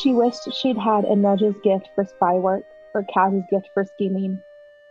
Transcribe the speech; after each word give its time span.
She 0.00 0.12
wished 0.12 0.52
she'd 0.52 0.78
had 0.78 1.04
Inej's 1.04 1.56
gift 1.62 1.88
for 1.94 2.04
spy 2.04 2.34
work 2.34 2.62
or 2.94 3.04
Kaz's 3.12 3.42
gift 3.50 3.68
for 3.74 3.84
scheming, 3.84 4.40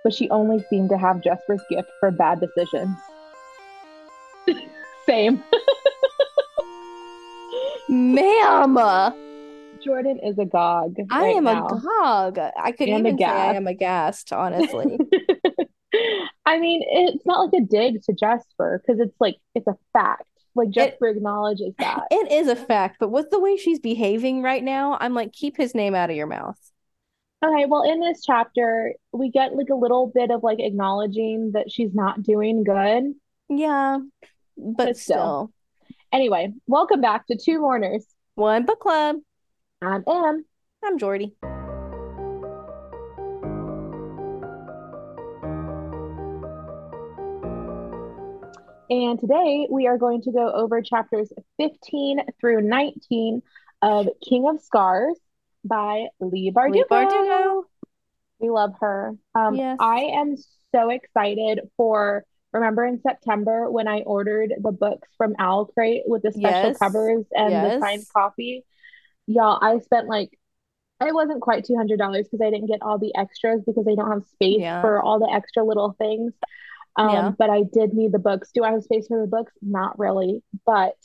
but 0.04 0.14
she 0.14 0.30
only 0.30 0.64
seemed 0.70 0.90
to 0.90 0.98
have 0.98 1.22
Jesper's 1.22 1.62
gift 1.70 1.90
for 2.00 2.12
bad 2.12 2.40
decisions. 2.42 2.98
Same. 5.06 5.44
Ma'am, 7.90 8.78
Jordan 9.82 10.20
is 10.20 10.38
agog. 10.38 10.96
I 11.10 11.22
right 11.22 11.36
am 11.38 11.46
now. 11.46 11.68
agog. 11.68 12.38
I 12.38 12.72
could 12.74 12.90
And 12.90 13.08
even 13.08 13.18
say 13.18 13.24
I 13.26 13.54
am 13.54 13.68
aghast, 13.68 14.34
honestly. 14.34 14.98
I 16.46 16.60
mean, 16.60 16.82
it's 16.86 17.26
not 17.26 17.46
like 17.46 17.62
a 17.62 17.66
dig 17.66 18.02
to 18.04 18.14
Jesper 18.14 18.82
because 18.86 19.00
it's 19.00 19.16
like 19.22 19.38
it's 19.56 19.68
a 19.68 19.78
fact. 19.94 20.24
Like 20.58 20.70
Jesper 20.72 21.08
acknowledges 21.08 21.74
that. 21.80 22.08
it 22.12 22.32
is 22.32 22.48
a 22.48 22.56
fact, 22.56 22.98
but 23.00 23.10
with 23.10 23.30
the 23.30 23.40
way 23.40 23.56
she's 23.56 23.80
behaving 23.80 24.42
right 24.42 24.64
now, 24.64 24.98
I'm 25.00 25.14
like, 25.14 25.32
keep 25.32 25.56
his 25.56 25.74
name 25.74 25.96
out 25.96 26.10
of 26.10 26.16
your 26.16 26.28
mouth. 26.28 26.58
Okay, 27.46 27.66
well, 27.68 27.84
in 27.84 28.00
this 28.00 28.24
chapter, 28.26 28.96
we 29.14 29.30
get 29.30 29.56
like 29.56 29.70
a 29.70 29.76
little 29.76 30.08
bit 30.14 30.32
of 30.32 30.42
like 30.44 30.60
acknowledging 30.60 31.52
that 31.54 31.72
she's 31.72 31.94
not 31.94 32.24
doing 32.24 32.64
good. 32.64 33.14
Yeah, 33.48 34.00
but 34.58 34.76
But 34.86 34.98
still. 34.98 35.16
still. 35.16 35.52
Anyway, 36.12 36.54
welcome 36.66 37.00
back 37.00 37.28
to 37.28 37.38
Two 37.38 37.60
Mourners. 37.60 38.06
One 38.36 38.66
book 38.66 38.80
club. 38.80 39.18
I'm 39.82 40.04
Em. 40.08 40.46
I'm 40.84 40.98
Jordy. 40.98 41.36
And 48.90 49.20
today 49.20 49.68
we 49.70 49.88
are 49.88 49.98
going 49.98 50.22
to 50.24 50.32
go 50.32 50.50
over 50.52 50.82
chapters 50.82 51.32
15 51.58 52.22
through 52.40 52.62
19 52.62 53.42
of 53.82 54.08
King 54.28 54.48
of 54.48 54.62
Scars 54.62 55.18
by 55.66 56.08
Leigh 56.20 56.52
Bardugo. 56.52 56.72
Leigh 56.74 56.84
Bardugo. 56.90 57.64
We 58.40 58.50
love 58.50 58.74
her. 58.80 59.16
Um, 59.36 59.56
Yes. 59.56 59.78
I 59.80 60.00
am 60.16 60.36
so 60.74 60.90
excited 60.90 61.60
for, 61.76 62.24
remember 62.54 62.86
in 62.86 63.02
September 63.02 63.70
when 63.70 63.88
I 63.88 64.02
ordered 64.02 64.54
the 64.62 64.72
books 64.72 65.10
from 65.18 65.36
Owl 65.38 65.66
Crate 65.66 66.04
with 66.06 66.22
the 66.24 66.32
special 66.32 66.70
Yes. 66.70 66.78
covers 66.78 67.26
and 67.36 67.54
the 67.56 67.80
signed 67.82 68.06
copy? 68.14 68.64
Y'all, 69.26 69.60
I 69.62 69.80
spent 69.80 70.08
like, 70.08 70.38
it 71.02 71.14
wasn't 71.14 71.42
quite 71.42 71.66
$200 71.66 72.24
because 72.24 72.42
I 72.42 72.50
didn't 72.50 72.68
get 72.68 72.82
all 72.82 72.98
the 72.98 73.14
extras 73.16 73.62
because 73.66 73.86
I 73.88 73.96
don't 73.96 74.10
have 74.12 74.26
space 74.28 74.62
Yeah. 74.62 74.82
for 74.82 75.02
all 75.02 75.20
the 75.20 75.30
extra 75.32 75.64
little 75.64 75.92
things. 76.00 76.34
Um, 76.98 77.10
Yeah. 77.10 77.32
but 77.38 77.50
I 77.50 77.64
did 77.72 77.94
need 77.94 78.12
the 78.12 78.20
books. 78.20 78.52
Do 78.54 78.64
I 78.64 78.72
have 78.72 78.84
space 78.84 79.08
for 79.08 79.22
the 79.22 79.28
books? 79.28 79.54
Not 79.62 79.98
really, 80.00 80.44
but 80.66 80.96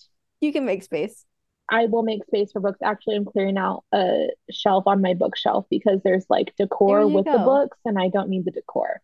You 0.41 0.53
can 0.53 0.65
make 0.65 0.83
space. 0.83 1.25
I 1.69 1.87
will 1.87 2.03
make 2.03 2.25
space 2.25 2.51
for 2.53 2.61
books. 2.61 2.79
Actually, 2.83 3.17
I'm 3.17 3.25
clearing 3.25 3.57
out 3.57 3.85
a 3.93 4.29
shelf 4.51 4.85
on 4.87 5.01
my 5.01 5.15
bookshelf 5.15 5.67
because 5.70 6.01
there's 6.03 6.27
like 6.29 6.55
decor 6.57 7.07
with 7.07 7.25
the 7.25 7.39
books 7.39 7.79
and 7.85 7.98
I 7.98 8.09
don't 8.09 8.29
need 8.29 8.45
the 8.45 8.51
decor. 8.51 9.01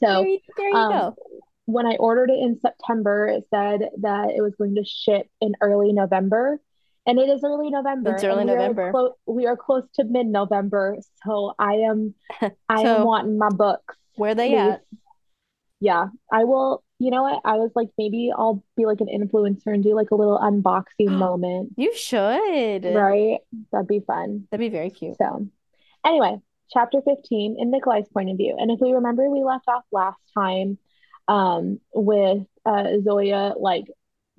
So, 0.00 0.06
there 0.06 0.26
you, 0.26 0.38
there 0.56 0.68
you 0.68 0.76
um, 0.76 0.92
go. 0.92 1.16
when 1.64 1.86
I 1.86 1.96
ordered 1.96 2.30
it 2.30 2.38
in 2.38 2.60
September, 2.60 3.26
it 3.26 3.44
said 3.50 3.88
that 4.02 4.30
it 4.30 4.42
was 4.42 4.54
going 4.56 4.74
to 4.74 4.84
ship 4.84 5.28
in 5.40 5.54
early 5.60 5.92
November. 5.92 6.60
And 7.06 7.18
it 7.18 7.28
is 7.28 7.42
early 7.44 7.70
November. 7.70 8.14
It's 8.14 8.24
early 8.24 8.44
we 8.44 8.50
are 8.50 8.56
November. 8.56 8.90
clo- 8.90 9.16
we 9.26 9.46
are 9.46 9.56
close 9.56 9.84
to 9.94 10.04
mid-November. 10.04 10.96
So 11.24 11.54
I 11.58 11.74
am 11.74 12.14
I 12.68 12.80
am 12.82 13.04
wanting 13.04 13.38
my 13.38 13.50
books. 13.50 13.96
Where 14.16 14.34
they 14.34 14.50
please. 14.50 14.58
at? 14.58 14.82
Yeah, 15.84 16.06
I 16.32 16.44
will. 16.44 16.82
You 16.98 17.10
know 17.10 17.24
what? 17.24 17.42
I 17.44 17.56
was 17.56 17.70
like, 17.74 17.88
maybe 17.98 18.32
I'll 18.34 18.64
be 18.74 18.86
like 18.86 19.00
an 19.00 19.08
influencer 19.08 19.66
and 19.74 19.82
do 19.82 19.94
like 19.94 20.10
a 20.12 20.14
little 20.14 20.38
unboxing 20.38 21.10
moment, 21.18 21.72
You 21.76 21.94
should. 21.94 22.84
right? 22.86 23.38
That'd 23.70 23.86
be 23.88 24.00
fun. 24.00 24.48
That'd 24.50 24.64
be 24.64 24.74
very 24.74 24.88
cute. 24.88 25.18
So, 25.18 25.46
anyway, 26.06 26.38
chapter 26.70 27.02
15 27.02 27.56
in 27.58 27.70
Nikolai's 27.70 28.08
point 28.08 28.30
of 28.30 28.38
view. 28.38 28.56
And 28.58 28.70
if 28.70 28.80
we 28.80 28.92
remember, 28.92 29.28
we 29.28 29.44
left 29.44 29.68
off 29.68 29.84
last 29.92 30.20
time 30.32 30.78
um, 31.28 31.80
with 31.92 32.46
uh, 32.64 32.86
Zoya 33.02 33.52
like 33.58 33.84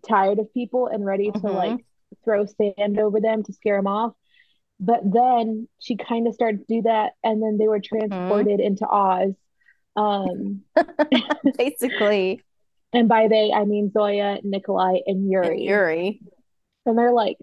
tired 0.09 0.39
of 0.39 0.51
people 0.51 0.87
and 0.87 1.05
ready 1.05 1.29
to 1.31 1.39
Mhm. 1.39 1.53
like 1.55 1.85
throw 2.23 2.45
sand 2.47 2.97
over 2.99 3.19
them 3.21 3.43
to 3.43 3.53
scare 3.53 3.77
them 3.77 3.85
off. 3.87 4.13
But 4.79 5.01
then 5.03 5.67
she 5.79 5.95
kind 5.95 6.27
of 6.27 6.33
started 6.33 6.59
to 6.67 6.73
do 6.75 6.81
that, 6.83 7.13
and 7.23 7.41
then 7.43 7.57
they 7.59 7.67
were 7.67 7.79
transported 7.79 8.59
into 8.59 8.87
Oz. 8.87 9.33
Um, 9.95 10.63
Basically, 11.57 12.41
and 12.93 13.07
by 13.07 13.27
they, 13.27 13.51
I 13.51 13.65
mean 13.65 13.91
Zoya, 13.91 14.39
Nikolai, 14.43 14.99
and 15.05 15.17
and 15.23 15.31
Yuri. 15.31 15.63
Yuri. 15.63 16.21
And 16.85 16.97
they're 16.97 17.11
like, 17.13 17.37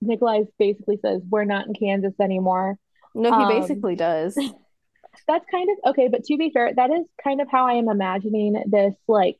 Nikolai 0.00 0.44
basically 0.58 0.98
says, 1.04 1.22
We're 1.28 1.44
not 1.44 1.66
in 1.66 1.74
Kansas 1.74 2.14
anymore. 2.20 2.78
No, 3.14 3.30
he 3.30 3.44
Um, 3.44 3.60
basically 3.60 3.96
does. 3.96 4.34
That's 5.26 5.44
kind 5.50 5.68
of 5.70 5.90
okay, 5.90 6.08
but 6.08 6.24
to 6.24 6.36
be 6.36 6.50
fair, 6.50 6.72
that 6.74 6.90
is 6.90 7.04
kind 7.22 7.40
of 7.40 7.48
how 7.50 7.66
I 7.66 7.74
am 7.74 7.88
imagining 7.88 8.62
this 8.66 8.94
like 9.06 9.36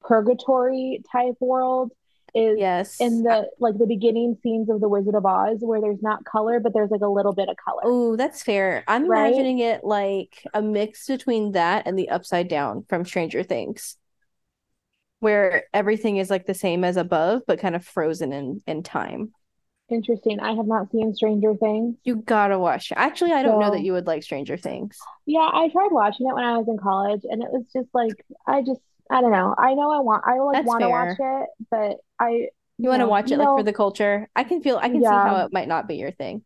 purgatory 0.00 1.02
type 1.10 1.34
world 1.40 1.92
is 2.38 2.58
Yes. 2.58 3.00
in 3.00 3.22
the 3.22 3.48
like 3.58 3.78
the 3.78 3.86
beginning 3.86 4.36
scenes 4.42 4.68
of 4.70 4.80
The 4.80 4.88
Wizard 4.88 5.14
of 5.14 5.26
Oz 5.26 5.58
where 5.60 5.80
there's 5.80 6.02
not 6.02 6.24
color, 6.24 6.60
but 6.60 6.72
there's 6.74 6.90
like 6.90 7.00
a 7.00 7.08
little 7.08 7.32
bit 7.34 7.48
of 7.48 7.56
color. 7.56 7.82
Oh, 7.84 8.16
that's 8.16 8.42
fair. 8.42 8.84
I'm 8.88 9.06
Right? 9.06 9.28
imagining 9.28 9.58
it 9.60 9.84
like 9.84 10.44
a 10.54 10.62
mix 10.62 11.06
between 11.06 11.52
that 11.52 11.86
and 11.86 11.98
the 11.98 12.08
Upside 12.10 12.48
Down 12.48 12.84
from 12.88 13.04
Stranger 13.04 13.42
Things, 13.42 13.96
where 15.20 15.64
everything 15.74 16.16
is 16.18 16.30
like 16.30 16.46
the 16.46 16.54
same 16.54 16.84
as 16.84 16.96
above, 16.96 17.42
but 17.46 17.58
kind 17.58 17.74
of 17.74 17.84
frozen 17.84 18.32
in 18.32 18.62
in 18.66 18.82
time. 18.82 19.32
Interesting. 19.90 20.38
I 20.38 20.52
have 20.52 20.66
not 20.66 20.90
seen 20.92 21.14
Stranger 21.14 21.54
Things. 21.54 21.96
You 22.04 22.16
gotta 22.16 22.58
watch. 22.58 22.92
Actually, 22.94 23.32
I 23.32 23.42
don't 23.42 23.58
know 23.58 23.70
that 23.70 23.82
you 23.82 23.92
would 23.94 24.06
like 24.06 24.22
Stranger 24.22 24.58
Things. 24.58 24.98
Yeah, 25.24 25.48
I 25.50 25.68
tried 25.72 25.88
watching 25.92 26.28
it 26.28 26.34
when 26.34 26.44
I 26.44 26.58
was 26.58 26.68
in 26.68 26.76
college, 26.76 27.22
and 27.24 27.42
it 27.42 27.50
was 27.50 27.64
just 27.72 27.88
like 27.94 28.24
I 28.46 28.60
just 28.62 28.80
I 29.10 29.20
don't 29.20 29.32
know. 29.32 29.54
I 29.56 29.74
know 29.74 29.90
I 29.90 30.00
want 30.00 30.24
I 30.26 30.38
like 30.38 30.66
want 30.66 30.82
to 30.82 30.88
watch 30.88 31.16
it, 31.18 31.48
but 31.70 31.96
I 32.20 32.48
You 32.78 32.88
want 32.88 33.00
to 33.00 33.08
watch 33.08 33.30
you 33.30 33.36
it 33.36 33.38
like 33.38 33.46
know, 33.46 33.56
for 33.58 33.62
the 33.62 33.72
culture? 33.72 34.28
I 34.36 34.44
can 34.44 34.62
feel, 34.62 34.76
I 34.76 34.88
can 34.88 35.00
see 35.00 35.06
how 35.06 35.44
it 35.44 35.52
might 35.52 35.68
not 35.68 35.88
be 35.88 35.96
your 35.96 36.12
thing. 36.12 36.42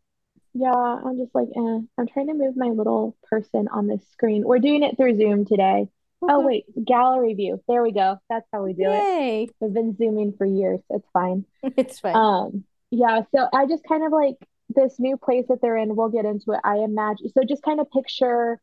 Yeah, 0.54 0.70
I'm 0.72 1.16
just 1.16 1.34
like, 1.34 1.48
eh. 1.56 1.78
I'm 1.98 2.06
trying 2.12 2.28
to 2.28 2.34
move 2.34 2.56
my 2.56 2.68
little 2.68 3.16
person 3.30 3.68
on 3.72 3.86
this 3.86 4.02
screen. 4.12 4.44
We're 4.44 4.58
doing 4.58 4.82
it 4.82 4.96
through 4.96 5.16
Zoom 5.16 5.46
today. 5.46 5.88
Oh, 6.20 6.46
wait, 6.46 6.66
gallery 6.84 7.34
view. 7.34 7.60
There 7.66 7.82
we 7.82 7.92
go. 7.92 8.18
That's 8.28 8.46
how 8.52 8.62
we 8.62 8.74
do 8.74 8.84
it. 8.84 8.90
Yay! 8.90 9.48
We've 9.60 9.72
been 9.72 9.96
zooming 9.96 10.34
for 10.38 10.46
years. 10.46 10.80
It's 10.90 11.08
fine. 11.12 11.44
It's 11.76 11.98
fine. 11.98 12.14
Um, 12.14 12.64
yeah, 12.90 13.22
so 13.34 13.48
I 13.52 13.66
just 13.66 13.82
kind 13.88 14.04
of 14.04 14.12
like 14.12 14.36
this 14.68 15.00
new 15.00 15.16
place 15.16 15.46
that 15.48 15.60
they're 15.60 15.76
in, 15.76 15.96
we'll 15.96 16.10
get 16.10 16.24
into 16.24 16.52
it. 16.52 16.60
I 16.62 16.76
imagine 16.78 17.28
so 17.30 17.42
just 17.48 17.62
kind 17.62 17.80
of 17.80 17.90
picture 17.90 18.60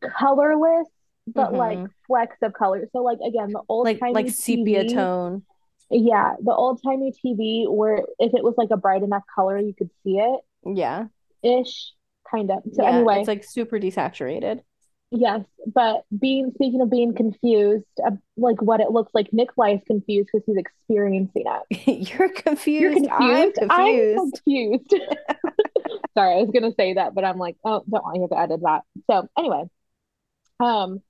colorless, 0.00 0.88
but 1.26 1.54
like 1.54 1.78
Mhm. 1.78 1.90
flecks 2.06 2.36
of 2.42 2.52
color. 2.52 2.88
So 2.92 3.02
like 3.02 3.18
again, 3.26 3.52
the 3.52 3.62
old 3.68 3.86
like 3.86 4.00
like 4.10 4.28
sepia 4.30 4.84
TV. 4.84 4.94
tone. 4.94 5.42
Yeah, 5.90 6.34
the 6.42 6.54
old 6.54 6.80
timey 6.82 7.12
TV 7.24 7.66
where 7.68 7.98
if 8.18 8.34
it 8.34 8.42
was 8.42 8.54
like 8.56 8.70
a 8.70 8.76
bright 8.76 9.02
enough 9.02 9.24
color, 9.34 9.58
you 9.58 9.74
could 9.74 9.90
see 10.04 10.18
it 10.18 10.40
Yeah. 10.64 11.08
ish, 11.42 11.92
kind 12.30 12.50
of. 12.50 12.62
So 12.72 12.82
Yeah, 12.82 12.96
anyway, 12.96 13.20
it's 13.20 13.28
like 13.28 13.44
super 13.44 13.78
desaturated. 13.78 14.62
yes, 15.10 15.42
but 15.66 16.04
being 16.18 16.52
speaking 16.54 16.80
of 16.80 16.90
being 16.90 17.14
confused, 17.14 17.84
uh, 18.04 18.12
like 18.36 18.62
what 18.62 18.80
it 18.80 18.90
looks 18.90 19.12
like, 19.14 19.32
Nikolai 19.32 19.74
is 19.74 19.80
confused 19.86 20.30
because 20.32 20.44
he's 20.46 20.56
experiencing 20.56 21.44
it. 21.46 21.62
You're 22.18 22.30
confused. 22.30 22.80
You're 22.80 22.92
I'm 23.12 23.52
confused? 23.52 23.58
I'm 23.68 24.08
confused. 24.14 24.40
confused. 24.44 24.94
Sorry, 26.16 26.34
I 26.34 26.42
was 26.42 26.50
gonna 26.52 26.72
say 26.78 26.94
that, 26.94 27.14
but 27.14 27.24
I'm 27.24 27.38
like, 27.38 27.56
oh, 27.64 27.82
don't 27.90 28.04
want 28.04 28.16
you 28.20 28.28
to 28.28 28.38
edit 28.38 28.60
that. 28.62 28.82
So 29.10 29.28
anyway, 29.38 29.64
um, 30.60 31.02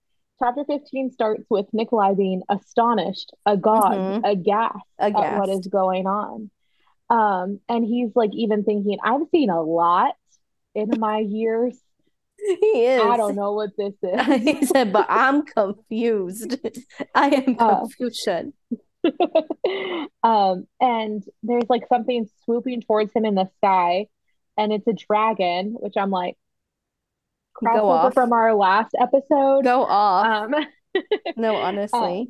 chapter 0.43 0.65
15 0.65 1.11
starts 1.13 1.45
with 1.49 1.67
Nikolai 1.73 2.15
being 2.15 2.43
astonished, 2.49 3.33
agog, 3.47 3.93
Mhm. 3.93 4.21
aghast 4.25 4.85
at 4.99 5.13
what 5.39 5.49
is 5.49 5.67
going 5.69 6.07
on. 6.07 6.51
Um, 7.11 7.61
and 7.69 7.85
he's 7.85 8.11
like 8.17 8.31
even 8.35 8.65
thinking, 8.65 8.99
I've 9.05 9.29
seen 9.31 9.51
a 9.51 9.63
lot 9.63 10.15
in 10.75 10.91
my 10.99 11.19
years. 11.19 11.79
He 12.39 12.87
is. 12.87 13.01
I 13.01 13.17
don't 13.17 13.37
know 13.37 13.53
what 13.53 13.71
this 13.77 13.95
is. 14.03 14.43
He 14.43 14.67
said, 14.67 14.93
but 14.93 15.07
I'm 15.09 15.43
confused. 15.45 16.59
I 17.15 17.29
am 17.29 17.57
Oh. 17.61 17.87
confusion. 18.01 18.53
Um, 20.25 20.67
and 20.81 21.23
there's 21.43 21.69
like 21.69 21.87
something 21.89 22.29
swooping 22.45 22.83
towards 22.83 23.13
him 23.13 23.25
in 23.25 23.35
the 23.35 23.49
sky, 23.59 24.07
and 24.57 24.73
it's 24.73 24.87
a 24.87 24.93
dragon, 24.93 25.75
which 25.79 25.95
I'm 25.97 26.11
like, 26.11 26.37
crossover 27.67 28.05
off. 28.07 28.15
from 28.15 28.33
our 28.33 28.55
last 28.55 28.95
episode. 29.01 29.65
Go 29.65 29.85
off. 29.85 30.27
Um, 30.27 30.55
no, 31.37 31.57
honestly. 31.57 32.29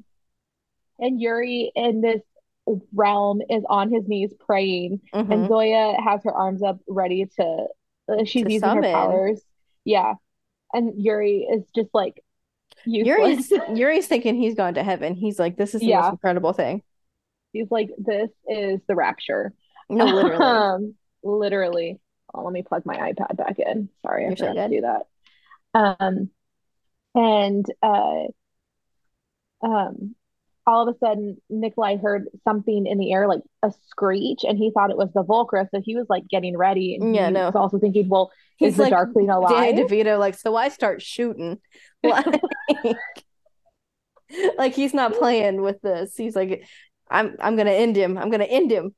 and 0.99 1.21
Yuri 1.21 1.73
in 1.75 2.01
this 2.01 2.23
realm 2.95 3.41
is 3.51 3.65
on 3.69 3.91
his 3.93 4.07
knees 4.07 4.33
praying, 4.47 5.01
and 5.13 5.29
Mhm. 5.29 5.49
Zoya 5.49 5.97
has 6.01 6.23
her 6.25 6.33
arms 6.33 6.63
up 6.63 6.79
ready 6.87 7.27
to, 7.41 7.67
uh, 8.09 8.25
she's 8.25 8.45
To 8.45 8.53
using 8.53 8.69
her 8.69 8.83
powers. 8.83 9.43
Yeah. 9.85 10.15
And 10.73 11.03
Yuri 11.03 11.43
is 11.51 11.65
just 11.75 11.91
like 11.93 12.23
Yuri's 12.85 13.51
useless. 13.51 13.69
Yuri's 13.79 14.07
thinking 14.07 14.37
he's 14.37 14.55
gone 14.55 14.75
to 14.75 14.83
heaven. 14.83 15.15
He's 15.15 15.39
like, 15.39 15.57
this 15.57 15.75
is 15.75 15.81
the 15.81 15.89
Yeah. 15.89 16.01
most 16.03 16.11
incredible 16.13 16.53
thing. 16.53 16.83
He's 17.53 17.71
like, 17.71 17.91
this 17.99 18.31
is 18.49 18.81
the 18.89 18.95
rapture. 18.95 19.53
No, 19.91 20.07
literally. 20.07 20.43
Um, 20.43 20.95
literally. 21.23 22.01
Oh, 22.33 22.43
let 22.45 22.53
me 22.55 22.63
plug 22.63 22.87
my 22.87 22.97
iPad 23.13 23.37
back 23.37 23.59
in. 23.59 23.91
Sorry, 24.01 24.25
I 24.25 24.29
You're 24.29 24.37
so 24.37 24.55
to 24.55 24.69
do 24.69 24.81
that. 24.83 25.03
Um, 25.75 26.31
and 27.15 27.67
uh, 27.83 28.25
um, 29.63 30.15
all 30.67 30.89
of 30.89 30.95
a 30.95 30.99
sudden, 30.99 31.37
Nikolai 31.51 31.97
heard 31.97 32.27
something 32.45 32.87
in 32.87 32.99
the 32.99 33.13
air, 33.13 33.27
like 33.27 33.43
a 33.63 33.73
screech, 33.89 34.41
and 34.45 34.57
he 34.57 34.71
thought 34.71 34.91
it 34.91 34.97
was 34.97 35.13
the 35.15 35.25
Volcra. 35.25 35.69
So 35.71 35.81
he 35.85 35.97
was 35.97 36.07
like 36.09 36.29
getting 36.29 36.57
ready, 36.57 36.95
and 36.95 37.15
Yeah, 37.15 37.29
he 37.29 37.33
no. 37.33 37.47
was 37.47 37.55
also 37.55 37.79
thinking, 37.79 38.09
"Well, 38.09 38.31
is 38.61 38.75
He's 38.75 38.77
the 38.77 38.83
like 38.83 38.91
Dark 38.91 39.13
Queen 39.13 39.27
Danny 39.27 39.39
alive?" 39.39 39.75
DeVito, 39.75 40.19
like, 40.19 40.37
so 40.37 40.55
I 40.57 40.69
start 40.69 41.03
shooting. 41.03 41.59
Like, 42.05 42.27
like 44.59 44.75
he's 44.75 44.95
not 44.95 45.15
playing 45.15 45.63
with 45.63 45.81
this. 45.83 46.17
He's 46.17 46.35
like, 46.35 46.67
I'm 47.11 47.37
I'm 47.41 47.57
gonna 47.57 47.71
end 47.71 47.97
him. 47.97 48.19
I'm 48.19 48.31
gonna 48.31 48.45
end 48.45 48.73
him. 48.73 48.95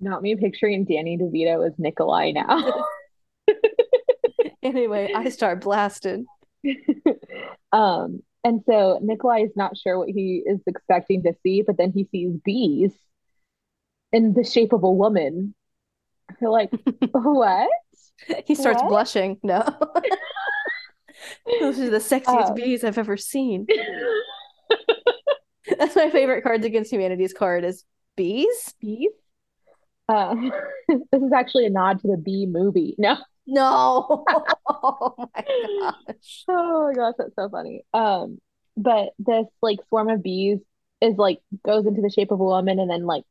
Not 0.00 0.22
me 0.22 0.36
picturing 0.36 0.84
Danny 0.84 1.18
DeVito 1.18 1.66
as 1.66 1.72
Nikolai 1.78 2.32
now. 2.32 2.84
Anyway, 4.64 5.12
I 5.14 5.28
start 5.30 5.60
blasting. 5.60 6.26
Um, 7.72 8.20
and 8.42 8.62
so 8.66 8.98
Nikolai 9.02 9.40
is 9.40 9.52
not 9.56 9.76
sure 9.76 9.98
what 9.98 10.08
he 10.08 10.42
is 10.44 10.60
expecting 10.66 11.22
to 11.24 11.34
see, 11.42 11.62
but 11.62 11.76
then 11.76 11.92
he 11.92 12.08
sees 12.10 12.32
bees 12.44 12.92
in 14.12 14.32
the 14.34 14.44
shape 14.44 14.72
of 14.72 14.82
a 14.82 14.90
woman. 14.90 15.54
You're 16.40 16.50
like, 16.50 16.70
what? 17.12 17.68
He 18.46 18.54
starts 18.54 18.82
What? 18.82 18.88
blushing. 18.88 19.38
No. 19.42 19.62
Those 21.60 21.78
are 21.78 21.90
the 21.90 21.98
sexiest 21.98 22.48
Um, 22.50 22.54
bees 22.54 22.84
I've 22.84 22.98
ever 22.98 23.16
seen. 23.16 23.66
That's 25.78 25.96
my 25.96 26.10
favorite 26.10 26.42
Cards 26.42 26.64
Against 26.66 26.92
Humanity's 26.92 27.32
card 27.32 27.64
is 27.64 27.84
bees. 28.16 28.74
bees? 28.80 29.10
Um, 30.08 30.52
this 30.88 31.22
is 31.22 31.32
actually 31.34 31.66
a 31.66 31.70
nod 31.70 32.00
to 32.00 32.08
the 32.08 32.16
bee 32.18 32.46
movie. 32.46 32.94
No. 32.98 33.16
No. 33.46 34.24
Oh 34.66 35.14
my 35.18 35.44
gosh. 35.80 36.44
Oh 36.48 36.88
my 36.88 36.94
gosh, 36.94 37.14
that's 37.18 37.34
so 37.36 37.48
funny. 37.48 37.84
Um, 37.94 38.38
but 38.76 39.10
this 39.18 39.46
like 39.62 39.78
swarm 39.88 40.08
of 40.10 40.22
bees 40.22 40.58
is 41.00 41.16
like 41.16 41.40
goes 41.64 41.86
into 41.86 42.00
the 42.02 42.10
shape 42.10 42.30
of 42.32 42.40
a 42.40 42.44
woman 42.44 42.78
and 42.80 42.90
then 42.90 43.04
like 43.06 43.24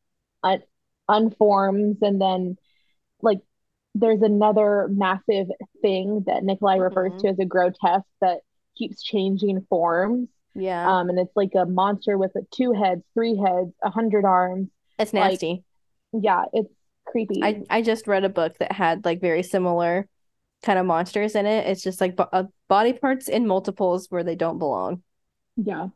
un 0.43 0.61
unforms 1.09 1.97
and 2.01 2.21
then 2.21 2.55
like 3.21 3.39
there's 3.95 4.21
another 4.21 4.87
massive 4.89 5.47
thing 5.81 6.23
that 6.27 6.43
Nikolai 6.43 6.77
refers 6.77 7.11
Mhm. 7.13 7.19
to 7.21 7.27
as 7.29 7.39
a 7.39 7.45
grotesque 7.45 8.05
that 8.21 8.39
keeps 8.75 9.03
changing 9.03 9.65
forms. 9.69 10.29
Yeah. 10.55 10.87
Um, 10.91 11.09
and 11.09 11.19
it's 11.19 11.35
like 11.35 11.51
a 11.55 11.65
monster 11.65 12.17
with 12.17 12.31
like, 12.35 12.49
two 12.51 12.71
heads, 12.71 13.03
three 13.13 13.35
heads, 13.35 13.71
a 13.83 13.89
hundred 13.89 14.23
arms. 14.25 14.69
It's 14.97 15.13
like- 15.13 15.31
nasty. 15.31 15.63
Yeah, 16.13 16.45
it's 16.53 16.71
creepy. 17.05 17.43
I 17.43 17.63
I 17.69 17.81
just 17.81 18.07
read 18.07 18.23
a 18.23 18.29
book 18.29 18.57
that 18.59 18.71
had 18.71 19.05
like 19.05 19.21
very 19.21 19.43
similar 19.43 20.07
kind 20.63 20.79
of 20.79 20.85
monsters 20.85 21.35
in 21.35 21.45
it. 21.45 21.67
It's 21.67 21.83
just 21.83 22.01
like 22.01 22.15
bo- 22.15 22.29
uh, 22.31 22.45
body 22.67 22.93
parts 22.93 23.27
in 23.27 23.47
multiples 23.47 24.07
where 24.09 24.23
they 24.23 24.35
don't 24.35 24.59
belong. 24.59 25.03
Yeah. 25.57 25.89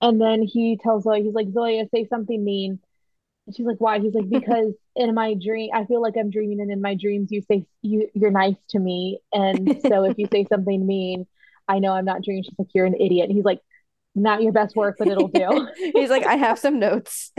And 0.00 0.20
then 0.20 0.42
he 0.42 0.78
tells 0.82 1.04
Zoe, 1.04 1.22
he's 1.22 1.34
like, 1.34 1.50
Zoya, 1.52 1.86
say 1.94 2.06
something 2.06 2.44
mean. 2.44 2.78
And 3.46 3.56
she's 3.56 3.66
like, 3.66 3.80
why? 3.80 3.98
He's 3.98 4.14
like, 4.14 4.28
because 4.30 4.72
in 4.96 5.14
my 5.14 5.34
dream, 5.34 5.70
I 5.74 5.84
feel 5.84 6.00
like 6.00 6.14
I'm 6.18 6.30
dreaming, 6.30 6.60
and 6.60 6.70
in 6.70 6.80
my 6.80 6.94
dreams, 6.94 7.30
you 7.30 7.42
say 7.42 7.66
you 7.82 8.08
you're 8.14 8.30
nice 8.30 8.56
to 8.70 8.78
me. 8.78 9.18
And 9.32 9.80
so 9.82 10.04
if 10.04 10.18
you 10.18 10.28
say 10.30 10.44
something 10.48 10.86
mean, 10.86 11.26
I 11.68 11.78
know 11.78 11.92
I'm 11.92 12.04
not 12.04 12.22
dreaming. 12.22 12.44
She's 12.44 12.58
like, 12.58 12.68
you're 12.74 12.86
an 12.86 12.94
idiot. 12.94 13.28
And 13.28 13.36
he's 13.36 13.44
like, 13.44 13.60
not 14.14 14.42
your 14.42 14.52
best 14.52 14.76
work, 14.76 14.96
but 14.98 15.08
it'll 15.08 15.28
do. 15.28 15.68
He's 15.76 16.10
like, 16.10 16.24
I 16.24 16.36
have 16.36 16.58
some 16.58 16.78
notes. 16.78 17.32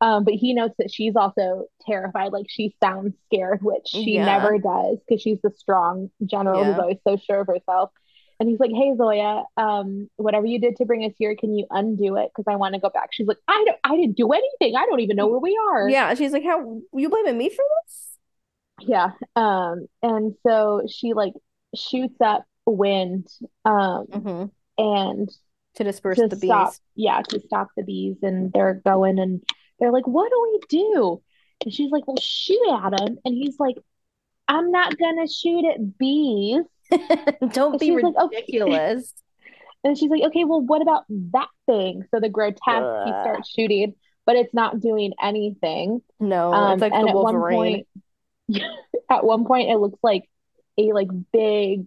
Um, 0.00 0.24
but 0.24 0.34
he 0.34 0.52
notes 0.54 0.74
that 0.78 0.92
she's 0.92 1.16
also 1.16 1.66
terrified, 1.86 2.32
like 2.32 2.46
she 2.48 2.74
sounds 2.82 3.14
scared, 3.26 3.62
which 3.62 3.86
she 3.86 4.14
Yeah. 4.16 4.24
never 4.26 4.58
does 4.58 4.98
because 5.06 5.22
she's 5.22 5.40
the 5.42 5.50
strong 5.50 6.10
general 6.24 6.64
who's 6.64 6.78
always 6.78 6.98
so 7.06 7.16
sure 7.16 7.40
of 7.40 7.46
herself. 7.46 7.90
And 8.40 8.48
he's 8.48 8.58
like, 8.58 8.72
"Hey 8.72 8.92
Zoya, 8.96 9.44
um, 9.56 10.10
whatever 10.16 10.44
you 10.44 10.58
did 10.58 10.76
to 10.76 10.84
bring 10.84 11.04
us 11.04 11.12
here, 11.16 11.36
can 11.36 11.54
you 11.54 11.66
undo 11.70 12.16
it? 12.16 12.30
Because 12.34 12.52
I 12.52 12.56
want 12.56 12.74
to 12.74 12.80
go 12.80 12.90
back." 12.90 13.10
She's 13.12 13.26
like, 13.28 13.38
"I 13.48 13.64
don't, 13.64 13.78
I 13.84 13.96
didn't 13.96 14.16
do 14.16 14.32
anything. 14.32 14.74
I 14.76 14.86
don't 14.86 15.00
even 15.00 15.16
know 15.16 15.28
where 15.28 15.38
we 15.38 15.56
are." 15.70 15.88
Yeah, 15.88 16.12
she's 16.14 16.32
like, 16.32 16.44
How 16.44 16.80
you 16.92 17.08
blaming 17.08 17.38
me 17.38 17.48
for 17.48 17.64
this? 17.86 18.18
Yeah. 18.80 19.12
Um, 19.36 19.86
and 20.02 20.34
so 20.46 20.82
she 20.90 21.12
like 21.14 21.34
shoots 21.76 22.20
up 22.20 22.44
wind, 22.66 23.28
um, 23.64 24.06
Mhm. 24.10 24.50
and 24.78 25.30
To 25.76 25.84
disperse 25.84 26.18
to 26.18 26.28
the 26.28 26.36
stop, 26.36 26.74
bees. 26.74 26.80
yeah, 26.94 27.22
to 27.22 27.40
stop 27.40 27.68
the 27.76 27.82
bees, 27.82 28.16
and 28.22 28.52
they're 28.52 28.74
going 28.84 29.18
and 29.18 29.42
they're 29.78 29.92
like, 29.92 30.06
"What 30.06 30.30
do 30.30 30.42
we 30.52 30.60
do?" 30.68 31.22
And 31.64 31.72
she's 31.72 31.90
like, 31.90 32.06
"Well, 32.06 32.16
shoot 32.20 32.60
at 32.70 33.00
him," 33.00 33.18
and 33.24 33.34
he's 33.34 33.58
like, 33.58 33.76
"I'm 34.48 34.70
not 34.72 34.98
gonna 34.98 35.28
shoot 35.28 35.64
at 35.66 35.98
bees." 35.98 36.64
Don't 37.52 37.78
be 37.80 37.90
She's 37.90 38.02
like, 38.02 38.14
okay. 38.16 38.36
ridiculous. 38.36 39.14
And 39.84 39.98
she's 39.98 40.10
like, 40.10 40.22
"Okay, 40.24 40.44
well, 40.44 40.60
what 40.62 40.82
about 40.82 41.04
that 41.32 41.48
thing?" 41.66 42.04
So 42.10 42.20
the 42.20 42.28
grotesque 42.30 42.60
he 43.04 43.10
starts 43.20 43.50
shooting, 43.50 43.94
but 44.24 44.36
it's 44.36 44.54
not 44.54 44.80
doing 44.80 45.12
anything. 45.22 46.02
No, 46.20 46.52
Um, 46.52 46.72
it's 46.72 46.80
like 46.80 46.92
the 46.92 46.98
at 47.00 47.04
one 47.06 47.14
Wolverine. 47.34 47.84
point, 47.84 47.86
at 49.10 49.24
one 49.24 49.44
point, 49.44 49.70
it 49.70 49.78
looks 49.78 49.98
like 50.02 50.28
a 50.78 50.92
like 50.92 51.08
big 51.32 51.86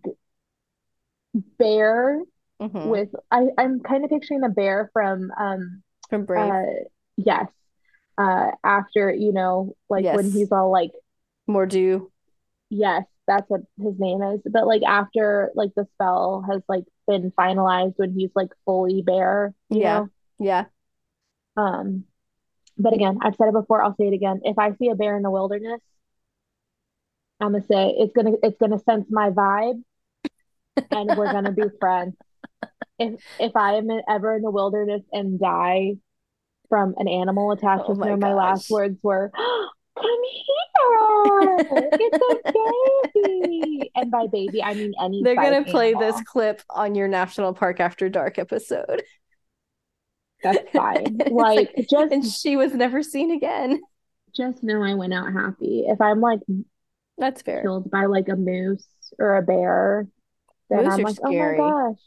bear 1.34 2.22
Mhm. 2.62 2.88
with 2.90 3.10
I 3.32 3.48
I'm 3.58 3.80
kind 3.82 4.04
of 4.04 4.10
picturing 4.10 4.42
the 4.42 4.50
bear 4.50 4.90
from 4.94 5.32
um 5.40 5.84
From 6.10 6.26
Brave. 6.26 6.52
uh 6.52 6.64
yes 7.18 7.48
uh 8.18 8.52
after 8.64 9.12
you 9.14 9.32
know 9.32 9.76
like 9.90 10.04
when 10.16 10.32
he's 10.32 10.52
all 10.52 10.72
like 10.72 10.92
Mor'du. 11.48 12.10
yes 12.70 13.04
that's 13.28 13.50
what 13.50 13.62
his 13.82 13.94
name 14.00 14.22
is 14.22 14.42
but 14.52 14.66
like 14.66 14.82
after 14.84 15.52
like 15.56 15.72
the 15.76 15.86
spell 15.94 16.44
has 16.50 16.62
like 16.68 16.86
been 17.08 17.32
finalized 17.32 17.94
when 17.98 18.14
he's 18.14 18.32
like 18.36 18.50
fully 18.66 19.02
bear 19.02 19.54
you 19.70 19.80
Yeah. 19.82 20.00
know 20.00 20.10
Yeah. 20.40 20.66
um 21.58 22.06
but 22.78 22.94
again 22.94 23.20
I've 23.22 23.36
said 23.36 23.50
it 23.50 23.54
before 23.54 23.84
I'll 23.84 23.96
say 23.96 24.08
it 24.08 24.14
again 24.14 24.42
if 24.44 24.58
I 24.58 24.74
see 24.76 24.90
a 24.90 24.96
bear 24.96 25.16
in 25.16 25.24
the 25.24 25.32
wilderness 25.32 25.82
I'm 27.40 27.52
gonna 27.52 27.64
say 27.66 27.94
it's 27.98 28.14
gonna 28.14 28.32
it's 28.42 28.58
gonna 28.58 28.80
sense 28.80 29.06
my 29.12 29.30
vibe 29.30 29.84
and 30.92 31.16
we're 31.16 31.32
gonna 31.32 31.52
be 31.52 31.64
friends 31.80 32.16
if 33.00 33.22
if 33.40 33.56
I 33.56 33.76
am 33.76 33.90
ever 34.10 34.36
in 34.36 34.42
the 34.42 34.52
wilderness 34.52 35.04
and 35.12 35.40
die 35.40 35.96
from 36.70 36.96
an 36.98 37.08
animal 37.08 37.52
attack, 37.52 37.84
Oh 37.88 37.96
my 37.96 38.16
my 38.16 38.34
last 38.34 38.70
words 38.70 39.00
were, 39.04 39.32
oh, 39.38 39.70
"Come 39.98 40.24
here, 40.24 41.92
it's 42.00 42.18
a 42.32 43.14
baby." 43.14 43.92
And 43.96 44.12
by 44.12 44.28
baby, 44.28 44.64
I 44.64 44.74
mean 44.74 44.94
any 45.02 45.24
They're 45.24 45.36
gonna 45.36 45.64
play 45.64 45.94
animal. 45.94 46.00
this 46.14 46.22
clip 46.22 46.62
on 46.70 46.96
your 46.96 47.08
National 47.08 47.54
Park 47.54 47.80
After 47.80 48.10
Dark 48.10 48.38
episode. 48.40 49.04
That's 50.44 50.70
fine. 50.76 51.18
It's 51.26 51.30
Like 51.30 51.74
just 51.90 52.12
and 52.12 52.26
she 52.26 52.56
was 52.56 52.74
never 52.74 53.04
seen 53.04 53.32
again. 53.32 53.82
just 54.36 54.64
know 54.64 54.84
I 54.84 54.94
went 54.94 55.14
out 55.14 55.34
happy. 55.34 55.86
If 55.88 56.00
I'm 56.02 56.22
like 56.22 56.40
That's 57.18 57.42
fair. 57.42 57.62
killed 57.62 57.90
by 57.92 58.06
like 58.06 58.30
a 58.30 58.36
moose 58.36 58.88
or 59.20 59.38
a 59.38 59.42
bear, 59.42 60.08
then 60.70 60.86
Moose 60.86 60.88
I'm 60.88 61.02
are 61.02 61.04
like, 61.04 61.18
oh 61.24 61.34
my 61.34 61.50
scary. 61.50 61.58
gosh. 61.58 62.00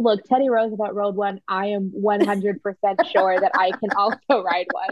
Look, 0.00 0.24
Teddy 0.24 0.48
Roosevelt 0.48 0.94
rode 0.94 1.14
one. 1.14 1.40
I 1.46 1.68
am 1.68 1.90
100% 1.90 2.56
sure 3.12 3.38
that 3.38 3.52
I 3.54 3.70
can 3.72 3.90
also 3.94 4.42
ride 4.42 4.66
one. 4.72 4.88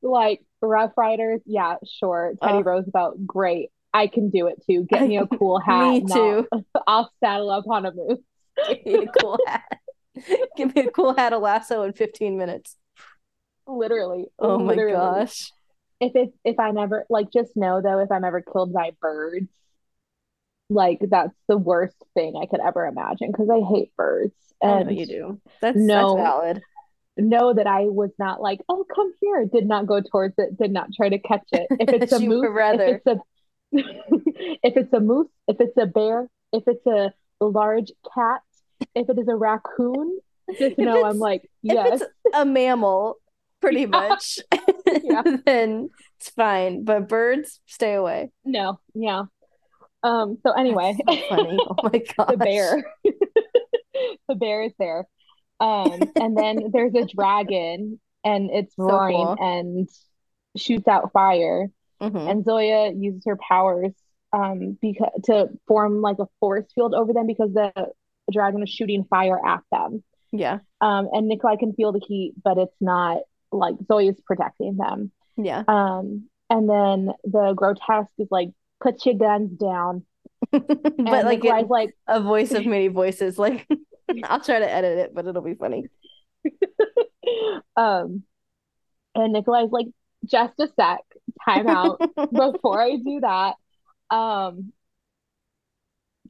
Like 0.00 0.40
Rough 0.62 0.92
Riders, 0.96 1.42
yeah, 1.44 1.76
sure. 1.86 2.32
Teddy. 2.42 2.62
Roosevelt, 2.62 3.26
great. 3.26 3.70
I 3.92 4.06
can 4.06 4.30
do 4.30 4.46
it 4.46 4.62
too. 4.66 4.86
Get 4.88 5.06
me 5.06 5.18
a 5.18 5.26
cool 5.38 5.60
hat. 5.60 5.90
Me 5.90 6.00
too. 6.00 6.48
I'll, 6.50 6.64
I'll 6.86 7.12
saddle 7.20 7.50
up 7.50 7.68
on 7.68 7.84
a 7.84 7.92
moose. 7.92 8.20
Give 8.68 8.86
me 8.86 9.06
a 9.06 9.20
cool 9.20 9.38
hat. 9.46 9.80
Give 10.56 10.74
me 10.74 10.82
a 10.82 10.90
cool 10.90 11.14
hat, 11.14 11.32
a 11.32 11.38
lasso 11.38 11.82
in 11.82 11.92
15 11.92 12.38
minutes. 12.38 12.76
Literally. 13.66 14.26
Oh 14.38 14.58
my 14.58 14.74
gosh. 14.76 15.52
If 16.00 16.16
it 16.16 16.32
if 16.44 16.58
I'm 16.58 16.78
ever 16.78 17.04
like 17.10 17.30
just 17.30 17.56
know 17.56 17.82
though, 17.82 17.98
if 17.98 18.10
I'm 18.10 18.24
ever 18.24 18.40
killed 18.40 18.72
by 18.72 18.92
birds, 19.00 19.48
like 20.70 20.98
that's 21.10 21.34
the 21.48 21.56
worst 21.58 21.96
thing 22.14 22.34
I 22.40 22.46
could 22.46 22.60
ever 22.60 22.86
imagine 22.86 23.30
because 23.32 23.48
I 23.50 23.60
hate 23.68 23.94
birds. 23.96 24.34
Oh, 24.62 24.68
know 24.80 24.88
And 24.88 24.98
you 24.98 25.06
do. 25.06 25.40
That's 25.60 25.76
No. 25.76 26.16
that's 26.16 26.28
valid. 26.28 26.62
know 27.16 27.52
that 27.54 27.66
I 27.66 27.82
was 27.84 28.10
not 28.18 28.40
like, 28.40 28.60
oh, 28.68 28.84
come 28.94 29.12
here. 29.20 29.44
Did 29.46 29.66
not 29.66 29.86
go 29.86 30.00
towards 30.00 30.34
it. 30.38 30.56
Did 30.58 30.72
not 30.72 30.88
try 30.94 31.08
to 31.08 31.18
catch 31.18 31.46
it. 31.52 31.66
If 31.70 31.88
it's 32.02 32.12
a 32.18 32.20
moose, 32.20 32.46
rather. 32.50 32.84
if 32.84 33.02
it's 33.04 33.06
a 33.06 33.16
if 34.62 34.76
it's 34.76 34.92
a 34.92 35.00
moose, 35.00 35.28
if 35.46 35.60
it's 35.60 35.76
a 35.76 35.86
bear, 35.86 36.28
if 36.52 36.64
it's 36.66 36.86
a 36.86 37.12
large 37.44 37.92
cat, 38.14 38.40
if 38.94 39.08
it 39.08 39.18
is 39.18 39.28
a 39.28 39.34
raccoon, 39.36 40.18
just 40.58 40.78
know 40.78 41.04
I'm 41.04 41.18
like, 41.18 41.42
If 41.62 41.74
yes, 41.74 42.00
it's 42.02 42.34
a 42.36 42.44
mammal, 42.44 43.16
pretty 43.60 43.80
Yeah. 43.82 43.86
much, 43.86 44.38
Yeah. 45.02 45.22
then 45.44 45.90
it's 46.18 46.30
fine. 46.30 46.84
But 46.84 47.08
birds, 47.08 47.60
stay 47.66 47.94
away. 47.94 48.30
no, 48.44 48.80
yeah. 48.94 49.24
Um. 50.02 50.38
So 50.44 50.52
anyway, 50.52 50.96
so 51.08 51.16
funny. 51.28 51.58
Oh 51.60 51.76
my 51.82 51.90
gosh. 52.16 52.28
the 52.30 52.36
bear, 52.36 52.84
the 54.28 54.34
bear 54.34 54.62
is 54.62 54.72
there. 54.78 55.06
Um. 55.60 56.00
And 56.16 56.36
then 56.36 56.70
there's 56.72 56.94
a 56.94 57.04
dragon, 57.04 58.00
and 58.24 58.50
it's 58.50 58.74
So 58.76 58.84
roaring 58.84 59.16
cool. 59.16 59.36
and 59.40 59.88
shoots 60.56 60.88
out 60.88 61.12
fire. 61.12 61.68
Mhm. 62.00 62.30
and 62.30 62.44
Zoya 62.44 62.92
uses 62.92 63.24
her 63.26 63.36
powers 63.36 63.90
um 64.32 64.78
because 64.80 65.10
to 65.24 65.48
form 65.66 66.00
like 66.00 66.18
a 66.20 66.28
force 66.38 66.66
field 66.72 66.94
over 66.94 67.12
them 67.12 67.26
because 67.26 67.52
the 67.52 67.72
dragon 68.30 68.62
is 68.62 68.70
shooting 68.70 69.02
fire 69.10 69.44
at 69.44 69.62
them. 69.72 70.04
Yeah. 70.30 70.60
Um, 70.80 71.08
and 71.12 71.26
Nikolai 71.26 71.56
can 71.56 71.72
feel 71.72 71.90
the 71.90 71.98
heat, 72.06 72.34
but 72.44 72.56
it's 72.56 72.76
not 72.80 73.22
like 73.50 73.74
Zoya's 73.88 74.20
protecting 74.24 74.76
them. 74.76 75.10
Yeah. 75.36 75.64
Um, 75.66 76.28
and 76.48 76.68
then 76.70 77.10
the 77.24 77.54
grotesque 77.56 78.12
is 78.18 78.28
like, 78.30 78.50
put 78.80 79.04
your 79.06 79.16
guns 79.16 79.50
down. 79.58 80.04
but 80.52 80.64
And 80.98 81.06
like 81.06 81.44
like, 81.44 81.90
a 82.06 82.20
voice 82.20 82.52
of 82.52 82.64
many 82.66 82.88
voices. 82.88 83.38
Like 83.38 83.66
I'll 84.24 84.40
try 84.40 84.58
to 84.58 84.70
edit 84.70 84.98
it, 84.98 85.14
but 85.14 85.26
it'll 85.26 85.42
be 85.42 85.54
funny. 85.54 85.86
um, 87.76 88.22
and 89.14 89.32
Nikolai's 89.32 89.70
like, 89.70 89.86
just 90.24 90.54
a 90.60 90.68
sec, 90.76 91.00
time 91.44 91.68
out. 91.68 92.00
Before 92.32 92.80
I 92.80 92.96
do 92.96 93.20
that, 93.20 93.54
um, 94.10 94.72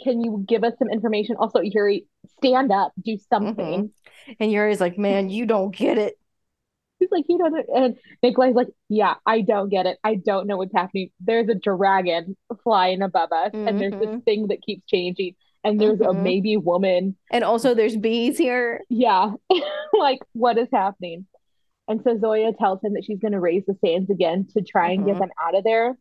can 0.03 0.23
you 0.23 0.45
give 0.47 0.65
us 0.65 0.75
some 0.79 0.91
information? 0.91 1.37
Also, 1.39 1.61
Yuri, 1.61 2.07
stand 2.39 2.73
up, 2.73 2.93
do 3.03 3.19
something. 3.31 3.91
And 4.39 4.53
Yuri's 4.53 4.81
like, 4.81 4.99
man, 4.99 5.31
you 5.31 5.47
don't 5.47 5.75
get 5.75 5.99
it. 5.99 6.18
He's 6.99 7.11
like, 7.11 7.25
you 7.29 7.39
don't. 7.39 7.53
know-" 7.53 7.65
And 7.75 7.97
Nikolai's 8.23 8.55
like, 8.55 8.69
yeah, 8.89 9.15
I 9.25 9.41
don't 9.43 9.69
get 9.69 9.87
it. 9.87 9.99
I 10.05 10.17
don't 10.17 10.47
know 10.47 10.57
what's 10.57 10.73
happening. 10.75 11.11
There's 11.21 11.49
a 11.49 11.55
dragon 11.55 12.37
flying 12.65 13.03
above 13.03 13.31
us, 13.33 13.51
and 13.55 13.81
there's 13.81 13.93
this 13.99 14.09
Mhm. 14.11 14.25
thing 14.25 14.47
that 14.49 14.63
keeps 14.63 14.85
changing, 14.87 15.35
and 15.65 15.81
there's 15.81 16.01
a 16.01 16.07
Mhm. 16.07 16.23
maybe 16.23 16.57
woman. 16.57 17.17
And 17.31 17.45
also 17.45 17.75
there's 17.75 17.97
bees 17.97 18.37
here. 18.39 18.83
Yeah, 18.89 19.33
like 19.93 20.21
what 20.33 20.59
is 20.59 20.69
happening? 20.73 21.27
And 21.87 22.03
so 22.03 22.19
Zoya 22.19 22.53
tells 22.53 22.83
him 22.83 22.95
that 22.95 23.05
she's 23.05 23.19
going 23.21 23.33
to 23.33 23.41
raise 23.41 23.65
the 23.67 23.79
sands 23.85 24.11
again 24.11 24.47
to 24.55 24.61
try 24.63 24.91
and 24.91 25.07
get 25.07 25.17
Mhm. 25.17 25.21
them 25.21 25.31
out 25.43 25.55
of 25.57 25.65
there. 25.65 25.97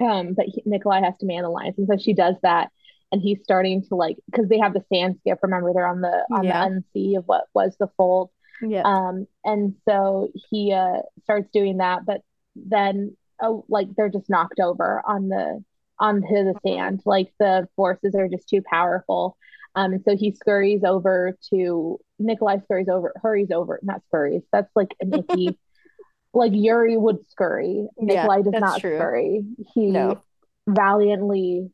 Um, 0.00 0.32
but 0.34 0.46
he, 0.46 0.62
Nikolai 0.64 1.00
has 1.02 1.16
to 1.18 1.26
man 1.26 1.42
the 1.42 1.50
lines, 1.50 1.74
and 1.78 1.86
so 1.86 1.96
she 1.96 2.14
does 2.14 2.36
that. 2.42 2.70
And 3.12 3.20
he's 3.20 3.42
starting 3.42 3.82
to 3.88 3.96
like 3.96 4.16
because 4.26 4.48
they 4.48 4.58
have 4.58 4.72
the 4.72 4.84
sand 4.92 5.16
skip. 5.18 5.40
Remember, 5.42 5.72
they're 5.74 5.86
on 5.86 6.00
the 6.00 6.24
on 6.32 6.44
Yeah. 6.44 6.60
the 6.68 6.74
unsea 6.76 7.18
of 7.18 7.26
what 7.28 7.44
was 7.54 7.76
the 7.76 7.88
fold. 7.96 8.30
Yeah. 8.60 8.82
Um, 8.84 9.26
and 9.44 9.74
so 9.88 10.28
he 10.50 10.72
uh 10.72 11.02
starts 11.24 11.50
doing 11.52 11.78
that, 11.78 12.04
but 12.06 12.22
then 12.56 13.16
oh, 13.40 13.64
like 13.68 13.88
they're 13.96 14.08
just 14.10 14.30
knocked 14.30 14.60
over 14.60 15.02
on 15.06 15.28
the 15.28 15.62
onto 15.98 16.26
the 16.28 16.54
sand. 16.66 17.02
Like 17.04 17.32
the 17.38 17.68
forces 17.76 18.14
are 18.14 18.28
just 18.28 18.48
too 18.48 18.62
powerful. 18.62 19.36
Um, 19.74 19.92
and 19.94 20.04
so 20.04 20.16
he 20.16 20.32
scurries 20.32 20.82
over 20.84 21.36
to 21.50 22.00
Nikolai 22.18 22.58
scurries 22.64 22.88
over, 22.88 23.12
hurries 23.22 23.50
over, 23.52 23.78
not 23.82 24.02
scurries. 24.08 24.42
That's 24.52 24.70
like 24.74 24.94
an 25.00 25.14
icky. 25.14 25.58
like 26.34 26.52
Yuri 26.54 26.96
would 26.96 27.28
scurry. 27.30 27.88
Yeah, 27.98 28.04
Nikolai 28.06 28.42
does 28.42 28.58
not 28.58 28.80
true. 28.80 28.96
scurry. 28.96 29.44
He 29.74 29.90
No. 29.92 30.22
valiantly 30.68 31.70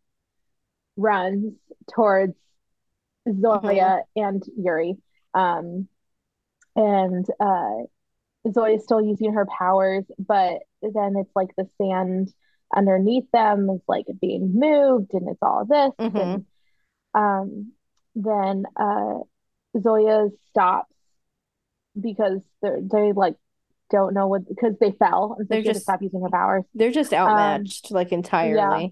runs 0.97 1.55
towards 1.93 2.35
Zoya 3.29 3.61
Mm-hmm. 3.63 4.21
and 4.21 4.43
Yuri. 4.57 4.97
Um, 5.35 5.89
and 6.77 7.27
uh, 7.41 8.51
Zoya's 8.53 8.85
still 8.85 9.01
using 9.03 9.33
her 9.33 9.47
powers, 9.47 10.05
but 10.19 10.59
then 10.83 11.15
it's 11.17 11.35
like 11.35 11.49
the 11.57 11.69
sand 11.81 12.33
underneath 12.75 13.31
them 13.33 13.69
is 13.71 13.81
like 13.89 14.07
being 14.21 14.53
moved, 14.55 15.13
and 15.15 15.29
it's 15.29 15.43
all 15.43 15.65
this. 15.65 15.93
Mhm. 15.99 16.21
And 16.25 16.45
um, 17.15 17.73
then 18.15 18.65
uh, 18.77 19.21
Zoya 19.81 20.29
stops 20.51 20.93
because 22.01 22.41
they're 22.63 22.81
they 22.81 23.13
like 23.13 23.37
don't 23.91 24.15
know 24.15 24.27
what 24.29 24.47
because 24.49 24.75
they 24.81 24.91
fell, 24.93 25.37
and 25.39 25.47
so 25.47 25.49
They're 25.51 25.59
had 25.63 25.67
just- 25.75 25.83
stop 25.83 26.03
using 26.03 26.21
her 26.23 26.29
powers. 26.31 26.65
They're 26.75 26.91
just 26.91 27.13
outmatched 27.13 27.91
like 27.91 28.13
entirely. 28.13 28.55
Yeah. 28.85 28.89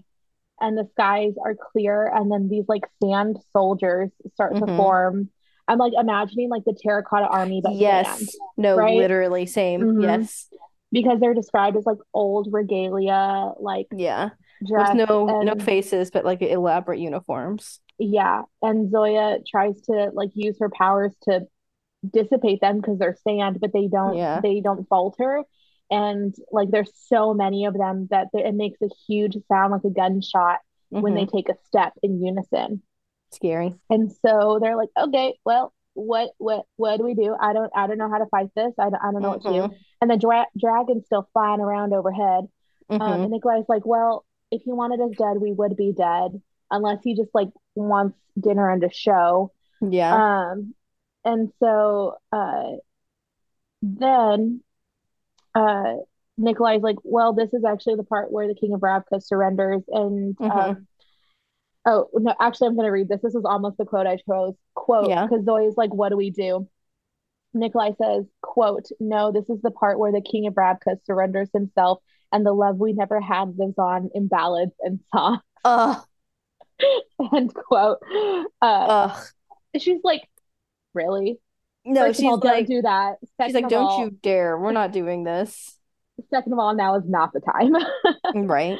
and 0.67 0.77
the 0.77 0.87
skies 0.93 1.33
are 1.43 1.53
clear 1.53 2.07
and 2.07 2.31
then 2.31 2.47
these 2.47 2.63
like 2.69 2.85
sand 3.03 3.37
soldiers 3.51 4.09
start 4.35 4.55
to 4.55 4.61
Mhm. 4.61 4.77
form 4.77 5.29
i'm 5.67 5.77
like 5.77 5.93
imagining 5.99 6.49
like 6.49 6.63
the 6.65 6.73
terracotta 6.81 7.25
army 7.27 7.61
but 7.63 7.73
Yes. 7.73 8.35
No, 8.57 8.75
right? 8.77 8.97
literally 8.97 9.45
same. 9.45 9.81
Mhm. 9.81 10.01
Yes. 10.03 10.47
because 10.91 11.19
they're 11.19 11.33
described 11.33 11.75
as 11.77 11.85
like 11.85 11.97
old 12.13 12.47
regalia 12.51 13.51
like 13.59 13.87
Yeah. 13.91 14.29
With 14.61 14.93
no 14.95 15.41
no 15.41 15.55
faces, 15.55 16.11
but 16.11 16.23
like 16.25 16.41
elaborate 16.41 16.99
uniforms. 16.99 17.79
yeah 17.99 18.43
and 18.61 18.89
zoya 18.91 19.39
tries 19.49 19.81
to 19.83 20.11
like 20.13 20.29
use 20.33 20.57
her 20.59 20.69
powers 20.69 21.13
to 21.23 21.47
dissipate 22.09 22.61
them 22.61 22.77
because 22.77 22.97
they're 22.99 23.17
sand 23.27 23.59
but 23.59 23.73
they 23.73 23.87
don't 23.87 24.15
Yeah. 24.15 24.39
they 24.41 24.61
don't 24.61 24.87
falter 24.87 25.43
and 25.89 26.33
like 26.51 26.69
there's 26.71 26.91
so 27.07 27.33
many 27.33 27.65
of 27.65 27.73
them 27.73 28.07
that 28.11 28.27
it 28.33 28.53
makes 28.55 28.81
a 28.81 28.89
huge 29.07 29.37
sound 29.47 29.71
like 29.71 29.83
a 29.85 29.89
gunshot 29.89 30.59
when 30.89 31.13
they 31.15 31.25
Mhm. 31.25 31.31
take 31.31 31.49
a 31.49 31.55
step 31.65 31.93
in 32.03 32.23
unison 32.23 32.81
Scary. 33.35 33.75
And 33.89 34.11
so 34.25 34.59
they're 34.61 34.75
like, 34.75 34.89
okay, 34.97 35.37
well, 35.45 35.73
what 35.93 36.31
what 36.37 36.65
what 36.75 36.97
do 36.97 37.03
we 37.05 37.13
do? 37.13 37.35
I 37.39 37.53
don't 37.53 37.71
I 37.75 37.87
don't 37.87 37.97
know 37.97 38.09
how 38.09 38.17
to 38.17 38.25
fight 38.25 38.49
this. 38.55 38.73
I 38.77 38.89
don't, 38.89 39.01
I 39.01 39.11
don't 39.11 39.21
know 39.21 39.29
what 39.29 39.41
to 39.43 39.49
do. 39.49 39.61
Mhm. 39.61 39.75
And 40.01 40.11
the 40.11 40.17
dra 40.17 40.45
dragon's 40.57 41.05
still 41.05 41.29
flying 41.31 41.61
around 41.61 41.93
overhead. 41.93 42.47
Um, 42.89 42.99
Mhm. 42.99 43.23
and 43.23 43.31
Nikolai's 43.31 43.69
like, 43.69 43.85
well, 43.85 44.25
if 44.51 44.61
he 44.63 44.71
wanted 44.73 44.99
us 45.01 45.11
dead, 45.17 45.37
we 45.41 45.53
would 45.53 45.75
be 45.77 45.93
dead, 45.93 46.41
unless 46.69 47.01
he 47.03 47.15
just 47.15 47.33
like 47.33 47.49
wants 47.75 48.17
dinner 48.39 48.69
and 48.69 48.83
a 48.83 48.91
show. 48.91 49.51
Yeah. 49.81 50.49
Um, 50.51 50.75
and 51.23 51.51
so 51.59 52.17
uh, 52.31 52.73
then 53.81 54.61
uh, 55.53 55.95
Nikolai's 56.37 56.81
like, 56.83 56.97
well, 57.03 57.33
this 57.33 57.53
is 57.53 57.63
actually 57.63 57.95
the 57.95 58.03
part 58.03 58.31
where 58.31 58.47
the 58.47 58.55
King 58.55 58.73
of 58.73 58.81
Ravka 58.81 59.23
surrenders. 59.23 59.83
And 59.87 60.35
um, 60.41 60.87
oh 61.85 62.09
no, 62.13 62.33
actually, 62.39 62.67
I'm 62.69 62.75
going 62.75 62.85
to 62.87 62.91
read 62.91 63.09
this. 63.09 63.21
This 63.21 63.33
was 63.33 63.45
almost 63.45 63.77
the 63.77 63.85
quote 63.85 64.07
I 64.07 64.17
chose. 64.17 64.53
Quote, 64.73 65.09
Yeah. 65.09 65.25
because 65.25 65.45
Zoe's 65.45 65.77
like, 65.77 65.93
what 65.93 66.09
do 66.09 66.17
we 66.17 66.31
do? 66.31 66.67
Nikolai 67.53 67.91
says, 68.01 68.25
quote, 68.41 68.85
no, 68.99 69.31
this 69.31 69.49
is 69.49 69.61
the 69.61 69.71
part 69.71 69.97
where 69.97 70.11
the 70.11 70.21
King 70.21 70.47
of 70.47 70.55
Ravka 70.55 70.97
surrenders 71.05 71.49
himself 71.53 71.99
and 72.31 72.45
the 72.45 72.51
love 72.51 72.77
we 72.77 72.91
never 72.93 73.21
had 73.21 73.57
lives 73.57 73.77
on 73.77 74.09
in 74.13 74.27
ballads 74.27 74.73
and 74.81 74.99
songs. 75.13 75.39
Ugh. 75.63 76.03
End 77.33 77.53
quote. 77.53 77.99
Uh, 78.61 79.07
Ugh. 79.07 79.25
she's 79.79 80.01
like, 80.03 80.27
really? 80.93 81.39
No, 81.85 82.01
First 82.07 82.19
she's 82.19 82.25
all, 82.27 82.37
don't 82.37 82.51
like 82.51 82.67
do 82.67 82.81
that. 82.81 83.17
She's 83.45 83.53
like, 83.53 83.69
don't 83.69 83.85
all, 83.85 84.03
you 84.03 84.11
dare. 84.11 84.57
We're 84.57 84.71
not 84.73 84.91
doing 84.91 85.23
this. 85.23 85.77
second 86.29 86.51
of 86.51 86.59
all, 86.59 86.75
now 86.75 86.95
is 86.95 87.03
not 87.07 87.31
the 87.31 87.39
time. 87.41 87.73
Right. 88.47 88.77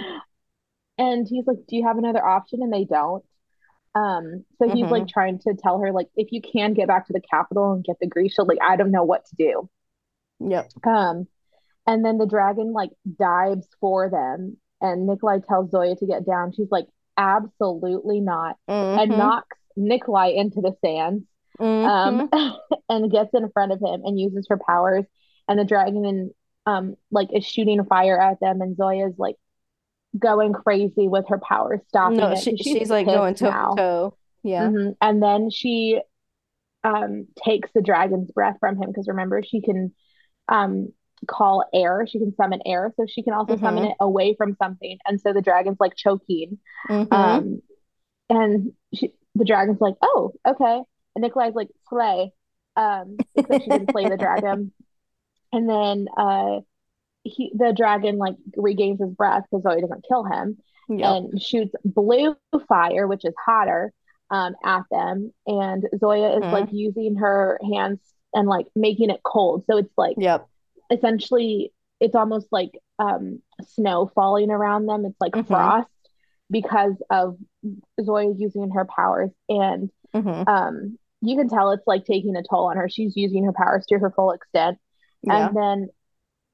And 0.97 1.27
he's 1.27 1.45
like, 1.45 1.57
do 1.67 1.75
you 1.75 1.85
have 1.85 1.97
another 1.97 2.25
option? 2.25 2.61
And 2.61 2.71
they 2.71 2.85
don't. 2.85 3.23
Um, 3.95 4.45
so 4.57 4.69
he's 4.69 4.87
Mhm. 4.87 4.91
like 4.91 5.07
trying 5.07 5.39
to 5.39 5.53
tell 5.53 5.79
her, 5.79 5.91
like, 5.91 6.09
if 6.15 6.31
you 6.31 6.41
can 6.41 6.73
get 6.73 6.87
back 6.87 7.07
to 7.07 7.13
the 7.13 7.21
capital 7.21 7.71
and 7.73 7.83
get 7.83 7.97
the 7.99 8.29
shield, 8.29 8.47
like, 8.47 8.61
I 8.61 8.75
don't 8.75 8.91
know 8.91 9.03
what 9.03 9.25
to 9.27 9.35
do. 9.35 9.69
Yep. 10.39 10.69
Um, 10.85 11.27
and 11.87 12.03
then 12.03 12.17
the 12.17 12.25
dragon 12.25 12.73
like 12.73 12.91
dives 13.19 13.67
for 13.79 14.09
them, 14.09 14.57
and 14.81 15.07
Nikolai 15.07 15.39
tells 15.39 15.71
Zoya 15.71 15.95
to 15.95 16.05
get 16.05 16.25
down. 16.25 16.51
She's 16.51 16.71
like, 16.71 16.87
absolutely 17.17 18.19
not, 18.19 18.57
and 18.67 19.11
Mhm. 19.11 19.17
knocks 19.17 19.57
Nikolai 19.77 20.27
into 20.29 20.61
the 20.61 20.75
sands. 20.81 21.23
Mhm. 21.59 21.85
um, 21.85 22.29
and 22.89 23.09
gets 23.11 23.33
in 23.33 23.49
front 23.51 23.71
of 23.71 23.79
him 23.79 24.01
and 24.03 24.19
uses 24.19 24.47
her 24.49 24.57
powers. 24.57 25.05
And 25.47 25.57
the 25.57 25.63
dragon 25.63 26.33
um 26.65 26.97
like 27.11 27.31
is 27.31 27.45
shooting 27.45 27.83
fire 27.85 28.19
at 28.19 28.39
them, 28.41 28.61
and 28.61 28.75
Zoya's 28.75 29.17
like 29.17 29.37
going 30.17 30.53
crazy 30.53 31.07
with 31.07 31.25
her 31.29 31.39
powers, 31.39 31.81
stopping 31.87 32.17
No, 32.17 32.35
she, 32.35 32.51
'cause 32.51 32.59
she's 32.63 32.89
like 32.89 33.05
going 33.05 33.35
toe 33.35 33.47
to 33.47 33.75
toe. 33.75 34.17
Yeah. 34.43 34.69
Mhm. 34.69 34.95
And 35.01 35.21
then 35.23 35.49
she 35.49 36.01
um 36.83 37.27
takes 37.43 37.69
the 37.73 37.81
dragon's 37.81 38.29
breath 38.31 38.57
from 38.59 38.77
him 38.81 38.89
because 38.89 39.07
remember 39.07 39.41
she 39.43 39.61
can 39.61 39.93
um 40.47 40.89
call 41.27 41.63
air, 41.73 42.05
she 42.07 42.19
can 42.19 42.33
summon 42.35 42.61
air, 42.65 42.93
so 42.95 43.05
she 43.07 43.23
can 43.23 43.33
also 43.33 43.57
summon 43.57 43.83
Mhm. 43.85 43.91
it 43.91 43.97
away 43.99 44.35
from 44.35 44.55
something. 44.61 44.97
And 45.07 45.19
so 45.19 45.33
the 45.33 45.41
dragon's 45.41 45.77
like 45.79 45.95
choking. 45.95 46.59
Mhm. 46.89 47.11
Um, 47.11 47.61
and 48.29 48.73
she, 48.93 49.13
the 49.33 49.45
dragon's 49.45 49.81
like, 49.81 49.95
oh, 50.01 50.33
okay. 50.47 50.81
And 51.15 51.21
Nikolai's 51.23 51.55
like, 51.55 51.69
slay. 51.89 52.31
Um, 52.75 53.17
except 53.35 53.63
she 53.63 53.69
didn't 53.71 53.91
slay 53.91 54.07
the 54.09 54.17
dragon. 54.17 54.71
And 55.53 55.69
then 55.69 56.07
uh, 56.17 56.59
he, 57.25 57.51
the 57.55 57.73
dragon 57.73 58.17
like 58.17 58.35
regains 58.55 59.01
his 59.01 59.09
breath 59.09 59.43
because 59.51 59.63
Zoe 59.63 59.81
doesn't 59.81 60.05
kill 60.07 60.23
him 60.23 60.57
Yep. 60.87 60.99
and 61.09 61.41
shoots 61.41 61.73
blue 61.83 62.35
fire, 62.69 63.07
which 63.07 63.25
is 63.25 63.33
hotter, 63.43 63.91
um, 64.29 64.55
at 64.63 64.83
them. 64.91 65.33
And 65.47 65.87
Zoya 65.97 66.37
is 66.37 66.43
Mhm. 66.43 66.51
like 66.51 66.69
using 66.71 67.15
her 67.15 67.59
hands 67.63 67.99
and 68.33 68.47
like 68.47 68.67
making 68.75 69.09
it 69.09 69.21
cold. 69.23 69.65
So 69.65 69.77
it's 69.77 69.97
like 69.97 70.15
Yep. 70.19 70.47
essentially 70.91 71.73
it's 71.99 72.15
almost 72.15 72.47
like 72.51 72.77
um 72.99 73.41
snow 73.63 74.11
falling 74.13 74.51
around 74.51 74.85
them. 74.85 75.05
It's 75.05 75.19
like 75.19 75.33
Mhm. 75.33 75.47
frost 75.47 75.89
because 76.51 77.01
of 77.09 77.37
Zoya 78.03 78.31
using 78.37 78.69
her 78.71 78.85
powers 78.85 79.31
and 79.49 79.89
Mhm. 80.13 80.47
um 80.47 80.99
you 81.21 81.35
can 81.37 81.49
tell 81.49 81.71
it's 81.71 81.87
like 81.87 82.05
taking 82.05 82.35
a 82.35 82.43
toll 82.43 82.65
on 82.67 82.77
her. 82.77 82.87
She's 82.87 83.17
using 83.17 83.45
her 83.45 83.53
powers 83.53 83.85
to 83.87 83.97
her 83.97 84.11
full 84.11 84.31
extent. 84.31 84.77
Yeah. 85.23 85.47
And 85.47 85.57
then 85.57 85.89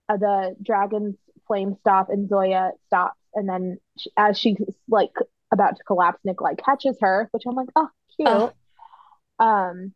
uh, 0.10 0.18
the 0.18 0.56
dragon's 0.62 1.16
flame 1.48 1.76
stop 1.80 2.10
and 2.10 2.30
Zoya 2.30 2.72
stops. 2.88 3.18
And 3.34 3.48
then 3.48 3.78
she, 3.98 4.12
as 4.18 4.38
she's 4.38 4.58
like 4.90 5.14
about 5.52 5.78
to 5.78 5.84
collapse, 5.84 6.20
Nikolai 6.24 6.56
catches 6.56 6.98
her, 7.02 7.30
which 7.32 7.44
I'm 7.48 7.56
like, 7.56 7.70
oh, 7.76 7.90
cute. 8.16 8.30
Uh. 8.30 9.44
Um, 9.44 9.94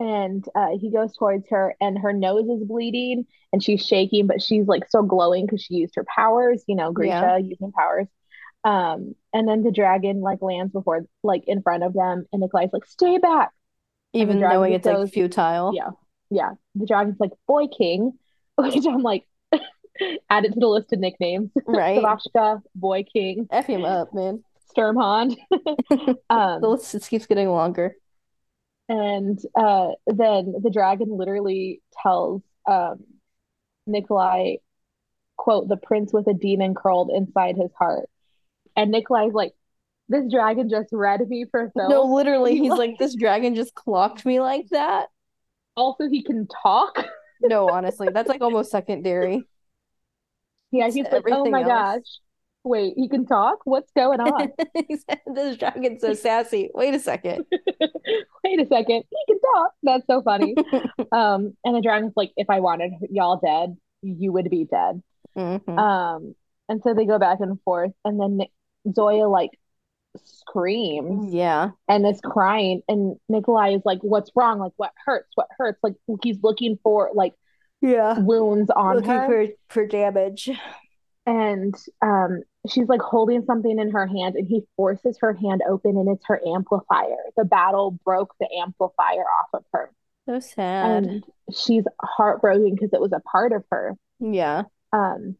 and 0.00 0.44
uh, 0.54 0.70
he 0.80 0.90
goes 0.90 1.16
towards 1.16 1.48
her, 1.50 1.76
and 1.80 1.98
her 1.98 2.12
nose 2.12 2.48
is 2.48 2.66
bleeding, 2.66 3.24
and 3.52 3.62
she's 3.62 3.86
shaking, 3.86 4.26
but 4.26 4.42
she's 4.42 4.66
like 4.66 4.86
still 4.88 5.04
glowing 5.04 5.46
because 5.46 5.62
she 5.62 5.74
used 5.74 5.94
her 5.94 6.04
powers. 6.04 6.64
You 6.66 6.74
know, 6.74 6.92
Grisha 6.92 7.10
Yeah. 7.10 7.36
using 7.36 7.72
powers. 7.72 8.08
Um, 8.64 9.14
and 9.32 9.46
then 9.48 9.62
the 9.62 9.72
dragon 9.72 10.20
like 10.20 10.42
lands 10.42 10.72
before, 10.72 11.06
like 11.22 11.44
in 11.46 11.62
front 11.62 11.84
of 11.84 11.92
them, 11.92 12.26
and 12.32 12.40
Nikolai's 12.40 12.70
like, 12.72 12.86
"Stay 12.86 13.18
back!" 13.18 13.50
Even 14.12 14.40
knowing 14.40 14.72
it's 14.72 14.86
like 14.86 15.12
futile. 15.12 15.72
Yeah, 15.74 15.90
yeah. 16.30 16.50
The 16.74 16.86
dragon's 16.86 17.20
like, 17.20 17.32
"Boy 17.46 17.66
King," 17.68 18.18
which 18.62 18.86
I'm 18.86 19.02
like, 19.02 19.24
add 20.30 20.44
it 20.44 20.52
to 20.54 20.60
the 20.60 20.66
list 20.68 20.92
of 20.92 20.98
nicknames. 21.00 21.50
Right. 21.66 22.02
Sobachka, 22.02 22.60
Boy 22.74 23.04
King, 23.04 23.48
F 23.50 23.66
him 23.66 23.84
up, 23.84 24.14
man. 24.14 24.42
Sturmhond. 24.76 25.36
um, 26.30 26.60
The 26.60 26.68
list 26.68 26.92
just 26.92 27.10
keeps 27.10 27.26
getting 27.26 27.48
longer. 27.50 27.94
And 28.88 29.38
uh, 29.54 29.90
then 30.06 30.54
the 30.62 30.70
dragon 30.72 31.16
literally 31.16 31.80
tells 32.02 32.42
um, 32.68 33.04
Nikolai, 33.86 34.56
quote, 35.36 35.68
the 35.68 35.76
prince 35.76 36.12
with 36.12 36.26
a 36.26 36.34
demon 36.34 36.74
curled 36.74 37.10
inside 37.14 37.56
his 37.56 37.70
heart. 37.78 38.08
And 38.76 38.90
Nikolai's 38.90 39.32
like, 39.34 39.52
this 40.08 40.30
dragon 40.30 40.68
just 40.68 40.88
read 40.92 41.26
me 41.28 41.46
for 41.50 41.70
filth. 41.74 41.90
No, 41.90 42.04
literally, 42.04 42.58
he's 42.58 42.70
like- 42.70 42.78
like, 42.78 42.98
this 42.98 43.14
dragon 43.14 43.54
just 43.54 43.74
clocked 43.74 44.26
me 44.26 44.40
like 44.40 44.68
that. 44.70 45.06
Also, 45.76 46.08
he 46.08 46.22
can 46.22 46.46
talk. 46.62 47.04
No, 47.42 47.68
honestly, 47.68 48.08
that's 48.12 48.28
like 48.28 48.40
almost 48.40 48.70
secondary. 48.70 49.46
Yeah, 50.70 50.86
he's 50.86 51.06
like, 51.10 51.24
oh 51.30 51.48
my 51.50 51.62
else. 51.62 51.68
gosh. 51.68 52.18
Wait, 52.64 52.94
he 52.96 53.08
can 53.08 53.26
talk? 53.26 53.58
What's 53.64 53.90
going 53.92 54.20
on? 54.20 54.52
This 55.34 55.56
dragon's 55.56 56.00
so 56.00 56.14
sassy. 56.14 56.70
Wait 56.74 56.94
a 56.94 57.00
second. 57.00 57.44
Wait 57.50 58.60
a 58.60 58.66
second. 58.68 59.02
He 59.10 59.24
can 59.28 59.40
talk. 59.54 59.72
That's 59.82 60.06
so 60.06 60.22
funny. 60.22 60.54
um, 61.12 61.56
and 61.64 61.74
the 61.76 61.80
dragon's 61.82 62.12
like, 62.16 62.30
if 62.36 62.48
I 62.48 62.60
wanted 62.60 62.92
y'all 63.10 63.40
dead, 63.44 63.76
you 64.02 64.32
would 64.32 64.48
be 64.48 64.64
dead. 64.64 65.02
Mhm. 65.36 65.78
Um, 65.78 66.34
and 66.68 66.80
so 66.84 66.94
they 66.94 67.04
go 67.04 67.18
back 67.18 67.40
and 67.40 67.60
forth, 67.62 67.92
and 68.04 68.20
then 68.20 68.46
Zoya 68.94 69.28
like 69.28 69.50
screams 70.16 71.32
Yeah. 71.32 71.70
and 71.88 72.06
is 72.06 72.20
crying, 72.20 72.82
and 72.88 73.16
Nikolai 73.28 73.70
is 73.74 73.82
like, 73.84 74.00
"What's 74.02 74.30
wrong? 74.34 74.58
Like, 74.58 74.72
what 74.76 74.92
hurts? 75.04 75.30
What 75.34 75.48
hurts?" 75.58 75.78
Like 75.82 75.94
he's 76.22 76.42
looking 76.42 76.78
for 76.82 77.10
like 77.14 77.34
Yeah. 77.80 78.18
wounds 78.18 78.70
on 78.70 78.96
Looking 78.96 79.10
her, 79.10 79.26
for 79.26 79.46
for 79.68 79.86
damage. 79.86 80.50
and 81.26 81.74
um, 82.02 82.42
she's 82.68 82.88
like 82.88 83.00
holding 83.00 83.44
something 83.44 83.78
in 83.78 83.90
her 83.90 84.06
hand, 84.06 84.34
and 84.36 84.46
he 84.46 84.62
forces 84.76 85.18
her 85.20 85.32
hand 85.32 85.62
open, 85.68 85.96
and 85.96 86.08
it's 86.08 86.26
her 86.26 86.40
amplifier. 86.46 87.16
The 87.36 87.44
battle 87.44 87.92
broke 88.04 88.34
the 88.40 88.48
amplifier 88.60 89.22
off 89.24 89.48
of 89.54 89.64
her, 89.72 89.90
So 90.26 90.40
sad. 90.40 91.04
and 91.06 91.24
she's 91.54 91.84
heartbroken 92.02 92.74
because 92.74 92.92
it 92.92 93.00
was 93.00 93.12
a 93.12 93.20
part 93.20 93.52
of 93.52 93.64
her. 93.70 93.96
Yeah. 94.20 94.64
Um, 94.92 95.36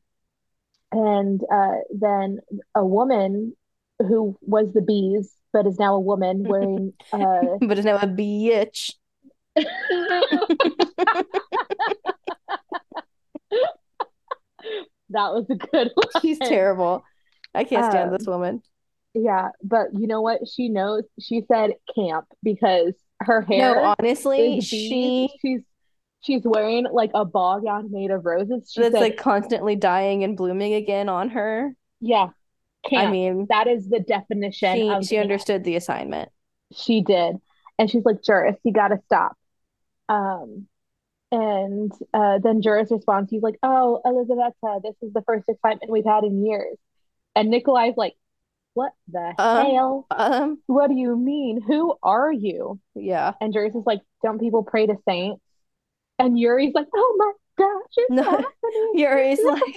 and 0.90 1.40
uh, 1.50 1.76
then 1.94 2.40
a 2.74 2.84
woman 2.84 3.56
who 4.06 4.36
was 4.42 4.72
the 4.72 4.80
bees, 4.82 5.34
but 5.52 5.66
is 5.66 5.78
now 5.78 5.94
a 5.94 6.00
woman 6.00 6.42
wearing 6.48 6.92
uh, 7.12 7.40
But 7.60 7.78
is 7.78 7.84
now 7.84 7.96
a 7.96 8.06
bitch. 8.06 8.92
that 9.56 9.66
was 15.10 15.46
a 15.50 15.56
good 15.56 15.90
one. 15.94 16.22
She's 16.22 16.38
terrible. 16.38 17.04
I 17.54 17.64
can't 17.64 17.90
stand 17.90 18.10
Um, 18.10 18.16
this 18.16 18.26
woman. 18.26 18.62
Yeah, 19.14 19.48
but 19.62 19.88
you 19.92 20.06
know 20.06 20.22
what? 20.22 20.48
She 20.48 20.68
knows. 20.70 21.04
She 21.20 21.42
said 21.46 21.72
camp 21.94 22.26
because 22.42 22.94
her 23.20 23.42
hair 23.42 23.74
No, 23.74 23.94
honestly, 23.98 24.60
she. 24.62 25.28
She's 25.40 25.60
she's 26.22 26.42
wearing 26.44 26.86
like 26.90 27.10
a 27.14 27.24
ball 27.26 27.60
gown 27.60 27.90
made 27.90 28.10
of 28.10 28.24
roses. 28.24 28.70
She 28.72 28.80
that's 28.80 28.94
said, 28.94 29.00
like 29.00 29.16
constantly 29.18 29.76
dying 29.76 30.24
and 30.24 30.36
blooming 30.36 30.72
again 30.72 31.10
on 31.10 31.28
her. 31.30 31.74
yeah, 32.00 32.28
camp. 32.88 33.06
I 33.06 33.06
mean, 33.10 33.48
that 33.48 33.66
is 33.68 33.88
the 33.88 34.00
definition 34.00 34.76
she 34.78 34.88
she 35.02 35.16
camp. 35.16 35.22
understood 35.22 35.64
the 35.64 35.76
assignment. 35.76 36.30
She 36.74 37.02
did. 37.02 37.36
And 37.78 37.90
she's 37.90 38.04
like, 38.04 38.22
Juris, 38.22 38.56
you 38.64 38.72
gotta 38.72 39.00
stop. 39.06 39.36
Um, 40.08 40.68
and 41.32 41.92
uh, 42.14 42.38
then 42.40 42.62
Juris 42.62 42.90
responds, 42.92 43.30
he's 43.30 43.42
like, 43.42 43.58
Oh, 43.62 44.00
Elizabeth, 44.04 44.54
this 44.82 44.96
is 45.02 45.12
the 45.12 45.22
first 45.22 45.48
excitement 45.48 45.92
we've 45.92 46.04
had 46.06 46.24
in 46.24 46.44
years. 46.46 46.78
And 47.36 47.50
Nikolai's 47.50 47.96
like, 47.96 48.16
What 48.74 48.92
the 49.08 49.34
Um, 49.38 49.66
hell? 49.66 50.06
Um, 50.10 50.62
What 50.66 50.88
do 50.88 50.96
you 50.96 51.16
mean? 51.16 51.60
Who 51.62 51.96
are 52.02 52.32
you? 52.32 52.80
yeah. 52.94 53.34
And 53.40 53.52
Juris 53.52 53.74
is 53.74 53.86
like, 53.86 54.02
Don't 54.22 54.40
people 54.40 54.64
pray 54.64 54.86
to 54.86 54.96
saints? 55.08 55.42
And 56.18 56.38
Yuri's 56.38 56.74
like, 56.74 56.88
Oh 56.94 57.14
my 57.18 57.32
gosh, 57.58 57.92
it's 57.96 58.10
No, 58.10 58.22
happening. 58.24 58.92
Yuri's 58.94 59.38
It's 59.40 59.44
like. 59.44 59.62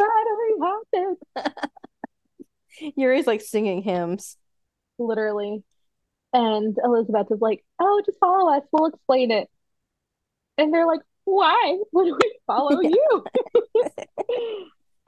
Yuri's 2.96 3.28
like 3.28 3.42
singing 3.42 3.82
hymns. 3.82 4.38
Literally. 5.00 5.64
And 6.34 6.78
Elizabeth 6.84 7.28
is 7.32 7.40
like, 7.42 7.64
Oh, 7.80 8.02
just 8.06 8.20
follow 8.20 8.54
us. 8.56 8.64
We'll 8.72 8.88
explain 8.88 9.32
it. 9.32 9.50
And 10.58 10.74
they're 10.74 10.88
like, 10.88 11.02
Why 11.26 11.78
would 11.94 12.14
we 12.14 12.38
follow 12.48 12.80
Yeah. 12.82 12.90
you? 12.92 13.24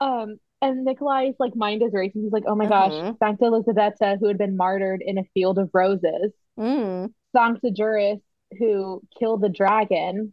um, 0.00 0.38
and 0.60 0.84
Nikolai's 0.84 1.34
like 1.38 1.54
mind 1.54 1.82
is 1.82 1.92
racing. 1.92 2.22
He's 2.22 2.32
like, 2.32 2.44
Oh 2.46 2.54
my 2.54 2.66
gosh, 2.66 2.92
Mhm. 2.92 3.18
Sankta 3.18 3.42
Elizaveta, 3.42 4.16
who 4.20 4.26
had 4.28 4.38
been 4.38 4.56
martyred 4.56 5.02
in 5.04 5.18
a 5.18 5.24
field 5.34 5.58
of 5.58 5.70
roses, 5.72 6.32
Mm, 6.58 7.12
Sancta 7.36 7.70
Juris, 7.70 8.18
who 8.58 9.00
killed 9.18 9.40
the 9.42 9.48
dragon. 9.48 10.32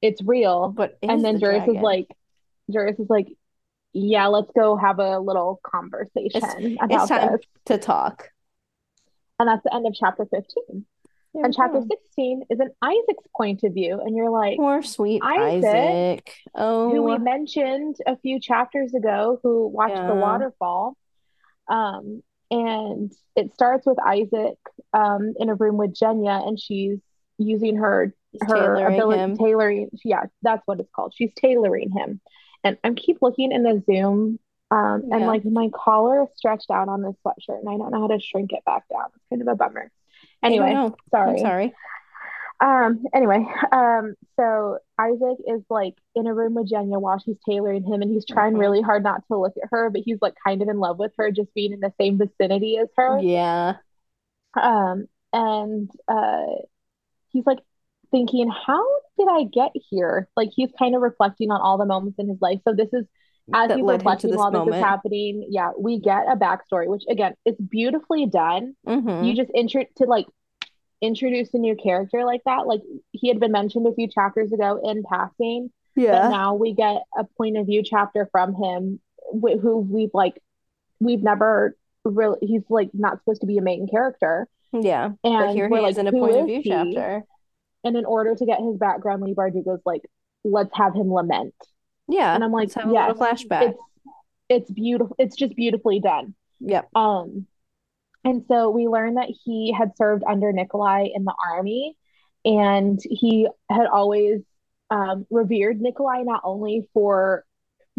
It's 0.00 0.22
real. 0.22 0.68
but 0.70 0.96
and 1.02 1.24
then 1.24 1.34
the 1.34 1.40
Juris 1.40 1.68
is 1.68 1.74
like, 1.82 2.06
Juris 2.70 2.98
is 2.98 3.10
like, 3.10 3.26
Yeah, 3.92 4.26
let's 4.26 4.50
go 4.56 4.76
have 4.76 4.98
a 4.98 5.18
little 5.18 5.60
conversation 5.64 6.76
about 6.80 6.90
it's 7.02 7.08
time 7.08 7.32
this. 7.32 7.40
to 7.66 7.78
talk. 7.78 8.28
And 9.38 9.48
that's 9.48 9.62
the 9.64 9.74
end 9.74 9.86
of 9.86 9.94
chapter 9.94 10.24
15. 10.26 10.84
There 11.34 11.44
And 11.44 11.54
chapter 11.54 11.80
go. 11.80 11.86
16 11.88 12.44
is 12.50 12.60
an 12.60 12.70
Isaak's 12.82 13.26
point 13.36 13.62
of 13.62 13.72
view. 13.74 14.00
And 14.00 14.16
you're 14.16 14.30
like, 14.30 14.56
Poor 14.56 14.82
sweet 14.82 15.22
Isaak, 15.22 15.64
Isaak. 15.64 16.34
who 16.54 17.02
we 17.02 17.12
Oh, 17.14 17.18
mentioned 17.18 17.96
a 18.06 18.16
few 18.18 18.40
chapters 18.40 18.94
ago, 18.94 19.38
who 19.42 19.68
watched 19.68 19.94
the 19.94 20.14
waterfall. 20.14 20.96
Um, 21.68 22.22
and 22.50 23.12
it 23.36 23.52
starts 23.54 23.86
with 23.86 23.98
Isaak 24.00 24.56
um, 24.92 25.34
in 25.38 25.50
a 25.50 25.54
room 25.54 25.76
with 25.76 25.92
Genya, 25.94 26.46
and 26.46 26.58
she's 26.58 26.98
using 27.36 27.76
her 27.76 28.14
he's 28.32 28.40
her 28.42 28.54
tailoring 28.74 28.94
ability 28.94 29.20
him. 29.20 29.36
tailoring. 29.36 29.90
Yeah, 30.04 30.24
that's 30.42 30.62
what 30.66 30.80
it's 30.80 30.90
called. 30.94 31.12
She's 31.14 31.32
tailoring 31.34 31.90
him. 31.90 32.20
And 32.64 32.76
I 32.84 32.90
keep 32.92 33.22
looking 33.22 33.52
in 33.52 33.62
the 33.62 33.82
Zoom, 33.86 34.38
um, 34.70 35.04
and 35.12 35.20
Yeah. 35.20 35.26
like 35.26 35.44
my 35.44 35.70
collar 35.72 36.24
is 36.24 36.28
stretched 36.36 36.70
out 36.70 36.88
on 36.88 37.02
this 37.02 37.14
sweatshirt, 37.24 37.60
and 37.60 37.68
I 37.68 37.76
don't 37.76 37.90
know 37.92 38.00
how 38.00 38.08
to 38.08 38.20
shrink 38.20 38.52
it 38.52 38.64
back 38.64 38.88
down. 38.88 39.06
It's 39.14 39.24
kind 39.30 39.42
of 39.42 39.48
a 39.48 39.54
bummer. 39.54 39.90
Anyway, 40.42 40.72
know. 40.74 40.86
I'm 40.86 40.94
sorry. 41.10 41.38
sorry. 41.40 41.74
Um, 42.60 43.04
anyway, 43.14 43.46
um, 43.70 44.16
so 44.34 44.78
Isaak 44.98 45.38
is 45.46 45.62
like 45.70 45.94
in 46.16 46.26
a 46.26 46.34
room 46.34 46.54
with 46.54 46.68
Genya 46.68 47.00
while 47.00 47.18
she's 47.18 47.36
tailoring 47.46 47.84
him, 47.84 48.02
and 48.02 48.10
he's 48.10 48.26
trying 48.26 48.54
Mhm. 48.54 48.58
really 48.58 48.82
hard 48.82 49.04
not 49.04 49.24
to 49.28 49.38
look 49.38 49.56
at 49.56 49.68
her, 49.70 49.90
but 49.90 50.02
he's 50.04 50.20
like 50.20 50.34
kind 50.44 50.60
of 50.60 50.68
in 50.68 50.80
love 50.80 50.98
with 50.98 51.12
her, 51.18 51.30
just 51.30 51.54
being 51.54 51.72
in 51.72 51.78
the 51.80 51.92
same 52.00 52.18
vicinity 52.18 52.76
as 52.78 52.88
her. 52.96 53.20
Yeah. 53.20 53.76
Um, 54.60 55.08
and 55.32 55.90
uh, 56.08 56.46
he's 57.28 57.46
like 57.46 57.60
thinking, 58.10 58.48
how 58.50 58.84
did 59.18 59.28
I 59.28 59.44
get 59.44 59.72
here? 59.90 60.28
Like 60.36 60.50
he's 60.54 60.70
kind 60.78 60.94
of 60.94 61.02
reflecting 61.02 61.50
on 61.50 61.60
all 61.60 61.78
the 61.78 61.86
moments 61.86 62.18
in 62.18 62.28
his 62.28 62.38
life. 62.40 62.60
So 62.66 62.74
this 62.74 62.92
is 62.92 63.06
as 63.54 63.68
That 63.68 63.76
he's 63.78 63.84
reflecting 63.86 64.30
this 64.30 64.38
while 64.38 64.50
this 64.50 64.74
is 64.74 64.80
happening. 64.80 65.46
Yeah, 65.50 65.70
we 65.78 66.00
get 66.00 66.26
a 66.30 66.36
backstory, 66.36 66.86
which 66.88 67.04
again 67.08 67.34
it's 67.44 67.60
beautifully 67.60 68.26
done. 68.26 68.74
hmm 68.86 69.24
You 69.24 69.34
just 69.34 69.50
intro 69.54 69.84
to 69.96 70.04
like 70.04 70.26
introduce 71.00 71.52
a 71.54 71.58
new 71.58 71.76
character 71.76 72.24
like 72.24 72.42
that. 72.44 72.66
Like 72.66 72.82
he 73.12 73.28
had 73.28 73.40
been 73.40 73.52
mentioned 73.52 73.86
a 73.86 73.94
few 73.94 74.08
chapters 74.08 74.52
ago 74.52 74.80
in 74.84 75.02
passing, 75.02 75.70
Yeah. 75.96 76.22
but 76.22 76.30
now 76.30 76.54
we 76.54 76.74
get 76.74 77.02
a 77.16 77.24
point 77.24 77.56
of 77.56 77.66
view 77.66 77.82
chapter 77.84 78.28
from 78.32 78.54
him 78.54 79.00
wh- 79.32 79.58
who 79.60 79.78
we've 79.78 80.10
like 80.12 80.40
we've 81.00 81.22
never 81.22 81.76
really 82.04 82.38
he's 82.42 82.62
like 82.68 82.90
not 82.92 83.18
supposed 83.18 83.40
to 83.42 83.46
be 83.46 83.58
a 83.58 83.62
main 83.62 83.88
character. 83.88 84.48
Yeah. 84.72 85.10
But 85.22 85.32
And 85.32 85.50
here 85.56 85.68
we're 85.70 85.78
he 85.78 85.82
like, 85.84 85.92
is 85.92 85.98
in 85.98 86.06
a 86.08 86.12
point 86.12 86.36
of 86.36 86.46
view 86.46 86.60
he? 86.62 86.68
chapter. 86.68 87.24
And 87.84 87.96
in 87.96 88.04
order 88.04 88.34
to 88.34 88.46
get 88.46 88.60
his 88.60 88.76
background, 88.76 89.22
Leigh 89.22 89.34
Bardugo's 89.34 89.82
like, 89.86 90.02
let's 90.44 90.74
have 90.74 90.94
him 90.94 91.12
lament. 91.12 91.54
Yeah. 92.08 92.34
And 92.34 92.44
I'm 92.44 92.52
like, 92.52 92.70
Let's 92.70 92.74
have 92.74 92.90
a 92.90 92.92
yes, 92.92 93.08
little 93.08 93.14
flashback. 93.14 93.60
it's 93.60 93.78
it's 94.48 94.70
beautiful. 94.70 95.16
It's 95.18 95.36
just 95.36 95.56
beautifully 95.56 96.00
done. 96.00 96.34
Yep. 96.60 96.90
Um, 96.94 97.46
and 98.24 98.44
so 98.48 98.70
we 98.70 98.88
learned 98.88 99.16
that 99.16 99.30
he 99.44 99.72
had 99.72 99.96
served 99.96 100.24
under 100.28 100.52
Nikolai 100.52 101.08
in 101.14 101.24
the 101.24 101.34
army, 101.52 101.96
and 102.44 103.00
he 103.04 103.48
had 103.70 103.86
always 103.86 104.42
um, 104.90 105.26
revered 105.30 105.80
Nikolai 105.80 106.22
not 106.24 106.42
only 106.44 106.88
for 106.94 107.44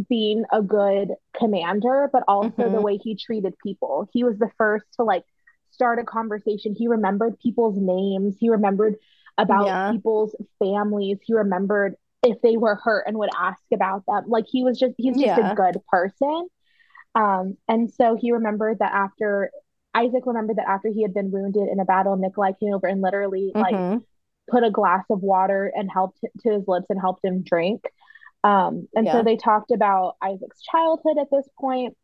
being 0.10 0.46
a 0.52 0.62
good 0.62 1.10
commander, 1.38 2.10
but 2.12 2.24
also 2.28 2.70
the 2.70 2.82
hmm 2.82 2.82
way 2.82 2.98
he 2.98 3.16
treated 3.16 3.54
people. 3.64 4.08
He 4.14 4.24
was 4.24 4.38
the 4.40 4.50
first 4.58 4.86
to 4.96 5.04
like 5.04 5.24
start 5.72 6.00
a 6.00 6.04
conversation. 6.04 6.76
He 6.78 6.88
remembered 6.88 7.40
people's 7.40 7.78
names. 7.78 8.38
He 8.40 8.50
remembered 8.50 8.96
about 9.40 9.78
Yeah. 9.78 9.90
people's 9.90 10.36
families. 10.60 11.20
He 11.24 11.34
remembered 11.36 11.96
if 12.24 12.42
they 12.44 12.58
were 12.58 12.76
hurt 12.76 13.06
and 13.08 13.18
would 13.20 13.32
ask 13.38 13.64
about 13.74 14.06
them. 14.08 14.26
Like 14.28 14.46
he 14.50 14.64
was 14.66 14.80
just 14.80 14.96
he's 15.00 15.20
just 15.20 15.38
a 15.38 15.44
good 15.46 15.78
person. 15.90 16.50
Um, 17.16 17.58
and 17.68 17.92
so 17.92 18.16
he 18.20 18.32
remembered 18.32 18.80
that 18.80 18.94
after 18.94 19.52
Isaak 19.96 20.26
remembered 20.28 20.58
that 20.58 20.70
after 20.70 20.90
he 20.90 21.04
had 21.04 21.14
been 21.14 21.32
wounded 21.32 21.68
in 21.70 21.80
a 21.80 21.86
battle, 21.86 22.16
Nikolai 22.18 22.54
came 22.60 22.74
over 22.74 22.88
and 22.88 23.02
literally 23.02 23.56
like 23.60 23.80
hmm 23.80 24.04
put 24.52 24.64
a 24.64 24.72
glass 24.72 25.06
of 25.10 25.22
water 25.22 25.72
and 25.76 25.90
helped 25.92 26.20
to 26.22 26.52
his 26.52 26.68
lips 26.68 26.88
and 26.90 27.00
helped 27.00 27.24
him 27.26 27.44
drink. 27.44 27.84
Um, 28.44 28.88
and 28.96 29.10
so 29.12 29.24
they 29.24 29.38
talked 29.38 29.72
about 29.72 30.18
Isaak's 30.24 30.62
childhood 30.64 31.18
at 31.20 31.30
this 31.32 31.48
point, 31.60 31.98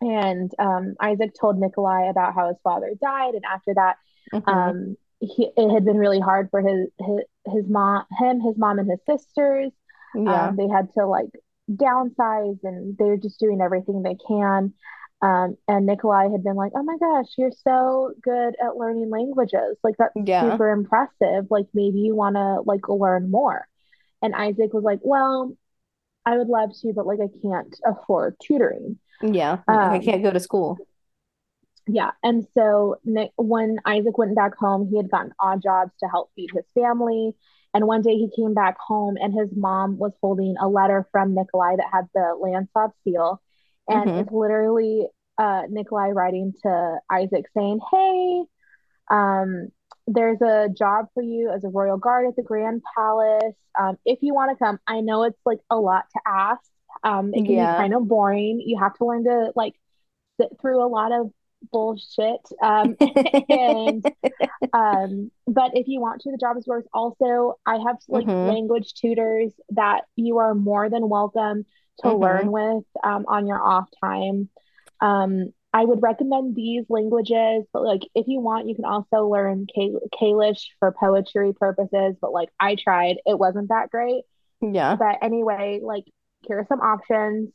and 0.00 0.50
um, 0.58 0.94
Isaak 1.00 1.30
told 1.38 1.58
Nikolai 1.58 2.08
about 2.10 2.34
how 2.34 2.48
his 2.48 2.56
father 2.64 2.92
died, 3.00 3.34
and 3.34 3.44
after 3.44 3.74
that, 3.74 3.96
hmm 4.32 4.50
um, 4.50 4.96
he, 5.20 5.50
it 5.56 5.70
had 5.72 5.84
been 5.84 5.98
really 5.98 6.20
hard 6.20 6.50
for 6.50 6.60
his 6.60 6.88
his 6.98 7.20
his 7.54 7.68
mom, 7.68 8.04
him, 8.18 8.40
his 8.40 8.56
mom, 8.58 8.78
and 8.78 8.90
his 8.90 9.00
sisters. 9.06 9.72
Yeah. 10.14 10.26
Um, 10.26 10.56
they 10.56 10.68
had 10.68 10.92
to 10.94 11.06
like 11.06 11.30
downsize, 11.70 12.58
and 12.64 12.96
they're 12.98 13.16
just 13.16 13.40
doing 13.40 13.60
everything 13.60 14.02
they 14.02 14.16
can. 14.26 14.74
Um, 15.22 15.56
and 15.68 15.86
Nikolai 15.86 16.30
had 16.30 16.42
been 16.44 16.56
like, 16.56 16.72
"Oh 16.74 16.82
my 16.82 16.96
gosh, 16.98 17.26
you're 17.38 17.52
so 17.52 18.12
good 18.22 18.56
at 18.62 18.76
learning 18.76 19.10
languages! 19.10 19.76
Like 19.84 19.96
that's 19.98 20.14
Yeah. 20.14 20.40
super 20.40 20.70
impressive. 20.70 21.46
Like 21.50 21.66
maybe 21.74 22.00
you 22.00 22.14
want 22.14 22.36
to 22.36 22.62
like 22.62 22.88
learn 22.88 23.30
more." 23.30 23.66
And 24.22 24.34
Isaak 24.34 24.72
was 24.74 24.84
like, 24.84 25.00
"Well, 25.02 25.56
I 26.26 26.38
would 26.38 26.48
love 26.48 26.70
to, 26.82 26.92
but 26.94 27.06
like 27.06 27.20
I 27.20 27.28
can't 27.42 27.74
afford 27.86 28.36
tutoring." 28.42 28.98
Yeah. 29.22 29.62
Like 29.68 29.82
I 29.90 29.98
Um, 29.98 30.04
can't 30.04 30.22
go 30.22 30.30
to 30.30 30.40
school. 30.40 30.84
Yeah, 31.86 32.10
and 32.22 32.46
so 32.54 32.96
Nick, 33.04 33.32
when 33.36 33.78
Isaak 33.84 34.16
went 34.18 34.36
back 34.36 34.56
home, 34.56 34.88
he 34.88 34.96
had 34.96 35.10
gotten 35.10 35.32
odd 35.40 35.62
jobs 35.62 35.92
to 36.00 36.08
help 36.08 36.30
feed 36.36 36.50
his 36.54 36.64
family. 36.74 37.32
And 37.74 37.86
one 37.86 38.02
day 38.02 38.14
he 38.16 38.30
came 38.36 38.54
back 38.54 38.76
home, 38.78 39.16
and 39.20 39.32
his 39.34 39.48
mom 39.56 39.98
was 39.98 40.12
holding 40.20 40.54
a 40.60 40.68
letter 40.68 41.06
from 41.12 41.34
Nikolai 41.34 41.76
that 41.76 41.86
had 41.92 42.08
the 42.14 42.36
Lantsov 42.40 42.92
seal, 43.04 43.40
and 43.88 44.12
hmm 44.12 44.16
it's 44.16 44.30
literally 44.32 45.06
uh, 45.38 45.62
Nikolai 45.68 46.10
writing 46.10 46.52
to 46.62 46.98
Isaak 47.10 47.46
saying, 47.56 47.80
"Hey, 47.90 48.42
um, 49.10 49.68
there's 50.06 50.40
a 50.42 50.68
job 50.76 51.06
for 51.14 51.22
you 51.22 51.50
as 51.50 51.64
a 51.64 51.68
royal 51.68 51.98
guard 51.98 52.26
at 52.28 52.36
the 52.36 52.42
Grand 52.42 52.82
Palace. 52.96 53.54
Um, 53.78 53.96
if 54.04 54.18
you 54.22 54.34
want 54.34 54.50
to 54.56 54.64
come, 54.64 54.78
I 54.86 55.00
know 55.00 55.24
it's 55.24 55.38
like 55.46 55.60
a 55.70 55.76
lot 55.76 56.04
to 56.14 56.20
ask. 56.26 56.62
Um, 57.04 57.32
it 57.34 57.44
can 57.46 57.56
be 57.56 57.70
kind 57.76 57.94
of 57.94 58.08
boring. 58.08 58.62
You 58.64 58.78
have 58.78 58.94
to 58.94 59.04
learn 59.06 59.24
to 59.24 59.52
like 59.56 59.74
sit 60.40 60.50
through 60.60 60.84
a 60.84 60.88
lot 60.88 61.12
of 61.12 61.30
bullshit. 61.72 62.40
Um, 62.62 62.96
and 63.48 64.04
um, 64.72 65.30
but 65.46 65.72
if 65.74 65.88
you 65.88 66.00
want 66.00 66.22
to, 66.22 66.30
the 66.30 66.38
job 66.38 66.56
is 66.58 66.66
yours. 66.66 66.84
Also, 66.94 67.58
I 67.66 67.78
have 67.78 67.98
like 68.08 68.28
hmm 68.28 68.40
language 68.40 68.94
tutors 68.94 69.52
that 69.70 70.02
you 70.16 70.38
are 70.38 70.54
more 70.54 70.88
than 70.90 71.08
welcome 71.08 71.64
to 72.00 72.10
hmm 72.10 72.12
learn 72.12 72.52
with 72.52 72.84
um, 73.04 73.24
on 73.28 73.46
your 73.46 73.62
off 73.62 73.88
time. 74.02 74.48
Um, 75.00 75.52
I 75.72 75.84
would 75.84 76.02
recommend 76.02 76.56
these 76.56 76.84
languages, 76.88 77.64
but 77.72 77.84
like 77.84 78.02
if 78.14 78.26
you 78.28 78.40
want, 78.40 78.68
you 78.68 78.74
can 78.74 78.84
also 78.84 79.28
learn 79.28 79.66
Kal 79.72 80.00
Kaelish 80.20 80.62
for 80.80 80.92
poetry 80.98 81.52
purposes. 81.52 82.16
But 82.20 82.32
like 82.32 82.48
I 82.58 82.76
tried, 82.76 83.16
it 83.26 83.38
wasn't 83.38 83.68
that 83.68 83.90
great. 83.90 84.24
Yeah. 84.60 84.98
But 84.98 85.18
anyway, 85.22 85.80
like 85.82 86.04
here 86.42 86.58
are 86.60 86.66
some 86.68 86.80
options. 86.80 87.50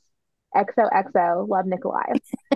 XOXO, 0.55 1.47
love 1.49 1.65
Nikolai. 1.65 2.13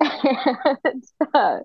and 0.00 1.04
uh, 1.34 1.38
um, 1.38 1.64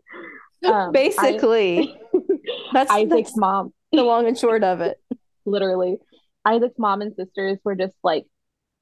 I 0.66 0.90
Basically, 0.92 1.96
that's 2.74 2.92
Isaak's 2.92 3.10
that's 3.10 3.38
mom, 3.38 3.74
the 3.92 4.04
long 4.04 4.28
and 4.28 4.38
short 4.38 4.64
of 4.64 4.82
it. 4.82 5.00
literally, 5.46 5.98
Isaak's 6.46 6.78
mom 6.80 7.02
and 7.02 7.14
sisters 7.16 7.58
were 7.64 7.76
just 7.76 7.96
like 8.04 8.26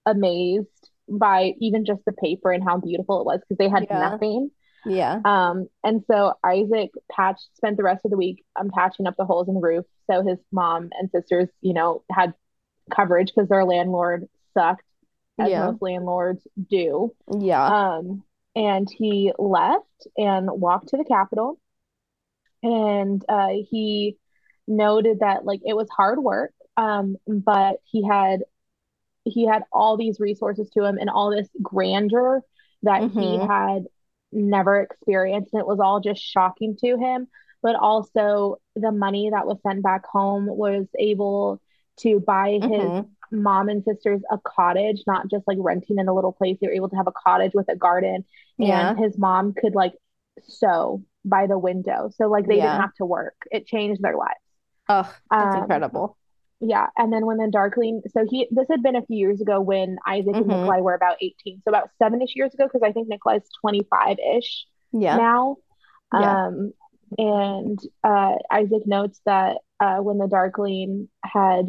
amazed 0.06 0.68
by 1.10 1.54
even 1.60 1.86
just 1.86 2.02
the 2.06 2.12
paper 2.14 2.52
and 2.52 2.64
how 2.64 2.78
beautiful 2.78 3.20
it 3.22 3.26
was 3.26 3.40
because 3.42 3.58
they 3.58 3.70
had 3.70 3.88
Yeah. 3.90 4.00
nothing. 4.00 4.52
Yeah. 4.86 5.20
Um, 5.26 5.68
and 5.84 6.04
so 6.10 6.34
Isaak 6.46 6.92
patched, 7.12 7.48
spent 7.56 7.76
the 7.78 7.84
rest 7.84 8.06
of 8.06 8.12
the 8.12 8.18
week 8.18 8.46
um, 8.58 8.70
patching 8.74 9.08
up 9.08 9.16
the 9.18 9.26
holes 9.26 9.50
in 9.50 9.56
the 9.56 9.60
roof. 9.60 9.86
So 10.10 10.24
his 10.24 10.38
mom 10.52 10.90
and 10.98 11.10
sisters, 11.12 11.50
you 11.62 11.74
know, 11.74 12.04
had 12.10 12.34
coverage 12.96 13.32
because 13.36 13.50
their 13.50 13.66
landlord 13.66 14.28
sucked, 14.54 14.84
as 15.40 15.56
Yeah. 15.56 15.56
most 15.56 15.82
landlords 15.82 16.48
do. 16.70 17.14
Yeah. 17.40 17.72
Um, 17.72 18.24
and 18.56 18.90
he 18.90 19.32
left 19.40 20.08
and 20.18 20.50
walked 20.52 20.90
to 20.90 20.98
the 20.98 21.06
Capitol 21.06 21.60
and 22.64 23.24
uh, 23.30 23.50
he 23.70 24.18
noted 24.68 25.20
that 25.20 25.46
like 25.46 25.62
it 25.66 25.76
was 25.76 25.90
hard 25.90 26.20
work 26.20 26.52
um 26.78 27.16
but 27.28 27.78
he 27.86 28.06
had 28.06 28.42
he 29.26 29.46
had 29.48 29.64
all 29.72 29.98
these 29.98 30.20
resources 30.20 30.70
to 30.72 30.84
him 30.84 30.98
and 31.00 31.10
all 31.10 31.32
this 31.32 31.50
grandeur 31.62 32.42
that 32.84 33.04
he 33.16 33.38
hmm 33.38 33.48
had 33.48 33.86
never 34.32 34.82
experienced 34.82 35.54
and 35.54 35.62
it 35.62 35.68
was 35.68 35.80
all 35.80 36.00
just 36.02 36.22
shocking 36.22 36.78
to 36.78 36.98
him 36.98 37.28
but 37.62 37.76
also 37.76 38.58
the 38.76 38.92
money 38.92 39.30
that 39.32 39.48
was 39.48 39.58
sent 39.64 39.84
back 39.84 40.06
home 40.06 40.48
was 40.48 40.88
able 41.00 41.62
to 42.00 42.20
buy 42.20 42.60
his 42.68 42.94
hmm 42.94 43.16
mom 43.32 43.70
and 43.70 43.84
sisters 43.84 44.22
a 44.32 44.38
cottage 44.46 45.04
not 45.08 45.30
just 45.30 45.48
like 45.48 45.58
renting 45.60 45.98
in 46.00 46.08
a 46.08 46.14
little 46.14 46.32
place 46.34 46.58
they 46.62 46.68
were 46.68 46.74
able 46.74 46.90
to 46.90 46.96
have 46.96 47.08
a 47.08 47.14
cottage 47.26 47.52
with 47.54 47.68
a 47.70 47.76
garden 47.76 48.26
and 48.62 48.92
Yeah. 48.92 48.98
his 48.98 49.18
mom 49.18 49.54
could 49.54 49.76
like 49.76 49.94
sew 50.48 51.04
by 51.26 51.48
the 51.48 51.58
window 51.58 52.10
so 52.16 52.28
like 52.28 52.48
they 52.48 52.60
didn't 52.60 52.78
have 52.80 52.94
to 52.96 53.06
work 53.06 53.36
it 53.52 53.66
changed 53.68 54.02
their 54.02 54.16
lives 54.18 54.36
Oh, 54.90 55.16
that's 55.38 55.56
um 55.56 55.56
incredible. 55.56 56.18
yeah, 56.62 56.88
and 56.98 57.14
then 57.14 57.26
when 57.26 57.38
the 57.38 57.50
Darkling, 57.52 58.02
so 58.14 58.26
he 58.30 58.48
this 58.52 58.68
had 58.70 58.84
been 58.84 58.96
a 58.96 59.06
few 59.06 59.18
years 59.18 59.42
ago 59.42 59.62
when 59.62 59.98
Isaak 60.06 60.40
and 60.40 60.50
hmm 60.50 60.52
Nikolai 60.52 60.82
were 60.82 60.94
about 60.94 61.18
18, 61.22 61.62
so 61.64 61.70
about 61.70 61.90
seven-ish 62.00 62.36
years 62.36 62.54
ago, 62.54 62.66
because 62.66 62.82
I 62.84 62.92
think 62.92 63.08
Nikolai's 63.08 63.50
25-ish 63.62 64.66
Yeah. 64.92 65.20
now. 65.20 65.58
Yeah. 66.12 66.40
Um, 66.46 66.74
and 67.18 67.80
uh, 68.04 68.36
Isaak 68.52 68.86
notes 68.86 69.22
that 69.26 69.58
uh, 69.80 69.98
when 69.98 70.18
the 70.18 70.28
Darkling 70.28 71.10
had, 71.24 71.68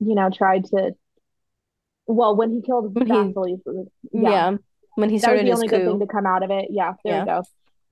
you 0.00 0.14
know, 0.14 0.30
tried 0.30 0.64
to, 0.66 0.92
well, 2.06 2.34
when 2.36 2.50
he 2.50 2.62
killed 2.62 2.94
When 2.94 3.06
he, 3.06 3.34
yeah, 4.12 4.30
yeah, 4.30 4.56
when 4.96 5.10
he 5.10 5.18
that 5.18 5.32
was 5.32 5.40
started 5.42 5.46
the 5.46 5.52
only 5.52 5.68
good 5.68 5.84
thing 5.84 6.00
to 6.00 6.06
come 6.06 6.26
out 6.26 6.42
of 6.42 6.50
it. 6.50 6.68
Yeah, 6.70 6.94
there 7.04 7.18
Yeah. 7.18 7.24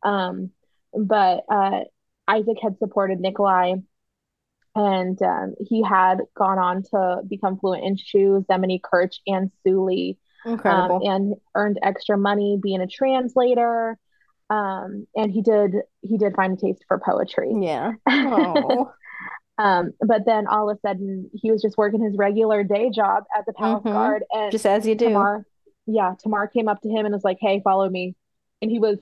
go. 0.02 0.08
Um, 0.08 0.50
but 0.92 1.44
uh, 1.50 1.80
Isaak 2.26 2.56
had 2.62 2.78
supported 2.78 3.20
Nikolai 3.20 3.76
and 4.74 5.20
um, 5.22 5.54
he 5.68 5.82
had 5.82 6.18
gone 6.36 6.58
on 6.58 6.82
to 6.84 7.22
become 7.28 7.58
fluent 7.58 7.84
in 7.84 7.96
Shu, 7.96 8.44
Zemeni, 8.48 8.80
Kerch, 8.80 9.16
and 9.26 9.50
Suli, 9.64 10.18
um, 10.46 11.02
and 11.02 11.34
earned 11.54 11.78
extra 11.82 12.16
money 12.16 12.58
being 12.62 12.80
a 12.80 12.86
translator. 12.86 13.98
Um, 14.50 15.06
and 15.16 15.30
he 15.32 15.42
did 15.42 15.74
he 16.00 16.16
did 16.16 16.34
find 16.34 16.56
a 16.56 16.60
taste 16.60 16.84
for 16.86 17.00
poetry. 17.04 17.52
Yeah. 17.60 17.92
Oh. 18.08 18.92
Um, 19.58 19.92
but 20.00 20.24
then 20.26 20.46
all 20.46 20.70
of 20.70 20.76
a 20.76 20.80
sudden 20.80 21.30
he 21.34 21.50
was 21.50 21.62
just 21.62 21.76
working 21.78 22.02
his 22.02 22.16
regular 22.16 22.64
day 22.64 22.90
job 22.90 23.24
as 23.36 23.44
a 23.48 23.52
palace 23.52 23.84
hmm 23.84 23.88
guard, 23.90 24.24
and 24.32 24.52
Just 24.52 24.66
as 24.66 24.86
you 24.86 24.94
do. 24.94 25.08
Tamar, 25.14 25.44
yeah, 25.86 26.14
Tamar 26.22 26.48
came 26.48 26.68
up 26.68 26.80
to 26.82 26.88
him 26.88 27.06
and 27.06 27.14
was 27.14 27.24
like, 27.24 27.38
"Hey, 27.40 27.60
follow 27.64 27.88
me," 27.88 28.14
and 28.62 28.70
he 28.70 28.78
was 28.78 28.98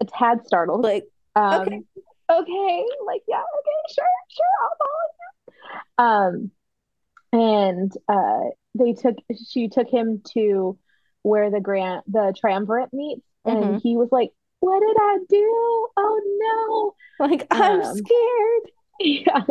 a 0.00 0.04
tad 0.06 0.46
startled. 0.46 0.84
Like, 0.84 1.08
okay. 1.52 1.70
Um, 1.70 1.84
okay, 2.30 2.84
like 3.06 3.22
yeah, 3.28 3.42
okay, 3.42 3.94
sure, 3.94 4.06
sure, 4.30 4.46
I'll 4.62 4.76
follow 4.78 6.40
you. 6.40 6.48
Um, 6.48 6.50
and 7.32 7.92
uh, 8.08 8.50
they 8.74 8.92
took 8.94 9.16
she 9.48 9.68
took 9.68 9.88
him 9.88 10.22
to 10.34 10.78
where 11.22 11.50
the 11.50 11.60
grant 11.60 12.10
the 12.10 12.34
triumvirate 12.38 12.92
meets, 12.92 13.26
and 13.44 13.74
hmm 13.74 13.78
he 13.82 13.96
was 13.96 14.08
like, 14.12 14.30
"What 14.60 14.80
did 14.80 14.96
I 14.98 15.18
do? 15.28 15.88
Oh 15.96 16.20
no!" 16.40 16.94
Like! 17.18 17.46
I'm 17.50 17.82
Um, 17.90 17.98
scared. 17.98 18.70
yeah. 19.00 19.44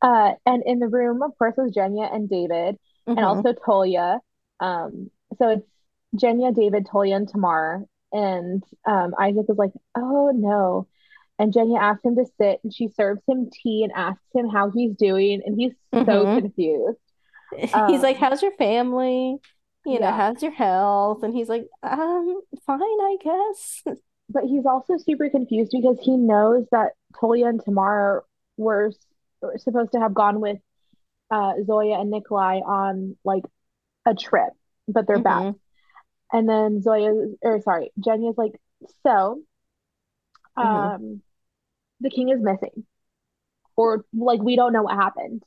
Uh, 0.00 0.32
and 0.46 0.62
in 0.66 0.78
the 0.78 0.88
room, 0.88 1.22
of 1.22 1.36
course, 1.38 1.54
was 1.56 1.72
Genya 1.72 2.12
and 2.14 2.28
David, 2.28 2.76
and 3.16 3.26
hmm 3.26 3.26
also 3.26 3.52
Tolya. 3.52 4.20
Um, 4.60 5.10
so 5.38 5.48
it's 5.50 5.66
Genya, 6.16 6.54
David, 6.54 6.86
Tolya, 6.90 7.16
and 7.16 7.28
Tamar. 7.28 7.84
And 8.12 8.62
um, 8.86 9.14
Isaak 9.18 9.48
was 9.48 9.58
like, 9.58 9.72
"Oh 9.96 10.30
no." 10.34 10.86
And 11.38 11.52
Genya 11.52 11.80
asks 11.80 12.04
him 12.04 12.16
to 12.16 12.26
sit, 12.38 12.60
and 12.64 12.72
she 12.74 12.88
serves 12.88 13.22
him 13.28 13.50
tea 13.52 13.84
and 13.84 13.92
asks 13.94 14.24
him 14.34 14.48
how 14.48 14.70
he's 14.70 14.94
doing, 14.96 15.42
and 15.44 15.56
he's 15.58 15.74
so 16.04 16.26
hmm 16.26 16.38
confused. 16.38 16.98
He's 17.86 18.02
like, 18.02 18.16
Um, 18.16 18.18
how's 18.18 18.42
your 18.42 18.52
family? 18.52 19.38
You 19.84 20.00
know, 20.00 20.12
how's 20.12 20.42
your 20.42 20.52
health? 20.52 21.22
And 21.22 21.34
he's 21.34 21.48
like, 21.48 21.66
um, 21.82 22.40
fine, 22.66 22.80
I 22.82 23.16
guess. 23.22 23.82
but 24.28 24.44
he's 24.44 24.66
also 24.66 24.96
super 24.98 25.30
confused 25.30 25.70
because 25.72 25.98
he 26.02 26.16
knows 26.16 26.66
that 26.72 26.92
Tolya 27.18 27.46
and 27.48 27.60
Tamar 27.64 28.24
were, 28.58 28.92
supposed 29.58 29.92
to 29.92 30.00
have 30.00 30.14
gone 30.14 30.40
with 30.40 30.58
uh, 31.30 31.54
Zoya 31.66 32.00
and 32.00 32.10
Nikolai 32.10 32.58
on 32.60 33.16
like 33.24 33.44
a 34.06 34.14
trip, 34.14 34.52
but 34.88 35.06
they're 35.06 35.18
back. 35.18 35.46
hmm 35.46 35.52
And 36.32 36.48
then 36.48 36.82
Zoya, 36.82 37.12
or 37.42 37.60
sorry, 37.62 37.92
Jenny 38.04 38.28
is 38.28 38.38
like, 38.38 38.52
so, 39.04 39.42
hmm 40.60 40.88
um, 40.96 41.22
the 42.00 42.10
king 42.10 42.28
is 42.30 42.40
missing, 42.40 42.86
or 43.76 44.04
like 44.14 44.40
we 44.42 44.56
don't 44.56 44.72
know 44.72 44.82
what 44.82 44.96
happened. 44.96 45.42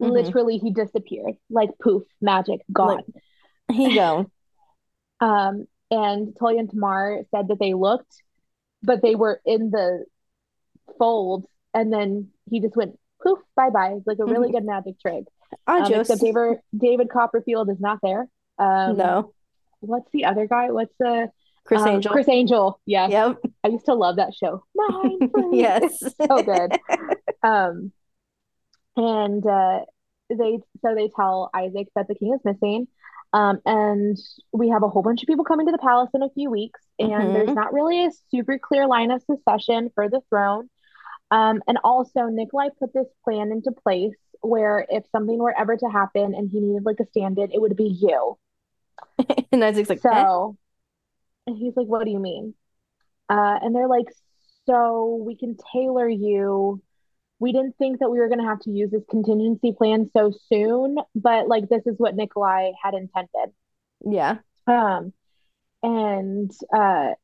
hmm 0.00 0.30
Literally, 0.30 0.58
he 0.58 0.72
disappeared, 0.72 1.36
like 1.50 1.70
poof, 1.82 2.04
magic, 2.20 2.60
Like, 2.80 3.00
gone. 3.00 3.04
he 3.72 3.92
go. 3.94 4.30
Um, 5.20 5.66
and 5.90 6.34
Tolya 6.38 6.60
and 6.60 6.70
Tamar 6.70 7.22
said 7.30 7.48
that 7.48 7.58
they 7.58 7.74
looked, 7.74 8.22
but 8.82 9.02
they 9.02 9.14
were 9.14 9.40
in 9.44 9.70
the 9.70 10.04
fold, 10.98 11.46
and 11.74 11.92
then 11.92 12.28
he 12.50 12.60
just 12.60 12.76
went 12.76 12.98
poof, 13.22 13.38
bye 13.56 13.70
bye. 13.70 13.94
It's 13.96 14.06
like 14.06 14.18
a 14.18 14.24
really 14.26 14.50
good 14.52 14.64
magic 14.64 15.00
trick. 15.00 15.24
Um, 15.78 15.96
except 15.96 16.20
Adios. 16.20 16.20
David 16.20 16.58
David 16.76 17.10
Copperfield 17.10 17.70
is 17.70 17.80
not 17.80 17.98
there. 18.02 18.26
Um, 18.58 18.96
No. 18.96 19.34
what's 19.80 20.10
the 20.12 20.24
other 20.26 20.46
guy? 20.46 20.70
What's 20.70 20.94
the 20.98 21.30
Criss 21.64 21.82
um 21.82 21.86
Angel. 21.86 22.12
Criss 22.12 22.28
Angel? 22.28 22.80
Yes, 22.86 23.10
Yep. 23.10 23.40
I 23.64 23.68
used 23.68 23.86
to 23.86 23.94
love 23.94 24.16
that 24.16 24.34
show. 24.34 24.64
Free. 24.90 25.18
Yes. 25.52 26.14
So 26.28 26.42
good. 26.42 26.74
Um, 27.42 27.92
and 28.96 29.44
uh, 29.46 29.80
they 30.28 30.58
so 30.82 30.94
they 30.94 31.08
tell 31.14 31.50
Isaak 31.54 31.88
that 31.96 32.08
the 32.08 32.14
king 32.14 32.34
is 32.34 32.40
missing. 32.44 32.88
Um, 33.32 33.60
and 33.64 34.18
we 34.52 34.70
have 34.70 34.82
a 34.82 34.88
whole 34.88 35.02
bunch 35.02 35.22
of 35.22 35.28
people 35.28 35.44
coming 35.44 35.66
to 35.66 35.72
the 35.72 35.78
palace 35.78 36.10
in 36.14 36.22
a 36.22 36.30
few 36.30 36.50
weeks, 36.50 36.80
and 36.98 37.34
there's 37.34 37.50
hmm 37.50 37.54
not 37.54 37.72
really 37.72 38.04
a 38.04 38.10
super 38.30 38.58
clear 38.58 38.88
line 38.88 39.12
of 39.12 39.22
succession 39.22 39.90
for 39.94 40.08
the 40.08 40.20
throne. 40.28 40.68
Um, 41.30 41.62
and 41.68 41.78
also 41.84 42.26
Nikolai 42.26 42.68
put 42.78 42.92
this 42.92 43.06
plan 43.24 43.52
into 43.52 43.70
place 43.72 44.16
where 44.40 44.86
if 44.88 45.04
something 45.12 45.38
were 45.38 45.56
ever 45.56 45.76
to 45.76 45.86
happen 45.86 46.34
and 46.34 46.50
he 46.50 46.60
needed 46.60 46.84
like 46.84 46.98
a 47.00 47.06
stand-in, 47.06 47.52
it 47.52 47.60
would 47.60 47.76
be 47.76 47.88
you. 48.00 48.38
And 49.52 49.62
Isaak's 49.64 49.88
like, 49.88 50.04
eh? 50.04 50.22
So, 50.22 50.56
and 51.46 51.56
he's 51.56 51.74
like, 51.76 51.86
"What 51.88 52.04
do 52.04 52.10
you 52.10 52.20
mean?" 52.20 52.54
Uh, 53.28 53.58
and 53.60 53.74
they're 53.74 53.88
like, 53.88 54.06
"So 54.66 55.22
we 55.26 55.36
can 55.36 55.56
tailor 55.72 56.08
you. 56.08 56.80
We 57.40 57.52
didn't 57.52 57.76
think 57.76 57.98
that 57.98 58.10
we 58.10 58.18
were 58.18 58.28
going 58.28 58.40
to 58.40 58.46
have 58.46 58.60
to 58.60 58.70
use 58.70 58.90
this 58.90 59.02
contingency 59.10 59.72
plan 59.72 60.08
so 60.16 60.32
soon, 60.48 60.98
but 61.14 61.48
like 61.48 61.68
this 61.68 61.84
is 61.86 61.96
what 61.98 62.14
Nikolai 62.14 62.70
had 62.82 62.94
intended." 62.94 63.52
Yeah. 64.04 64.38
Um, 64.66 65.12
and 65.82 66.52
uh, 66.72 67.14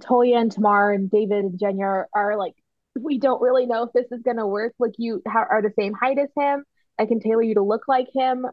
Tolya 0.00 0.38
and 0.38 0.50
Tamar 0.52 0.92
and 0.92 1.10
David 1.10 1.44
and 1.44 1.58
Genya 1.58 1.82
are, 1.82 2.08
are 2.14 2.36
like, 2.36 2.54
we 3.02 3.18
don't 3.18 3.40
really 3.40 3.66
know 3.66 3.84
if 3.84 3.92
this 3.92 4.06
is 4.10 4.22
going 4.22 4.36
to 4.36 4.46
work. 4.46 4.74
Like, 4.78 4.94
you 4.98 5.22
ha 5.26 5.44
are 5.50 5.62
the 5.62 5.72
same 5.78 5.94
height 5.94 6.18
as 6.18 6.28
him. 6.36 6.64
I 6.98 7.06
can 7.06 7.20
tailor 7.20 7.42
you 7.42 7.54
to 7.54 7.62
look 7.62 7.88
like 7.88 8.08
him, 8.14 8.46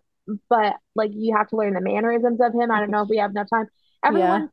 but 0.49 0.75
like, 0.95 1.11
you 1.13 1.35
have 1.35 1.49
to 1.49 1.55
learn 1.55 1.73
the 1.73 1.81
mannerisms 1.81 2.39
of 2.41 2.53
him. 2.53 2.71
I 2.71 2.79
don't 2.79 2.91
know 2.91 3.01
if 3.01 3.09
we 3.09 3.17
have 3.17 3.31
enough 3.31 3.47
time. 3.51 3.67
Yeah. 4.03 4.09
Everyone, 4.09 4.49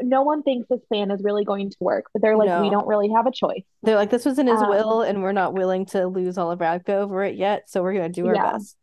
no 0.00 0.22
one 0.22 0.42
thinks 0.42 0.66
this 0.68 0.80
plan 0.88 1.10
is 1.10 1.22
really 1.22 1.44
going 1.44 1.68
to 1.68 1.76
work, 1.78 2.06
but 2.12 2.22
they're 2.22 2.38
like, 2.38 2.62
we 2.62 2.70
don't 2.70 2.86
really 2.86 3.10
have 3.10 3.26
a 3.26 3.30
choice. 3.30 3.62
They're 3.82 3.96
like, 3.96 4.08
this 4.08 4.24
was 4.24 4.38
in 4.38 4.46
his 4.46 4.62
Um, 4.62 4.70
will, 4.70 5.02
and 5.02 5.22
we're 5.22 5.32
not 5.32 5.52
willing 5.52 5.84
to 5.86 6.06
lose 6.06 6.38
all 6.38 6.50
of 6.50 6.60
Ravka 6.60 6.94
over 6.94 7.22
it 7.22 7.36
yet, 7.36 7.68
so 7.68 7.82
we're 7.82 7.92
gonna 7.92 8.08
do 8.08 8.26
our 8.26 8.34
yeah, 8.34 8.52
best. 8.52 8.78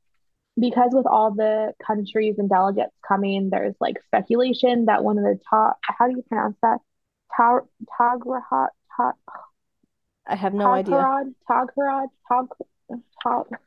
because 0.59 0.91
with 0.93 1.07
all 1.07 1.33
the 1.33 1.73
countries 1.85 2.35
and 2.37 2.49
delegates 2.49 2.93
coming, 3.07 3.49
there's 3.49 3.75
like 3.79 3.97
speculation 4.05 4.85
that 4.85 5.03
one 5.03 5.17
of 5.17 5.23
the 5.23 5.39
top, 5.49 5.79
how 5.81 6.07
do 6.07 6.15
you 6.15 6.23
pronounce 6.23 6.57
that? 6.61 6.77
Tag 7.35 7.63
Tagrahat, 7.99 8.67
Tag 8.95 9.13
I 10.27 10.35
have 10.35 10.53
no 10.53 10.71
idea. 10.71 10.95
Tagharad, 10.95 11.33
Tagharad, 11.49 12.07
Tag, 12.27 12.45
Tag, 13.23 13.59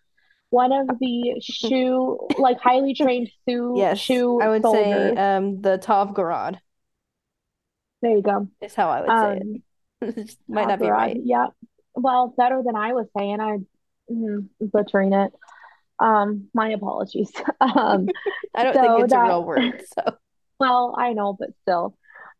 one 0.50 0.72
of 0.72 0.98
the 0.98 1.34
Shu, 1.42 2.18
like 2.38 2.60
highly 2.60 2.94
trained 2.94 3.30
Shu 3.48 3.74
Yes, 3.76 3.98
Shu 3.98 4.40
I 4.40 4.48
would 4.48 4.64
say 4.66 5.14
um 5.14 5.60
the 5.62 5.76
Novgorod 5.88 6.60
There 8.02 8.16
you 8.16 8.22
go. 8.22 8.48
is 8.60 8.74
how 8.74 8.88
I 8.90 9.00
would 9.00 9.18
say 9.18 9.36
Um, 9.40 9.62
it. 10.00 10.16
It 10.18 10.36
Might 10.48 10.68
not 10.68 10.78
be 10.80 10.88
right. 10.88 11.18
Yeah. 11.22 11.46
Well, 11.94 12.34
better 12.36 12.62
than 12.64 12.76
I 12.76 12.92
was 12.92 13.06
saying. 13.16 13.40
I 13.40 13.58
mm, 14.10 14.48
butchering 14.60 15.12
it. 15.12 15.32
Um, 16.00 16.48
my 16.54 16.70
apologies. 16.70 17.32
Um, 17.60 18.06
I 18.54 18.62
don't 18.64 18.74
think 18.74 18.86
so 18.86 19.02
it's 19.04 19.12
a 19.14 19.20
real 19.20 19.44
word, 19.44 19.82
so 19.96 20.16
well, 20.58 20.94
I 20.96 21.12
know, 21.12 21.36
but 21.38 21.50
still. 21.62 21.96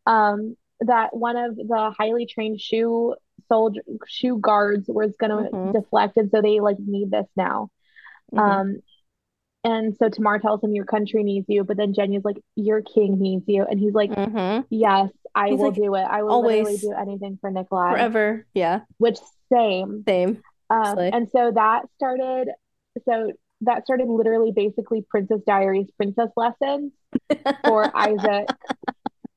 Um, 0.07 0.57
that 0.81 1.17
one 1.17 1.37
of 1.37 1.57
the 1.57 1.95
highly 1.97 2.27
trained 2.27 2.61
Shu 2.61 3.15
soldier 3.49 3.83
Shu 4.07 4.39
guards 4.39 4.87
was 4.89 5.15
gonna 5.19 5.49
hmm 5.51 5.73
deflect, 5.73 6.17
and 6.17 6.31
so 6.31 6.43
they 6.43 6.61
like 6.61 6.79
need 6.79 7.11
this 7.11 7.27
now. 7.37 7.71
hmm 8.33 8.39
Um, 8.41 8.83
And 9.65 9.97
so 9.97 10.09
Tamar 10.11 10.39
tells 10.41 10.63
him, 10.63 10.75
Your 10.75 10.85
country 10.85 11.23
needs 11.25 11.47
you. 11.49 11.65
But 11.65 11.77
then 11.79 11.95
Genya's 11.95 12.25
like, 12.25 12.37
Your 12.55 12.83
king 12.83 13.19
needs 13.19 13.45
you. 13.47 13.65
And 13.65 13.81
he's 13.81 13.95
like, 13.95 14.11
hmm 14.11 14.61
Yes, 14.71 15.11
I 15.35 15.49
He's 15.49 15.59
will 15.59 15.71
like, 15.71 15.75
do 15.77 15.95
it. 15.95 16.03
I 16.03 16.23
will 16.23 16.43
literally 16.43 16.73
always, 16.73 16.81
do 16.83 16.93
anything 16.93 17.39
for 17.41 17.51
Nikolai. 17.51 17.93
forever. 17.93 18.47
Yeah, 18.55 18.81
Which 18.99 19.19
same. 19.53 20.05
same. 20.07 20.43
Um, 20.71 20.99
and 20.99 21.29
so 21.31 21.53
that 21.55 21.83
started, 21.97 22.49
so 23.05 23.33
that 23.63 23.85
started 23.85 24.09
literally 24.09 24.53
basically 24.53 25.03
Princess 25.09 25.41
Diaries 25.47 25.89
princess 25.97 26.31
lessons 26.37 26.93
for 27.65 27.91
Isaak 27.97 28.49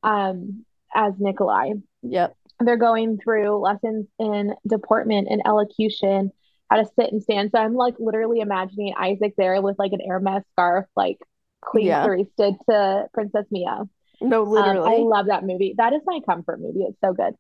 um 0.04 0.66
as 0.94 1.14
Nikolai. 1.20 1.74
Yep. 2.04 2.36
They're 2.60 2.78
going 2.78 3.20
through 3.24 3.58
lessons 3.60 4.08
in 4.20 4.54
deportment 4.68 5.28
and 5.30 5.42
elocution, 5.46 6.32
how 6.70 6.78
to 6.78 6.86
sit 7.00 7.12
and 7.12 7.22
stand. 7.22 7.52
So 7.52 7.60
I'm 7.60 7.76
like 7.76 7.96
literally 8.00 8.40
imagining 8.40 8.94
Isaak 8.98 9.34
there 9.38 9.62
with 9.62 9.78
like 9.78 9.94
an 9.94 10.02
Hermes 10.08 10.44
scarf, 10.52 10.86
like 10.96 11.18
Queen 11.62 11.88
Yeah. 11.88 12.02
Clarice 12.02 12.28
did 12.38 12.56
to 12.70 13.08
Princess 13.14 13.46
Mia. 13.52 13.84
No, 14.20 14.44
Um, 14.58 14.82
I 14.84 14.98
love 14.98 15.28
that 15.28 15.44
movie. 15.44 15.76
That 15.78 15.94
is 15.94 16.02
my 16.06 16.20
comfort 16.26 16.60
movie. 16.60 16.82
It's 16.84 17.00
so 17.04 17.14
good. 17.14 17.36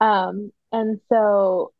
Um, 0.00 0.52
and 0.72 1.00
so 1.08 1.72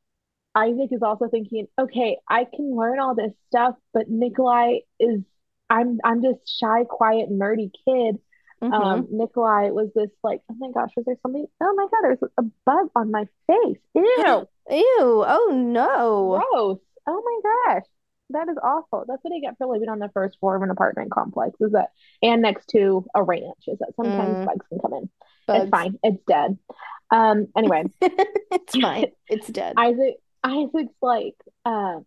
Isaak 0.54 0.92
is 0.92 1.02
also 1.02 1.28
thinking, 1.28 1.66
okay, 1.80 2.18
I 2.28 2.44
can 2.44 2.76
learn 2.76 3.00
all 3.00 3.14
this 3.14 3.32
stuff, 3.48 3.76
but 3.94 4.08
Nikolai 4.08 4.80
is 5.00 5.22
I'm 5.70 5.98
I'm 6.04 6.22
just 6.22 6.40
shy, 6.60 6.84
quiet, 6.84 7.30
nerdy 7.30 7.70
kid. 7.86 8.18
Hmm 8.70 8.74
Um, 8.74 9.08
Nikolai 9.10 9.70
was 9.70 9.90
this 9.94 10.10
like, 10.22 10.40
oh 10.50 10.54
my 10.58 10.70
gosh, 10.72 10.90
was 10.96 11.04
there 11.06 11.16
something? 11.22 11.46
Oh 11.60 11.74
my 11.76 11.84
God, 11.84 12.00
there's 12.02 12.18
a 12.38 12.42
bug 12.64 12.88
on 12.94 13.10
my 13.10 13.26
face. 13.46 13.78
Ew, 13.94 14.48
Ew. 14.70 15.24
Oh 15.26 15.50
no. 15.52 16.42
gross. 16.52 16.78
Oh 17.06 17.22
my 17.24 17.74
gosh. 17.74 17.84
That 18.30 18.48
is 18.48 18.56
awful. 18.62 19.04
That's 19.06 19.22
what 19.22 19.34
I 19.34 19.40
get 19.40 19.58
for 19.58 19.66
living 19.66 19.88
on 19.90 19.98
the 19.98 20.08
first 20.14 20.38
floor 20.40 20.56
of 20.56 20.62
an 20.62 20.70
apartment 20.70 21.10
complex, 21.10 21.60
is 21.60 21.72
that 21.72 21.90
and 22.22 22.40
next 22.40 22.68
to 22.68 23.04
a 23.14 23.22
ranch, 23.22 23.64
is 23.66 23.78
that 23.80 23.94
sometimes 23.96 24.38
Mm, 24.38 24.44
bugs 24.46 24.66
can 24.68 24.78
come 24.78 24.94
in. 24.94 25.10
It's 25.52 25.68
fine. 25.68 25.98
It's 26.02 26.22
dead. 26.26 26.56
Um, 27.10 27.48
anyway, 27.56 27.84
It's 28.00 28.76
fine. 28.76 29.06
It's 29.28 29.48
dead. 29.48 29.76
Isaak 29.76 30.14
Isaak's 30.44 30.94
like, 31.02 31.34
um, 31.66 32.04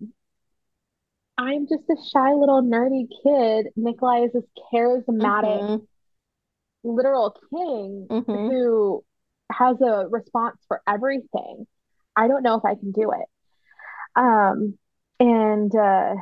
I'm 1.38 1.68
just 1.68 1.84
a 1.90 1.96
shy 2.12 2.34
little 2.34 2.62
nerdy 2.64 3.08
kid. 3.24 3.68
Nikolai 3.76 4.22
is 4.26 4.34
this 4.34 4.44
charismatic, 4.74 5.64
hmm 5.64 5.78
literal 6.86 7.36
king 7.52 8.08
hmm 8.10 8.48
who 8.48 9.04
has 9.52 9.80
a 9.82 10.08
response 10.10 10.58
for 10.68 10.82
everything. 10.88 11.68
I 12.16 12.28
don't 12.28 12.44
know 12.44 12.56
if 12.58 12.66
I 12.66 12.76
can 12.76 12.92
do 12.92 13.12
it. 13.12 13.28
Um, 14.16 14.78
and 15.20 15.74
uh, 15.76 16.16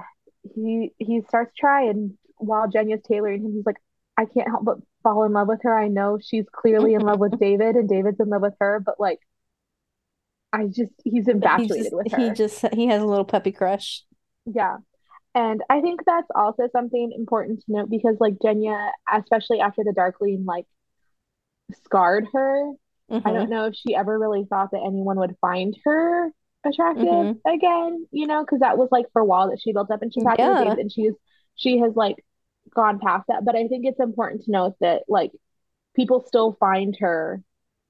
he 0.56 0.91
he 0.97 1.21
starts 1.28 1.54
trying 1.58 2.17
while 2.38 2.67
Genya's 2.69 3.02
tailoring 3.08 3.43
him. 3.43 3.54
He's 3.54 3.65
like, 3.65 3.78
I 4.17 4.26
can't 4.26 4.49
help 4.49 4.65
but 4.65 4.78
fall 5.04 5.23
in 5.23 5.34
love 5.34 5.47
with 5.47 5.62
her. 5.63 5.78
I 5.78 5.88
know 5.88 6.19
she's 6.21 6.45
clearly 6.52 6.93
in 6.93 7.02
love 7.02 7.19
with 7.19 7.39
David, 7.39 7.76
and 7.76 7.88
David's 7.88 8.19
in 8.19 8.30
love 8.30 8.41
with 8.41 8.56
her, 8.60 8.82
but 8.84 8.99
like, 8.99 9.19
I 10.52 10.65
just 10.65 10.93
he's 11.04 11.26
He 11.26 11.32
infatuated 11.32 11.86
just 11.86 11.93
with 11.93 12.13
he 12.13 12.30
just 12.32 12.65
he 12.73 12.88
has 12.88 13.02
a 13.02 13.06
little 13.06 13.26
puppy 13.26 13.52
crush. 13.52 14.04
Yeah. 14.45 14.78
And 15.36 15.62
I 15.69 15.82
think 15.82 16.02
that's 16.06 16.30
also 16.36 16.67
something 16.72 17.12
important 17.15 17.62
to 17.62 17.72
note 17.72 17.89
because 17.89 18.17
like 18.19 18.36
Genya, 18.39 18.91
especially 19.12 19.60
after 19.62 19.84
the 19.84 19.93
Darkling 19.93 20.46
like 20.46 20.65
scarred 21.86 22.28
her, 22.34 22.72
I 23.26 23.34
hmm 23.34 23.34
don't 23.34 23.50
know 23.50 23.65
if 23.65 23.76
she 23.76 23.96
ever 23.96 24.17
really 24.19 24.46
thought 24.46 24.72
that 24.72 24.84
anyone 24.86 25.17
would 25.19 25.38
find 25.41 25.76
her 25.86 26.32
attractive 26.65 27.28
hmm 27.28 27.43
again, 27.48 28.08
you 28.12 28.28
know, 28.28 28.43
because 28.43 28.60
that 28.60 28.78
was 28.78 28.89
like 28.91 29.06
for 29.13 29.22
a 29.22 29.26
while 29.26 29.50
that 29.50 29.60
she 29.62 29.74
built 29.74 29.91
up 29.91 30.02
and 30.02 30.13
she's 30.13 30.30
with 30.38 30.38
Yeah. 30.38 30.76
And 30.78 30.91
she's 30.91 31.13
she 31.56 31.80
has 31.80 31.96
like 31.96 32.17
gone 32.76 33.00
past 33.00 33.26
that. 33.28 33.46
But 33.46 33.56
I 33.56 33.67
think 33.67 33.86
it's 33.86 34.00
important 34.00 34.43
to 34.43 34.52
note 34.52 34.76
that 34.82 35.04
like 35.08 35.32
people 35.96 36.24
still 36.28 36.58
find 36.60 36.96
her 37.00 37.43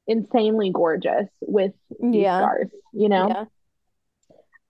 insanely 0.07 0.71
gorgeous 0.71 1.29
with 1.41 1.73
these 2.11 2.29
Yeah. 2.29 2.33
scars, 2.33 2.69
you 2.93 3.09
know? 3.09 3.35
Yeah. 3.35 3.45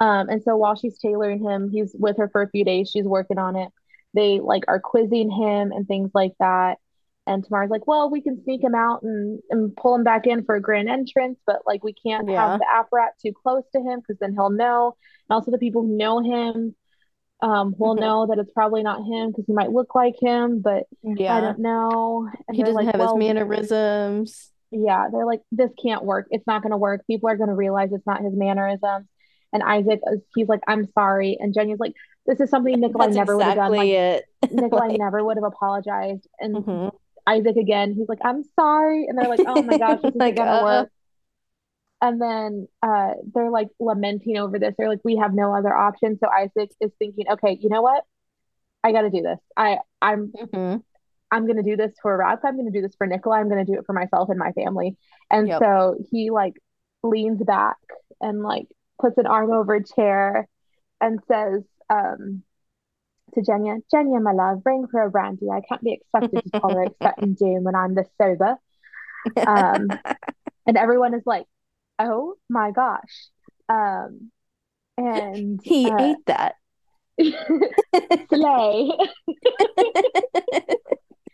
Um, 0.04 0.28
and 0.30 0.44
so 0.44 0.58
while 0.58 0.76
she's 0.76 0.98
tailoring 1.00 1.42
him, 1.42 1.70
he's 1.70 1.96
with 1.98 2.18
her 2.18 2.28
for 2.30 2.42
a 2.42 2.50
few 2.50 2.66
days, 2.66 2.90
she's 2.90 3.06
working 3.06 3.38
on 3.38 3.56
it. 3.56 3.70
They 4.14 4.40
like 4.42 4.64
are 4.68 4.80
quizzing 4.80 5.32
him 5.32 5.72
and 5.72 5.88
things 5.88 6.12
like 6.14 6.34
that. 6.40 6.78
And 7.26 7.42
Tamar's 7.44 7.70
like, 7.70 7.88
well, 7.88 8.10
we 8.12 8.22
can 8.22 8.44
sneak 8.44 8.62
him 8.62 8.76
out 8.76 9.02
and, 9.04 9.40
and 9.50 9.74
pull 9.78 9.96
him 9.96 10.04
back 10.04 10.28
in 10.28 10.44
for 10.44 10.56
a 10.56 10.62
grand 10.62 10.90
entrance, 10.90 11.40
but 11.48 11.62
like 11.66 11.82
we 11.86 11.94
can't 11.94 12.28
have 12.30 12.52
Yeah. 12.52 12.58
the 12.58 12.66
apparat 12.78 13.12
too 13.22 13.32
close 13.32 13.64
to 13.74 13.80
him 13.82 14.02
because 14.02 14.20
then 14.20 14.34
he'll 14.34 14.50
know. 14.50 14.98
And 15.30 15.36
also 15.36 15.52
the 15.52 15.58
people 15.58 15.84
who 15.84 15.96
know 15.98 16.20
him 16.22 16.76
Um, 17.42 17.76
we'll 17.78 17.96
Mhm. 17.96 18.00
know 18.02 18.26
that 18.28 18.40
it's 18.40 18.52
probably 18.54 18.84
not 18.84 19.06
him 19.06 19.32
because 19.32 19.46
he 19.48 19.54
might 19.54 19.72
look 19.72 19.96
like 19.96 20.16
him, 20.20 20.62
but 20.62 20.84
yeah. 21.02 21.36
I 21.38 21.42
don't 21.42 21.60
know. 21.60 22.30
And 22.48 22.56
He 22.56 22.64
doesn't 22.64 22.76
like, 22.76 22.96
have 22.96 23.02
his 23.02 23.16
mannerisms. 23.16 24.52
yeah, 24.72 25.10
they're 25.12 25.26
like, 25.26 25.42
this 25.52 25.72
can't 25.82 26.04
work. 26.06 26.28
It's 26.32 26.48
not 26.48 26.62
going 26.62 26.72
to 26.72 26.78
work. 26.78 27.06
People 27.06 27.28
are 27.30 27.36
going 27.38 27.50
to 27.50 27.56
realize 27.56 27.92
it's 27.92 28.08
not 28.08 28.22
his 28.22 28.34
mannerisms. 28.34 29.08
And 29.54 29.64
Isaak, 29.64 30.00
is- 30.12 30.22
he's 30.36 30.48
like, 30.50 30.62
I'm 30.68 30.88
sorry. 30.94 31.38
And 31.40 31.54
Genya's 31.54 31.80
like, 31.80 31.94
this 32.26 32.40
is 32.40 32.50
something 32.50 32.80
Nikolai 32.80 33.06
That's 33.06 33.16
never 33.16 33.38
would 33.38 33.46
have 33.46 33.56
done. 33.56 33.72
Like, 33.72 33.90
it. 33.90 34.26
Nikolai 34.52 34.88
Like, 34.90 35.00
never 35.00 35.24
would 35.24 35.38
have 35.38 35.44
apologized. 35.44 36.28
And 36.40 36.56
mhm. 36.56 36.92
Isaak 37.28 37.56
again, 37.56 37.94
he's 37.94 38.10
like, 38.10 38.20
I'm 38.24 38.44
sorry. 38.60 39.06
And 39.08 39.18
they're 39.18 39.30
like, 39.30 39.42
oh 39.46 39.62
my 39.62 39.78
gosh, 39.78 40.02
this 40.02 40.16
isn't 40.16 40.36
gonna 40.36 40.52
uh, 40.52 40.64
work. 40.64 40.90
And 42.02 42.22
then 42.22 42.68
uh, 42.82 43.14
they're 43.34 43.50
like 43.50 43.70
lamenting 43.80 44.38
over 44.38 44.60
this. 44.60 44.76
They're 44.78 44.90
like, 44.90 45.00
we 45.06 45.16
have 45.18 45.34
no 45.34 45.56
other 45.56 45.74
option. 45.74 46.18
So 46.20 46.28
Isaak 46.30 46.70
is 46.82 46.92
thinking, 47.00 47.26
okay, 47.32 47.58
you 47.62 47.70
know 47.70 47.82
what? 47.82 48.04
I 48.84 48.92
got 48.92 49.02
to 49.04 49.10
do 49.10 49.22
this. 49.22 49.40
I 49.56 49.78
I'm 50.02 50.32
mhm. 50.32 50.84
I'm 51.32 51.48
gonna 51.48 51.64
do 51.64 51.78
this 51.78 51.94
for 52.02 52.18
Ravka. 52.18 52.46
I'm 52.46 52.58
gonna 52.58 52.72
do 52.72 52.82
this 52.82 52.96
for 52.96 53.08
Nikolai. 53.08 53.40
I'm 53.40 53.50
gonna 53.50 53.66
do 53.66 53.74
it 53.76 53.86
for 53.86 53.94
myself 53.94 54.30
and 54.30 54.38
my 54.38 54.52
family. 54.52 54.98
And 55.32 55.48
Yep. 55.48 55.62
so 55.62 55.96
he 56.12 56.30
like 56.30 56.54
leans 57.04 57.42
back 57.42 57.78
and 58.22 58.44
like 58.44 58.68
puts 59.04 59.18
an 59.18 59.28
arm 59.28 59.52
over 59.52 59.76
a 59.76 59.84
chair 59.84 60.48
and 61.02 61.20
says 61.28 61.64
um 61.90 62.44
to 63.34 63.42
Genya, 63.42 63.82
Genya, 63.94 64.22
my 64.22 64.32
love, 64.32 64.64
bring 64.64 64.88
for 64.88 65.02
a 65.02 65.10
brandy. 65.10 65.48
I 65.50 65.62
can't 65.68 65.82
be 65.82 65.94
expected 65.94 66.44
to 66.44 66.60
tolerate 66.60 66.92
and 67.18 67.36
doom 67.36 67.64
when 67.64 67.76
I'm 67.76 67.96
this 67.96 68.08
sober. 68.22 68.58
Um, 69.36 69.88
and 70.68 70.78
everyone 70.78 71.16
is 71.16 71.24
like, 71.26 71.46
oh 71.98 72.36
my 72.48 72.72
gosh. 72.72 73.28
Um, 73.70 74.32
and 74.98 75.60
He 75.64 75.90
uh, 75.90 75.98
ate 76.00 76.26
that. 76.28 76.56
slay. 78.30 78.92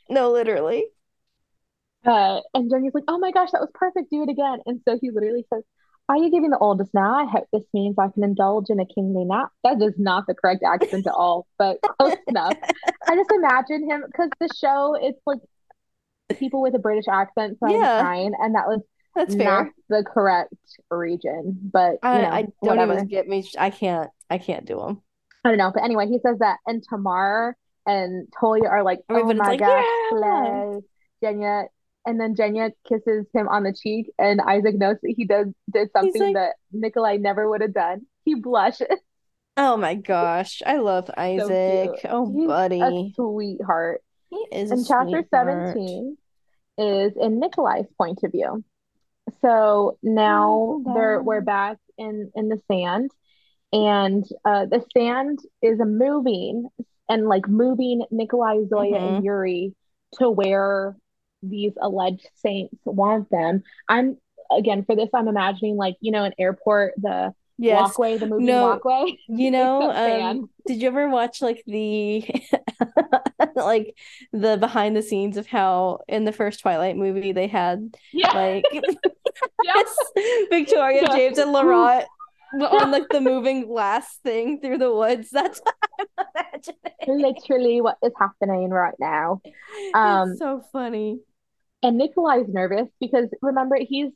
No, 0.09 0.31
literally. 0.31 0.85
Uh, 2.05 2.39
and 2.53 2.71
Genya's 2.71 2.93
like, 2.93 3.03
oh 3.07 3.19
my 3.19 3.31
gosh, 3.31 3.51
that 3.51 3.61
was 3.61 3.69
perfect. 3.73 4.09
Do 4.09 4.23
it 4.23 4.29
again. 4.29 4.59
And 4.65 4.81
so 4.87 4.97
he 4.99 5.11
literally 5.11 5.45
says, 5.53 5.63
Are 6.09 6.17
you 6.17 6.31
giving 6.31 6.49
the 6.49 6.57
oldest 6.57 6.91
now? 6.93 7.13
I 7.13 7.25
hope 7.29 7.47
this 7.53 7.63
means 7.71 7.95
I 7.99 8.07
can 8.09 8.23
indulge 8.23 8.65
in 8.69 8.79
a 8.79 8.85
kingly 8.85 9.25
nap. 9.25 9.49
That 9.63 9.79
is 9.81 9.93
not 9.97 10.25
the 10.27 10.33
correct 10.33 10.63
accent 10.63 11.05
at 11.05 11.13
all, 11.13 11.45
but 11.59 11.77
close 11.99 12.15
enough. 12.27 12.55
I 13.07 13.15
just 13.15 13.31
imagine 13.31 13.87
him 13.89 14.03
because 14.07 14.29
the 14.39 14.49
show, 14.59 14.97
it's 14.99 15.21
like 15.27 15.37
people 16.39 16.61
with 16.63 16.73
a 16.73 16.79
British 16.79 17.05
accent, 17.07 17.57
so 17.63 17.69
Yeah. 17.69 17.97
I'm 17.97 18.01
trying, 18.03 18.31
and 18.39 18.55
that 18.55 18.65
was 18.67 18.81
That's 19.15 19.35
not 19.35 19.45
fair. 19.45 19.73
the 19.89 20.03
correct 20.03 20.53
region. 20.89 21.59
But 21.71 21.91
you 22.03 22.09
I, 22.09 22.21
know, 22.21 22.29
I 22.29 22.41
don't 22.41 22.53
whatever. 22.59 22.93
even 22.93 23.07
get 23.07 23.27
me. 23.27 23.47
I 23.57 23.69
can't. 23.69 24.09
I 24.31 24.39
can't 24.39 24.65
do 24.65 24.79
them. 24.79 25.01
I 25.45 25.49
don't 25.49 25.57
know. 25.59 25.71
But 25.73 25.83
anyway, 25.83 26.07
he 26.07 26.19
says 26.25 26.39
that, 26.39 26.57
and 26.65 26.83
Tamar 26.89 27.55
and 27.85 28.27
Tolya 28.39 28.67
are 28.67 28.83
like, 28.83 28.99
oh 29.09 29.31
my 29.33 29.49
like, 29.49 29.59
gosh, 29.59 29.85
yeah. 30.11 30.79
Genya. 31.23 31.65
And 32.09 32.19
then 32.19 32.33
Genya 32.33 32.71
kisses 32.87 33.27
him 33.35 33.47
on 33.47 33.61
the 33.61 33.71
cheek, 33.71 34.11
and 34.17 34.41
Isaak 34.41 34.73
knows 34.75 34.95
that 35.03 35.13
he 35.15 35.25
does 35.25 35.45
did 35.71 35.89
something 35.95 36.19
like- 36.21 36.33
that 36.33 36.55
Nikolai 36.71 37.17
never 37.17 37.47
would 37.47 37.61
have 37.61 37.73
done. 37.73 38.07
He 38.25 38.33
blushes. 38.33 38.87
Oh 39.57 39.77
my 39.77 39.93
gosh, 39.93 40.61
I 40.65 40.77
love 40.77 41.09
Isaak. 41.17 41.99
cute. 41.99 42.11
Oh, 42.11 42.31
He's 42.33 42.47
buddy, 42.47 42.81
a 42.81 43.11
sweetheart. 43.13 44.01
he 44.29 44.37
is 44.51 44.71
And 44.71 44.85
chapter 44.87 45.19
sweetheart. 45.21 45.75
17 45.75 46.17
is 46.79 47.13
in 47.15 47.39
Nikolai's 47.39 47.85
point 47.97 48.19
of 48.23 48.31
view. 48.31 48.63
So 49.41 49.97
now 50.01 50.81
they're 50.95 51.21
we're 51.21 51.41
back 51.41 51.77
in 51.97 52.31
in 52.33 52.49
the 52.49 52.59
sand, 52.71 53.11
and 53.71 54.25
uh, 54.45 54.65
the 54.65 54.83
sand 54.97 55.39
is 55.61 55.77
moving 55.79 56.69
and 57.07 57.27
like 57.27 57.47
moving 57.47 58.03
Nikolai, 58.09 58.63
Zoya, 58.67 58.97
Mhm. 58.97 59.07
and 59.17 59.23
Yuri 59.23 59.75
to 60.15 60.29
where 60.31 60.95
these 61.41 61.73
alleged 61.81 62.27
saints 62.35 62.75
want 62.85 63.29
them. 63.29 63.63
I'm 63.87 64.17
again 64.55 64.83
for 64.85 64.95
this, 64.95 65.09
I'm 65.13 65.27
imagining 65.27 65.75
like 65.75 65.95
you 66.01 66.11
know 66.11 66.23
an 66.23 66.33
airport, 66.39 66.93
the 66.97 67.33
Yes, 67.57 67.75
walkway, 67.75 68.17
the 68.17 68.25
moving 68.25 68.45
No, 68.47 68.63
walkway. 68.63 69.17
you 69.27 69.51
know, 69.51 69.91
um, 69.91 70.49
did 70.65 70.81
you 70.81 70.87
ever 70.87 71.09
watch 71.09 71.41
like 71.41 71.61
the 71.67 72.25
like 73.55 73.95
the 74.31 74.57
behind 74.57 74.95
the 74.95 75.01
scenes 75.01 75.37
of 75.37 75.45
how 75.47 75.99
in 76.07 76.23
the 76.25 76.31
first 76.31 76.61
Twilight 76.61 76.95
movie 76.95 77.31
they 77.31 77.47
had 77.47 77.95
Yeah, 78.13 78.33
like 78.33 78.65
yeah. 79.63 79.83
Victoria. 80.49 81.03
James, 81.13 81.37
and 81.37 81.51
Laurent 81.51 82.05
on 82.61 82.91
like 82.91 83.09
the 83.11 83.21
moving 83.21 83.67
glass 83.67 84.17
thing 84.23 84.59
through 84.59 84.77
the 84.77 84.93
woods. 84.93 85.29
That's 85.31 85.59
what 85.59 85.75
I'm 85.99 86.25
imagining. 86.35 87.21
Literally 87.21 87.81
what 87.81 87.97
is 88.03 88.13
happening 88.17 88.69
right 88.69 88.95
now. 88.99 89.41
Um, 89.93 90.29
It's 90.31 90.39
so 90.39 90.61
funny. 90.71 91.19
And 91.81 91.97
Nikolai's 91.97 92.47
nervous 92.49 92.87
because 92.99 93.29
remember 93.41 93.77
he's 93.79 94.11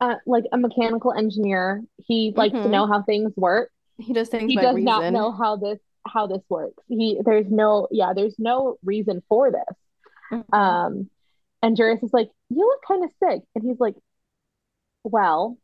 uh, 0.00 0.16
like 0.26 0.44
a 0.52 0.56
mechanical 0.58 1.12
engineer. 1.12 1.82
He 2.06 2.32
likes 2.36 2.54
to 2.54 2.60
Mhm. 2.68 2.70
know 2.70 2.86
how 2.86 3.02
things 3.02 3.32
work. 3.36 3.70
He 3.98 4.12
does 4.12 4.28
things 4.28 4.50
He 4.50 4.56
does 4.56 4.74
reason. 4.76 4.84
not 4.84 5.12
know 5.12 5.30
how 5.30 5.56
this 5.56 5.78
how 6.06 6.26
this 6.26 6.42
works. 6.48 6.82
He 6.88 7.20
there's 7.24 7.50
no 7.50 7.86
yeah, 7.90 8.12
there's 8.14 8.38
no 8.38 8.76
reason 8.82 9.22
for 9.28 9.50
this. 9.50 9.76
Mhm. 10.32 10.54
Um 10.54 11.10
and 11.62 11.76
Juris 11.76 12.02
is 12.02 12.12
like, 12.14 12.30
"You 12.48 12.60
look 12.66 12.80
kind 12.88 13.04
of 13.04 13.10
sick." 13.22 13.42
And 13.54 13.62
he's 13.62 13.78
like, 13.78 13.94
"Well, 15.04 15.58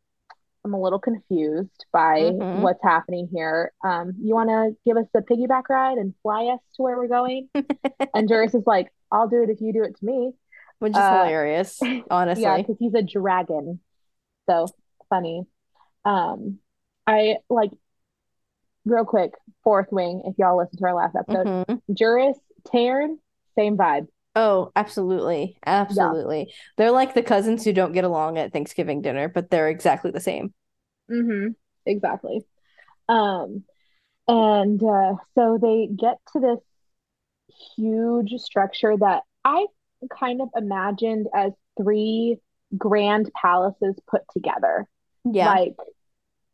I'm 0.64 0.74
a 0.74 0.80
little 0.80 0.98
confused 0.98 1.86
by 1.92 2.20
Mhm. 2.20 2.60
what's 2.60 2.82
happening 2.82 3.28
here. 3.32 3.72
Um, 3.82 4.12
you 4.20 4.34
want 4.34 4.50
to 4.50 4.76
give 4.84 4.96
us 4.98 5.06
a 5.14 5.22
piggyback 5.22 5.68
ride 5.70 5.96
and 5.98 6.14
fly 6.22 6.46
us 6.46 6.60
to 6.74 6.82
where 6.82 6.96
we're 6.98 7.08
going?" 7.08 7.48
and 8.14 8.28
Juris 8.28 8.54
is 8.54 8.66
like, 8.66 8.92
"I'll 9.10 9.28
do 9.28 9.42
it 9.42 9.48
if 9.50 9.60
you 9.62 9.72
do 9.72 9.84
it 9.84 9.96
to 9.96 10.04
me." 10.04 10.34
Which 10.78 10.92
is 10.92 10.98
uh, 10.98 11.24
hilarious, 11.24 11.80
honestly. 12.10 12.42
Yeah, 12.42 12.58
because 12.58 12.76
he's 12.78 12.94
a 12.94 13.02
dragon. 13.02 13.80
So 14.48 14.66
funny. 15.08 15.44
Um, 16.04 16.58
I 17.06 17.36
like 17.48 17.70
real 18.84 19.04
quick, 19.04 19.32
fourth 19.64 19.88
wing, 19.90 20.22
if 20.26 20.38
y'all 20.38 20.58
listen 20.58 20.78
to 20.78 20.84
our 20.84 20.94
last 20.94 21.16
episode. 21.16 21.46
Mhm. 21.46 21.82
Juris, 21.92 22.38
Tairn, 22.66 23.18
same 23.56 23.76
vibe. 23.76 24.06
Oh, 24.36 24.70
absolutely. 24.76 25.56
Absolutely. 25.64 26.52
They're 26.76 26.90
like 26.90 27.14
the 27.14 27.22
cousins 27.22 27.64
who 27.64 27.72
don't 27.72 27.92
get 27.92 28.04
along 28.04 28.36
at 28.36 28.52
Thanksgiving 28.52 29.00
dinner, 29.00 29.28
but 29.28 29.48
they're 29.50 29.70
exactly 29.70 30.10
the 30.10 30.20
same. 30.20 30.52
Mm-hmm. 31.10 31.52
Exactly. 31.86 32.44
Um, 33.08 33.64
and 34.28 34.82
uh, 34.82 35.14
so 35.34 35.58
they 35.60 35.88
get 35.94 36.18
to 36.34 36.40
this 36.40 36.60
huge 37.76 38.32
structure 38.42 38.94
that 38.98 39.22
I 39.42 39.66
kind 40.08 40.40
of 40.40 40.48
imagined 40.56 41.26
as 41.34 41.52
three 41.80 42.38
grand 42.76 43.30
palaces 43.40 43.94
put 44.08 44.22
together. 44.32 44.86
Yeah. 45.24 45.46
Like, 45.48 45.76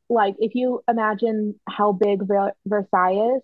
like 0.09 0.35
if 0.39 0.55
you 0.55 0.83
imagine 0.89 1.59
how 1.69 1.93
big 1.93 2.27
Ver 2.27 2.53
Versailles 2.67 3.37
is, 3.37 3.43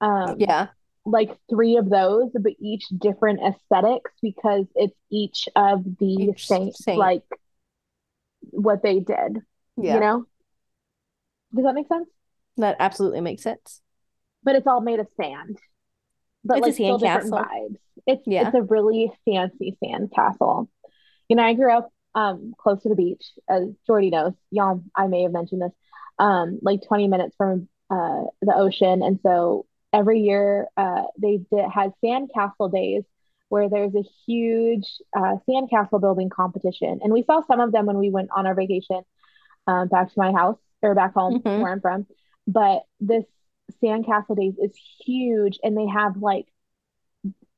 um, 0.00 0.36
Yeah. 0.38 0.68
like 1.04 1.36
three 1.50 1.76
of 1.76 1.88
those, 1.88 2.30
but 2.32 2.52
each 2.60 2.84
different 2.96 3.40
aesthetics 3.40 4.10
because 4.22 4.66
it's 4.74 4.96
each 5.10 5.48
of 5.54 5.84
the 5.98 6.30
Each 6.30 6.46
saints, 6.46 6.82
saint. 6.84 6.98
like 6.98 7.22
what 8.50 8.82
they 8.82 9.00
did, 9.00 9.42
Yeah. 9.76 9.94
you 9.94 10.00
know? 10.00 10.24
Does 11.54 11.64
that 11.64 11.74
make 11.74 11.88
sense? 11.88 12.08
That 12.56 12.76
absolutely 12.78 13.20
makes 13.20 13.42
sense. 13.42 13.80
But 14.42 14.56
it's 14.56 14.66
all 14.66 14.80
made 14.80 15.00
of 15.00 15.08
sand. 15.20 15.58
But 16.46 16.58
It's 16.58 16.64
a 16.64 16.68
like 16.68 16.74
still 16.74 16.98
sand 16.98 17.22
different 17.24 17.34
castle. 17.34 17.58
vibes. 17.68 17.76
It's 18.06 18.22
Yeah. 18.26 18.46
it's 18.48 18.54
a 18.56 18.62
really 18.62 19.12
fancy 19.24 19.76
sand 19.82 20.12
castle. 20.14 20.68
You 21.28 21.36
know, 21.36 21.42
I 21.42 21.54
grew 21.54 21.72
up 21.72 21.90
um 22.14 22.54
close 22.58 22.82
to 22.82 22.88
the 22.88 22.94
beach, 22.94 23.24
as 23.48 23.68
Jordy 23.86 24.10
knows. 24.10 24.32
Y'all, 24.50 24.82
I 24.94 25.06
may 25.06 25.22
have 25.22 25.32
mentioned 25.32 25.62
this. 25.62 25.72
Um, 26.18 26.58
like 26.62 26.80
20 26.86 27.08
minutes 27.08 27.34
from 27.36 27.68
uh 27.90 28.24
the 28.42 28.54
ocean. 28.54 29.02
And 29.02 29.20
so 29.22 29.66
every 29.92 30.20
year 30.20 30.68
uh 30.76 31.04
they 31.20 31.38
did 31.52 31.68
had 31.70 31.92
sand 32.04 32.30
castle 32.34 32.68
days 32.68 33.02
where 33.48 33.68
there's 33.68 33.94
a 33.94 34.02
huge 34.26 34.86
uh 35.16 35.36
sand 35.48 35.68
castle 35.70 35.98
building 35.98 36.30
competition. 36.30 37.00
And 37.02 37.12
we 37.12 37.22
saw 37.24 37.42
some 37.46 37.60
of 37.60 37.72
them 37.72 37.86
when 37.86 37.98
we 37.98 38.10
went 38.10 38.30
on 38.34 38.46
our 38.46 38.54
vacation 38.54 39.02
um 39.66 39.88
back 39.88 40.08
to 40.08 40.18
my 40.18 40.32
house 40.32 40.58
or 40.82 40.94
back 40.94 41.12
home 41.14 41.40
Mhm. 41.40 41.60
where 41.60 41.72
I'm 41.72 41.80
from. 41.80 42.06
But 42.46 42.82
this 43.00 43.24
sandcastle 43.82 44.36
days 44.36 44.54
is 44.58 44.74
huge 45.04 45.58
and 45.62 45.76
they 45.76 45.86
have 45.86 46.16
like 46.16 46.46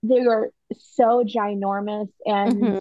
they 0.03 0.21
are 0.27 0.51
so 0.73 1.25
ginormous 1.25 2.09
and 2.25 2.53
Mhm. 2.63 2.81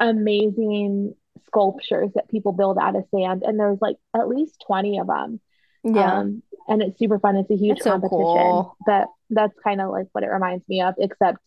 amazing 0.00 1.14
sculptures 1.46 2.10
that 2.14 2.28
people 2.28 2.52
build 2.52 2.78
out 2.78 2.96
of 2.96 3.04
sand 3.14 3.42
and 3.42 3.58
there's 3.58 3.80
like 3.80 3.96
at 4.16 4.28
least 4.28 4.62
20 4.66 4.98
of 4.98 5.06
them 5.06 5.40
Yeah. 5.84 6.20
um 6.20 6.42
and 6.68 6.82
it's 6.82 6.98
super 6.98 7.18
fun 7.18 7.36
it's 7.36 7.50
a 7.50 7.56
huge 7.56 7.80
so 7.80 7.90
competition 7.90 8.18
cool. 8.18 8.76
but 8.86 9.08
that's 9.30 9.58
kind 9.60 9.80
of 9.80 9.90
like 9.90 10.06
what 10.12 10.24
it 10.24 10.28
reminds 10.28 10.66
me 10.68 10.80
of 10.82 10.94
except 10.98 11.38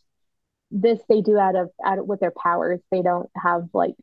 this 0.71 0.99
they 1.09 1.21
do 1.21 1.37
out 1.37 1.55
of 1.55 1.69
out 1.83 1.99
of, 1.99 2.05
with 2.07 2.19
their 2.19 2.31
powers 2.31 2.81
they 2.91 3.01
don't 3.01 3.29
have 3.35 3.69
like 3.73 3.95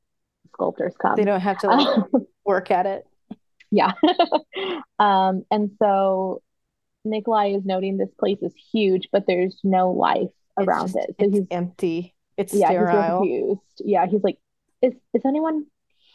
sculptors 0.53 0.95
come 0.97 1.16
They 1.16 1.25
don't 1.25 1.41
have 1.41 1.59
to 1.59 1.68
like 1.68 2.05
work 2.45 2.70
at 2.70 2.87
it. 2.87 3.07
yeah 3.70 3.93
um 4.99 5.45
and 5.51 5.70
so 5.79 6.43
Nikolai 7.05 7.49
is 7.49 7.65
noting 7.65 7.97
this 7.97 8.13
place 8.19 8.39
is 8.43 8.55
huge, 8.73 9.09
but 9.13 9.25
there's 9.27 9.59
no 9.65 9.91
life 9.93 10.31
around 10.59 10.87
just 10.89 10.97
it. 10.97 11.17
So 11.19 11.27
it's 11.27 11.35
he's 11.35 11.47
empty. 11.51 12.15
It's 12.37 12.55
yeah, 12.55 12.69
he's 12.69 12.77
sterile. 12.77 13.19
confused. 13.19 13.61
Yeah, 13.79 14.07
he's 14.07 14.23
like, 14.23 14.39
is 14.81 14.95
is 15.15 15.23
anyone 15.25 15.67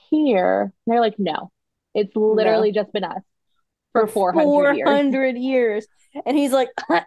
here? 0.10 0.62
And 0.64 0.72
they're 0.86 1.02
like, 1.02 1.16
no. 1.20 1.52
It's 1.94 2.16
No. 2.16 2.22
literally 2.34 2.72
just 2.72 2.92
been 2.94 3.04
us 3.04 3.22
for 3.94 4.08
For 4.08 4.08
400 4.08 4.76
years. 4.76 4.86
400 4.86 5.38
years. 5.38 5.88
And 6.26 6.38
he's 6.38 6.52
like, 6.52 6.70
"Hmm?" 6.88 6.98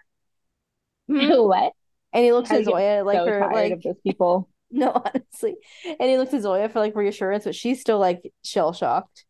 What? 1.08 1.72
and 2.12 2.24
he 2.24 2.32
looks 2.32 2.50
I 2.50 2.56
at 2.56 2.64
Zoya 2.64 3.04
like 3.04 3.18
so 3.18 3.24
for 3.26 3.50
like 3.52 3.72
of 3.72 3.82
those 3.82 4.00
people. 4.04 4.48
no, 4.70 4.90
honestly. 4.92 5.56
And 5.84 6.08
he 6.10 6.18
looks 6.18 6.34
at 6.34 6.42
Zoya 6.42 6.68
for 6.68 6.80
like 6.80 6.94
reassurance, 6.96 7.44
but 7.44 7.54
she's 7.54 7.80
still 7.80 7.98
like 7.98 8.32
shell 8.44 8.72
shocked. 8.72 9.24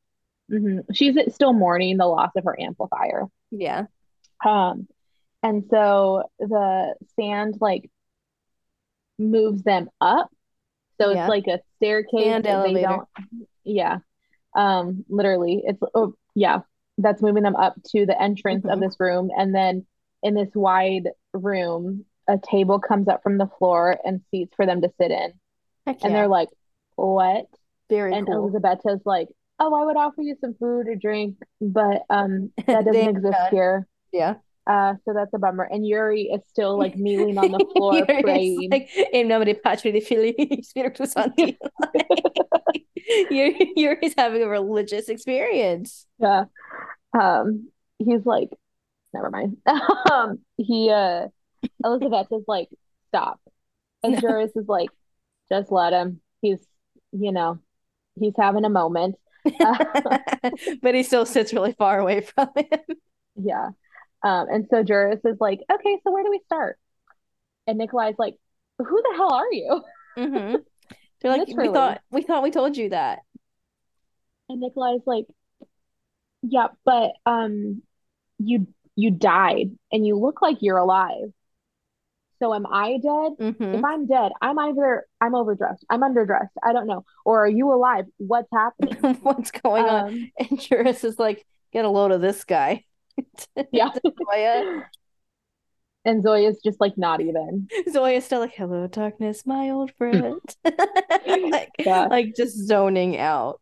hmm 0.50 0.78
She's 0.92 1.16
still 1.34 1.52
mourning 1.52 1.96
the 1.96 2.06
loss 2.06 2.30
of 2.36 2.44
her 2.44 2.58
amplifier. 2.60 3.24
Yeah. 3.50 3.86
Um, 4.44 4.88
and 5.42 5.64
so 5.70 6.24
the 6.38 6.94
sand 7.16 7.56
like 7.60 7.90
moves 9.18 9.62
them 9.62 9.88
up. 10.00 10.30
So 11.00 11.10
Yeah. 11.10 11.22
it's 11.24 11.28
like 11.28 11.46
a 11.46 11.60
staircase 11.76 12.24
And 12.24 12.44
that 12.44 12.62
they 12.64 12.74
don't, 12.82 13.08
yeah. 13.64 13.98
Um, 14.54 15.04
literally, 15.08 15.62
it's 15.64 15.80
oh 15.94 16.14
yeah, 16.34 16.60
that's 16.98 17.22
moving 17.22 17.42
them 17.42 17.56
up 17.56 17.76
to 17.92 18.04
the 18.06 18.20
entrance 18.20 18.64
of 18.64 18.78
Mhm. 18.78 18.80
this 18.80 18.98
room, 19.00 19.30
and 19.36 19.54
then 19.54 19.86
in 20.22 20.34
this 20.34 20.54
wide 20.54 21.08
room, 21.32 22.04
a 22.28 22.38
table 22.38 22.80
comes 22.80 23.08
up 23.08 23.22
from 23.22 23.38
the 23.38 23.46
floor 23.58 23.98
and 24.04 24.22
seats 24.30 24.54
for 24.56 24.66
them 24.66 24.82
to 24.82 24.92
sit 25.00 25.10
in, 25.10 25.32
Heck 25.86 26.02
and 26.02 26.12
yeah. 26.12 26.18
they're 26.18 26.28
like, 26.28 26.48
"What?" 26.96 27.46
Very 27.88 28.12
And 28.14 28.26
cool. 28.26 28.48
Elizaveta's 28.48 29.02
like, 29.06 29.28
"Oh, 29.58 29.72
I 29.74 29.84
would 29.84 29.96
offer 29.96 30.20
you 30.22 30.36
some 30.40 30.54
food 30.54 30.88
or 30.88 30.96
drink, 30.96 31.36
but 31.60 32.02
um, 32.10 32.52
that 32.66 32.84
doesn't 32.84 33.08
exist 33.08 33.38
here." 33.50 33.86
Yeah. 34.12 34.34
Uh, 34.66 34.94
so 35.04 35.14
that's 35.14 35.32
a 35.34 35.38
bummer. 35.38 35.64
And 35.64 35.86
Yuri 35.86 36.24
is 36.24 36.42
still 36.48 36.78
like 36.78 36.96
kneeling 36.96 37.38
on 37.38 37.50
the 37.50 37.64
floor 37.76 38.04
praying. 38.06 38.68
like, 38.70 38.88
in 39.12 39.28
Patri 39.64 39.92
di 39.92 40.00
Filii 40.00 40.62
Spiritus 40.62 41.12
Sancti. 41.12 41.58
Yuri, 43.30 43.72
Yuri's 43.76 44.14
having 44.16 44.42
a 44.42 44.48
religious 44.48 45.08
experience. 45.08 46.06
Yeah. 46.18 46.44
Um, 47.18 47.70
he's 47.98 48.24
like, 48.24 48.50
never 49.12 49.30
mind. 49.30 49.56
Um, 50.10 50.40
he 50.56 50.90
uh 50.90 51.28
Elizabeth 51.84 52.28
is 52.32 52.44
like, 52.46 52.68
stop. 53.08 53.40
And 54.02 54.14
No. 54.14 54.20
Juris 54.20 54.52
is 54.56 54.66
like, 54.68 54.90
just 55.50 55.70
let 55.72 55.92
him. 55.92 56.20
He's, 56.42 56.58
you 57.12 57.32
know, 57.32 57.58
he's 58.18 58.34
having 58.38 58.64
a 58.64 58.70
moment. 58.70 59.16
but 60.82 60.94
he 60.94 61.02
still 61.02 61.26
sits 61.26 61.52
really 61.52 61.72
far 61.72 61.98
away 61.98 62.20
from 62.22 62.48
him. 62.56 62.96
Yeah. 63.36 63.70
Um, 64.22 64.46
and 64.50 64.66
so 64.70 64.82
Juris 64.82 65.20
is 65.24 65.36
like, 65.40 65.60
okay, 65.72 65.98
so 66.04 66.12
where 66.12 66.22
do 66.24 66.30
we 66.30 66.40
start? 66.46 66.78
And 67.66 67.78
Nikolai's 67.78 68.16
like, 68.18 68.36
who 68.78 69.02
the 69.02 69.14
hell 69.16 69.32
are 69.32 69.52
you? 69.52 69.82
hmm 70.16 70.56
They're 71.20 71.36
like, 71.36 71.48
we 71.48 71.68
thought 71.68 72.00
we 72.10 72.22
thought 72.22 72.42
we 72.42 72.50
told 72.50 72.76
you 72.76 72.90
that. 72.90 73.20
And 74.48 74.60
Nikolai's 74.60 75.02
like, 75.06 75.26
yeah, 76.42 76.68
but 76.84 77.12
um, 77.26 77.82
you 78.38 78.66
you 78.96 79.10
died 79.10 79.70
and 79.92 80.06
you 80.06 80.16
look 80.18 80.42
like 80.42 80.58
you're 80.60 80.78
alive. 80.78 81.32
So 82.42 82.54
am 82.54 82.66
I 82.66 82.98
dead? 83.02 83.32
hmm 83.56 83.74
If 83.74 83.84
I'm 83.84 84.06
dead, 84.06 84.32
I'm 84.40 84.58
either 84.58 85.06
I'm 85.20 85.34
overdressed, 85.34 85.84
I'm 85.90 86.00
underdressed, 86.00 86.48
I 86.62 86.72
don't 86.72 86.86
know. 86.86 87.04
Or 87.24 87.44
are 87.44 87.48
you 87.48 87.72
alive? 87.72 88.06
What's 88.16 88.48
happening? 88.52 88.96
What's 89.22 89.50
going 89.50 89.84
on? 89.84 90.08
Um, 90.08 90.30
And 90.38 90.58
Juris 90.60 91.04
is 91.04 91.18
like, 91.18 91.44
get 91.72 91.84
a 91.84 91.88
load 91.88 92.12
of 92.12 92.20
this 92.22 92.44
guy. 92.44 92.84
Yeah. 93.72 93.90
Zoya. 94.32 94.82
And 96.04 96.22
Zoya's 96.24 96.60
just 96.64 96.80
like 96.80 96.96
not 96.96 97.20
even. 97.20 97.68
Zoya's 97.92 98.24
still 98.24 98.40
like, 98.40 98.54
hello, 98.54 98.86
darkness, 98.86 99.44
my 99.44 99.70
old 99.70 99.92
friend. 99.98 100.40
like, 101.26 101.70
Yeah. 101.78 102.06
like 102.06 102.34
just 102.36 102.56
zoning 102.66 103.18
out. 103.18 103.60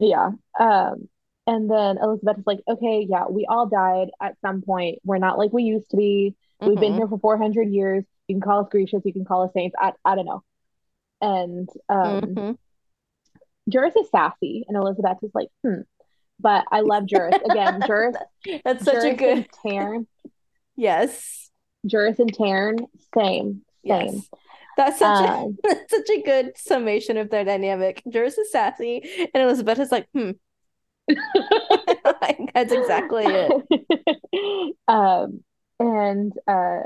Yeah. 0.00 0.30
Um, 0.58 1.08
and 1.46 1.70
then 1.70 1.98
Elizabeth 2.02 2.38
is 2.38 2.46
like, 2.46 2.60
okay, 2.68 3.06
yeah, 3.08 3.26
we 3.28 3.46
all 3.46 3.66
died 3.66 4.08
at 4.20 4.36
some 4.40 4.62
point. 4.62 4.98
We're 5.04 5.18
not 5.18 5.38
like 5.38 5.52
we 5.52 5.62
used 5.62 5.90
to 5.90 5.96
be. 5.96 6.34
We've 6.60 6.78
been 6.78 6.92
Mhm. 6.92 6.96
here 6.96 7.08
for 7.08 7.18
400 7.18 7.68
years. 7.72 8.04
You 8.28 8.34
can 8.34 8.42
call 8.42 8.60
us 8.60 8.68
Grecians, 8.70 9.02
you 9.06 9.12
can 9.12 9.24
call 9.24 9.44
us 9.44 9.52
saints. 9.52 9.74
I, 9.78 9.92
I 10.04 10.14
don't 10.14 10.26
know. 10.26 10.42
And 11.20 11.68
um, 11.88 12.20
Mhm. 12.20 12.58
Juris 13.68 13.94
is 13.96 14.10
sassy, 14.10 14.64
and 14.68 14.76
Elizabeth 14.76 15.18
is 15.22 15.30
like, 15.34 15.48
hmm. 15.64 15.80
But 16.40 16.64
I 16.70 16.80
love 16.80 17.06
Juris. 17.06 17.34
Again, 17.48 17.80
Juris, 17.86 18.16
That's 18.64 18.84
such 18.84 19.04
a 19.04 19.14
good 19.14 19.46
and 19.64 20.06
yes. 20.76 21.50
Juris 21.86 22.18
and 22.18 22.32
Tairn, 22.32 22.78
same, 23.14 23.62
same. 23.86 24.14
Yes. 24.14 24.28
That's 24.76 24.98
such 24.98 25.26
a 25.28 25.32
Um, 25.32 25.58
that's 25.64 25.90
such 25.90 26.08
a 26.10 26.22
good 26.22 26.52
summation 26.56 27.16
of 27.16 27.30
their 27.30 27.44
dynamic. 27.44 28.02
Juris 28.10 28.38
is 28.38 28.50
sassy 28.52 29.02
and 29.34 29.42
Elizabeth 29.42 29.78
is 29.78 29.92
like, 29.92 30.06
hmm. 30.14 30.30
That's 32.54 32.72
exactly 32.72 33.24
it. 33.26 34.76
um, 34.88 35.42
and 35.78 36.32
uh, 36.46 36.80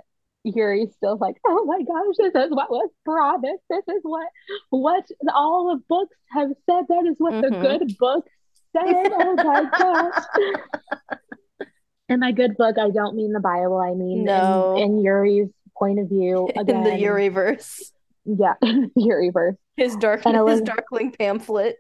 Yuri's 0.44 0.94
still 0.94 1.16
like, 1.20 1.36
oh 1.46 1.64
my 1.64 1.78
gosh, 1.82 2.14
this 2.18 2.34
is 2.44 2.50
what 2.50 2.70
was 2.70 2.90
promised. 3.04 3.62
This 3.70 3.84
is 3.88 4.00
what 4.02 4.28
what 4.70 5.04
all 5.34 5.74
the 5.74 5.82
books 5.88 6.16
have 6.32 6.50
said. 6.66 6.84
That 6.88 7.06
is 7.06 7.16
what 7.18 7.40
the 7.42 7.48
Mhm. 7.48 7.62
good 7.62 7.98
book 7.98 8.26
said. 8.74 9.12
Oh 9.12 9.34
my 9.36 9.70
gosh. 9.78 11.68
In 12.08 12.20
my 12.20 12.32
good 12.32 12.56
book, 12.56 12.76
I 12.78 12.90
don't 12.90 13.16
mean 13.16 13.32
the 13.32 13.40
Bible. 13.40 13.78
I 13.80 13.94
mean 13.94 14.18
in- 14.20 14.24
No. 14.24 14.76
in, 14.76 14.98
Yuri's 15.02 15.48
point 15.78 15.98
of 15.98 16.08
view. 16.08 16.48
In 16.56 16.66
the 16.66 16.72
Again, 16.74 17.00
Yuriverse. 17.00 17.80
yeah, 18.24 18.54
Yuriverse. 18.62 19.56
His 19.76 19.96
dark 19.96 20.22
his 20.24 20.60
darkling 20.60 21.12
pamphlet. 21.12 21.76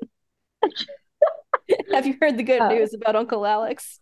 Have 1.92 2.06
you 2.06 2.16
heard 2.20 2.36
the 2.36 2.42
good 2.42 2.60
Uh, 2.60 2.68
news 2.70 2.92
about 2.94 3.16
Uncle 3.16 3.44
Alex? 3.46 4.00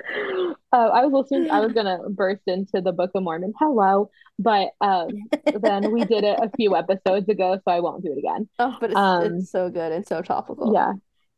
Uh, 0.00 0.54
I 0.72 1.04
was 1.06 1.12
listening. 1.12 1.50
I 1.50 1.60
was 1.60 1.72
gonna 1.72 1.98
burst 2.10 2.42
into 2.46 2.80
the 2.80 2.92
Book 2.92 3.10
of 3.14 3.22
Mormon. 3.22 3.52
Hello, 3.58 4.10
but 4.38 4.70
um, 4.80 5.08
then 5.60 5.90
we 5.92 6.04
did 6.04 6.24
it 6.24 6.38
a 6.40 6.50
few 6.56 6.76
episodes 6.76 7.28
ago, 7.28 7.56
so 7.64 7.70
I 7.70 7.80
won't 7.80 8.02
do 8.04 8.12
it 8.12 8.18
again. 8.18 8.48
Oh, 8.58 8.76
but 8.80 8.90
it's, 8.90 8.98
Um, 8.98 9.34
it's 9.38 9.50
so 9.50 9.70
good 9.70 9.92
and 9.92 10.06
so 10.06 10.22
topical. 10.22 10.72
Yeah. 10.74 10.92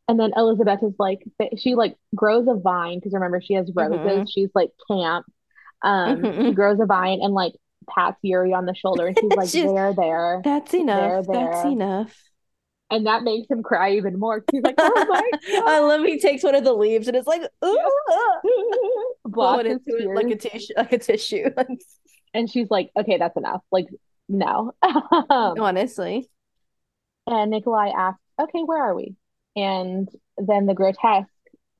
And 0.07 0.19
then 0.19 0.31
Elizabeth 0.35 0.79
is 0.83 0.93
like, 0.99 1.19
she 1.57 1.75
like 1.75 1.95
grows 2.15 2.45
a 2.49 2.55
vine 2.55 2.97
because 2.99 3.13
remember 3.13 3.39
she 3.41 3.53
has 3.53 3.71
roses. 3.73 3.99
Mhm. 3.99 4.27
She's 4.29 4.49
like 4.53 4.69
camp. 4.89 5.25
Um, 5.83 6.17
she 6.23 6.29
Mhm. 6.29 6.55
grows 6.55 6.79
a 6.81 6.85
vine 6.85 7.19
and 7.21 7.33
like 7.33 7.53
pats 7.89 8.17
Yuri 8.21 8.53
on 8.53 8.65
the 8.65 8.75
shoulder, 8.75 9.07
and 9.07 9.17
she's 9.19 9.31
like, 9.31 9.49
She's- 9.49 9.71
there, 9.71 9.93
there. 9.93 10.41
That's 10.43 10.73
enough. 10.73 11.25
There, 11.27 11.45
That's 11.45 11.65
enough. 11.65 12.21
And 12.91 13.07
that 13.07 13.23
makes 13.23 13.49
him 13.49 13.63
cry 13.63 13.93
even 13.93 14.19
more. 14.19 14.43
He's 14.51 14.61
like, 14.63 14.75
oh 14.77 15.05
my 15.07 15.31
I 15.65 15.79
love 15.79 16.03
he 16.03 16.19
takes 16.19 16.43
one 16.43 16.55
of 16.55 16.63
the 16.63 16.73
leaves 16.73 17.07
and 17.07 17.15
it's 17.17 17.27
like, 17.27 17.41
ooh, 17.63 17.91
God. 18.09 18.41
Blocks 19.25 19.59
it 19.61 19.65
into 19.71 19.97
it 19.97 20.15
like 20.15 20.29
a 20.29 20.35
tissue, 20.35 20.73
like 20.77 20.93
a 20.93 20.97
tissue. 20.97 21.45
And 22.33 22.49
she's 22.49 22.69
like, 22.71 22.91
okay, 22.97 23.17
that's 23.17 23.35
enough. 23.35 23.61
Like, 23.71 23.87
no. 24.29 24.71
Um, 24.83 25.59
Honestly, 25.59 26.29
And 27.27 27.51
Nikolai 27.51 27.89
asks, 27.89 28.21
okay, 28.41 28.61
where 28.65 28.81
are 28.83 28.95
we? 28.95 29.15
And 29.55 30.07
then 30.37 30.65
the 30.65 30.73
grotesque 30.73 31.27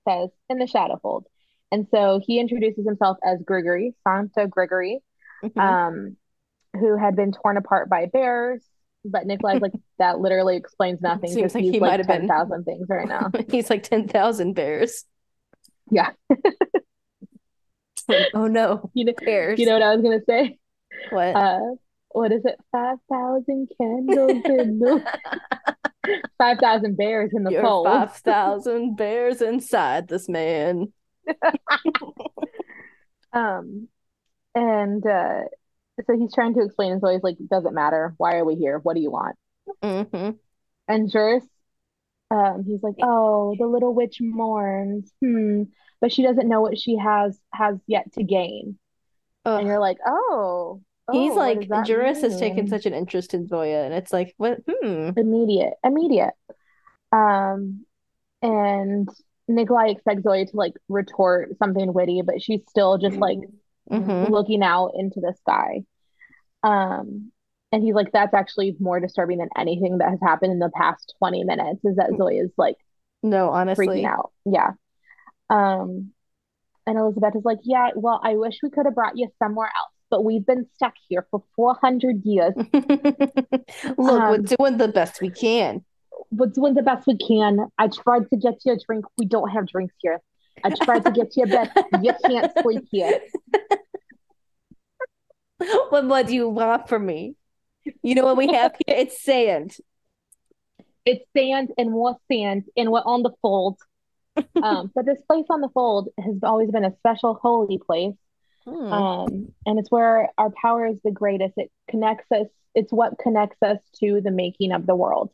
says, 0.07 0.30
in 0.49 0.57
the 0.59 0.66
Shadowfold. 0.66 1.24
And 1.72 1.88
so 1.89 2.20
he 2.26 2.39
introduces 2.39 2.86
himself 2.86 3.18
as 3.24 3.41
Grigory, 3.45 3.95
Sankt 4.05 4.49
Grigori, 4.49 4.99
Mhm. 5.41 5.57
um, 5.62 6.18
who 6.78 6.97
had 6.97 7.16
been 7.16 7.32
torn 7.32 7.55
apart 7.57 7.89
by 7.89 8.07
bears. 8.07 8.62
But 9.04 9.26
Nikolai's 9.26 9.62
like, 9.62 9.74
that 9.99 10.20
literally 10.20 10.58
explains 10.58 11.02
nothing 11.02 11.32
Seems 11.32 11.54
like 11.56 11.64
he's 11.64 11.74
he 11.74 11.80
like 11.80 11.91
might 11.91 11.99
have 11.99 12.08
been- 12.08 12.28
10,000 12.28 12.64
things 12.64 12.88
right 12.89 13.08
now. 13.08 13.32
he's 13.49 13.70
like 13.70 13.84
ten 13.84 14.08
thousand 14.08 14.54
bears. 14.54 15.06
Yeah. 15.89 16.12
Like, 18.08 18.28
oh 18.34 18.47
no, 18.47 18.89
You 18.93 19.06
know, 19.06 19.14
bears. 19.26 19.60
you 19.60 19.66
know 19.66 19.74
what 19.74 19.82
I 19.84 19.93
was 19.95 20.02
going 20.04 20.20
to 20.20 20.26
say? 20.26 20.58
what? 21.10 21.36
Uh, 21.36 21.60
what 22.10 22.32
is 22.32 22.43
it? 22.45 22.56
5,000 22.72 23.70
candles 23.80 24.32
in 24.45 24.80
the 24.80 25.04
5,000 26.38 26.97
bears 26.97 27.32
in 27.34 27.43
the 27.43 27.52
You're 27.52 27.84
five 27.86 28.14
thousand 28.18 28.97
bears 28.97 29.41
inside 29.41 30.08
this 30.08 30.28
man. 30.28 30.91
Um, 33.34 33.88
and 34.56 35.06
uh, 35.06 35.43
so 36.06 36.18
he's 36.18 36.34
trying 36.34 36.54
to 36.56 36.64
explain, 36.64 36.94
and 36.94 37.02
Zoe's 37.02 37.24
like, 37.24 37.38
doesn't 37.50 37.74
matter. 37.74 38.14
Why 38.18 38.36
are 38.36 38.46
we 38.46 38.56
here? 38.56 38.80
What 38.80 38.96
do 38.96 39.02
you 39.02 39.12
want? 39.12 39.36
hmm 39.84 40.32
And 40.88 41.12
Juris, 41.12 41.46
um, 42.32 42.64
he's 42.66 42.82
like, 42.82 42.96
oh, 43.04 43.56
the 43.60 43.68
little 43.68 43.94
witch 43.94 44.18
mourns. 44.22 45.12
Hmm. 45.22 45.64
But 46.00 46.12
she 46.12 46.24
doesn't 46.24 46.50
know 46.50 46.62
what 46.62 46.80
she 46.80 46.98
has 46.98 47.39
has 47.54 47.78
yet 47.86 48.12
to 48.14 48.24
gain. 48.24 48.80
And 49.46 49.68
you're 49.68 49.80
like, 49.80 49.98
oh, 50.06 50.82
He's 51.12 51.32
oh, 51.32 51.36
what 51.36 51.58
like 51.58 51.68
does 51.68 51.88
Juris 51.88 52.22
has 52.22 52.39
taken 52.39 52.68
such 52.68 52.86
an 52.86 52.94
interest 52.94 53.34
in 53.34 53.48
Zoya, 53.48 53.84
and 53.84 53.94
it's 53.94 54.14
like, 54.14 54.34
what? 54.38 54.60
Hmm. 54.70 55.10
immediate, 55.18 55.74
immediate. 55.84 56.34
Um, 57.12 57.86
and 58.42 59.10
Nikolai 59.48 59.89
expects 59.89 60.24
Zoya 60.24 60.46
to 60.46 60.56
like 60.56 60.74
retort 60.88 61.58
something 61.58 61.94
witty, 61.94 62.22
but 62.22 62.42
she's 62.42 62.62
still 62.70 62.98
just 62.98 63.18
like 63.18 63.39
Mm-hmm. 63.90 64.32
looking 64.32 64.64
out 64.64 64.92
into 64.96 65.20
the 65.20 65.34
sky. 65.42 65.84
Um, 66.64 67.32
and 67.72 67.84
he's 67.84 67.96
like, 67.96 68.12
that's 68.12 68.34
actually 68.34 68.76
more 68.80 69.00
disturbing 69.00 69.38
than 69.40 69.50
anything 69.58 69.98
that 70.00 70.10
has 70.10 70.20
happened 70.22 70.52
in 70.52 70.60
the 70.60 70.70
past 70.76 71.14
20 71.20 71.44
minutes 71.46 71.80
is 71.84 71.96
that 71.96 72.12
Zoe 72.18 72.38
is 72.38 72.52
like 72.58 72.76
No, 73.24 73.50
honestly, 73.50 73.88
freaking 73.88 74.06
out. 74.06 74.32
Yeah. 74.46 74.72
Um, 75.50 76.12
and 76.86 76.98
Elizabeth 76.98 77.36
is 77.36 77.46
like, 77.46 77.60
yeah, 77.64 77.90
well, 77.96 78.20
I 78.24 78.36
wish 78.36 78.60
we 78.64 78.70
could 78.70 78.86
have 78.86 78.96
brought 78.96 79.18
you 79.18 79.28
somewhere 79.40 79.68
else, 79.68 79.94
but 80.10 80.24
we've 80.24 80.46
been 80.46 80.68
stuck 80.76 80.94
here 81.10 81.26
for 81.32 81.44
400 81.56 82.22
years. 82.26 82.54
Look, 82.74 83.98
we're 83.98 84.36
Um, 84.36 84.44
doing 84.44 84.78
the 84.78 84.88
best 84.94 85.22
we 85.22 85.30
can. 85.30 85.84
We're 86.32 86.48
doing 86.48 86.74
the 86.76 86.82
best 86.84 87.08
we 87.08 87.18
can. 87.18 87.68
I 87.78 87.88
tried 87.88 88.30
to 88.30 88.38
get 88.38 88.56
you 88.66 88.74
a 88.74 88.78
drink. 88.86 89.06
We 89.18 89.26
don't 89.26 89.50
have 89.50 89.68
drinks 89.68 89.94
here. 90.02 90.22
I 90.64 90.70
tried 90.84 91.06
to 91.06 91.12
get 91.12 91.36
you 91.36 91.43
a 91.43 91.47
bed. 91.47 91.72
You 92.02 92.14
can't 92.26 92.52
sleep 92.62 92.88
here. 92.91 93.20
What 95.89 96.06
more 96.06 96.24
do 96.24 96.34
you 96.34 96.49
want 96.49 96.89
from 96.89 97.06
me? 97.06 97.36
You 98.02 98.16
know 98.16 98.26
what 98.26 98.38
we 98.38 98.47
have 98.47 98.74
here? 98.86 98.95
It's 98.97 99.22
sand. 99.22 99.76
It's 101.06 101.24
sand 101.36 101.70
and 101.78 101.91
more 101.91 102.18
sand, 102.32 102.66
and 102.78 102.91
we're 102.91 102.99
on 102.99 103.24
the 103.24 103.32
fold. 103.41 103.78
Um, 104.62 104.91
but 104.95 105.06
this 105.06 105.22
place 105.28 105.45
on 105.49 105.62
the 105.62 105.70
fold 105.70 106.10
has 106.18 106.36
always 106.43 106.72
been 106.72 106.86
a 106.86 106.95
special 106.97 107.34
holy 107.34 107.78
place. 107.78 108.16
Hmm. 108.66 108.93
Um, 108.93 109.54
and 109.66 109.80
it's 109.80 109.91
where 109.91 110.30
our 110.38 110.52
power 110.62 110.86
is 110.88 110.99
the 111.04 111.12
greatest. 111.12 111.54
It 111.58 111.72
connects 111.89 112.32
us, 112.32 112.47
it's 112.76 112.91
what 112.91 113.18
connects 113.18 113.58
us 113.62 113.78
to 113.99 114.22
the 114.22 114.32
making 114.32 114.72
of 114.72 114.86
the 114.86 114.95
world. 114.95 115.32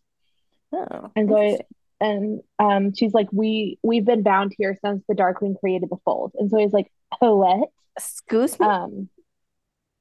Oh, 0.72 1.12
And 1.16 1.30
so. 1.30 1.58
And 2.00 2.42
um 2.60 2.94
she's 2.94 3.14
like, 3.14 3.28
We 3.32 3.80
we've 3.84 4.06
been 4.06 4.24
bound 4.24 4.54
here 4.58 4.78
since 4.84 5.04
the 5.08 5.16
Darkling 5.16 5.56
created 5.60 5.90
the 5.90 5.98
fold. 6.06 6.34
And 6.36 6.50
so 6.50 6.58
he's 6.58 6.74
like, 6.74 6.92
Oh 7.22 7.38
what? 7.38 7.70
Excuse 7.98 8.60
me? 8.60 8.68
Um 8.68 9.10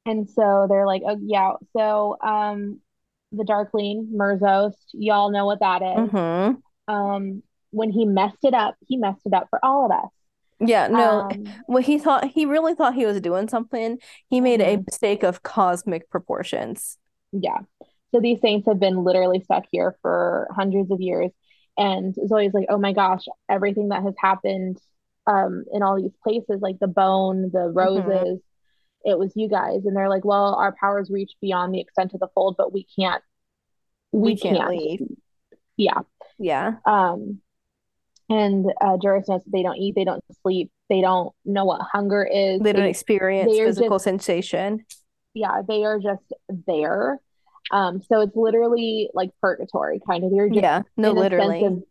and 0.05 0.29
so 0.29 0.67
they're 0.69 0.87
like, 0.87 1.03
Oh 1.07 1.19
yeah, 1.21 1.53
so 1.77 2.17
um 2.21 2.81
the 3.33 3.45
Darkling, 3.45 4.13
merzost, 4.15 4.77
y'all 4.93 5.31
know 5.31 5.47
what 5.47 5.61
that 5.61 5.83
is. 5.83 6.11
Mm-hmm. 6.11 6.95
Um 6.95 7.43
when 7.71 7.91
he 7.91 8.05
messed 8.05 8.45
it 8.45 8.55
up, 8.55 8.77
he 8.87 8.97
messed 8.97 9.27
it 9.27 9.33
up 9.33 9.49
for 9.51 9.63
all 9.65 9.87
of 9.87 9.91
us. 9.91 10.11
Yeah, 10.61 10.89
no. 10.89 11.29
Um 11.31 11.45
Well, 11.67 11.83
he 11.83 11.99
thought 11.99 12.29
he 12.29 12.45
really 12.45 12.75
thought 12.75 12.95
he 12.95 13.07
was 13.07 13.21
doing 13.21 13.49
something. 13.49 13.99
He 14.29 14.41
made 14.41 14.61
a 14.61 14.77
mhm. 14.77 14.87
mistake 14.87 15.23
of 15.23 15.43
cosmic 15.43 16.11
proportions. 16.11 16.99
Yeah. 17.33 17.61
So 18.13 18.21
these 18.21 18.41
saints 18.41 18.67
have 18.69 18.79
been 18.79 19.03
literally 19.03 19.41
stuck 19.41 19.65
here 19.71 19.97
for 20.01 20.49
hundreds 20.55 20.91
of 20.91 21.01
years. 21.01 21.31
And 21.79 22.15
Zoe's 22.15 22.55
like, 22.55 22.67
oh 22.71 22.79
my 22.79 22.93
gosh, 22.93 23.25
everything 23.51 23.89
that 23.91 24.03
has 24.03 24.15
happened 24.19 24.79
um, 25.27 25.65
in 25.73 25.83
all 25.83 25.97
these 26.01 26.15
places, 26.23 26.61
like 26.61 26.79
the 26.79 26.87
bone, 26.87 27.51
the 27.53 27.73
Mm-hmm. 27.75 27.77
roses, 27.79 28.41
it 29.05 29.19
was 29.19 29.33
you 29.37 29.49
guys. 29.49 29.85
And 29.85 29.95
they're 29.97 30.09
like, 30.09 30.25
well, 30.25 30.55
our 30.55 30.73
powers 30.81 31.11
reach 31.11 31.33
beyond 31.41 31.75
the 31.75 31.81
extent 31.81 32.15
of 32.15 32.21
the 32.21 32.29
fold, 32.35 32.57
but 32.59 32.73
we 32.73 32.87
can't, 32.99 33.23
We 34.13 34.33
we 34.33 34.37
can't 34.37 34.57
can't. 34.59 34.71
leave. 34.71 35.01
Yeah. 35.77 36.01
Yeah. 36.39 36.77
Um, 36.85 37.41
and 38.29 38.67
uh, 38.81 38.97
Juris 39.01 39.29
knows 39.29 39.43
that 39.45 39.53
they 39.53 39.63
don't 39.63 39.77
eat, 39.77 39.95
they 39.95 40.05
don't 40.05 40.25
sleep, 40.43 40.71
they 40.89 41.01
don't 41.01 41.33
know 41.45 41.65
what 41.65 41.81
hunger 41.93 42.25
is. 42.25 42.61
They 42.61 42.73
don't 42.73 42.83
They, 42.83 42.91
experience 42.91 43.53
they 43.53 43.65
physical 43.65 43.97
just, 43.97 44.05
sensation. 44.05 44.85
yeah, 45.35 45.63
they 45.67 45.85
are 45.85 45.99
just 46.01 46.33
there. 46.67 47.21
Um, 47.71 48.03
so 48.03 48.21
it's 48.21 48.37
literally 48.37 49.11
like 49.15 49.31
purgatory, 49.41 50.01
kind 50.07 50.25
of. 50.25 50.33
You're 50.33 50.49
just 50.49 50.59
Yeah, 50.63 50.83
no, 50.97 51.11
in 51.11 51.19
a 51.19 51.21
sense 51.21 51.23
literally. 51.23 51.63
of 51.63 51.83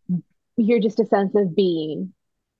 you're 0.57 0.79
just 0.79 0.99
a 0.99 1.05
sense 1.05 1.35
of 1.35 1.55
being 1.55 2.13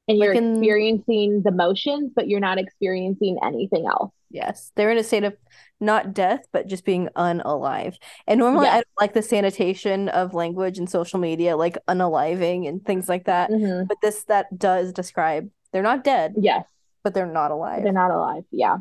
and 0.08 0.18
you're 0.20 0.34
Like 0.34 0.42
in 0.42 0.52
experiencing 0.52 1.42
the 1.44 1.52
motions, 1.52 2.12
but 2.16 2.28
you're 2.28 2.40
not 2.40 2.60
experiencing 2.60 3.38
anything 3.44 3.88
else. 3.88 4.12
Yes, 4.30 4.72
they're 4.76 4.92
in 4.92 4.98
a 4.98 5.04
state 5.04 5.24
of 5.24 5.36
not 5.80 6.14
death, 6.14 6.42
but 6.52 6.68
just 6.68 6.84
being 6.84 7.10
unalive. 7.16 7.96
And 8.28 8.40
normally 8.40 8.68
I 8.68 8.76
don't 8.76 8.88
like 9.00 9.14
the 9.14 9.22
sanitation 9.22 10.10
of 10.10 10.34
language 10.34 10.78
and 10.78 10.90
social 10.90 11.20
media, 11.20 11.56
like 11.56 11.78
unaliving 11.88 12.68
and 12.68 12.84
things 12.86 13.08
like 13.08 13.26
that. 13.26 13.50
hmm 13.50 13.84
But 13.88 13.98
this 14.02 14.24
that 14.26 14.58
does 14.58 14.92
describe 14.94 15.50
they're 15.72 15.82
not 15.84 16.04
dead, 16.04 16.36
Yes. 16.38 16.66
but 17.04 17.14
they're 17.14 17.26
not 17.26 17.52
alive. 17.52 17.84
They're 17.84 17.94
not 17.94 18.12
alive. 18.12 18.44
Yeah. 18.52 18.78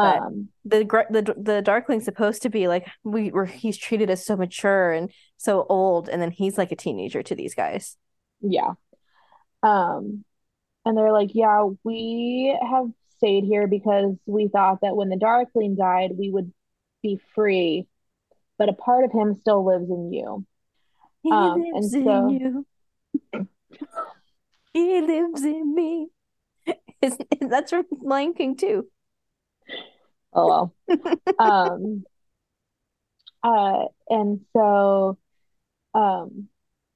But 0.00 0.22
Um, 0.22 0.48
the 0.64 0.78
the 1.10 1.34
the 1.36 1.62
Darkling's 1.62 2.04
supposed 2.04 2.42
to 2.42 2.50
be 2.50 2.68
like 2.68 2.86
we 3.04 3.30
were 3.30 3.46
he's 3.46 3.76
treated 3.78 4.10
as 4.10 4.26
so 4.26 4.36
mature 4.36 4.92
and 4.92 5.10
so 5.36 5.66
old, 5.68 6.08
and 6.08 6.20
then 6.20 6.30
he's 6.32 6.58
like 6.58 6.72
a 6.72 6.76
teenager 6.76 7.22
to 7.22 7.34
these 7.34 7.54
guys. 7.54 7.96
yeah. 8.40 8.74
Um, 9.62 10.24
and 10.84 10.96
they're 10.96 11.12
like, 11.12 11.30
yeah, 11.34 11.64
we 11.84 12.56
have 12.60 12.86
stayed 13.16 13.44
here 13.44 13.66
because 13.66 14.16
we 14.26 14.48
thought 14.48 14.80
that 14.82 14.96
when 14.96 15.08
the 15.08 15.16
Darkling 15.16 15.76
died, 15.76 16.12
we 16.18 16.30
would 16.30 16.52
be 17.02 17.20
free, 17.34 17.86
but 18.58 18.68
a 18.68 18.74
part 18.74 19.04
of 19.04 19.12
him 19.12 19.36
still 19.40 19.64
lives 19.64 19.88
in 19.90 20.12
you. 20.12 20.46
He 21.22 21.30
Um, 21.30 21.62
and 21.74 21.74
lives 21.74 21.94
in 21.94 22.04
so 22.04 22.28
you. 22.28 22.66
He 24.72 25.00
lives 25.00 25.42
in 25.42 25.74
me. 25.74 26.08
Is 27.00 27.16
that's 27.40 27.70
from 27.70 27.86
Lion 28.02 28.34
King 28.34 28.56
too. 28.56 28.88
Oh 30.34 30.46
well. 30.48 30.74
Um, 31.38 32.04
uh, 33.42 33.84
and 34.08 34.40
so 34.56 35.18
um 35.94 36.48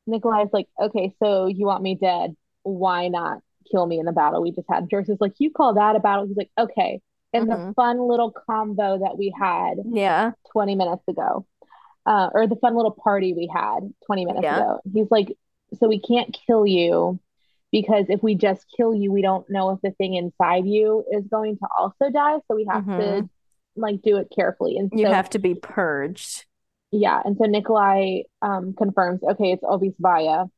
Nikolai's 0.06 0.50
like, 0.52 0.68
okay, 0.80 1.14
so 1.22 1.46
you 1.46 1.66
want 1.66 1.82
me 1.82 1.96
dead. 1.96 2.36
Why 2.64 3.08
not 3.08 3.40
kill 3.70 3.86
me 3.86 4.00
in 4.00 4.06
the 4.06 4.12
battle 4.12 4.42
we 4.42 4.52
just 4.52 4.68
had? 4.70 4.90
George 4.90 5.08
is 5.08 5.18
like, 5.20 5.34
you 5.38 5.50
call 5.52 5.74
that 5.74 5.96
a 5.96 6.00
battle? 6.00 6.26
He's 6.26 6.36
like, 6.36 6.50
okay. 6.58 7.00
and 7.34 7.48
the 7.50 7.60
hmm 7.60 7.72
fun 7.76 8.00
little 8.08 8.32
combo 8.32 8.98
that 9.00 9.18
we 9.18 9.34
had 9.38 9.76
Yeah, 9.82 10.32
20 10.52 10.76
minutes 10.76 11.04
ago, 11.08 11.46
uh, 12.06 12.30
or 12.34 12.46
the 12.48 12.56
fun 12.56 12.76
little 12.76 12.92
party 12.92 13.34
we 13.34 13.50
had 13.52 13.80
20 14.06 14.26
minutes 14.26 14.50
yeah. 14.50 14.52
ago, 14.52 14.80
he's 14.92 15.10
like, 15.10 15.36
so 15.80 15.88
we 15.88 16.00
can't 16.00 16.36
kill 16.46 16.66
you 16.66 17.20
because 17.72 18.06
if 18.08 18.22
we 18.22 18.34
just 18.34 18.66
kill 18.76 18.94
you, 18.94 19.12
we 19.12 19.22
don't 19.22 19.48
know 19.50 19.70
if 19.70 19.80
the 19.82 19.90
thing 19.92 20.14
inside 20.14 20.66
you 20.66 21.04
is 21.12 21.24
going 21.30 21.58
to 21.58 21.66
also 21.78 22.10
die. 22.12 22.38
So 22.48 22.56
we 22.56 22.66
have 22.70 22.84
hmm 22.84 23.20
to 23.20 23.28
like 23.76 24.02
do 24.02 24.16
it 24.16 24.28
carefully. 24.34 24.76
And 24.78 24.90
You 24.94 25.06
so 25.06 25.12
have 25.12 25.30
to 25.30 25.38
be 25.38 25.54
purged. 25.54 26.46
yeah, 26.90 27.20
and 27.24 27.36
so 27.36 27.44
Nikolai 27.44 28.22
um 28.42 28.74
confirms, 28.76 29.20
okay, 29.22 29.52
it's 29.52 29.62
Obisbaya, 29.62 30.48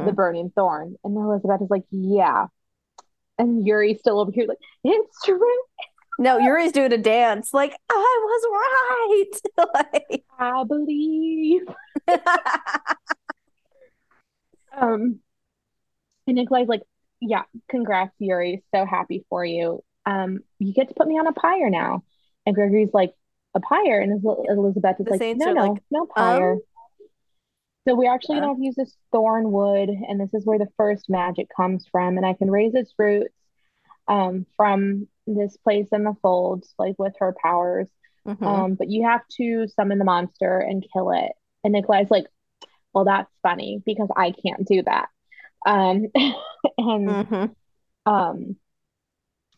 the 0.00 0.12
hmm 0.12 0.14
burning 0.14 0.52
thorn. 0.54 0.96
And 1.04 1.16
Elizabeth 1.16 1.62
is 1.62 1.70
like, 1.70 1.84
yeah. 1.90 2.46
And 3.38 3.66
Yuri's 3.66 4.00
still 4.00 4.20
over 4.20 4.30
here 4.32 4.46
like, 4.46 4.58
it's 4.84 5.22
true. 5.24 5.40
No, 6.18 6.38
Yuri's 6.38 6.72
doing 6.72 6.92
a 6.92 6.98
dance. 6.98 7.52
Like, 7.52 7.74
I 7.90 8.20
was 8.24 9.30
right. 9.58 9.66
like 10.08 10.24
I 10.38 10.64
believe. 10.64 11.62
Um, 14.76 15.20
and 16.26 16.36
Nikolai's 16.36 16.68
like, 16.68 16.82
yeah, 17.20 17.42
congrats, 17.70 18.14
Yuri. 18.18 18.62
So 18.74 18.84
happy 18.84 19.24
for 19.28 19.44
you. 19.44 19.82
Um, 20.06 20.40
you 20.58 20.72
get 20.72 20.88
to 20.88 20.94
put 20.94 21.06
me 21.06 21.18
on 21.18 21.26
a 21.26 21.32
pyre 21.32 21.70
now. 21.70 22.02
And 22.44 22.54
Gregory's 22.54 22.92
like, 22.92 23.12
a 23.54 23.60
pyre? 23.60 24.00
And 24.00 24.24
Eliz- 24.24 24.46
Elizabeth 24.48 24.96
is 24.98 25.04
the 25.04 25.10
like, 25.12 25.20
Saints 25.20 25.44
no, 25.44 25.52
like, 25.52 25.82
no, 25.90 26.00
no 26.00 26.06
pyre. 26.06 26.52
um, 26.52 26.60
So 27.86 27.94
we're 27.94 28.12
actually 28.12 28.36
yeah. 28.36 28.46
gonna 28.46 28.64
use 28.64 28.74
this 28.76 28.96
thorn 29.10 29.52
wood, 29.52 29.88
and 29.90 30.20
this 30.20 30.32
is 30.34 30.46
where 30.46 30.58
the 30.58 30.68
first 30.76 31.08
magic 31.08 31.48
comes 31.54 31.86
from. 31.90 32.16
And 32.16 32.24
I 32.26 32.32
can 32.34 32.50
raise 32.50 32.74
its 32.74 32.92
roots 32.98 33.34
um 34.08 34.46
from 34.56 35.06
this 35.26 35.56
place 35.58 35.86
in 35.92 36.02
the 36.02 36.14
folds, 36.22 36.74
like 36.78 36.96
with 36.98 37.14
her 37.20 37.34
powers. 37.40 37.88
hmm 38.26 38.44
Um, 38.44 38.74
but 38.74 38.90
you 38.90 39.04
have 39.04 39.22
to 39.36 39.68
summon 39.68 39.98
the 39.98 40.04
monster 40.04 40.58
and 40.58 40.84
kill 40.92 41.10
it. 41.12 41.32
And 41.62 41.72
Nikolai's 41.72 42.10
like, 42.10 42.26
well, 42.92 43.04
that's 43.04 43.30
funny 43.42 43.82
because 43.84 44.08
I 44.16 44.32
can't 44.32 44.66
do 44.66 44.82
that. 44.82 45.08
Um, 45.66 46.06
and 46.78 47.26
hmm 47.26 47.44
um, 48.04 48.56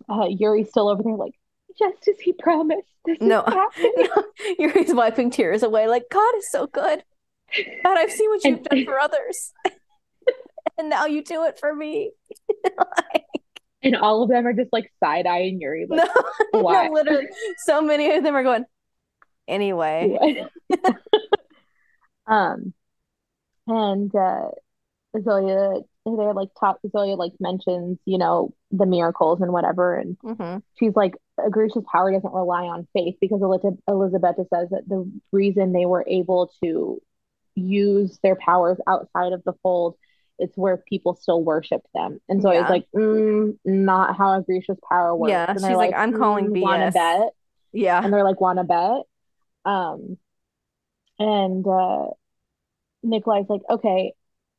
uh, 0.08 0.26
Yuri's 0.28 0.68
still 0.68 0.88
over 0.88 1.02
there, 1.02 1.16
like, 1.16 1.34
just 1.78 2.08
as 2.08 2.20
he 2.20 2.32
promised, 2.32 2.88
this 3.06 3.16
is 3.20 3.26
No, 3.26 3.42
happening. 3.46 3.92
no, 3.96 4.24
Yuri's 4.58 4.92
wiping 4.94 5.30
tears 5.30 5.62
away. 5.62 5.88
Like, 5.88 6.04
God 6.10 6.34
is 6.36 6.50
so 6.50 6.66
good. 6.66 7.02
God, 7.84 7.98
I've 7.98 8.10
seen 8.10 8.28
what 8.30 8.44
you've 8.44 8.56
And 8.58 8.64
done 8.64 8.84
for 8.84 8.98
others, 8.98 9.52
and 10.78 10.90
now 10.90 11.06
you 11.06 11.22
do 11.22 11.44
it 11.44 11.58
for 11.58 11.74
me. 11.74 12.10
and 13.82 13.96
all 13.96 14.22
of 14.22 14.28
them 14.28 14.46
are 14.46 14.52
just 14.52 14.72
like 14.72 14.90
side 15.02 15.26
eyeing 15.26 15.60
Yuri, 15.60 15.86
like, 15.88 16.08
No, 16.52 16.60
no, 16.62 16.90
literally, 16.92 17.28
so 17.64 17.80
many 17.80 18.14
of 18.14 18.24
them 18.24 18.34
are 18.34 18.42
going. 18.42 18.64
Anyway, 19.46 20.46
Um, 22.26 22.72
and 23.66 24.14
uh, 24.14 24.48
Zoya, 25.22 25.80
they're 26.04 26.34
like 26.34 26.50
top. 26.58 26.80
Zoya 26.90 27.14
like 27.16 27.32
mentions, 27.40 27.98
you 28.04 28.18
know, 28.18 28.54
the 28.70 28.86
miracles 28.86 29.40
and 29.40 29.52
whatever, 29.52 29.96
and 29.96 30.16
hmm 30.22 30.58
she's 30.78 30.94
like, 30.96 31.14
Grisha's 31.50 31.84
power 31.90 32.12
doesn't 32.12 32.32
rely 32.34 32.64
on 32.64 32.88
faith 32.92 33.16
because 33.20 33.42
Eliz- 33.42 33.78
Elizabeth 33.88 34.36
says 34.52 34.70
that 34.70 34.88
the 34.88 35.10
reason 35.32 35.72
they 35.72 35.86
were 35.86 36.04
able 36.08 36.52
to 36.62 37.00
use 37.54 38.18
their 38.22 38.36
powers 38.36 38.78
outside 38.86 39.32
of 39.32 39.42
the 39.44 39.54
fold 39.62 39.96
it's 40.38 40.56
where 40.56 40.76
people 40.78 41.14
still 41.14 41.42
worship 41.44 41.82
them. 41.94 42.20
And 42.28 42.42
so 42.42 42.50
I 42.50 42.58
was 42.58 42.68
like, 42.68 42.86
mm, 42.94 43.56
not 43.64 44.16
how 44.16 44.40
Grisha's 44.40 44.78
power 44.88 45.14
works. 45.14 45.30
Yeah, 45.30 45.46
And 45.54 45.64
she's 45.64 45.76
like, 45.76 45.92
"I'm 45.96 46.12
calling 46.12 46.58
wanna 46.60 46.88
bet? 46.88 47.28
Yeah. 47.72 48.00
And 48.02 48.12
they're 48.12 48.24
like, 48.24 48.40
wanna 48.40 48.64
bet? 48.64 49.02
Um, 49.64 50.18
and 51.18 51.66
uh 51.66 52.08
Nikolai's 53.02 53.46
like, 53.48 53.62
okay, 53.70 54.14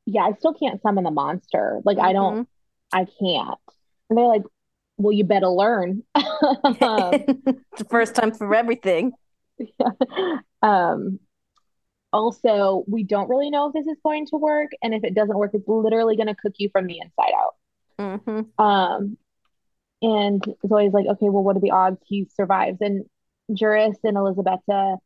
yeah, 0.06 0.22
I 0.22 0.32
still 0.32 0.54
can't 0.54 0.80
summon 0.82 1.04
the 1.04 1.10
monster. 1.10 1.80
Like, 1.84 1.98
I 1.98 2.12
don't, 2.12 2.42
Mhm. 2.42 2.46
I 2.92 3.04
can't. 3.04 3.58
And 4.08 4.16
they're 4.16 4.26
like, 4.26 4.44
well, 4.96 5.12
you 5.12 5.24
better 5.24 5.48
learn. 5.48 6.02
Um, 6.80 7.12
It's 7.72 7.82
the 7.82 7.86
first 7.90 8.14
time 8.14 8.32
for 8.32 8.54
everything. 8.54 9.12
um, 10.62 11.18
also, 12.12 12.84
we 12.86 13.02
don't 13.02 13.28
really 13.28 13.50
know 13.50 13.68
if 13.68 13.72
this 13.74 13.86
is 13.86 13.98
going 14.02 14.26
to 14.26 14.36
work, 14.36 14.70
and 14.82 14.94
if 14.94 15.04
it 15.04 15.14
doesn't 15.14 15.36
work, 15.36 15.50
it's 15.54 15.68
literally 15.68 16.16
going 16.16 16.28
to 16.28 16.34
cook 16.34 16.54
you 16.58 16.70
from 16.70 16.86
the 16.86 16.98
inside 17.00 17.32
out. 17.36 18.24
hmm 18.24 18.62
Um, 18.62 19.18
and 20.02 20.44
Zoe's 20.66 20.92
like, 20.92 21.06
okay, 21.06 21.28
well, 21.28 21.42
what 21.42 21.56
are 21.56 21.60
the 21.60 21.70
odds 21.72 22.00
he 22.06 22.28
survives? 22.34 22.78
And 22.80 23.04
Juris 23.52 23.98
and 24.04 24.16
Elizaveta 24.16 24.96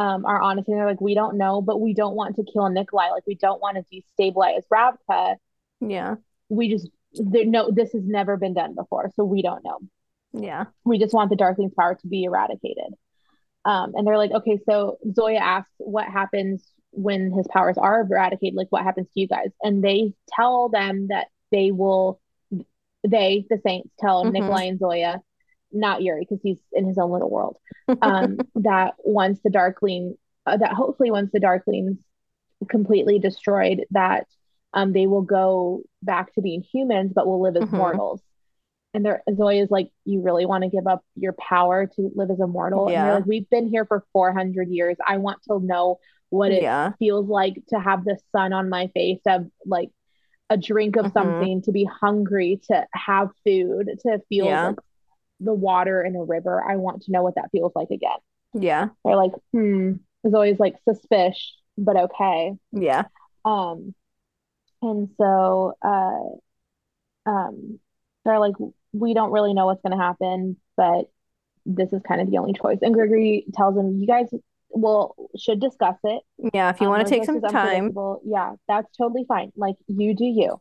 um, 0.00 0.24
are 0.24 0.40
honest, 0.40 0.66
and 0.68 0.78
they're 0.78 0.86
like, 0.86 1.00
we 1.00 1.14
don't 1.14 1.36
know, 1.36 1.60
but 1.60 1.78
we 1.78 1.92
don't 1.92 2.16
want 2.16 2.36
to 2.36 2.44
kill 2.50 2.68
Nikolai. 2.70 3.10
Like, 3.10 3.26
we 3.26 3.34
don't 3.34 3.60
want 3.60 3.76
to 3.76 3.84
destabilize 3.92 4.62
Ravka. 4.72 5.36
Yeah. 5.80 6.14
We 6.48 6.70
just, 6.70 6.88
there, 7.12 7.44
no, 7.44 7.70
this 7.70 7.92
has 7.92 8.04
never 8.04 8.38
been 8.38 8.54
done 8.54 8.74
before, 8.74 9.10
so 9.14 9.24
we 9.24 9.42
don't 9.42 9.62
know. 9.62 9.78
Yeah. 10.32 10.64
We 10.84 10.98
just 10.98 11.12
want 11.12 11.28
the 11.28 11.36
Darkling's 11.36 11.74
power 11.74 11.96
to 11.96 12.06
be 12.06 12.24
eradicated. 12.24 12.94
Um, 13.66 13.92
and 13.94 14.06
they're 14.06 14.16
like, 14.16 14.30
okay, 14.30 14.58
so 14.64 14.96
Zoya 15.12 15.38
asks 15.38 15.74
what 15.76 16.06
happens 16.06 16.66
when 16.92 17.30
his 17.30 17.46
powers 17.48 17.76
are 17.76 18.00
eradicated, 18.00 18.56
like 18.56 18.70
what 18.70 18.84
happens 18.84 19.08
to 19.12 19.20
you 19.20 19.28
guys? 19.28 19.50
And 19.62 19.84
they 19.84 20.14
tell 20.34 20.70
them 20.70 21.08
that 21.08 21.26
they 21.52 21.72
will, 21.72 22.20
they, 23.06 23.44
the 23.50 23.58
Saints, 23.62 23.90
tell 23.98 24.24
Mhm. 24.24 24.32
Nikolai 24.32 24.62
and 24.62 24.78
Zoya, 24.78 25.20
not 25.72 26.02
Yuri, 26.02 26.20
because 26.28 26.40
he's 26.42 26.60
in 26.72 26.86
his 26.86 26.98
own 26.98 27.10
little 27.10 27.30
world, 27.30 27.56
um, 28.02 28.38
that 28.56 28.94
once 28.98 29.40
the 29.42 29.50
Darkling, 29.50 30.16
uh, 30.46 30.56
that 30.56 30.72
hopefully 30.72 31.10
once 31.10 31.30
the 31.32 31.40
Darklings 31.40 31.98
completely 32.68 33.18
destroyed, 33.18 33.84
that 33.90 34.26
um, 34.74 34.92
they 34.92 35.06
will 35.06 35.22
go 35.22 35.82
back 36.02 36.32
to 36.34 36.42
being 36.42 36.62
humans, 36.62 37.12
but 37.14 37.26
will 37.26 37.40
live 37.42 37.56
as 37.56 37.64
Mhm. 37.64 37.72
mortals. 37.72 38.22
And 38.92 39.04
they're 39.04 39.22
Zoya's 39.32 39.70
like, 39.70 39.90
you 40.04 40.20
really 40.20 40.46
want 40.46 40.64
to 40.64 40.70
give 40.70 40.86
up 40.86 41.04
your 41.14 41.32
power 41.34 41.86
to 41.86 42.10
live 42.16 42.30
as 42.30 42.40
a 42.40 42.46
mortal? 42.46 42.86
And 42.86 42.94
Yeah. 42.94 43.02
they're 43.04 43.14
like, 43.14 43.26
we've 43.26 43.48
been 43.48 43.68
here 43.68 43.84
for 43.84 44.04
400 44.12 44.68
years. 44.68 44.96
I 45.06 45.18
want 45.18 45.42
to 45.44 45.60
know 45.60 46.00
what 46.30 46.50
it 46.50 46.62
Yeah. 46.62 46.92
feels 46.98 47.28
like 47.28 47.54
to 47.68 47.78
have 47.78 48.04
the 48.04 48.18
sun 48.32 48.52
on 48.52 48.68
my 48.68 48.88
face, 48.88 49.20
to 49.24 49.30
have 49.30 49.46
like 49.64 49.90
a 50.50 50.56
drink 50.56 50.96
of 50.96 51.06
Mhm. 51.06 51.12
something, 51.12 51.62
to 51.62 51.72
be 51.72 51.84
hungry, 51.84 52.60
to 52.68 52.86
have 52.92 53.30
food, 53.44 53.90
to 54.00 54.18
feel 54.28 54.46
Yeah. 54.46 54.68
like 54.68 54.76
the 55.40 55.54
water 55.54 56.02
in 56.02 56.16
a 56.16 56.22
river. 56.22 56.62
I 56.62 56.76
want 56.76 57.02
to 57.02 57.12
know 57.12 57.22
what 57.22 57.34
that 57.36 57.50
feels 57.50 57.72
like 57.74 57.90
again. 57.90 58.18
Yeah. 58.54 58.88
They're 59.04 59.16
like, 59.16 59.32
hmm. 59.52 59.94
always 60.24 60.58
like 60.58 60.76
suspicious, 60.88 61.56
but 61.78 61.96
okay. 61.96 62.52
Yeah. 62.72 63.04
Um, 63.44 63.94
and 64.82 65.08
so 65.18 65.74
uh, 65.82 67.30
um, 67.30 67.80
they're 68.24 68.38
like, 68.38 68.54
we 68.92 69.14
don't 69.14 69.32
really 69.32 69.54
know 69.54 69.66
what's 69.66 69.82
going 69.82 69.96
to 69.96 70.02
happen, 70.02 70.56
but 70.76 71.06
this 71.66 71.92
is 71.92 72.02
kind 72.06 72.20
of 72.20 72.30
the 72.30 72.38
only 72.38 72.52
choice. 72.52 72.78
And 72.82 72.94
Gregory 72.94 73.46
tells 73.54 73.74
them, 73.74 73.98
you 73.98 74.06
guys 74.06 74.28
will 74.70 75.14
should 75.38 75.60
discuss 75.60 75.96
it. 76.04 76.22
Yeah. 76.54 76.70
If 76.70 76.80
you 76.80 76.86
Um, 76.86 76.92
want 76.92 77.06
to 77.06 77.10
take 77.12 77.24
some 77.24 77.40
time. 77.40 77.92
Yeah, 78.24 78.54
that's 78.68 78.94
totally 78.96 79.24
fine. 79.26 79.52
Like 79.56 79.76
you 79.86 80.14
do 80.14 80.24
you. 80.24 80.60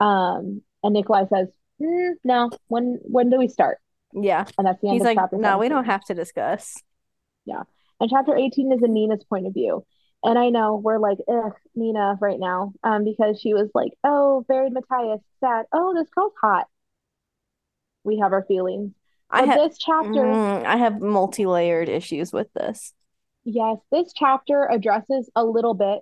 Um, 0.00 0.62
and 0.82 0.94
Nikolai 0.94 1.26
says, 1.26 1.48
"Mm, 1.80 2.14
no. 2.24 2.50
When 2.68 2.98
when 3.02 3.30
do 3.30 3.38
we 3.38 3.48
start? 3.48 3.78
Yeah. 4.14 4.44
And 4.58 4.66
that's 4.66 4.80
the 4.80 4.88
end 4.88 4.94
He's 4.94 5.02
of 5.02 5.06
like, 5.06 5.16
chapter 5.16 5.36
no, 5.38 5.58
we 5.58 5.68
don't 5.68 5.84
have 5.84 6.04
to 6.06 6.14
discuss. 6.14 6.82
Yeah. 7.44 7.62
And 8.00 8.10
chapter 8.10 8.36
18 8.36 8.72
is 8.72 8.82
in 8.82 8.92
Nina's 8.92 9.24
point 9.24 9.46
of 9.46 9.54
view. 9.54 9.84
And 10.24 10.38
I 10.38 10.50
know 10.50 10.76
we're 10.76 10.98
like, 10.98 11.18
ugh, 11.28 11.52
Nina 11.74 12.16
right 12.20 12.38
now, 12.38 12.72
um, 12.84 13.04
because 13.04 13.40
she 13.40 13.54
was 13.54 13.68
like, 13.74 13.92
oh, 14.04 14.44
buried 14.48 14.72
Matthias, 14.72 15.20
sad. 15.40 15.66
Oh, 15.72 15.94
this 15.94 16.08
girl's 16.14 16.32
hot. 16.40 16.66
We 18.04 18.18
have 18.18 18.32
our 18.32 18.44
feelings. 18.44 18.92
I 19.30 19.42
have 19.44 19.58
this 19.58 19.78
chapter, 19.78 20.20
Mm, 20.20 20.64
I 20.64 20.76
have 20.76 21.00
multi-layered 21.00 21.88
issues 21.88 22.32
with 22.32 22.52
this. 22.52 22.92
yes, 23.44 23.78
this 23.90 24.12
chapter 24.14 24.68
addresses 24.70 25.30
a 25.34 25.44
little 25.44 25.74
bit, 25.74 26.00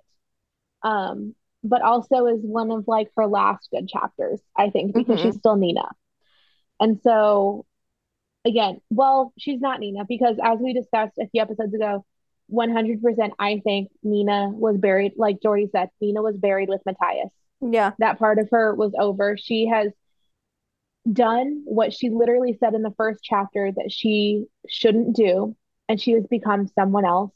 um, 0.83 1.33
but 1.63 1.81
also 1.81 2.27
is 2.27 2.41
one 2.43 2.71
of 2.71 2.87
like 2.87 3.09
her 3.15 3.25
last 3.25 3.69
good 3.71 3.87
chapters, 3.87 4.41
I 4.55 4.69
think, 4.69 4.93
because 4.93 5.19
Mhm. 5.19 5.23
she's 5.23 5.35
still 5.37 5.55
Nina. 5.55 5.89
And 6.79 6.99
so, 7.01 7.65
again, 8.45 8.81
well, 8.89 9.33
she's 9.37 9.59
not 9.61 9.79
Nina 9.79 10.05
because 10.07 10.37
as 10.43 10.59
we 10.59 10.73
discussed 10.73 11.17
a 11.19 11.27
few 11.27 11.41
episodes 11.41 11.73
ago, 11.73 12.05
100% 12.51 13.31
I 13.39 13.61
think 13.63 13.89
Nina 14.03 14.49
was 14.49 14.77
buried, 14.77 15.13
like 15.15 15.41
Jordy 15.41 15.69
said, 15.71 15.89
Nina 16.01 16.21
was 16.21 16.35
buried 16.35 16.69
with 16.69 16.81
Matthias. 16.85 17.31
Yeah. 17.61 17.91
That 17.99 18.19
part 18.19 18.39
of 18.39 18.49
her 18.51 18.73
was 18.75 18.93
over. 18.97 19.37
She 19.37 19.67
has 19.67 19.91
done 21.11 21.61
what 21.65 21.93
she 21.93 22.09
literally 22.09 22.57
said 22.59 22.73
in 22.73 22.81
the 22.81 22.93
first 22.97 23.23
chapter 23.23 23.71
that 23.71 23.91
she 23.91 24.45
shouldn't 24.67 25.15
do, 25.15 25.55
and 25.87 25.99
she 25.99 26.11
has 26.11 26.25
become 26.27 26.67
someone 26.67 27.05
else 27.05 27.31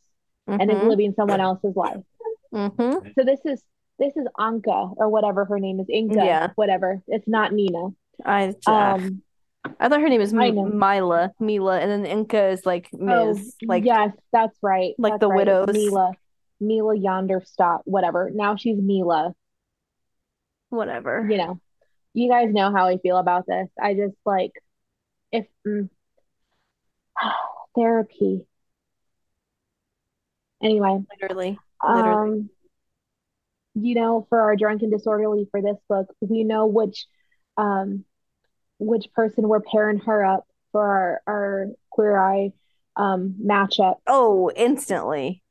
and 0.48 0.70
is 0.70 0.78
Mhm. 0.78 0.88
living 0.90 1.14
someone 1.14 1.42
else's 1.42 1.76
life. 1.76 2.04
Mhm. 2.54 3.14
So 3.16 3.24
this 3.24 3.40
is 3.46 3.64
this 3.98 4.18
is 4.18 4.28
Anka 4.38 4.94
or 4.98 5.08
whatever 5.08 5.46
her 5.46 5.58
name 5.58 5.80
is, 5.80 5.88
Inka, 5.88 6.16
Yeah. 6.18 6.52
whatever. 6.56 7.02
It's 7.08 7.28
not 7.30 7.54
Nina. 7.54 7.92
I 8.26 8.54
Um, 8.68 9.24
I 9.80 9.90
thought 9.90 10.02
her 10.02 10.10
name 10.10 10.22
was 10.22 10.34
I 10.34 10.48
M-. 10.48 10.78
Mila, 10.80 11.32
Mila, 11.40 11.80
and 11.80 11.92
then 11.92 12.06
Inca 12.06 12.48
is 12.50 12.66
like 12.66 12.90
oh, 13.00 13.38
Like 13.64 13.86
yes, 13.86 14.12
that's 14.32 14.58
right. 14.62 14.94
like 14.98 15.14
That's 15.14 15.22
the 15.22 15.28
right. 15.30 15.38
Widows. 15.38 15.74
Mila, 15.74 16.12
Mila 16.60 16.96
Jandersdat, 16.96 17.82
whatever. 17.86 18.32
Now 18.34 18.56
she's 18.56 18.78
Mila. 18.78 19.34
whatever. 20.70 21.28
You 21.30 21.38
know, 21.38 21.60
you 22.14 22.30
guys 22.30 22.54
know 22.54 22.72
how 22.72 22.88
I 22.88 22.98
feel 22.98 23.18
about 23.18 23.46
this. 23.48 23.68
I 23.82 23.94
just 23.94 24.16
like 24.26 24.52
if 25.32 25.46
mm, 25.68 25.90
therapy. 27.76 28.46
Anyway, 30.62 31.00
Literally. 31.22 31.60
Literally. 31.88 32.32
um, 32.40 32.50
you 33.76 33.94
know, 33.94 34.26
for 34.30 34.40
our 34.40 34.56
drunken 34.56 34.90
disorderly 34.90 35.48
for 35.52 35.62
this 35.62 35.78
book, 35.90 36.08
we 36.22 36.44
know 36.44 36.66
which 36.66 37.06
um 37.58 38.06
which 38.80 39.12
person 39.14 39.48
we're 39.48 39.62
pairing 39.62 40.00
her 40.00 40.24
up 40.24 40.46
for 40.72 40.82
our 40.84 41.22
our 41.28 41.68
queer 41.90 42.18
eye 42.18 42.52
um 42.96 43.36
matchup. 43.44 43.96
Oh, 44.08 44.52
instantly. 44.56 45.42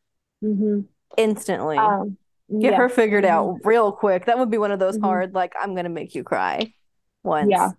Mm-hmm. 0.42 0.80
Instantly. 1.16 1.76
Um, 1.78 2.16
Get 2.60 2.72
yeah, 2.72 2.76
her 2.76 2.88
figured 2.90 3.24
out 3.24 3.60
real 3.64 3.90
quick. 3.90 4.26
That 4.26 4.38
would 4.38 4.50
be 4.50 4.58
one 4.58 4.70
of 4.70 4.78
those 4.78 4.98
Mhm. 4.98 5.02
hard, 5.04 5.34
like, 5.34 5.54
I'm 5.58 5.74
gonna 5.74 5.88
make 5.88 6.14
you 6.14 6.22
cry 6.22 6.74
once. 7.22 7.50
Yeah. 7.50 7.70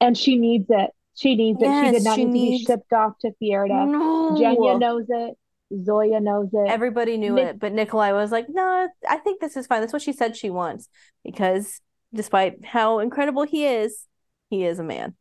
and 0.00 0.16
she 0.16 0.36
needs 0.36 0.66
it. 0.68 0.90
She 1.14 1.34
needs 1.34 1.60
it. 1.62 1.66
She 1.84 1.90
did 1.92 2.04
not 2.04 2.14
she 2.16 2.24
need 2.24 2.58
to 2.58 2.58
be 2.58 2.64
shipped 2.64 2.92
off 2.92 3.18
to 3.20 3.32
Fjerda. 3.42 3.86
No. 3.88 4.30
Jenya 4.36 4.78
knows 4.78 5.06
it. 5.08 5.36
Zoya 5.84 6.20
knows 6.20 6.48
it. 6.52 6.68
Everybody 6.68 7.16
knew 7.18 7.38
it, 7.38 7.58
but 7.58 7.72
Nikolai 7.72 8.12
was 8.12 8.30
like, 8.32 8.46
no, 8.48 8.88
I 9.08 9.16
think 9.18 9.40
this 9.40 9.56
is 9.56 9.66
fine. 9.66 9.80
That's 9.80 9.92
what 9.92 10.02
she 10.02 10.12
said 10.12 10.36
she 10.36 10.50
wants. 10.50 10.88
Because 11.24 11.80
despite 12.14 12.64
how 12.64 12.98
incredible 12.98 13.44
he 13.44 13.64
is, 13.66 14.06
he 14.52 14.66
is 14.66 14.78
a 14.78 14.84
man. 14.84 15.14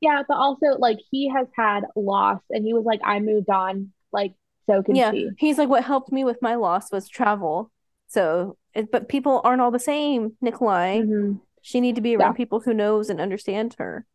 Yeah, 0.00 0.22
but 0.26 0.36
also 0.36 0.78
like 0.78 0.98
he 1.10 1.28
has 1.28 1.46
had 1.54 1.84
loss, 1.94 2.40
and 2.50 2.64
he 2.64 2.72
was 2.72 2.84
like, 2.84 3.00
I 3.04 3.20
moved 3.20 3.50
on. 3.50 3.92
Like 4.10 4.32
so 4.66 4.82
can 4.82 4.96
Yeah. 4.96 5.10
she. 5.12 5.28
He's 5.38 5.58
like, 5.58 5.68
what 5.68 5.84
helped 5.84 6.10
me 6.10 6.24
with 6.24 6.40
my 6.40 6.54
loss 6.54 6.90
was 6.90 7.08
travel. 7.08 7.70
So, 8.08 8.56
it, 8.74 8.90
but 8.90 9.08
people 9.08 9.40
aren't 9.44 9.60
all 9.60 9.70
the 9.70 9.78
same, 9.78 10.36
Nikolai. 10.40 11.00
Mhm. 11.00 11.40
She 11.60 11.80
need 11.80 11.96
to 11.96 12.00
be 12.00 12.16
around 12.16 12.32
Yeah. 12.32 12.36
people 12.36 12.60
who 12.60 12.72
knows 12.72 13.10
and 13.10 13.20
understand 13.20 13.74
her. 13.78 14.06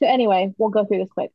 So 0.00 0.06
anyway, 0.06 0.54
we'll 0.58 0.70
go 0.70 0.84
through 0.84 0.98
this 0.98 1.12
quick. 1.12 1.30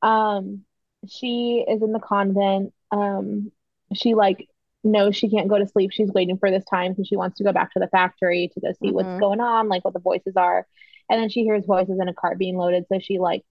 Um, 0.00 0.64
she 1.06 1.64
is 1.68 1.82
in 1.82 1.92
the 1.92 1.98
convent. 2.00 2.72
Um, 2.90 3.52
she 3.92 4.14
like 4.14 4.48
knows 4.84 5.16
she 5.16 5.28
can't 5.28 5.48
go 5.48 5.58
to 5.58 5.66
sleep. 5.66 5.90
She's 5.92 6.10
waiting 6.12 6.38
for 6.38 6.50
this 6.50 6.64
time 6.64 6.92
because 6.92 7.08
she 7.08 7.16
wants 7.16 7.38
to 7.38 7.44
go 7.44 7.52
back 7.52 7.72
to 7.72 7.80
the 7.80 7.88
factory 7.88 8.50
to 8.54 8.60
go 8.60 8.72
see 8.80 8.92
what's 8.92 9.08
Mhm. 9.08 9.20
going 9.20 9.40
on, 9.40 9.68
like 9.68 9.84
what 9.84 9.94
the 9.94 10.00
voices 10.00 10.36
are. 10.36 10.66
And 11.10 11.20
then 11.20 11.28
she 11.28 11.44
hears 11.44 11.66
voices 11.66 11.98
in 12.00 12.08
a 12.08 12.14
cart 12.14 12.38
being 12.38 12.56
loaded, 12.56 12.86
so 12.90 12.98
she 13.00 13.18
like 13.18 13.42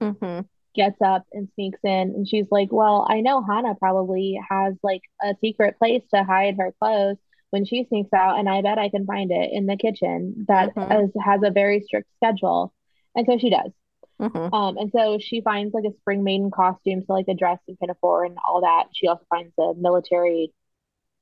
hmm 0.00 0.40
gets 0.74 1.00
up 1.02 1.24
and 1.32 1.48
sneaks 1.54 1.80
in 1.82 1.90
and 2.14 2.28
she's 2.28 2.46
like, 2.50 2.68
Well, 2.70 3.06
I 3.08 3.20
know 3.20 3.42
Hanne 3.42 3.74
probably 3.78 4.38
has 4.50 4.74
like 4.82 5.02
a 5.22 5.34
secret 5.40 5.78
place 5.78 6.02
to 6.14 6.22
hide 6.22 6.56
her 6.58 6.72
clothes 6.78 7.16
when 7.50 7.64
she 7.64 7.84
sneaks 7.84 8.12
out, 8.12 8.38
and 8.38 8.46
I 8.48 8.60
bet 8.60 8.78
I 8.78 8.90
can 8.90 9.06
find 9.06 9.30
it 9.32 9.50
in 9.52 9.64
the 9.66 9.76
kitchen 9.76 10.44
that 10.48 10.74
Mhm. 10.76 10.92
is, 10.92 11.10
has 11.24 11.40
a 11.42 11.50
very 11.50 11.80
strict 11.80 12.08
schedule. 12.16 12.74
And 13.14 13.26
so 13.26 13.38
she 13.38 13.48
does. 13.50 13.72
hmm 14.20 14.48
Um, 14.52 14.78
and 14.78 14.92
so 14.92 15.18
she 15.20 15.42
finds 15.42 15.74
like 15.74 15.84
a 15.84 15.96
spring 15.98 16.24
maiden 16.24 16.50
costume, 16.50 17.02
so 17.06 17.12
like 17.14 17.28
a 17.28 17.34
dress 17.34 17.58
and 17.68 17.78
pinafore 17.78 18.24
and 18.24 18.38
all 18.46 18.62
that. 18.62 18.86
She 18.94 19.08
also 19.08 19.24
finds 19.30 19.52
a 19.58 19.74
military 19.76 20.52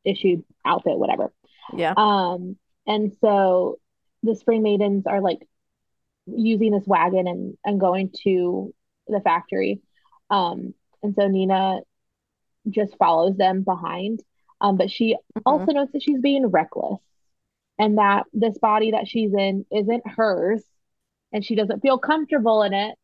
issued 0.05 0.45
outfit, 0.65 0.99
whatever. 0.99 1.33
Yeah. 1.73 1.97
Um, 1.97 2.57
and 2.87 3.13
so 3.21 3.79
the 4.23 4.37
spring 4.37 4.63
maidens 4.63 5.07
are 5.07 5.21
like 5.21 5.47
using 6.27 6.73
this 6.73 6.87
wagon 6.87 7.27
and 7.27 7.57
and 7.65 7.81
going 7.81 8.11
to 8.25 8.75
the 9.09 9.21
factory. 9.21 9.81
Um, 10.31 10.75
and 11.03 11.15
so 11.15 11.29
Nina 11.29 11.81
just 12.69 12.97
follows 12.99 13.37
them 13.37 13.63
behind. 13.63 14.21
Um, 14.61 14.77
but 14.77 14.91
she 14.91 15.17
Mhm. 15.39 15.43
also 15.45 15.73
knows 15.73 15.93
that 15.93 16.03
she's 16.03 16.21
being 16.21 16.47
reckless 16.47 17.01
and 17.79 17.99
that 17.99 18.25
this 18.33 18.59
body 18.59 18.93
that 18.93 19.07
she's 19.07 19.33
in 19.35 19.67
isn't 19.71 20.07
hers 20.09 20.65
and 21.33 21.45
she 21.45 21.55
doesn't 21.55 21.81
feel 21.81 21.99
comfortable 21.99 22.63
in 22.63 22.73
it. 22.73 22.99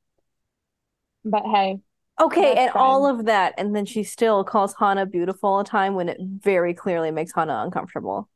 But 1.24 1.44
hey, 1.44 1.78
Okay, 2.20 2.56
and 2.56 2.72
all 2.74 3.06
of 3.06 3.24
that, 3.26 3.54
and 3.58 3.74
then 3.74 3.86
she 3.86 4.02
still 4.04 4.44
calls 4.44 4.74
Hanne 4.78 5.08
beautiful 5.10 5.48
all 5.48 5.58
the 5.58 5.68
time 5.68 5.94
when 5.94 6.08
it 6.08 6.18
very 6.20 6.74
clearly 6.74 7.10
makes 7.10 7.32
Hanne 7.34 7.50
uncomfortable. 7.50 8.28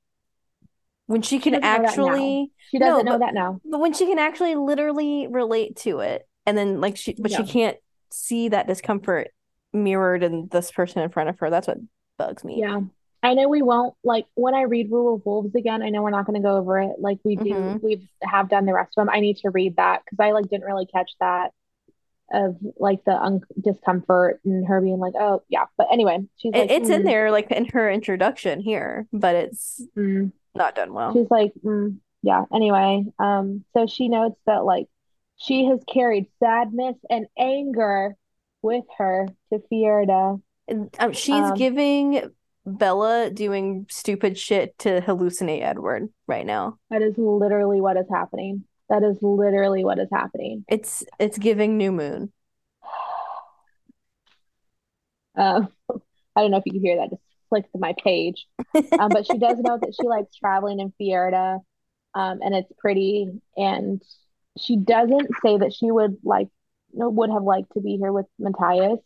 When 1.06 1.22
she 1.22 1.36
She 1.36 1.40
can 1.40 1.52
know 1.52 1.60
actually, 1.62 2.52
She 2.70 2.78
doesn't 2.78 3.04
know 3.04 3.12
but 3.12 3.26
that 3.26 3.34
now. 3.34 3.60
but 3.64 3.78
when 3.78 3.92
she 3.92 4.06
can 4.06 4.18
actually 4.18 4.54
literally 4.56 5.28
relate 5.28 5.76
to 5.78 6.00
it, 6.00 6.26
and 6.46 6.56
then 6.58 6.80
like 6.80 6.96
she, 6.96 7.14
but 7.18 7.30
she 7.30 7.44
can't 7.44 7.76
see 8.10 8.48
that 8.48 8.66
discomfort 8.66 9.28
mirrored 9.72 10.22
in 10.22 10.48
this 10.50 10.70
person 10.70 11.02
in 11.02 11.10
front 11.10 11.28
of 11.28 11.38
her. 11.38 11.50
That's 11.50 11.68
what 11.68 11.78
bugs 12.18 12.44
me. 12.44 12.60
Yeah. 12.60 12.80
I 13.22 13.34
know 13.34 13.48
we 13.48 13.62
won't 13.62 13.94
like 14.04 14.26
when 14.34 14.54
I 14.54 14.62
read 14.62 14.90
Rule 14.90 15.14
of 15.16 15.26
Wolves 15.26 15.54
again, 15.54 15.82
I 15.82 15.88
know 15.88 16.02
we're 16.02 16.10
not 16.10 16.26
going 16.26 16.40
to 16.40 16.46
go 16.46 16.56
over 16.56 16.78
it 16.80 16.96
like 17.00 17.18
we 17.24 17.36
do 17.36 17.44
Mhm. 17.44 17.82
we've 17.82 18.06
have 18.22 18.48
done 18.48 18.66
the 18.66 18.74
rest 18.74 18.92
of 18.96 19.02
them. 19.06 19.12
I 19.14 19.20
need 19.20 19.38
to 19.38 19.50
read 19.50 19.76
that 19.76 20.02
because 20.04 20.18
I 20.20 20.30
like 20.32 20.48
didn't 20.48 20.64
really 20.64 20.86
catch 20.86 21.10
that 21.20 21.52
of 22.32 22.56
like 22.78 23.04
the 23.04 23.12
un 23.12 23.40
discomfort 23.60 24.40
and 24.44 24.66
her 24.66 24.80
being 24.80 24.98
like, 24.98 25.14
oh 25.18 25.42
yeah. 25.48 25.66
But 25.76 25.88
anyway, 25.92 26.26
she's 26.36 26.52
like, 26.52 26.70
it's 26.70 26.88
in 26.90 27.02
mm, 27.02 27.04
there 27.04 27.30
like 27.30 27.50
in 27.50 27.66
her 27.66 27.90
introduction 27.90 28.60
here, 28.60 29.06
but 29.12 29.34
it's 29.34 29.82
mm. 29.96 30.32
Not 30.56 30.74
done 30.74 30.92
well. 30.92 31.12
She's 31.12 31.30
like, 31.30 31.52
mm, 31.64 31.96
yeah. 32.22 32.44
Anyway, 32.52 33.04
um, 33.18 33.64
so 33.74 33.86
she 33.86 34.08
notes 34.08 34.38
that 34.46 34.64
like 34.64 34.88
she 35.36 35.66
has 35.66 35.80
carried 35.86 36.26
sadness 36.40 36.96
and 37.10 37.26
anger 37.38 38.16
with 38.62 38.84
her 38.98 39.28
to 39.52 39.58
Fjerda. 39.70 40.40
And, 40.66 40.94
um, 40.98 41.12
she's 41.12 41.34
Um, 41.50 41.54
giving 41.54 42.30
Bella 42.64 43.30
doing 43.30 43.86
stupid 43.88 44.36
shit 44.36 44.76
to 44.80 45.00
hallucinate 45.00 45.62
Edward 45.62 46.08
right 46.26 46.44
now. 46.46 46.78
that 46.90 47.02
is 47.02 47.14
literally 47.16 47.80
what 47.80 47.96
is 47.96 48.08
happening. 48.10 48.64
That 48.88 49.02
is 49.02 49.18
literally 49.22 49.84
what 49.84 49.98
is 49.98 50.08
happening. 50.12 50.64
It's 50.68 51.04
it's 51.18 51.38
giving 51.38 51.76
New 51.76 51.92
Moon. 51.92 52.32
Um, 55.38 55.68
I 56.34 56.40
don't 56.42 56.50
know 56.50 56.56
if 56.58 56.62
you 56.66 56.72
can 56.72 56.80
hear 56.80 56.96
that. 56.96 57.10
Just 57.10 57.22
clicked 57.48 57.68
my 57.74 57.94
page. 58.02 58.46
Um, 58.98 59.08
but 59.10 59.26
she 59.26 59.38
does 59.38 59.58
know 59.58 59.78
that 59.78 59.94
she 60.00 60.06
likes 60.06 60.36
traveling 60.36 60.80
in 60.80 60.92
Fjerda, 61.00 61.60
um, 62.14 62.38
and 62.42 62.54
it's 62.54 62.70
pretty. 62.78 63.30
And 63.56 64.02
she 64.58 64.76
doesn't 64.76 65.28
say 65.42 65.58
that 65.58 65.72
she 65.74 65.90
would 65.90 66.18
like 66.24 66.48
no, 66.92 67.10
would 67.10 67.30
have 67.30 67.42
liked 67.42 67.72
to 67.74 67.80
be 67.80 67.96
here 67.96 68.12
with 68.12 68.26
Matthias, 68.38 69.00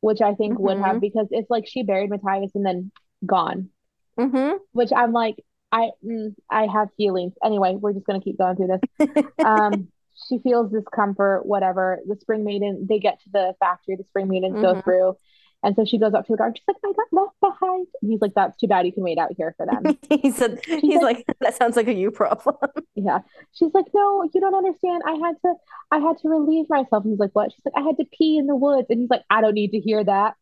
which 0.00 0.20
I 0.20 0.34
think 0.34 0.58
would 0.58 0.78
have 0.78 0.96
Mhm. 0.96 1.00
because 1.00 1.28
it's 1.30 1.50
like 1.50 1.66
she 1.66 1.82
buried 1.82 2.10
Matthias 2.10 2.52
and 2.54 2.64
then 2.64 2.92
gone. 3.26 3.70
Mm-hmm. 4.18 4.58
Which 4.72 4.92
I'm 4.94 5.12
like, 5.12 5.44
I 5.72 5.90
mm, 6.06 6.34
I 6.48 6.66
have 6.66 6.88
feelings. 6.96 7.32
Anyway, 7.42 7.74
we're 7.74 7.92
just 7.94 8.06
gonna 8.06 8.20
keep 8.20 8.38
going 8.38 8.56
through 8.56 8.78
this. 8.98 9.24
Um, 9.44 9.88
she 10.28 10.38
feels 10.38 10.70
discomfort, 10.70 11.44
whatever. 11.44 11.98
The 12.06 12.14
spring 12.16 12.44
maiden, 12.44 12.86
they 12.88 13.00
get 13.00 13.20
to 13.24 13.30
the 13.32 13.54
factory, 13.58 13.96
the 13.96 14.04
spring 14.04 14.28
maidens 14.28 14.60
go 14.60 14.74
Mhm. 14.74 14.84
through. 14.84 15.16
And 15.64 15.74
so 15.74 15.84
she 15.84 15.98
goes 15.98 16.12
up 16.14 16.26
to 16.26 16.32
the 16.32 16.36
guard. 16.36 16.56
She's 16.58 16.64
like, 16.68 16.76
I 16.84 16.92
got 16.92 17.06
left 17.10 17.40
behind. 17.40 17.86
And 18.02 18.10
he's 18.12 18.20
like, 18.20 18.34
That's 18.34 18.56
too 18.56 18.66
bad. 18.68 18.84
You 18.86 18.92
can 18.92 19.02
wait 19.02 19.18
out 19.18 19.32
here 19.36 19.54
for 19.56 19.66
them. 19.66 19.98
He 20.22 20.30
said 20.30 20.60
he's 20.66 21.00
like, 21.02 21.24
that 21.40 21.56
sounds 21.56 21.74
like 21.76 21.88
a 21.88 21.94
you 21.94 22.10
problem. 22.10 22.56
Yeah. 22.94 23.20
She's 23.54 23.72
like, 23.74 23.86
No, 23.94 24.28
you 24.32 24.40
don't 24.40 24.54
understand. 24.54 25.02
I 25.06 25.12
had 25.14 25.34
to 25.44 25.54
I 25.90 25.98
had 25.98 26.18
to 26.18 26.28
relieve 26.28 26.66
myself. 26.68 27.04
And 27.04 27.12
he's 27.12 27.18
like, 27.18 27.30
What? 27.32 27.50
She's 27.52 27.64
like, 27.64 27.74
I 27.76 27.80
had 27.86 27.96
to 27.96 28.04
pee 28.16 28.36
in 28.38 28.46
the 28.46 28.54
woods. 28.56 28.86
And 28.90 29.00
he's 29.00 29.10
like, 29.10 29.22
I 29.30 29.40
don't 29.40 29.54
need 29.54 29.70
to 29.72 29.80
hear 29.80 30.04
that. 30.04 30.34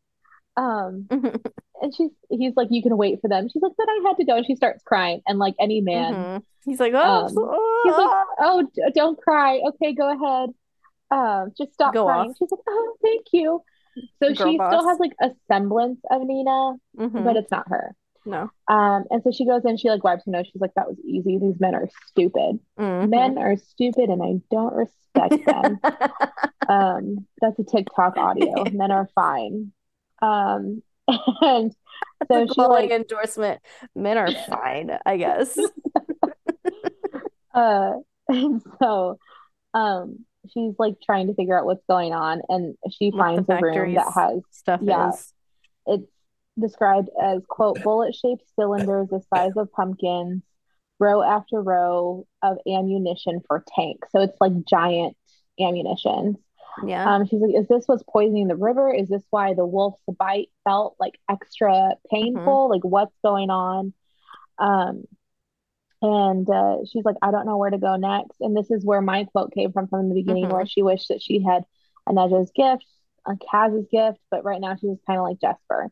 Um, 0.56 1.06
and 1.10 1.94
she's 1.96 2.10
he's 2.28 2.52
like, 2.56 2.68
You 2.70 2.82
can 2.82 2.96
wait 2.96 3.20
for 3.20 3.28
them. 3.28 3.48
She's 3.48 3.62
like, 3.62 3.72
But 3.78 3.86
I 3.88 4.00
had 4.08 4.16
to 4.18 4.24
go. 4.24 4.36
And 4.36 4.44
she 4.46 4.56
starts 4.56 4.82
crying. 4.82 5.22
And 5.26 5.38
like 5.38 5.54
any 5.60 5.80
man, 5.80 6.14
Mhm. 6.14 6.42
He's 6.64 6.78
like, 6.80 6.92
oh, 6.94 6.98
Um, 7.24 7.28
so- 7.30 7.80
he's 7.84 7.92
like, 7.94 8.10
Oh, 8.40 8.68
d- 8.74 8.82
don't 8.94 9.18
cry. 9.20 9.60
Okay, 9.68 9.94
go 9.94 10.10
ahead. 10.12 10.50
Um, 11.10 11.52
just 11.58 11.72
stop 11.74 11.92
Go 11.94 12.06
crying. 12.06 12.30
off. 12.30 12.36
She's 12.38 12.50
like, 12.50 12.60
Oh, 12.68 12.96
thank 13.02 13.26
you. 13.32 13.62
So 14.22 14.32
Girl 14.34 14.50
she 14.52 14.56
boss. 14.58 14.72
still 14.72 14.88
has 14.88 14.98
like 14.98 15.12
a 15.20 15.30
semblance 15.48 16.00
of 16.10 16.22
Nina, 16.22 16.74
Mhm. 16.98 17.24
but 17.24 17.36
it's 17.36 17.50
not 17.50 17.68
her. 17.68 17.94
no. 18.24 18.50
Um, 18.68 19.04
and 19.10 19.22
so 19.24 19.32
she 19.32 19.44
goes 19.44 19.64
in, 19.64 19.76
she 19.76 19.90
like 19.90 20.02
wipes 20.04 20.24
her 20.26 20.30
nose. 20.32 20.46
She's 20.52 20.60
like, 20.62 20.74
That 20.76 20.88
was 20.88 20.98
easy. 21.04 21.38
These 21.38 21.58
men 21.60 21.74
are 21.74 21.88
stupid. 22.06 22.58
Mhm. 22.78 23.08
Men 23.10 23.36
are 23.38 23.56
stupid 23.56 24.08
and 24.10 24.22
I 24.22 24.40
don't 24.50 24.74
respect 24.74 25.44
them. 25.44 25.80
Um, 26.68 27.26
that's 27.40 27.58
a 27.58 27.64
TikTok 27.64 28.16
audio. 28.16 28.64
Men 28.72 28.92
are 28.92 29.08
fine. 29.16 29.72
Um, 30.22 30.80
and 31.08 31.74
so 32.30 32.46
she 32.46 32.60
like 32.62 32.90
endorsement. 32.92 33.60
Men 33.96 34.16
are 34.16 34.30
fine, 34.48 34.96
I 35.04 35.16
guess. 35.16 35.58
uh 37.54 37.92
and 38.28 38.62
so 38.80 39.18
um 39.74 40.24
she's 40.50 40.74
like 40.78 40.94
trying 41.02 41.26
to 41.28 41.34
figure 41.34 41.58
out 41.58 41.64
what's 41.66 41.84
going 41.88 42.12
on 42.12 42.42
and 42.48 42.74
she 42.90 43.10
What 43.10 43.18
finds 43.18 43.48
a 43.48 43.60
room 43.60 43.94
that 43.94 44.12
has 44.14 44.40
Stuff 44.50 44.80
Yeah. 44.82 45.10
is. 45.10 45.32
it's 45.86 46.10
described 46.60 47.08
as 47.22 47.42
quote 47.48 47.82
bullet 47.82 48.14
shaped 48.14 48.42
cylinders 48.56 49.08
the 49.08 49.20
size 49.32 49.52
of 49.56 49.72
pumpkins 49.72 50.42
row 51.00 51.22
after 51.22 51.62
row 51.62 52.26
of 52.42 52.58
ammunition 52.66 53.40
for 53.48 53.64
tanks 53.74 54.08
so 54.12 54.20
it's 54.20 54.36
like 54.40 54.52
giant 54.68 55.16
ammunition 55.58 56.36
Yeah. 56.84 57.14
um 57.14 57.26
she's 57.26 57.40
like 57.40 57.54
is 57.54 57.68
this 57.68 57.84
what's 57.86 58.02
poisoning 58.02 58.48
the 58.48 58.56
river 58.56 58.92
is 58.92 59.08
this 59.08 59.22
why 59.30 59.54
the 59.54 59.64
wolf's 59.66 60.02
bite 60.18 60.48
felt 60.64 60.94
like 61.00 61.18
extra 61.30 61.94
painful 62.10 62.68
like 62.68 62.84
what's 62.84 63.16
going 63.24 63.48
on 63.50 63.94
um 64.58 65.04
and 66.02 66.50
uh, 66.50 66.78
she's 66.90 67.04
like 67.04 67.16
i 67.22 67.30
don't 67.30 67.46
know 67.46 67.56
where 67.56 67.70
to 67.70 67.78
go 67.78 67.96
next. 67.96 68.40
And 68.40 68.56
this 68.56 68.70
is 68.70 68.84
where 68.84 69.00
my 69.00 69.24
quote 69.24 69.54
came 69.54 69.72
from 69.72 69.88
from 69.88 70.08
the 70.08 70.14
beginning 70.14 70.48
where 70.48 70.66
she 70.66 70.82
wished 70.82 71.08
that 71.08 71.22
she 71.22 71.42
had 71.42 71.64
Inej's 72.08 72.50
gift 72.54 72.84
a 73.24 73.36
Kaz's 73.50 73.86
gift 73.90 74.18
but 74.30 74.44
right 74.44 74.60
now 74.60 74.74
she's 74.74 74.98
kind 75.06 75.18
of 75.18 75.24
like 75.24 75.40
Jesper 75.40 75.90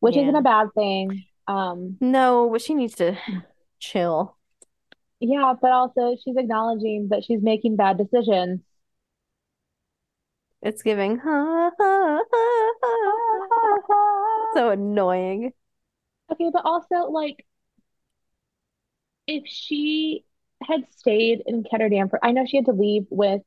which 0.00 0.16
isn't 0.16 0.34
a 0.34 0.42
bad 0.42 0.68
thing. 0.74 1.24
Um 1.46 1.96
no, 2.00 2.48
but 2.50 2.60
she 2.62 2.74
needs 2.74 2.94
to 2.94 3.16
chill. 3.78 4.36
yeah 5.20 5.54
but 5.60 5.70
also 5.70 6.16
she's 6.22 6.36
acknowledging 6.36 7.08
that 7.10 7.24
she's 7.24 7.42
making 7.42 7.76
bad 7.76 7.98
decisions. 7.98 8.60
It's 10.62 10.82
giving 10.82 11.20
so 14.54 14.70
annoying. 14.70 15.52
Okay, 16.30 16.50
but 16.52 16.64
also 16.64 17.10
like 17.10 17.44
if 19.26 19.44
she 19.46 20.24
had 20.62 20.84
stayed 20.96 21.42
in 21.46 21.64
Ketterdam 21.64 22.10
for, 22.10 22.24
I 22.24 22.32
know 22.32 22.46
she 22.46 22.56
had 22.56 22.66
to 22.66 22.72
leave 22.72 23.06
with 23.10 23.42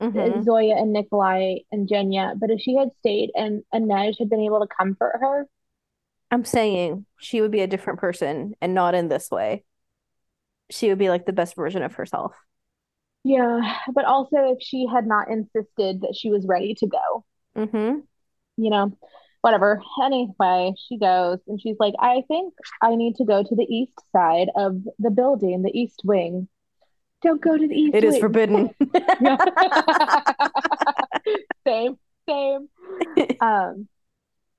Mhm. 0.00 0.44
Zoya 0.44 0.76
and 0.76 0.92
Nikolai 0.92 1.58
and 1.72 1.88
Jenya, 1.88 2.38
but 2.38 2.50
if 2.50 2.60
she 2.60 2.74
had 2.76 2.94
stayed 2.98 3.30
and 3.34 3.64
Inej 3.74 4.18
had 4.18 4.28
been 4.28 4.40
able 4.40 4.60
to 4.60 4.66
comfort 4.66 5.18
her, 5.20 5.48
I'm 6.30 6.44
saying 6.44 7.06
she 7.18 7.40
would 7.40 7.50
be 7.50 7.60
a 7.60 7.66
different 7.66 8.00
person 8.00 8.54
and 8.60 8.74
not 8.74 8.94
in 8.94 9.08
this 9.08 9.30
way. 9.30 9.64
She 10.70 10.88
would 10.88 10.98
be 10.98 11.08
like 11.10 11.26
the 11.26 11.32
best 11.32 11.54
version 11.56 11.82
of 11.82 11.94
herself. 11.94 12.34
yeah, 13.24 13.78
but 13.92 14.04
also 14.04 14.36
if 14.52 14.58
she 14.62 14.86
had 14.86 15.06
not 15.06 15.28
insisted 15.30 16.02
that 16.02 16.14
she 16.16 16.30
was 16.30 16.46
ready 16.46 16.74
to 16.74 16.86
go, 16.86 17.24
Mm-hmm. 17.56 18.06
you 18.56 18.70
know, 18.70 18.96
whatever. 19.46 19.80
Anyway, 20.02 20.74
she 20.88 20.98
goes 20.98 21.38
and 21.46 21.60
she's 21.60 21.76
like, 21.78 21.94
I 22.00 22.24
think 22.26 22.52
I 22.82 22.96
need 22.96 23.14
to 23.16 23.24
go 23.24 23.44
to 23.44 23.54
the 23.54 23.62
east 23.62 23.92
side 24.10 24.48
of 24.56 24.82
the 24.98 25.10
building, 25.10 25.62
the 25.62 25.70
east 25.72 26.00
wing. 26.02 26.48
Don't 27.22 27.40
go 27.40 27.56
to 27.56 27.68
the 27.68 27.74
east 27.74 27.94
wing. 27.94 28.02
It 28.02 28.04
is 28.04 28.18
forbidden. 28.18 28.74
Same, 31.66 31.96
same. 32.28 32.68
Um, 33.40 33.88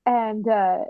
and 0.06 0.48
uh, 0.48 0.84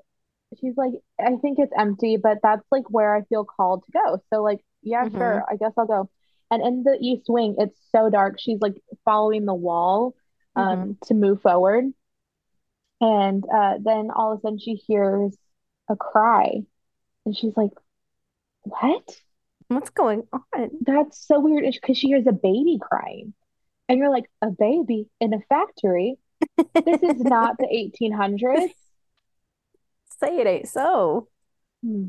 she's 0.60 0.76
like, 0.76 0.92
I 1.20 1.34
think 1.42 1.58
it's 1.58 1.72
empty, 1.76 2.16
but 2.16 2.38
that's 2.42 2.64
like 2.70 2.88
where 2.88 3.16
I 3.16 3.22
feel 3.22 3.44
called 3.44 3.84
to 3.84 3.92
go. 3.92 4.22
So 4.32 4.42
like, 4.42 4.60
yeah, 4.82 5.06
Mhm. 5.06 5.18
sure, 5.18 5.44
I 5.50 5.56
guess 5.56 5.72
I'll 5.76 5.86
go. 5.86 6.08
And 6.50 6.62
in 6.62 6.82
the 6.84 6.96
East 7.00 7.24
Wing, 7.28 7.56
it's 7.58 7.78
so 7.90 8.10
dark. 8.10 8.36
She's 8.38 8.60
like 8.60 8.76
following 9.04 9.44
the 9.44 9.54
wall 9.54 10.14
um 10.56 10.96
to 11.06 11.14
move 11.14 11.42
forward. 11.42 11.92
And 13.00 13.44
uh, 13.52 13.74
then 13.80 14.10
all 14.14 14.32
of 14.32 14.38
a 14.38 14.42
sudden 14.42 14.58
she 14.58 14.74
hears 14.74 15.36
a 15.88 15.96
cry, 15.96 16.62
and 17.26 17.36
she's 17.36 17.56
like, 17.56 17.72
"What? 18.62 19.20
What's 19.68 19.90
going 19.90 20.26
on? 20.32 20.70
That's 20.82 21.26
so 21.26 21.40
weird." 21.40 21.64
Because 21.72 21.98
she 21.98 22.08
hears 22.08 22.26
a 22.26 22.32
baby 22.32 22.78
crying, 22.80 23.34
and 23.88 23.98
you're 23.98 24.10
like, 24.10 24.30
"A 24.42 24.50
baby 24.50 25.08
in 25.20 25.34
a 25.34 25.40
factory? 25.48 26.18
This 26.84 27.02
is 27.02 27.20
not 27.24 27.58
the 27.58 27.68
1800s." 27.72 28.74
Say 30.20 30.38
it 30.40 30.46
ain't 30.46 30.68
so. 30.68 31.28
Hmm. 31.82 32.08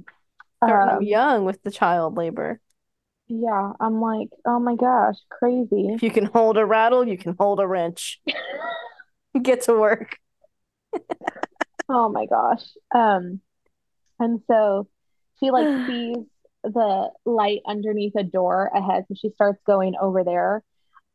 Starting 0.63 0.95
Um, 0.97 1.01
young 1.03 1.45
with 1.45 1.61
the 1.63 1.71
child 1.71 2.17
labor. 2.17 2.59
yeah, 3.27 3.73
I'm 3.79 4.01
like, 4.01 4.29
oh 4.45 4.59
my 4.59 4.75
gosh, 4.75 5.15
crazy. 5.29 5.89
If 5.93 6.03
you 6.03 6.11
can 6.11 6.25
hold 6.25 6.57
a 6.57 6.65
rattle, 6.65 7.07
you 7.07 7.17
can 7.17 7.35
hold 7.39 7.59
a 7.59 7.67
wrench. 7.67 8.19
Get 9.41 9.61
to 9.63 9.73
work. 9.73 10.17
Oh 11.89 12.09
my 12.09 12.25
gosh. 12.25 12.63
Um, 12.93 13.41
and 14.19 14.41
so 14.47 14.87
she 15.39 15.51
like 15.51 15.69
sees 15.85 16.17
the 16.63 17.09
light 17.25 17.61
underneath 17.67 18.13
a 18.17 18.23
door 18.23 18.71
ahead, 18.73 19.05
so 19.07 19.15
she 19.15 19.29
starts 19.31 19.61
going 19.65 19.95
over 20.01 20.23
there. 20.23 20.63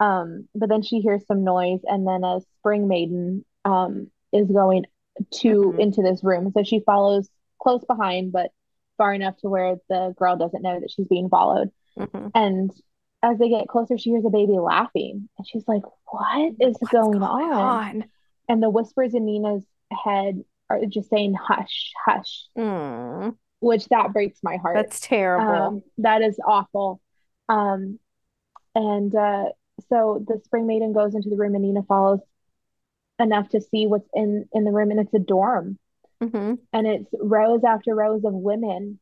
Um, 0.00 0.48
but 0.54 0.68
then 0.68 0.82
she 0.82 1.00
hears 1.00 1.26
some 1.26 1.44
noise, 1.44 1.80
and 1.84 2.06
then 2.06 2.24
a 2.24 2.40
spring 2.58 2.88
maiden 2.88 3.44
um 3.64 4.10
is 4.32 4.48
going 4.50 4.84
to 5.32 5.74
Mhm, 5.74 5.78
into 5.78 6.02
this 6.02 6.24
room. 6.24 6.52
So 6.56 6.64
she 6.64 6.80
follows 6.80 7.28
close 7.62 7.84
behind, 7.86 8.32
but 8.32 8.50
far 8.98 9.14
enough 9.14 9.36
to 9.38 9.48
where 9.48 9.76
the 9.88 10.14
girl 10.18 10.36
doesn't 10.36 10.62
know 10.62 10.80
that 10.80 10.90
she's 10.90 11.08
being 11.08 11.28
followed. 11.28 11.70
mhm. 11.96 12.32
And 12.34 12.70
as 13.22 13.38
they 13.38 13.48
get 13.48 13.68
closer, 13.68 13.98
she 13.98 14.10
hears 14.10 14.24
a 14.26 14.30
baby 14.30 14.54
laughing, 14.58 15.28
and 15.38 15.46
she's 15.48 15.66
like, 15.68 15.82
"What 16.10 16.54
is 16.60 16.76
What's 16.80 17.08
going 17.08 17.22
going 17.22 17.52
on?" 17.52 17.80
on? 18.00 18.04
And 18.48 18.62
the 18.62 18.70
whispers 18.70 19.14
in 19.14 19.24
Nina's 19.24 19.64
head 20.04 20.44
are 20.70 20.80
just 20.86 21.10
saying, 21.10 21.34
"Hush, 21.34 21.92
hush." 22.04 22.46
Mm, 22.56 23.36
which 23.60 23.86
that 23.88 24.12
breaks 24.12 24.40
my 24.42 24.56
heart. 24.56 24.76
that's 24.76 25.00
terrible. 25.00 25.54
Um, 25.54 25.82
that 25.98 26.22
is 26.22 26.38
awful. 26.46 27.00
Um, 27.48 27.98
and 28.74 29.14
uh, 29.14 29.46
so 29.88 30.24
the 30.26 30.40
spring 30.44 30.66
maiden 30.66 30.92
goes 30.92 31.14
into 31.14 31.30
the 31.30 31.36
room 31.36 31.54
and 31.54 31.64
Nina 31.64 31.82
follows 31.82 32.20
enough 33.18 33.48
to 33.50 33.60
see 33.60 33.86
what's 33.86 34.08
in 34.14 34.46
in 34.52 34.64
the 34.64 34.72
room, 34.72 34.90
and 34.90 35.00
it's 35.00 35.14
a 35.14 35.18
dorm, 35.18 35.78
hmm 36.20 36.54
and 36.72 36.86
it's 36.86 37.08
rows 37.20 37.62
after 37.64 37.94
rows 37.94 38.24
of 38.24 38.34
women. 38.34 38.98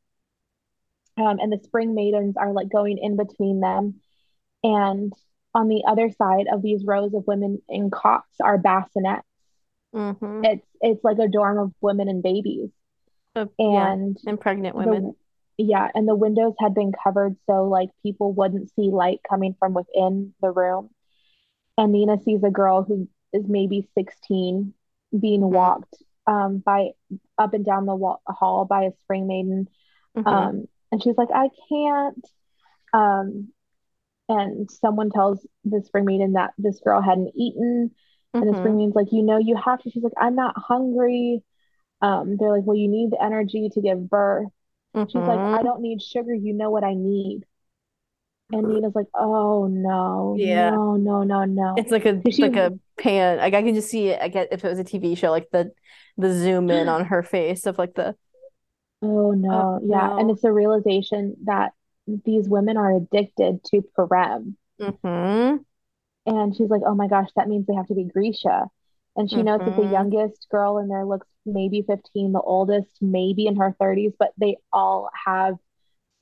Um, 1.19 1.39
and 1.41 1.53
the 1.53 1.61
spring 1.63 1.95
maidens 1.95 2.37
are 2.39 2.53
like 2.53 2.71
going 2.71 2.99
in 2.99 3.17
between 3.17 3.61
them, 3.61 4.01
and 4.63 5.13
on 5.55 5.69
the 5.69 5.85
other 5.87 6.11
side 6.11 6.47
of 6.51 6.63
these 6.63 6.85
rows 6.85 7.13
of 7.15 7.27
women 7.27 7.61
in 7.69 7.91
cots 7.91 8.41
are 8.41 8.59
bassinets. 8.59 9.23
Hmm 9.93 10.45
It's 10.45 10.67
it's 10.81 11.05
like 11.05 11.19
a 11.19 11.29
dorm 11.29 11.59
of 11.59 11.73
women 11.81 12.09
and 12.09 12.23
babies, 12.23 12.71
yeah, 13.67 13.95
and 13.99 14.17
and 14.27 14.41
pregnant 14.41 14.77
women. 14.77 15.05
the 15.05 15.15
yeah, 15.59 15.89
and 15.95 16.09
the 16.09 16.17
windows 16.17 16.55
had 16.61 16.75
been 16.75 16.93
covered 17.05 17.37
so 17.47 17.65
like 17.65 17.91
people 18.03 18.33
wouldn't 18.33 18.71
see 18.75 18.91
light 18.91 19.21
coming 19.29 19.55
from 19.59 19.75
within 19.75 20.35
the 20.43 20.51
room. 20.51 20.91
And 21.79 21.93
Nina 21.93 22.19
sees 22.23 22.43
a 22.45 22.51
girl 22.51 22.83
who 22.83 23.09
is 23.33 23.45
maybe 23.49 23.89
16 23.95 24.75
being 25.19 25.43
hmm 25.51 25.53
walked 25.53 25.95
um 26.27 26.59
by 26.59 26.91
up 27.39 27.55
and 27.55 27.65
down 27.65 27.87
the 27.87 27.95
wall, 27.97 28.23
hall 28.27 28.65
by 28.65 28.85
a 28.85 28.93
spring 29.03 29.27
maiden. 29.27 29.69
hmm 30.15 30.23
Um 30.27 30.67
and 30.93 31.03
she's 31.03 31.17
like, 31.19 31.31
I 31.35 31.49
can't. 31.71 32.27
Um 32.93 33.53
and 34.29 34.71
someone 34.71 35.11
tells 35.11 35.47
the 35.65 35.83
spring 35.83 36.05
maiden 36.05 36.33
that 36.35 36.53
this 36.59 36.81
girl 36.81 37.01
hadn't 37.01 37.33
eaten. 37.37 37.93
And 38.41 38.51
the 38.51 38.55
hmm 38.55 38.57
spring 38.57 38.77
maiden's 38.77 38.95
like, 38.97 39.13
you 39.13 39.23
know, 39.23 39.39
you 39.39 39.57
have 39.57 39.83
to. 39.83 39.91
She's 39.91 40.03
like, 40.03 40.13
I'm 40.19 40.35
not 40.35 40.55
hungry. 40.59 41.43
Um, 42.03 42.37
they're 42.39 42.53
like, 42.53 42.65
well, 42.67 42.77
you 42.77 42.89
need 42.89 43.13
the 43.13 43.23
energy 43.23 43.71
to 43.73 43.81
give 43.83 44.09
birth. 44.11 44.49
She's 45.09 45.27
like, 45.27 45.43
I 45.53 45.63
hmm 45.63 45.65
don't 45.65 45.83
need 45.83 46.03
sugar. 46.03 46.35
You 46.35 46.55
know 46.55 46.71
what 46.71 46.85
I 46.85 46.95
need. 46.95 47.45
And 48.53 48.69
Nina's 48.69 48.95
like, 48.95 49.09
oh 49.15 49.67
no, 49.67 50.37
Yeah. 50.37 50.79
no, 50.79 50.97
no, 50.97 51.23
no, 51.25 51.45
no. 51.45 51.77
It's 51.77 51.91
like 51.91 52.05
a 52.07 52.25
she, 52.31 52.43
like 52.43 52.57
a 52.57 52.75
pan. 52.99 53.39
Like 53.39 53.55
I 53.55 53.63
can 53.63 53.75
just 53.75 53.91
see 53.91 54.09
it. 54.09 54.21
I 54.21 54.29
get 54.29 54.49
if 54.53 54.65
it 54.65 54.69
was 54.69 54.79
a 54.79 54.85
TV 54.85 55.15
show, 55.15 55.31
like 55.31 55.51
the 55.53 55.73
the 56.19 56.33
zoom 56.33 56.71
in 56.71 56.89
on 56.89 57.07
her 57.07 57.23
face 57.23 57.67
of 57.67 57.79
like 57.79 57.95
the 57.95 58.17
oh 59.03 59.33
oh 59.51 59.69
no, 59.81 59.81
yeah. 59.85 60.11
And 60.17 60.31
it's 60.31 60.45
a 60.45 60.53
realization 60.53 61.37
that 61.45 61.73
these 62.07 62.49
women 62.49 62.77
are 62.77 62.95
addicted 62.97 63.63
to 63.65 63.83
Parem. 63.97 64.57
hmm 64.79 65.65
And 66.27 66.55
she's 66.57 66.71
like, 66.71 66.83
oh 66.87 66.95
my 66.95 67.09
gosh, 67.09 67.29
that 67.37 67.49
means 67.49 67.67
they 67.67 67.75
have 67.75 67.89
to 67.89 67.95
be 67.95 68.05
Grisha. 68.05 68.69
And 69.17 69.31
she 69.31 69.43
notes 69.43 69.65
that 69.67 69.77
the 69.77 69.85
hmm 69.85 69.91
youngest 69.91 70.47
girl 70.51 70.79
in 70.79 70.89
there 70.89 71.05
looks 71.05 71.27
maybe 71.45 71.83
15, 71.83 72.33
the 72.33 72.41
oldest 72.41 72.91
maybe 73.01 73.47
in 73.47 73.57
her 73.57 73.75
30s, 73.79 74.15
but 74.19 74.33
they 74.39 74.57
all 74.73 75.11
have 75.27 75.57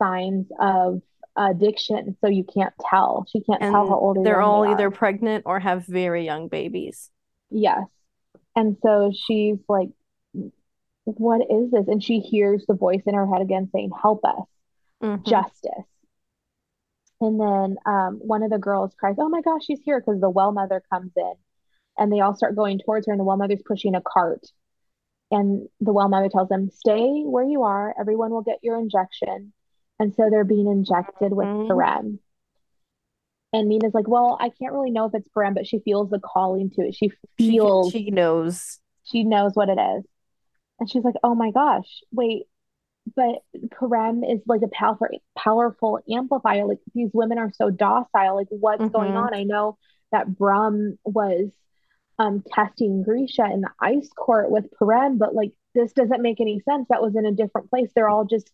signs 0.03 0.47
of 0.61 1.03
addiction. 1.37 2.17
So 2.21 2.29
you 2.29 2.45
can't 2.45 2.75
tell. 2.91 3.27
She 3.31 3.41
can't 3.43 3.65
tell 3.67 3.87
how 3.89 3.99
old 3.99 4.19
they're 4.23 4.41
young 4.41 4.45
they 4.49 4.57
all 4.57 4.65
either 4.67 4.91
pregnant 4.91 5.45
or 5.47 5.61
have 5.61 5.87
very 5.87 6.25
young 6.25 6.49
babies. 6.49 7.11
Yes. 7.51 7.87
And 8.57 8.79
so 8.83 9.13
she's 9.15 9.59
like, 9.69 9.91
what 11.05 11.43
is 11.51 11.71
this? 11.71 11.89
And 11.89 12.03
she 12.03 12.21
hears 12.21 12.65
the 12.67 12.75
voice 12.75 13.03
in 13.07 13.15
her 13.15 13.27
head 13.27 13.43
again 13.43 13.69
saying, 13.73 13.91
help 14.01 14.25
us, 14.25 14.47
hmm 15.01 15.21
justice. 15.27 15.87
And 17.21 17.39
then 17.39 17.77
um, 17.87 18.19
one 18.23 18.43
of 18.43 18.51
the 18.51 18.59
girls 18.59 18.95
cries, 18.99 19.17
oh 19.19 19.29
my 19.29 19.43
gosh, 19.43 19.65
she's 19.67 19.81
here 19.83 20.01
because 20.01 20.21
the 20.21 20.31
well 20.31 20.53
mother 20.53 20.83
comes 20.91 21.13
in 21.17 21.35
and 21.99 22.13
they 22.13 22.21
all 22.21 22.35
start 22.35 22.57
going 22.57 22.79
towards 22.79 23.07
her 23.07 23.13
and 23.13 23.21
the 23.21 23.25
well 23.25 23.37
mother's 23.37 23.63
pushing 23.67 23.95
a 23.95 24.01
cart. 24.01 24.47
And 25.31 25.69
the 25.81 25.93
well 25.93 26.09
mother 26.09 26.29
tells 26.29 26.49
them, 26.49 26.71
stay 26.71 27.23
where 27.25 27.45
you 27.45 27.63
are. 27.63 27.95
Everyone 27.99 28.31
will 28.33 28.43
get 28.43 28.59
your 28.63 28.79
injection. 28.79 29.53
And 29.99 30.15
so 30.15 30.29
they're 30.31 30.45
being 30.45 30.67
injected 30.67 31.33
with 31.33 31.49
hmm 31.49 31.69
Parem. 31.71 32.19
And 33.53 33.69
Nina's 33.69 33.95
like, 33.95 34.09
well, 34.09 34.37
I 34.41 34.51
can't 34.51 34.73
really 34.73 34.91
know 34.91 35.07
if 35.07 35.15
it's 35.15 35.29
Parem, 35.29 35.55
but 35.55 35.67
she 35.67 35.81
feels 35.81 36.11
the 36.11 36.21
calling 36.21 36.71
to 36.71 36.83
it. 36.83 36.95
She 36.95 37.11
She 37.39 37.51
feels, 37.51 37.93
she 37.93 38.11
knows. 38.11 38.81
she 39.05 39.25
knows 39.25 39.53
what 39.55 39.69
it 39.69 39.79
is. 39.79 40.05
And 40.81 40.91
she's 40.91 41.05
like, 41.05 41.17
oh 41.23 41.35
my 41.35 41.51
gosh, 41.53 41.89
wait, 42.13 42.45
but 43.21 43.69
Parem 43.71 44.23
is 44.31 44.41
like 44.47 44.63
a 44.63 44.69
powerful, 44.69 45.09
powerful 45.37 46.01
amplifier. 46.11 46.65
Like 46.67 46.79
these 46.95 47.11
women 47.13 47.39
are 47.39 47.53
so 47.53 47.71
docile. 47.71 48.37
Like 48.37 48.49
what's 48.51 48.89
going 48.91 49.15
hmm 49.15 49.17
on? 49.17 49.35
I 49.35 49.45
know 49.45 49.79
that 50.13 50.37
Brum 50.39 50.99
was 51.05 51.51
um 52.19 52.43
testing 52.55 53.03
Grisha 53.03 53.45
in 53.53 53.61
the 53.63 53.71
ice 53.81 54.11
court 54.17 54.51
with 54.51 54.67
Parem, 54.81 55.19
but 55.19 55.35
like 55.35 55.53
this 55.75 55.93
doesn't 55.93 56.23
make 56.23 56.41
any 56.41 56.61
sense. 56.61 56.87
That 56.89 57.03
was 57.03 57.17
in 57.17 57.27
a 57.27 57.33
different 57.33 57.71
place. 57.71 57.91
They're 57.95 58.09
all 58.09 58.25
just 58.25 58.51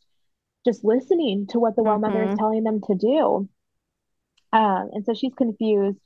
just 0.64 0.84
listening 0.84 1.46
to 1.48 1.60
what 1.60 1.76
the 1.76 1.84
well 1.84 1.98
mother 1.98 2.22
is 2.24 2.32
hmm 2.32 2.38
telling 2.38 2.64
them 2.64 2.80
to 2.88 2.94
do. 2.96 3.48
Um, 4.52 4.90
and 4.92 5.04
so 5.04 5.14
she's 5.14 5.34
confused, 5.34 5.98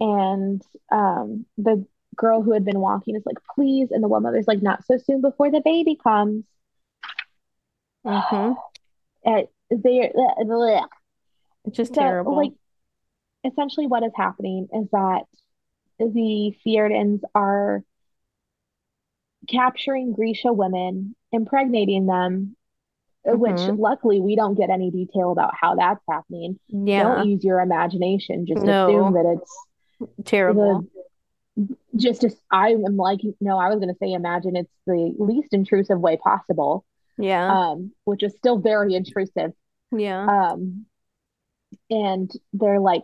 and 0.00 0.62
um, 0.92 1.46
the 1.58 1.86
girl 2.16 2.42
who 2.42 2.52
had 2.52 2.64
been 2.64 2.80
walking 2.80 3.16
is 3.16 3.24
like, 3.26 3.38
please, 3.54 3.90
and 3.90 4.02
the 4.02 4.08
well 4.08 4.20
mother's 4.20 4.46
like, 4.48 4.62
not 4.62 4.84
so 4.86 4.98
soon 4.98 5.20
before 5.22 5.50
the 5.50 5.62
baby 5.64 5.96
comes. 6.02 6.44
Hmm 8.04 8.52
And 9.24 9.46
they 9.70 10.12
It's 11.64 11.76
just 11.76 11.94
so 11.94 12.16
like 12.26 12.52
essentially 13.44 13.86
what 13.86 14.02
is 14.02 14.12
happening 14.16 14.68
is 14.72 14.88
that 14.92 15.22
the 15.98 16.54
Fjerdans 16.66 17.20
are 17.34 17.82
capturing 19.48 20.12
Grisha 20.12 20.52
women, 20.52 21.14
impregnating 21.32 22.06
them, 22.06 22.56
which 23.24 23.68
hmm 23.68 23.76
luckily 23.76 24.20
we 24.20 24.36
don't 24.36 24.56
get 24.56 24.70
any 24.70 24.90
detail 24.90 25.32
about 25.32 25.54
how 25.60 25.74
that's 25.76 26.02
happening. 26.08 26.58
Don't 26.94 27.18
Yeah. 27.18 27.24
use 27.24 27.44
your 27.44 27.60
imagination. 27.60 28.46
Just 28.46 28.66
assume 28.66 29.14
that 29.14 29.38
it's 29.38 29.66
Terrible. 30.24 30.84
the 31.56 31.66
just 31.96 32.24
as 32.24 32.34
I 32.50 32.70
am 32.70 32.96
like, 32.96 33.20
no, 33.40 33.58
I 33.58 33.68
was 33.68 33.78
going 33.78 33.92
to 33.92 33.98
say 33.98 34.12
imagine 34.12 34.56
it's 34.56 34.72
the 34.86 35.14
least 35.18 35.52
intrusive 35.52 36.00
way 36.00 36.16
possible, 36.16 36.84
Yeah. 37.18 37.48
um, 37.48 37.92
which 38.04 38.22
is 38.22 38.34
still 38.36 38.58
very 38.58 38.94
intrusive. 38.94 39.52
Yeah. 39.92 40.24
Um, 40.28 40.86
and 41.90 42.30
they're 42.52 42.80
like 42.80 43.02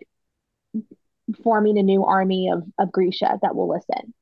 forming 1.42 1.78
a 1.78 1.82
new 1.82 2.04
army 2.04 2.50
of, 2.52 2.62
of 2.78 2.92
Grisha 2.92 3.38
that 3.42 3.54
will 3.54 3.68
listen 3.68 4.14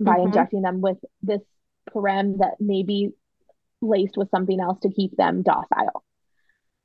by 0.00 0.18
hmm 0.18 0.24
injecting 0.24 0.62
them 0.62 0.80
with 0.80 0.98
this 1.22 1.42
parem 1.90 2.38
that 2.38 2.54
may 2.60 2.82
be 2.82 3.10
laced 3.80 4.16
with 4.16 4.30
something 4.30 4.60
else 4.60 4.80
to 4.80 4.90
keep 4.90 5.16
them 5.16 5.42
docile. 5.42 6.04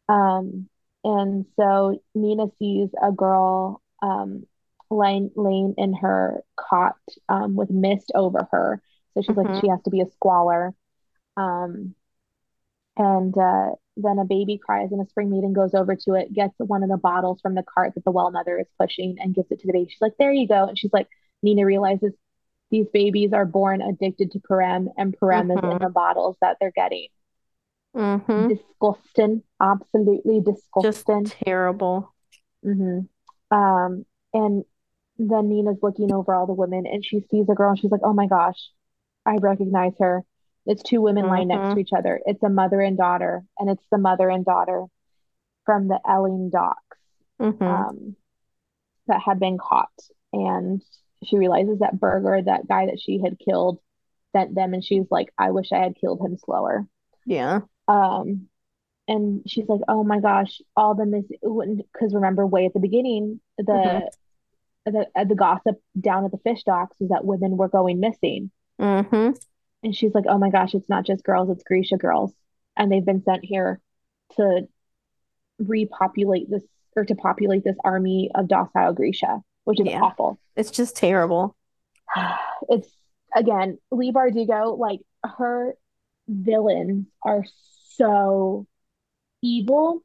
Um, 0.08 0.70
and 1.04 1.46
so 1.56 2.02
Nina 2.16 2.48
sees 2.60 2.90
a 3.02 3.12
girl 3.12 3.82
um, 4.02 4.46
laying, 4.90 5.32
laying 5.36 5.76
in 5.78 5.94
her 5.94 6.44
cot 6.58 6.98
um, 7.30 7.56
with 7.56 7.70
mist 7.70 8.12
over 8.16 8.48
her. 8.52 8.82
So 9.14 9.22
she's 9.22 9.38
like, 9.38 9.48
hmm 9.48 9.60
she 9.60 9.68
has 9.70 9.82
to 9.84 9.90
be 9.90 10.02
a 10.02 10.10
Squaller. 10.12 10.74
Um, 11.38 11.96
and 13.00 13.38
uh, 13.38 13.72
then 13.98 14.20
a 14.20 14.26
baby 14.26 14.60
cries, 14.64 14.92
and 14.94 15.02
a 15.02 15.10
spring 15.10 15.32
maiden 15.32 15.54
goes 15.54 15.76
over 15.76 15.96
to 15.98 16.16
it, 16.16 16.34
gets 16.34 16.56
one 16.60 16.84
of 16.84 16.90
the 16.92 16.98
bottles 16.98 17.42
from 17.42 17.56
the 17.56 17.64
cart 17.64 17.96
that 17.96 18.06
the 18.06 18.12
well 18.12 18.32
mother 18.32 18.60
is 18.60 18.68
pushing, 18.80 19.18
and 19.22 19.36
gives 19.36 19.52
it 19.52 19.62
to 19.62 19.68
the 19.68 19.74
baby. 19.74 19.90
She's 19.92 20.02
like, 20.02 20.18
there 20.20 20.34
you 20.34 20.48
go. 20.50 20.66
And 20.68 20.80
she's 20.80 20.94
like, 20.94 21.10
Nina 21.44 21.66
realizes 21.66 22.14
these 22.72 22.88
babies 22.94 23.34
are 23.34 23.46
born 23.46 23.82
addicted 23.84 24.32
to 24.34 24.40
Parem, 24.42 24.90
and 24.98 25.18
Parem 25.20 25.56
is 25.56 25.62
in 25.64 25.78
hmm 25.78 25.84
the 25.84 25.90
bottles 25.90 26.38
that 26.42 26.58
they're 26.62 26.72
getting. 26.72 27.10
hmm 27.94 28.50
Disgusting, 28.50 29.44
absolutely 29.62 30.42
disgusting. 30.42 31.32
Just 31.32 31.40
terrible. 31.46 32.14
hmm 32.64 33.00
Um, 33.52 34.06
and 34.34 34.64
then 35.18 35.50
Nina's 35.50 35.80
looking 35.82 36.14
over 36.14 36.34
all 36.36 36.48
the 36.48 36.54
women 36.54 36.86
and 36.88 37.04
she 37.06 37.22
sees 37.32 37.50
a 37.50 37.56
girl 37.56 37.72
and 37.72 37.80
she's 37.80 37.92
like, 37.92 38.02
oh 38.04 38.14
my 38.14 38.28
gosh, 38.28 38.72
I 39.26 39.38
recognize 39.38 39.94
her. 40.00 40.26
It's 40.70 40.84
two 40.84 41.02
women 41.02 41.26
lying 41.26 41.48
next 41.48 41.74
to 41.74 41.80
each 41.80 41.94
other. 41.98 42.22
It's 42.28 42.44
a 42.44 42.50
mother 42.50 42.80
and 42.80 42.96
daughter, 42.96 43.44
and 43.58 43.72
it's 43.72 43.84
the 43.92 43.98
mother 43.98 44.30
and 44.30 44.46
daughter 44.46 44.86
from 45.66 45.88
the 45.88 46.00
Elling 46.08 46.52
docks 46.52 46.98
hmm 47.40 47.64
um, 47.64 48.16
that 49.08 49.20
had 49.20 49.40
been 49.40 49.58
caught. 49.58 49.90
And 50.32 50.84
she 51.24 51.40
realizes 51.40 51.80
that 51.80 52.00
Berger, 52.00 52.44
that 52.44 52.68
guy 52.68 52.86
that 52.86 53.00
she 53.02 53.20
had 53.20 53.40
killed, 53.40 53.80
sent 54.32 54.54
them, 54.54 54.76
and 54.76 54.86
she's 54.86 55.06
like, 55.10 55.34
I 55.40 55.50
wish 55.50 55.72
I 55.72 55.80
had 55.80 55.96
killed 56.00 56.22
him 56.22 56.38
slower. 56.38 56.86
Yeah. 57.26 57.62
Um, 57.88 58.48
and 59.08 59.42
she's 59.48 59.68
like, 59.68 59.82
oh 59.88 60.04
my 60.04 60.20
gosh, 60.20 60.62
all 60.76 60.94
the 60.94 61.08
miss 61.08 61.26
because 61.42 62.14
remember 62.14 62.46
way 62.46 62.68
at 62.68 62.74
the 62.74 62.80
beginning, 62.80 63.42
the 63.58 64.08
the 64.86 65.08
uh, 65.16 65.24
the 65.24 65.36
gossip 65.36 65.82
down 66.00 66.26
at 66.26 66.32
the 66.32 66.38
fish 66.38 66.62
docks 66.64 66.96
was 67.00 67.10
that 67.10 67.26
women 67.26 67.58
were 67.58 67.70
going 67.70 68.00
missing. 68.00 68.52
hmm 68.80 69.32
And 69.84 69.96
she's 69.96 70.14
like, 70.14 70.26
oh 70.28 70.38
my 70.38 70.50
gosh, 70.50 70.74
it's 70.74 70.90
not 70.90 71.06
just 71.06 71.24
girls, 71.24 71.50
it's 71.50 71.64
Grisha 71.64 71.98
girls. 71.98 72.34
And 72.76 72.92
they've 72.92 73.06
been 73.06 73.24
sent 73.24 73.46
here 73.46 73.80
to 74.36 74.68
repopulate 75.58 76.50
this 76.50 76.64
or 76.96 77.06
to 77.06 77.16
populate 77.16 77.64
this 77.64 77.78
army 77.84 78.30
of 78.36 78.48
docile 78.48 78.94
Grisha, 78.94 79.42
which 79.64 79.80
is 79.80 79.88
Yeah. 79.88 80.02
awful. 80.02 80.40
It's 80.56 80.72
just 80.72 80.96
terrible. 80.96 81.56
It's 82.68 82.90
again, 83.34 83.80
Leigh 83.92 84.12
Bardugo, 84.12 84.78
like 84.78 85.00
her 85.24 85.76
villains 86.28 87.08
are 87.24 87.46
so 87.96 88.68
evil 89.42 90.04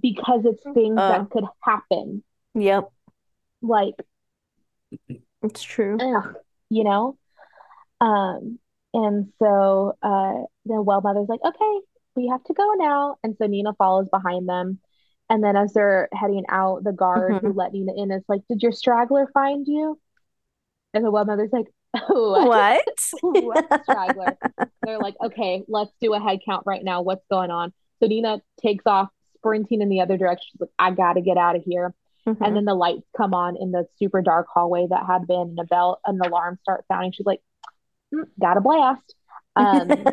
because 0.00 0.44
it's 0.44 0.62
things 0.62 0.96
Uh, 0.98 1.08
that 1.08 1.30
could 1.30 1.44
happen. 1.62 2.22
yep. 2.54 2.90
Like, 3.60 3.94
It's 5.42 5.62
true. 5.62 5.98
ugh, 6.00 6.36
you 6.70 6.84
know? 6.84 7.18
Um, 8.00 8.58
and 8.94 9.32
so 9.38 9.96
uh 10.02 10.34
the 10.66 10.82
well 10.82 11.00
mother's 11.00 11.28
like, 11.28 11.40
okay, 11.44 11.80
we 12.16 12.28
have 12.28 12.42
to 12.44 12.54
go 12.54 12.74
now. 12.74 13.16
And 13.22 13.36
so 13.38 13.46
Nina 13.46 13.74
follows 13.74 14.08
behind 14.10 14.48
them. 14.48 14.80
And 15.28 15.44
then 15.44 15.56
as 15.56 15.72
they're 15.72 16.08
heading 16.12 16.44
out, 16.48 16.82
the 16.84 16.92
guard 16.92 17.38
who 17.40 17.52
hmm 17.52 17.54
let 17.54 17.72
Nina 17.72 17.92
in 17.96 18.10
is 18.10 18.24
like, 18.28 18.42
Did 18.48 18.62
your 18.62 18.72
straggler 18.72 19.28
find 19.32 19.66
you? 19.68 19.98
And 20.94 21.04
the 21.04 21.10
well 21.10 21.24
mother's 21.24 21.52
like, 21.52 21.66
What? 22.10 22.84
what 23.20 23.64
straggler? 23.84 24.38
They're 24.84 24.98
like, 24.98 25.14
okay, 25.22 25.62
let's 25.68 25.92
do 26.00 26.14
a 26.14 26.20
head 26.20 26.40
count 26.46 26.64
right 26.66 26.82
now. 26.82 27.02
What's 27.02 27.24
going 27.30 27.50
on? 27.50 27.72
So 28.00 28.08
Nina 28.08 28.40
takes 28.62 28.86
off, 28.86 29.08
sprinting 29.36 29.82
in 29.82 29.88
the 29.88 30.00
other 30.00 30.16
direction. 30.16 30.46
She's 30.52 30.60
like, 30.60 30.70
I 30.78 30.90
gotta 30.92 31.20
get 31.20 31.36
out 31.36 31.56
of 31.56 31.62
here. 31.64 31.94
And 32.42 32.56
hmm 32.56 32.56
then 32.56 32.64
the 32.64 32.74
lights 32.74 33.06
come 33.16 33.34
on 33.34 33.56
in 33.56 33.70
the 33.72 33.86
super 33.98 34.22
dark 34.22 34.46
hallway 34.52 34.86
that 34.88 35.04
had 35.06 35.26
been, 35.26 35.40
and 35.50 35.58
a 35.60 35.64
bell, 35.64 36.00
an 36.06 36.18
alarm 36.22 36.58
starts 36.62 36.88
sounding. 36.88 37.12
She's 37.12 37.26
like, 37.26 37.40
"Mm, 37.40 37.42
got 38.40 38.56
a 38.56 38.60
blast. 38.60 39.14
Um, 39.56 40.04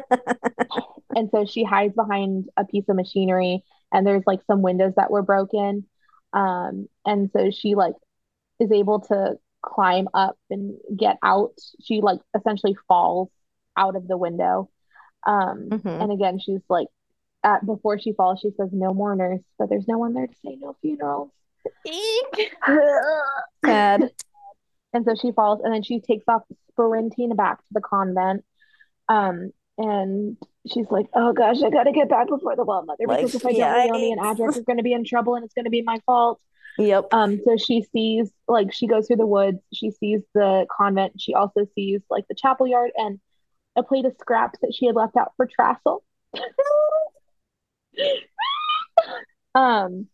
and 1.16 1.30
so 1.32 1.46
she 1.46 1.64
hides 1.64 1.96
behind 1.96 2.50
a 2.58 2.66
piece 2.66 2.86
of 2.90 2.96
machinery, 2.96 3.64
and 3.92 4.06
there's 4.06 4.24
like 4.26 4.42
some 4.48 4.62
windows 4.62 4.94
that 4.98 5.12
were 5.12 5.22
broken. 5.24 5.86
Um, 6.34 6.88
and 7.06 7.30
so 7.32 7.52
she 7.52 7.76
like 7.76 7.96
is 8.60 8.72
able 8.72 9.02
to 9.02 9.38
climb 9.62 10.08
up 10.14 10.38
and 10.50 10.78
get 10.96 11.18
out. 11.24 11.54
She 11.82 12.02
like 12.02 12.20
essentially 12.36 12.76
falls 12.88 13.30
out 13.76 13.96
of 13.96 14.08
the 14.08 14.18
window. 14.18 14.70
Um, 15.26 15.70
hmm 15.70 15.88
and 15.88 16.12
again, 16.12 16.40
she's 16.40 16.62
like, 16.70 16.88
at 17.44 17.66
before 17.66 18.00
she 18.00 18.14
falls, 18.14 18.40
she 18.40 18.52
says, 18.58 18.70
"No 18.72 18.94
mourners," 18.94 19.42
but 19.58 19.70
there's 19.70 19.88
no 19.88 19.98
one 19.98 20.14
there 20.14 20.28
to 20.28 20.36
say 20.46 20.58
no 20.60 20.76
funerals. 20.82 21.32
Sad. 23.66 24.12
And 24.98 25.06
so 25.06 25.14
she 25.14 25.32
falls, 25.32 25.62
and 25.64 25.72
then 25.72 25.84
she 25.84 26.00
takes 26.00 26.26
off 26.28 26.42
sprinting 26.72 27.36
back 27.36 27.60
to 27.60 27.68
the 27.70 27.82
convent. 27.82 28.44
Um, 29.08 29.52
and 29.78 30.38
she's 30.66 30.88
like, 30.90 31.06
"Oh 31.14 31.34
gosh, 31.34 31.62
I 31.62 31.70
gotta 31.70 31.92
get 31.92 32.10
back 32.10 32.30
before 32.30 32.56
the 32.56 32.66
well 32.66 32.84
mother 32.84 33.06
because 33.08 33.36
if 33.36 33.46
I 33.46 33.52
don't, 33.52 33.92
Leoni 33.92 34.12
and 34.12 34.20
yikes. 34.20 34.40
Adrik 34.40 34.58
are 34.58 34.62
gonna 34.62 34.82
be 34.82 34.94
in 34.94 35.06
trouble, 35.06 35.36
and 35.36 35.46
it's 35.46 35.54
gonna 35.54 35.70
be 35.70 35.84
my 35.84 36.00
fault." 36.08 36.42
Yep. 36.80 37.10
Um, 37.12 37.40
so 37.44 37.58
she 37.58 37.84
sees, 37.94 38.32
like, 38.48 38.74
she 38.74 38.88
goes 38.88 39.06
through 39.06 39.18
the 39.18 39.28
woods. 39.28 39.60
She 39.72 39.92
sees 39.92 40.22
the 40.34 40.66
convent. 40.76 41.22
She 41.22 41.36
also 41.36 41.68
sees 41.76 42.02
like 42.10 42.28
the 42.28 42.36
chapel 42.36 42.66
yard 42.66 42.90
and 42.96 43.20
a 43.76 43.84
plate 43.84 44.06
of 44.06 44.16
scraps 44.20 44.58
that 44.62 44.74
she 44.74 44.88
had 44.88 44.96
left 44.96 45.16
out 45.16 45.34
for 45.38 45.48
Trassel. 45.48 46.00
Um, 49.56 50.08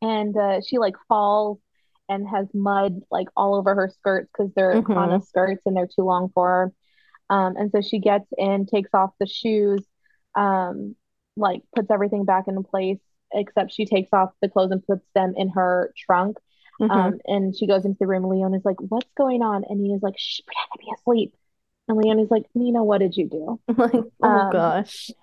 and 0.00 0.34
uh, 0.34 0.60
she 0.66 0.78
like 0.78 0.94
falls 1.08 1.58
and 2.08 2.28
has 2.28 2.46
mud 2.54 3.00
like 3.10 3.28
all 3.36 3.54
over 3.56 3.74
her 3.74 3.90
skirts 3.98 4.30
because 4.32 4.52
they're 4.54 4.82
hmm 4.82 4.90
Hanne 4.94 5.20
skirts 5.20 5.62
and 5.66 5.76
they're 5.76 5.88
too 5.88 6.02
long 6.04 6.30
for 6.34 6.48
her. 6.48 6.72
Um, 7.36 7.56
and 7.56 7.70
so 7.72 7.80
she 7.80 7.98
gets 7.98 8.26
in, 8.38 8.66
takes 8.66 8.90
off 8.94 9.10
the 9.18 9.26
shoes, 9.26 9.84
um, 10.34 10.94
like 11.36 11.62
puts 11.74 11.90
everything 11.90 12.24
back 12.24 12.48
into 12.48 12.62
place, 12.62 13.00
except 13.32 13.72
she 13.72 13.84
takes 13.86 14.10
off 14.12 14.30
the 14.40 14.48
clothes 14.48 14.70
and 14.70 14.86
puts 14.86 15.04
them 15.14 15.34
in 15.36 15.50
her 15.50 15.92
trunk. 15.96 16.38
hmm 16.78 16.88
Um, 16.88 17.18
and 17.26 17.56
she 17.56 17.66
goes 17.66 17.84
into 17.84 17.98
the 17.98 18.06
room. 18.06 18.24
Leon 18.28 18.54
is 18.54 18.64
like, 18.64 18.80
"What's 18.80 19.10
going 19.16 19.42
on?" 19.42 19.64
And 19.68 19.80
Nina's 19.80 20.02
like, 20.02 20.18
"Shh, 20.18 20.40
pretend 20.46 20.68
to 20.74 20.78
be 20.78 20.92
asleep." 20.94 21.34
And 21.88 21.98
Leon 21.98 22.20
is 22.20 22.30
like, 22.30 22.46
"Nina, 22.54 22.84
what 22.84 22.98
did 22.98 23.16
you 23.16 23.28
do?" 23.28 23.60
Like, 23.76 24.04
oh 24.22 24.44
Um, 24.50 24.50
gosh. 24.50 25.14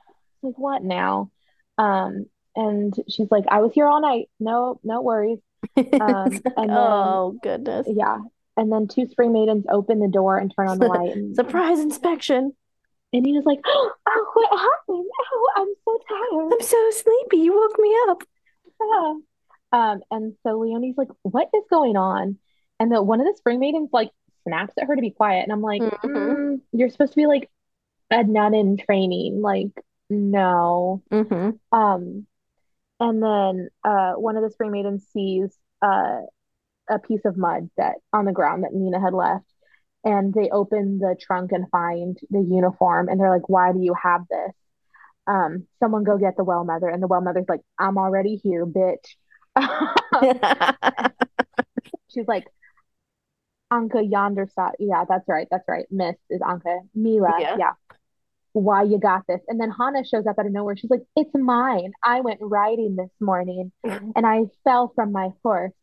like, 0.42 0.58
"What 0.58 0.84
now?" 0.84 1.32
Um, 1.78 2.26
and 2.56 2.94
she's 3.10 3.32
like, 3.32 3.46
"I 3.50 3.62
was 3.62 3.74
here 3.74 3.88
all 3.88 4.02
night. 4.02 4.30
No, 4.40 4.80
no 4.84 5.02
worries." 5.02 5.40
Um, 5.78 6.02
and 6.02 6.70
then 6.70 6.70
oh 6.70 7.38
goodness. 7.42 7.88
yeah, 7.90 8.18
and 8.58 8.72
then 8.72 8.88
two 8.88 9.08
spring 9.08 9.34
maidens 9.34 9.66
open 9.70 10.00
the 10.00 10.08
door 10.08 10.38
and 10.38 10.54
turn 10.56 10.68
on 10.68 10.80
the 10.80 10.88
light, 10.88 11.16
and 11.16 11.36
Surprise 11.36 11.80
inspection. 11.80 12.54
and 13.12 13.24
Nina's 13.24 13.46
like, 13.46 13.60
"Oh, 13.66 13.92
what 14.34 14.60
happened? 14.60 15.10
Oh, 15.34 15.50
I'm 15.56 15.74
so 15.86 16.00
tired." 16.08 16.54
I'm 16.54 16.62
so 16.62 16.92
sleepy. 16.92 17.38
You 17.38 17.54
woke 17.56 17.80
me 17.80 17.96
up. 18.10 18.24
Ah. 18.82 19.14
Um, 19.72 20.02
and 20.12 20.36
so 20.44 20.60
Leoni's 20.60 20.98
like, 20.98 21.10
"What 21.24 21.50
is 21.56 21.64
going 21.70 21.98
on?" 21.98 22.38
And 22.80 22.92
the 22.92 23.02
one 23.02 23.20
of 23.22 23.26
the 23.28 23.36
spring 23.38 23.60
maidens 23.60 23.90
like 23.92 24.12
snaps 24.44 24.74
at 24.78 24.88
her 24.88 24.96
to 24.96 25.02
be 25.02 25.12
quiet, 25.12 25.44
and 25.44 25.52
I'm 25.52 25.62
like, 25.62 25.82
hmm 25.82 26.08
mm, 26.08 26.62
"You're 26.74 26.90
supposed 26.90 27.14
to 27.14 27.18
be 27.18 27.26
like 27.28 27.50
a 28.12 28.24
nun 28.24 28.54
in 28.54 28.78
training, 28.78 29.42
like 29.42 29.72
no." 30.10 31.02
hmm 31.12 31.52
Um, 31.72 32.28
and 33.00 33.22
then 33.22 33.70
uh, 33.84 34.14
one 34.14 34.38
of 34.38 34.44
the 34.44 34.50
spring 34.52 34.72
maidens 34.72 35.06
sees 35.14 35.58
uh 35.82 36.22
a 36.90 37.00
piece 37.00 37.22
of 37.26 37.38
mud 37.38 37.70
that 37.78 37.96
on 38.14 38.26
the 38.26 38.32
ground 38.34 38.64
that 38.64 38.74
Nina 38.74 39.00
had 39.00 39.14
left. 39.14 39.46
And 40.06 40.34
they 40.34 40.50
open 40.50 41.00
the 41.00 41.16
trunk 41.20 41.52
and 41.54 41.70
find 41.72 42.18
the 42.30 42.42
uniform, 42.42 43.08
and 43.10 43.20
they're 43.20 43.30
like, 43.30 43.48
"Why 43.50 43.72
do 43.74 43.80
you 43.82 43.94
have 44.02 44.22
this?" 44.30 44.54
Um, 45.28 45.68
someone 45.80 46.04
go 46.04 46.18
get 46.18 46.36
the 46.38 46.44
well 46.44 46.64
mother, 46.66 46.90
and 46.90 47.02
the 47.04 47.08
well 47.08 47.22
mother's 47.22 47.46
like, 47.50 47.62
"I'm 47.80 47.98
already 47.98 48.36
here, 48.44 48.66
bitch." 48.66 49.16
She's 52.10 52.28
like, 52.28 52.48
"Anka 53.72 54.10
yonder 54.10 54.48
side." 54.48 54.76
Yeah, 54.80 55.06
that's 55.08 55.28
right, 55.28 55.48
that's 55.50 55.68
right. 55.68 55.86
Miss 55.92 56.16
is 56.30 56.42
Anka. 56.42 56.80
Mila, 56.94 57.38
Yeah. 57.40 57.58
yeah. 57.58 57.72
Why 58.54 58.84
you 58.84 59.00
got 59.00 59.26
this? 59.28 59.42
And 59.48 59.60
then 59.60 59.72
Hanne 59.72 60.04
shows 60.06 60.28
up 60.28 60.38
out 60.40 60.46
of 60.46 60.52
nowhere. 60.52 60.78
She's 60.78 60.92
like, 60.92 61.04
"It's 61.16 61.34
mine. 61.34 61.92
I 62.04 62.22
went 62.22 62.40
riding 62.42 62.96
this 62.96 63.10
morning, 63.20 63.72
and 63.84 64.26
I 64.26 64.46
fell 64.64 64.92
from 64.96 65.12
my 65.12 65.30
horse." 65.44 65.74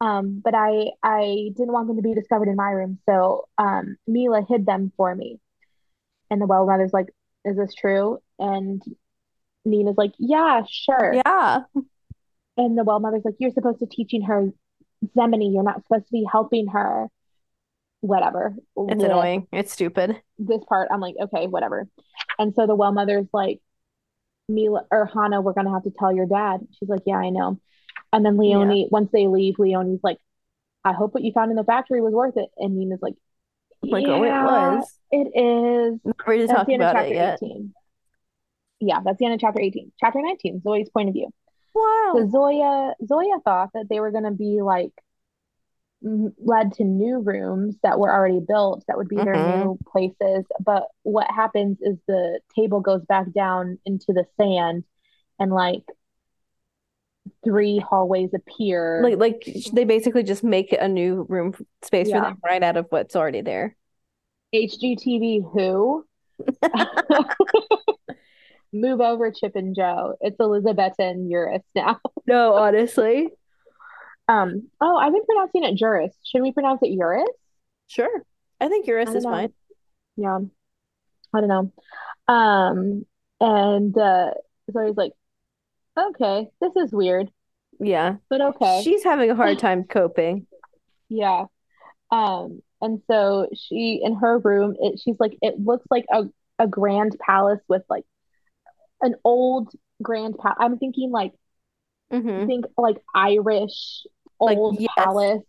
Um, 0.00 0.40
but 0.44 0.54
I 0.54 0.90
I 1.02 1.50
didn't 1.56 1.72
want 1.72 1.86
them 1.86 1.96
to 1.96 2.02
be 2.02 2.14
discovered 2.14 2.48
in 2.48 2.56
my 2.56 2.70
room, 2.70 2.98
so 3.06 3.48
um, 3.58 3.96
Mila 4.06 4.42
hid 4.46 4.66
them 4.66 4.92
for 4.96 5.14
me. 5.14 5.40
And 6.30 6.40
the 6.40 6.46
well 6.46 6.66
mother's 6.66 6.92
like, 6.92 7.06
"Is 7.44 7.56
this 7.56 7.74
true?" 7.74 8.18
And 8.38 8.82
Nina's 9.64 9.96
like, 9.96 10.12
"Yeah, 10.18 10.62
sure." 10.68 11.14
Yeah. 11.14 11.60
And 12.56 12.76
the 12.78 12.84
well 12.84 13.00
mother's 13.00 13.24
like, 13.24 13.36
"You're 13.38 13.52
supposed 13.52 13.78
to 13.80 13.86
teaching 13.86 14.22
her 14.22 14.50
Zemeni. 15.16 15.54
You're 15.54 15.62
not 15.62 15.82
supposed 15.84 16.06
to 16.06 16.12
be 16.12 16.26
helping 16.30 16.66
her." 16.68 17.08
Whatever. 18.04 18.54
It's 18.76 19.02
annoying. 19.02 19.48
It's 19.50 19.72
stupid. 19.72 20.20
This 20.38 20.62
part, 20.68 20.88
I'm 20.92 21.00
like, 21.00 21.14
okay, 21.18 21.46
whatever. 21.46 21.88
And 22.38 22.54
so 22.54 22.66
the 22.66 22.74
well 22.74 22.92
mother's 22.92 23.26
like, 23.32 23.60
Mila 24.46 24.82
or 24.90 25.06
Hanne, 25.06 25.42
we're 25.42 25.54
gonna 25.54 25.72
have 25.72 25.84
to 25.84 25.90
tell 25.98 26.14
your 26.14 26.26
dad. 26.26 26.60
She's 26.78 26.88
like, 26.90 27.00
yeah, 27.06 27.16
I 27.16 27.30
know. 27.30 27.58
And 28.12 28.22
then 28.26 28.34
Yeah. 28.34 28.58
Leoni, 28.58 28.88
once 28.90 29.10
they 29.10 29.26
leave, 29.26 29.58
Leoni's 29.58 30.00
like, 30.04 30.18
I 30.84 30.92
hope 30.92 31.14
what 31.14 31.22
you 31.24 31.32
found 31.32 31.50
in 31.50 31.56
the 31.56 31.64
factory 31.64 32.02
was 32.02 32.12
worth 32.12 32.36
it. 32.36 32.50
And 32.58 32.76
Nina's 32.76 33.00
like, 33.00 33.14
Like, 33.82 34.04
oh, 34.06 34.22
it 34.22 34.28
was. 34.28 34.98
it 35.10 35.32
is. 35.34 36.00
Not 36.04 36.16
ready 36.28 36.42
to 36.42 36.46
That's 36.48 36.58
talk 36.58 36.66
the 36.66 36.74
end 36.74 36.82
of 36.82 36.90
about 36.90 37.06
it 37.06 37.14
yet. 37.14 37.38
18. 37.42 37.72
Yeah, 38.80 39.00
that's 39.02 39.18
the 39.18 39.24
end 39.24 39.32
of 39.34 39.40
chapter 39.40 39.60
18. 39.62 39.92
Chapter 39.98 40.20
19, 40.20 40.60
Zoe's 40.60 40.90
point 40.90 41.08
of 41.08 41.14
view. 41.14 41.30
Wow. 41.74 42.12
So 42.16 42.28
Zoya, 42.28 42.92
Zoya 43.06 43.38
thought 43.46 43.70
that 43.72 43.86
they 43.88 43.98
were 43.98 44.10
gonna 44.10 44.30
be 44.30 44.60
like 44.60 44.92
led 46.04 46.72
to 46.74 46.84
new 46.84 47.18
rooms 47.20 47.76
that 47.82 47.98
were 47.98 48.12
already 48.12 48.40
built 48.40 48.84
that 48.86 48.96
would 48.96 49.08
be 49.08 49.16
their 49.16 49.34
hmm 49.34 49.46
new 49.46 49.78
places. 49.90 50.44
But 50.60 50.84
what 51.02 51.30
happens 51.30 51.78
is 51.80 51.96
the 52.06 52.40
table 52.54 52.80
goes 52.80 53.02
back 53.06 53.32
down 53.32 53.78
into 53.86 54.12
the 54.12 54.26
sand 54.36 54.84
and 55.38 55.50
like 55.50 55.82
three 57.42 57.78
hallways 57.78 58.30
appear. 58.34 59.02
Like, 59.02 59.18
like 59.18 59.56
they 59.72 59.84
basically 59.84 60.22
just 60.22 60.44
make 60.44 60.72
a 60.78 60.88
new 60.88 61.26
room 61.28 61.54
space 61.82 62.10
for 62.10 62.20
them 62.20 62.38
right 62.44 62.62
out 62.62 62.76
of 62.76 62.86
what's 62.90 63.16
already 63.16 63.40
there. 63.40 63.76
HGTV 64.52 65.40
who? 65.52 66.04
Move 68.72 69.00
over, 69.00 69.30
Chip 69.30 69.52
and 69.54 69.74
Joe. 69.74 70.16
It's 70.20 70.36
Elizabeth 70.40 70.94
and 70.98 71.30
Eurus 71.30 71.62
now. 71.74 72.00
No, 72.26 72.54
honestly. 72.54 73.30
Um, 74.28 74.70
oh, 74.80 74.96
I've 74.96 75.12
been 75.12 75.24
pronouncing 75.24 75.64
it 75.64 75.76
Juris. 75.76 76.14
Should 76.24 76.42
we 76.42 76.52
pronounce 76.52 76.82
it 76.82 76.88
Eurus? 76.90 77.28
Sure. 77.86 78.24
I 78.60 78.68
think 78.68 78.86
Eurus 78.86 79.08
I 79.08 79.14
is 79.14 79.24
know. 79.24 79.30
fine. 79.30 79.52
Yeah. 80.16 80.40
I 81.34 81.40
don't 81.40 81.48
know. 81.48 81.72
Um, 82.34 83.06
and 83.40 83.96
uh 83.98 84.32
so 84.72 84.86
he's 84.86 84.96
like, 84.96 85.12
okay, 85.98 86.48
this 86.60 86.72
is 86.76 86.92
weird, 86.92 87.30
Yeah. 87.80 88.16
but 88.30 88.40
okay. 88.40 88.82
She's 88.82 89.04
having 89.04 89.30
a 89.30 89.34
hard 89.34 89.58
time 89.58 89.84
coping. 89.84 90.46
Yeah. 91.08 91.46
Um, 92.12 92.62
and 92.82 93.02
so 93.10 93.48
she 93.54 94.00
in 94.04 94.16
her 94.16 94.38
room, 94.38 94.76
it 94.80 95.00
she's 95.00 95.18
like, 95.20 95.38
it 95.42 95.60
looks 95.60 95.86
like 95.90 96.06
a, 96.12 96.24
a 96.58 96.68
grand 96.68 97.16
palace 97.20 97.60
with 97.68 97.82
like 97.90 98.04
an 99.02 99.16
old 99.24 99.70
grand 100.02 100.38
palace. 100.38 100.58
I'm 100.60 100.78
thinking 100.78 101.10
like 101.10 101.32
hmm 102.10 102.46
think 102.46 102.66
like 102.76 102.98
Irish 103.14 104.06
Like, 104.46 104.58
old 104.58 104.80
yes. 104.80 104.90
palace, 104.96 105.42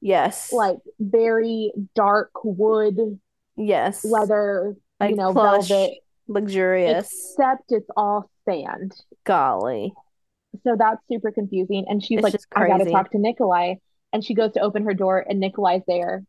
Yes. 0.00 0.52
like 0.52 0.78
very 1.00 1.72
dark 1.94 2.30
wood, 2.44 3.18
yes. 3.56 4.04
leather, 4.04 4.76
Like 5.00 5.10
you 5.10 5.16
know, 5.16 5.32
plush, 5.32 5.68
velvet, 5.68 5.98
luxurious. 6.28 7.06
except 7.12 7.70
it's 7.72 7.88
all 7.96 8.30
sand. 8.48 8.92
Golly. 9.24 9.92
So 10.64 10.76
that's 10.78 11.00
super 11.10 11.30
confusing. 11.32 11.84
And 11.88 12.02
she's 12.02 12.18
It's 12.18 12.24
like, 12.24 12.34
I 12.54 12.66
gotta 12.68 12.90
talk 12.90 13.10
to 13.12 13.18
Nikolai. 13.18 13.74
And 14.12 14.24
she 14.24 14.32
goes 14.34 14.52
to 14.52 14.60
open 14.60 14.84
her 14.84 14.94
door 14.94 15.24
and 15.28 15.38
Nikolai's 15.38 15.82
there. 15.86 16.24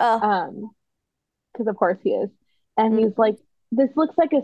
Oh, 0.00 0.20
Um, 0.20 0.70
because 1.52 1.68
of 1.68 1.76
course 1.76 1.98
he 2.02 2.10
is. 2.10 2.30
And 2.76 2.94
Mm. 2.94 2.98
he's 3.04 3.18
like, 3.18 3.36
this 3.70 3.90
looks 3.96 4.16
like 4.18 4.32
a 4.32 4.42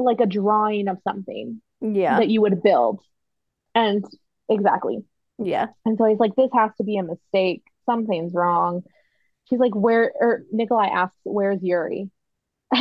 like 0.00 0.20
a 0.20 0.26
drawing 0.26 0.88
of 0.88 0.98
something 1.04 1.60
yeah. 1.80 2.18
that 2.18 2.28
you 2.28 2.40
would 2.42 2.62
build. 2.62 3.00
And 3.74 4.04
exactly. 4.48 5.04
Yeah. 5.38 5.66
And 5.84 5.98
so 5.98 6.04
he's 6.06 6.18
like, 6.18 6.36
this 6.36 6.50
has 6.52 6.70
to 6.78 6.84
be 6.84 6.96
a 6.96 7.02
mistake. 7.02 7.62
Something's 7.86 8.32
wrong. 8.34 8.82
She's 9.48 9.58
like, 9.58 9.74
where 9.74 10.12
or 10.20 10.42
Nikolai 10.52 10.86
asks, 10.88 11.16
where's 11.24 11.62
Yuri? 11.62 12.10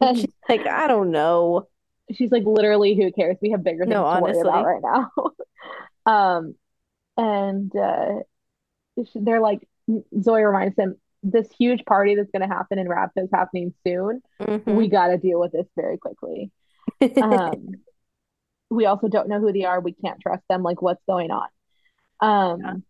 And 0.00 0.18
She's 0.18 0.26
like, 0.48 0.66
I 0.66 0.88
don't 0.88 1.12
know. 1.12 1.68
she's 2.12 2.32
like, 2.32 2.42
literally, 2.44 2.96
who 2.96 3.12
cares? 3.12 3.36
We 3.40 3.50
have 3.52 3.62
bigger 3.62 3.84
things 3.84 3.94
No, 3.94 4.12
to 4.12 4.20
worry 4.20 4.40
about 4.40 4.64
right 4.64 4.82
now. 4.82 5.10
Um, 6.12 6.54
and 7.18 7.74
uh 7.76 8.20
they're 9.14 9.40
like, 9.40 9.66
Zoe 10.20 10.42
reminds 10.42 10.76
him, 10.78 10.96
this 11.22 11.46
huge 11.58 11.84
party 11.84 12.14
that's 12.14 12.30
going 12.30 12.48
to 12.48 12.54
happen 12.54 12.78
in 12.78 12.86
Rapta 12.88 13.24
is 13.24 13.28
happening 13.32 13.74
soon. 13.86 14.22
Mhm. 14.40 14.74
We 14.74 14.88
got 14.88 15.08
to 15.08 15.18
deal 15.18 15.38
with 15.38 15.52
this 15.52 15.66
very 15.76 15.98
quickly. 15.98 16.50
Um, 17.22 17.72
we 18.70 18.86
also 18.86 19.08
don't 19.08 19.28
know 19.28 19.40
who 19.40 19.52
they 19.52 19.64
are. 19.64 19.80
We 19.80 19.92
can't 19.92 20.20
trust 20.20 20.42
them. 20.48 20.62
Like, 20.62 20.82
what's 20.82 21.02
going 21.06 21.30
on? 21.30 21.48
Um, 22.20 22.82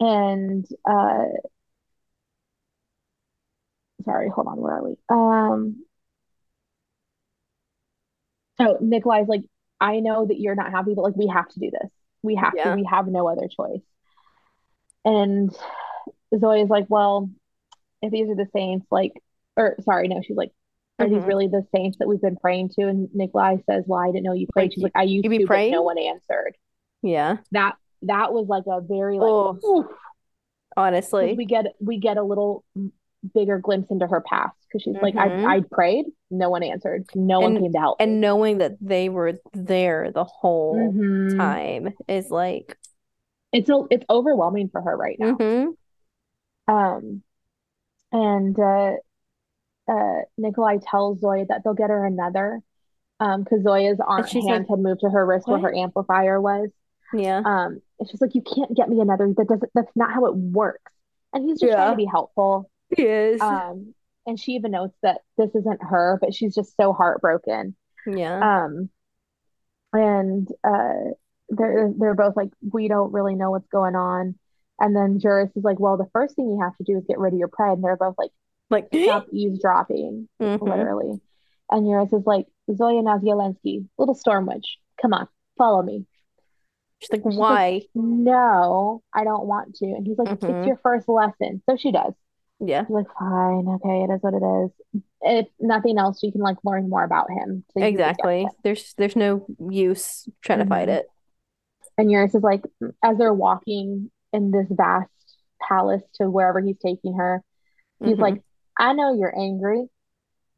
and 0.00 0.66
uh, 0.88 1.24
sorry, 4.04 4.28
hold 4.28 4.46
on. 4.46 4.60
Where 4.60 4.74
are 4.74 4.84
we? 4.84 4.96
Um, 5.08 5.84
so 8.60 8.78
Nikolai's 8.80 9.28
like, 9.28 9.42
I 9.80 10.00
know 10.00 10.26
that 10.26 10.38
you're 10.40 10.54
not 10.54 10.70
happy, 10.70 10.94
but 10.94 11.02
like, 11.02 11.16
we 11.16 11.28
have 11.28 11.48
to 11.48 11.60
do 11.60 11.70
this. 11.70 11.90
We 12.22 12.34
have 12.34 12.52
to. 12.54 12.74
We 12.74 12.84
have 12.84 13.06
no 13.06 13.28
other 13.28 13.48
choice. 13.48 13.82
And 15.04 15.54
Zoe 16.38 16.60
is 16.62 16.68
like, 16.68 16.86
well, 16.88 17.30
if 18.02 18.10
these 18.10 18.28
are 18.28 18.34
the 18.34 18.48
saints, 18.52 18.86
like, 18.90 19.12
or 19.56 19.76
sorry, 19.82 20.08
no, 20.08 20.20
she's 20.22 20.36
like, 20.36 20.50
are 20.98 21.08
these 21.08 21.18
Mhm. 21.22 21.26
really 21.28 21.46
the 21.46 21.64
saints 21.74 21.98
that 21.98 22.08
we've 22.08 22.20
been 22.20 22.36
praying 22.36 22.70
to? 22.70 22.88
And 22.88 23.08
Nikolai 23.14 23.58
says, 23.70 23.84
well, 23.86 24.00
I 24.00 24.08
didn't 24.08 24.24
know 24.24 24.32
you 24.32 24.48
prayed. 24.52 24.72
She's 24.72 24.82
like, 24.82 24.92
I 24.96 25.04
used 25.04 25.24
you 25.24 25.30
be 25.30 25.38
to, 25.38 25.44
but 25.44 25.48
praying? 25.48 25.72
no 25.72 25.82
one 25.82 25.98
answered. 25.98 26.56
Yeah. 27.02 27.38
That 27.52 27.76
that 28.02 28.32
was 28.32 28.46
like 28.48 28.64
a 28.66 28.80
very 28.80 29.18
like, 29.18 29.28
Oh, 29.30 29.58
oof, 29.64 29.86
honestly. 30.76 31.34
we 31.36 31.46
get 31.46 31.66
we 31.80 31.98
get 31.98 32.16
a 32.16 32.22
little 32.22 32.64
bigger 33.34 33.58
glimpse 33.58 33.90
into 33.90 34.06
her 34.06 34.20
past 34.20 34.56
because 34.68 34.82
she's 34.82 34.96
like, 35.02 35.14
Mhm. 35.16 35.44
I 35.46 35.56
I 35.56 35.60
prayed, 35.70 36.06
no 36.30 36.50
one 36.50 36.62
answered, 36.62 37.06
no 37.14 37.40
one 37.40 37.56
came 37.56 37.72
to 37.72 37.78
help. 37.78 38.00
And 38.00 38.20
knowing 38.20 38.58
that 38.58 38.78
they 38.80 39.08
were 39.08 39.34
there 39.52 40.10
the 40.12 40.24
whole 40.24 40.92
Mhm. 40.92 41.36
time 41.36 41.94
is 42.08 42.30
like, 42.30 42.76
It's 43.52 43.68
a, 43.70 43.84
it's 43.90 44.04
overwhelming 44.10 44.68
for 44.70 44.80
her 44.82 44.96
right 44.96 45.18
now. 45.18 45.34
mhm. 45.34 45.74
Um, 46.66 47.22
and 48.12 48.58
uh, 48.58 48.92
uh, 49.88 50.20
Nikolai 50.38 50.78
tells 50.82 51.20
zoya 51.20 51.46
that 51.48 51.62
they'll 51.64 51.74
get 51.74 51.90
her 51.90 52.04
another, 52.06 52.60
um, 53.20 53.44
because 53.44 53.62
Zoya's 53.62 54.00
arm 54.06 54.24
hand 54.24 54.44
like, 54.44 54.68
had 54.68 54.78
moved 54.80 55.00
to 55.02 55.10
her 55.10 55.26
wrist 55.26 55.48
where 55.48 55.58
her 55.60 55.74
amplifier 55.74 56.40
was. 56.40 56.70
Yeah. 57.12 57.40
Um, 57.44 57.80
and 57.98 58.08
she's 58.08 58.20
like, 58.20 58.34
you 58.34 58.42
can't 58.42 58.76
get 58.76 58.88
me 58.88 59.00
another. 59.00 59.32
That 59.36 59.48
doesn't. 59.48 59.70
That's 59.74 59.94
not 59.96 60.12
how 60.12 60.26
it 60.26 60.34
works. 60.36 60.92
And 61.32 61.48
he's 61.48 61.60
just 61.60 61.72
trying 61.72 61.92
to 61.92 61.96
be 61.96 62.04
helpful. 62.06 62.70
Yes. 62.96 63.40
Um, 63.40 63.94
and 64.26 64.38
she 64.40 64.52
even 64.52 64.70
notes 64.72 64.96
that 65.02 65.18
this 65.36 65.54
isn't 65.54 65.82
her, 65.82 66.18
but 66.20 66.34
she's 66.34 66.54
just 66.54 66.74
so 66.76 66.92
heartbroken. 66.92 67.74
yeah. 68.06 68.64
Um, 68.64 68.90
and 69.92 70.48
uh, 70.64 71.12
they're 71.48 71.90
they're 71.98 72.14
both 72.14 72.36
like, 72.36 72.50
we 72.72 72.88
don't 72.88 73.12
really 73.12 73.34
know 73.34 73.50
what's 73.50 73.68
going 73.68 73.94
on. 73.94 74.34
And 74.80 74.94
then 74.94 75.18
Juris 75.18 75.50
is 75.56 75.64
like, 75.64 75.80
well, 75.80 75.96
the 75.96 76.08
first 76.12 76.36
thing 76.36 76.46
you 76.50 76.60
have 76.62 76.76
to 76.76 76.84
do 76.84 76.96
is 76.98 77.04
get 77.08 77.18
rid 77.18 77.32
of 77.32 77.38
your 77.38 77.48
pride. 77.48 77.72
And 77.74 77.84
they're 77.84 77.96
both 77.96 78.14
like, 78.18 78.30
Like, 78.70 78.88
stop 78.94 79.26
eavesdropping, 79.32 80.28
Mhm. 80.40 80.60
literally. 80.62 81.20
And 81.70 81.86
Juris 81.86 82.12
is 82.12 82.26
like, 82.26 82.46
Zoya 82.74 83.02
Nazyalensky, 83.02 83.86
little 83.98 84.14
storm 84.14 84.46
witch, 84.46 84.78
come 85.00 85.12
on, 85.14 85.26
follow 85.56 85.82
me. 85.82 86.06
She's 86.98 87.10
like, 87.10 87.20
She's 87.22 87.36
like, 87.36 87.38
why? 87.38 87.82
No, 87.94 89.02
I 89.14 89.24
don't 89.24 89.46
want 89.46 89.76
to. 89.76 89.86
And 89.86 90.06
he's 90.06 90.18
like, 90.18 90.28
Mhm. 90.28 90.50
it's 90.58 90.66
your 90.66 90.76
first 90.82 91.08
lesson. 91.08 91.62
So 91.68 91.76
she 91.76 91.92
does. 91.92 92.12
Yeah. 92.60 92.82
She's 92.82 92.90
like, 92.90 93.06
fine, 93.18 93.68
okay, 93.68 94.02
it 94.02 94.10
is 94.14 94.20
what 94.22 94.34
it 94.34 94.42
is. 94.42 95.02
If 95.20 95.46
nothing 95.60 95.98
else, 95.98 96.22
you 96.22 96.32
can 96.32 96.40
like 96.40 96.56
learn 96.64 96.88
more 96.90 97.04
about 97.04 97.30
him 97.30 97.64
against 97.76 97.92
Exactly. 97.94 98.48
There's 98.64 98.94
there's 98.94 99.16
no 99.16 99.46
use 99.70 100.28
trying 100.42 100.58
to 100.60 100.66
fight 100.66 100.88
Mhm. 100.88 100.92
it. 100.98 101.06
And 101.96 102.10
yours 102.10 102.34
is 102.34 102.42
like, 102.42 102.64
as 103.02 103.16
they're 103.18 103.32
walking 103.34 104.10
in 104.32 104.50
this 104.50 104.66
vast 104.70 105.10
palace 105.60 106.02
to 106.14 106.30
wherever 106.30 106.60
he's 106.60 106.78
taking 106.78 107.14
her, 107.14 107.42
he's 108.04 108.16
Mhm. 108.16 108.20
like, 108.20 108.42
I 108.76 108.92
know 108.92 109.14
you're 109.14 109.36
angry, 109.36 109.88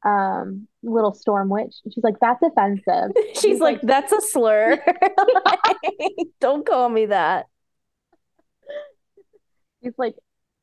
um, 0.05 0.67
little 0.83 1.13
storm 1.15 1.49
witch. 1.49 1.75
She's 1.93 2.03
like, 2.05 2.19
that's 2.21 2.43
offensive. 2.43 3.11
She's 3.35 3.43
He's 3.43 3.61
like, 3.61 3.77
like- 3.79 3.83
that's 3.83 4.13
a 4.13 4.21
slur. 4.21 4.83
Like, 5.45 5.77
don't 6.41 6.65
call 6.67 6.89
me 6.89 7.07
that. 7.07 7.47
He's 9.81 9.93
like, 9.97 10.15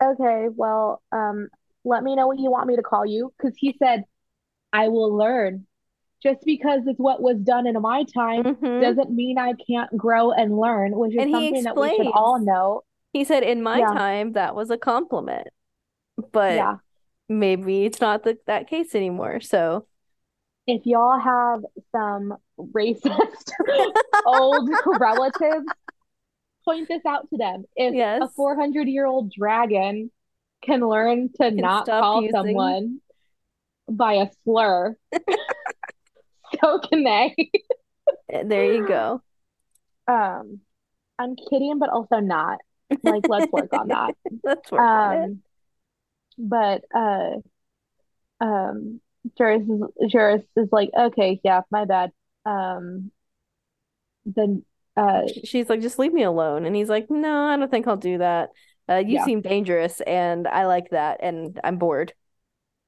okay, 0.03 0.48
well, 0.56 1.02
um, 1.12 1.48
let 1.84 2.03
me 2.03 2.16
know 2.16 2.28
what 2.28 2.40
you 2.40 2.52
want 2.52 2.68
me 2.68 2.76
to 2.76 2.82
call 2.84 3.06
you. 3.06 3.34
Because 3.38 3.56
he 3.57 3.76
said, 3.82 4.03
I 4.72 4.90
will 4.90 5.16
learn. 5.16 5.66
Just 6.24 6.40
because 6.45 6.82
it's 6.88 6.99
what 6.99 7.22
was 7.22 7.38
done 7.38 7.68
in 7.68 7.80
my 7.82 8.03
time 8.14 8.44
Mhm. 8.44 8.82
doesn't 8.82 9.12
mean 9.12 9.38
I 9.38 9.53
can't 9.68 9.95
grow 9.95 10.32
and 10.32 10.57
learn, 10.57 10.98
which 10.98 11.14
is 11.14 11.22
And 11.22 11.32
something 11.32 11.64
that 11.64 11.76
we 11.76 11.95
should 11.95 12.07
all 12.12 12.40
know. 12.40 12.82
He 13.14 13.24
said, 13.24 13.44
in 13.44 13.62
my 13.62 13.80
Yeah. 13.80 13.88
time, 13.88 14.34
that 14.34 14.56
was 14.56 14.70
a 14.72 14.78
compliment. 14.78 15.48
But 16.32 16.56
Yeah. 16.56 16.76
Maybe 17.30 17.86
it's 17.86 18.02
not 18.02 18.24
the, 18.24 18.38
that 18.48 18.70
case 18.70 18.95
anymore. 18.95 19.40
So 19.41 19.88
If 20.66 20.86
y'all 20.86 21.20
have 21.20 21.62
some 21.91 22.36
racist 22.60 23.52
old 24.26 24.70
relatives, 24.99 25.66
point 26.66 26.88
this 26.88 27.06
out 27.06 27.30
to 27.30 27.38
them. 27.38 27.64
If 27.76 28.24
a 28.24 28.30
400 28.36 28.88
year 28.88 29.06
old 29.06 29.32
dragon 29.32 30.12
can 30.64 30.82
learn 30.82 31.30
to 31.41 31.52
not 31.52 31.86
call 31.86 32.22
using- 32.22 32.34
someone 32.36 33.02
by 33.90 34.14
a 34.14 34.28
slur, 34.44 34.98
so 36.62 36.80
can 36.80 37.04
they. 37.04 37.36
there 38.44 38.74
you 38.74 38.88
go. 38.88 39.22
Um, 40.08 40.60
I'm 41.20 41.36
kidding, 41.49 41.80
but 41.80 41.90
also 41.90 42.18
not. 42.20 42.60
Like, 43.04 43.24
let's 43.28 43.52
work 43.52 43.74
on 43.74 43.90
that. 43.90 44.16
Let's 44.44 44.72
work 44.72 44.82
on 44.82 45.16
it. 45.32 45.38
But 46.38 46.84
uh, 46.96 47.38
um, 48.40 49.02
Juris 49.38 49.64
is 49.64 50.10
Juris 50.12 50.44
is 50.56 50.70
like, 50.72 50.90
okay, 50.98 51.40
yeah, 51.44 51.62
my 51.72 51.86
bad. 51.86 52.12
Um, 52.46 53.12
then 54.26 54.64
uh, 54.96 55.24
She's 55.44 55.70
like, 55.70 55.82
just 55.82 56.00
leave 56.00 56.14
me 56.14 56.24
alone. 56.24 56.66
And 56.66 56.76
he's 56.76 56.90
like, 56.90 57.10
no, 57.10 57.46
I 57.46 57.58
don't 57.58 57.70
think 57.72 57.88
I'll 57.88 57.98
do 57.98 58.18
that. 58.20 58.50
Uh, 58.90 58.96
you 58.96 59.16
Yeah. 59.16 59.26
seem 59.26 59.42
dangerous, 59.42 60.00
and 60.02 60.48
I 60.48 60.66
like 60.66 60.92
that, 60.92 61.20
and 61.22 61.60
I'm 61.64 61.78
bored. 61.78 62.14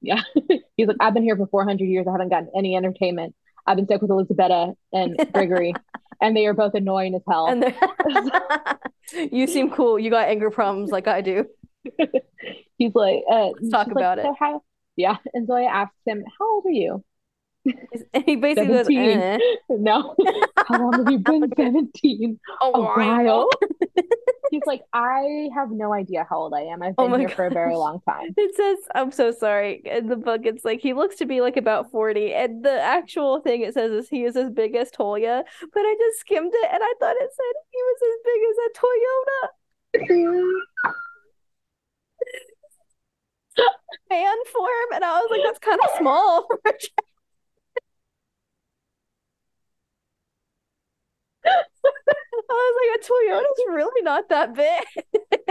yeah, 0.00 0.22
he's 0.76 0.86
like, 0.88 0.96
I've 0.98 1.12
been 1.12 1.22
here 1.22 1.36
for 1.36 1.46
400 1.46 1.84
years. 1.84 2.06
I 2.08 2.12
haven't 2.12 2.30
gotten 2.30 2.50
any 2.56 2.74
entertainment. 2.74 3.34
I've 3.66 3.76
been 3.76 3.84
stuck 3.86 4.00
with 4.00 4.10
Elizaveta 4.10 4.72
and 4.94 5.18
Gregory, 5.34 5.74
and 6.22 6.34
they 6.34 6.46
are 6.46 6.54
both 6.54 6.72
annoying 6.74 7.14
as 7.14 7.22
hell. 7.28 7.46
And 7.48 7.74
you 9.32 9.46
seem 9.46 9.70
cool. 9.70 9.98
You 9.98 10.08
got 10.10 10.28
anger 10.28 10.50
problems 10.50 10.90
like 10.90 11.06
I 11.06 11.20
do. 11.20 11.46
He's 12.80 12.94
like, 12.94 13.22
uh, 13.30 13.48
Let's 13.50 13.68
talk 13.70 13.86
she's 13.86 13.94
like, 13.94 14.02
about 14.02 14.18
it. 14.18 14.24
so 14.24 14.34
how, 14.38 14.62
Yeah. 14.96 15.16
And 15.34 15.46
Zoya 15.46 15.66
asks 15.66 15.94
him, 16.06 16.24
How 16.38 16.50
old 16.54 16.64
are 16.66 16.70
you? 16.70 17.04
And 18.14 18.22
he 18.24 18.36
basically 18.36 18.68
goes, 18.68 18.86
17. 18.86 19.20
eh. 19.20 19.38
No. 19.68 20.16
How 20.66 20.78
long 20.80 20.94
have 20.94 21.10
you 21.12 21.18
been 21.18 21.52
17? 21.54 22.40
a 22.62 22.70
while. 22.80 23.50
He's 24.50 24.62
like, 24.66 24.80
I 24.94 25.48
have 25.54 25.70
no 25.70 25.92
idea 25.92 26.26
how 26.28 26.38
old 26.38 26.54
I 26.54 26.62
am. 26.62 26.82
I've 26.82 26.94
Oh 26.98 27.04
been 27.04 27.12
my 27.12 27.18
here 27.18 27.28
for 27.28 27.46
a 27.46 27.50
very 27.50 27.76
long 27.76 28.00
time. 28.08 28.34
It 28.36 28.56
says, 28.56 28.78
I'm 28.96 29.12
so 29.12 29.30
sorry. 29.30 29.80
In 29.84 30.08
the 30.08 30.16
book, 30.16 30.40
it's 30.44 30.64
like 30.64 30.80
he 30.80 30.92
looks 30.92 31.14
to 31.16 31.26
be 31.26 31.40
like 31.40 31.56
about 31.56 31.90
40. 31.92 32.34
And 32.34 32.64
the 32.64 32.80
actual 32.80 33.38
thing 33.40 33.62
it 33.62 33.74
says 33.74 33.92
is 33.92 34.08
he 34.08 34.24
is 34.24 34.34
as 34.36 34.50
big 34.50 34.74
as 34.74 34.90
Tolya. 34.90 35.44
But 35.72 35.80
I 35.80 35.94
just 36.00 36.18
skimmed 36.20 36.52
it 36.52 36.68
and 36.72 36.82
I 36.82 36.94
thought 36.98 37.14
it 37.20 37.30
said 37.30 37.54
he 37.70 37.80
was 37.82 38.02
as 38.10 38.18
big 38.24 38.42
as 38.50 38.56
a 38.66 38.70
Toyota 38.80 39.48
fan 44.08 44.36
form. 44.52 44.88
And 44.94 45.04
I 45.04 45.20
was 45.20 45.28
like, 45.30 45.42
that's 45.42 45.58
kind 45.58 45.80
of 45.82 45.90
small 45.98 46.46
for 46.48 46.60
a 46.66 46.72
child. 46.72 47.06
I 52.50 52.52
was 52.52 52.74
like, 52.80 53.00
a 53.00 53.12
Toyota's 53.12 53.64
really 53.76 54.02
not 54.02 54.28
that 54.28 54.54
big. 54.54 55.04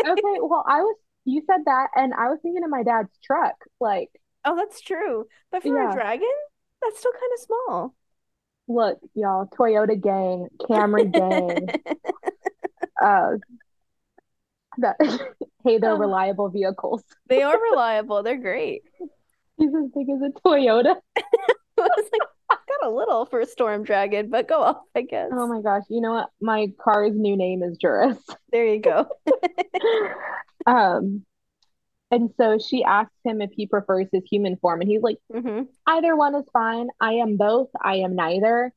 okay, 0.06 0.38
well, 0.42 0.64
I 0.68 0.82
was, 0.82 0.96
you 1.26 1.42
said 1.48 1.62
that, 1.66 1.88
and 1.96 2.14
I 2.14 2.30
was 2.30 2.40
thinking 2.42 2.64
of 2.64 2.70
my 2.70 2.84
dad's 2.84 3.18
truck. 3.24 3.56
Like, 3.80 4.10
Oh, 4.46 4.56
that's 4.56 4.82
true. 4.82 5.28
But 5.52 5.64
for 5.64 5.76
Yeah. 5.76 5.90
a 5.90 5.94
dragon, 5.94 6.30
that's 6.82 7.00
still 7.00 7.12
kind 7.12 7.32
of 7.34 7.40
small. 7.40 7.96
look, 8.68 9.00
y'all, 9.16 9.48
Toyota 9.48 10.00
gang, 10.00 10.48
Camry 10.60 11.12
gang, 11.12 11.74
uh, 13.02 13.32
that, 14.78 14.98
hey, 15.64 15.78
they're 15.78 15.92
Oh. 15.92 15.98
reliable 15.98 16.50
vehicles. 16.50 17.04
They 17.28 17.42
are 17.44 17.60
reliable. 17.62 18.24
They're 18.24 18.38
great. 18.38 18.84
He's 19.58 19.70
as 19.76 19.90
big 19.96 20.10
as 20.10 20.22
a 20.22 20.30
Toyota. 20.46 20.96
I 21.18 21.24
was 21.78 22.10
like, 22.12 22.58
got 22.68 22.88
a 22.88 22.90
little 22.90 23.26
for 23.26 23.40
a 23.42 23.46
storm 23.46 23.84
dragon, 23.84 24.30
but 24.30 24.48
go 24.48 24.62
off, 24.62 24.78
I 24.96 25.02
guess. 25.02 25.30
Oh 25.34 25.48
my 25.48 25.62
gosh, 25.62 25.84
you 25.90 26.02
know 26.02 26.14
what? 26.14 26.30
My 26.42 26.72
car's 26.82 27.14
new 27.16 27.36
name 27.38 27.64
is 27.64 27.78
Juris. 27.78 28.18
There 28.52 28.66
you 28.66 28.82
go. 28.82 29.08
Um, 30.66 31.26
and 32.12 32.32
so 32.38 32.58
she 32.58 32.84
asks 32.84 33.14
him 33.24 33.42
if 33.42 33.52
he 33.54 33.68
prefers 33.68 34.08
his 34.12 34.24
human 34.30 34.58
form, 34.58 34.82
and 34.82 34.90
he's 34.90 35.02
like, 35.02 35.18
hmm 35.32 35.64
either 35.88 36.16
one 36.16 36.36
is 36.36 36.46
fine. 36.52 36.88
I 37.00 37.14
am 37.14 37.38
both. 37.38 37.70
I 37.82 37.98
am 37.98 38.16
neither. 38.16 38.74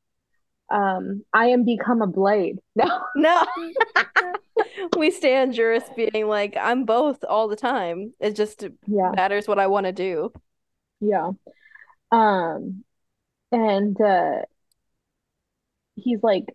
Um, 0.69 1.23
I 1.33 1.47
am 1.47 1.65
become 1.65 2.01
a 2.01 2.07
blade. 2.07 2.59
No. 2.75 3.01
No. 3.15 3.43
we 4.95 5.11
stand 5.11 5.53
Juris 5.53 5.83
being 5.95 6.27
like, 6.27 6.55
I'm 6.59 6.85
both 6.85 7.23
all 7.27 7.47
the 7.47 7.55
time. 7.55 8.13
It 8.19 8.35
just 8.35 8.65
Yeah, 8.87 9.15
matters 9.15 9.47
what 9.47 9.59
I 9.59 9.67
want 9.67 9.85
to 9.85 9.91
do. 9.91 10.31
yeah. 10.99 11.31
Um, 12.11 12.83
and 13.51 13.99
uh 14.01 14.43
he's 15.95 16.21
like, 16.23 16.45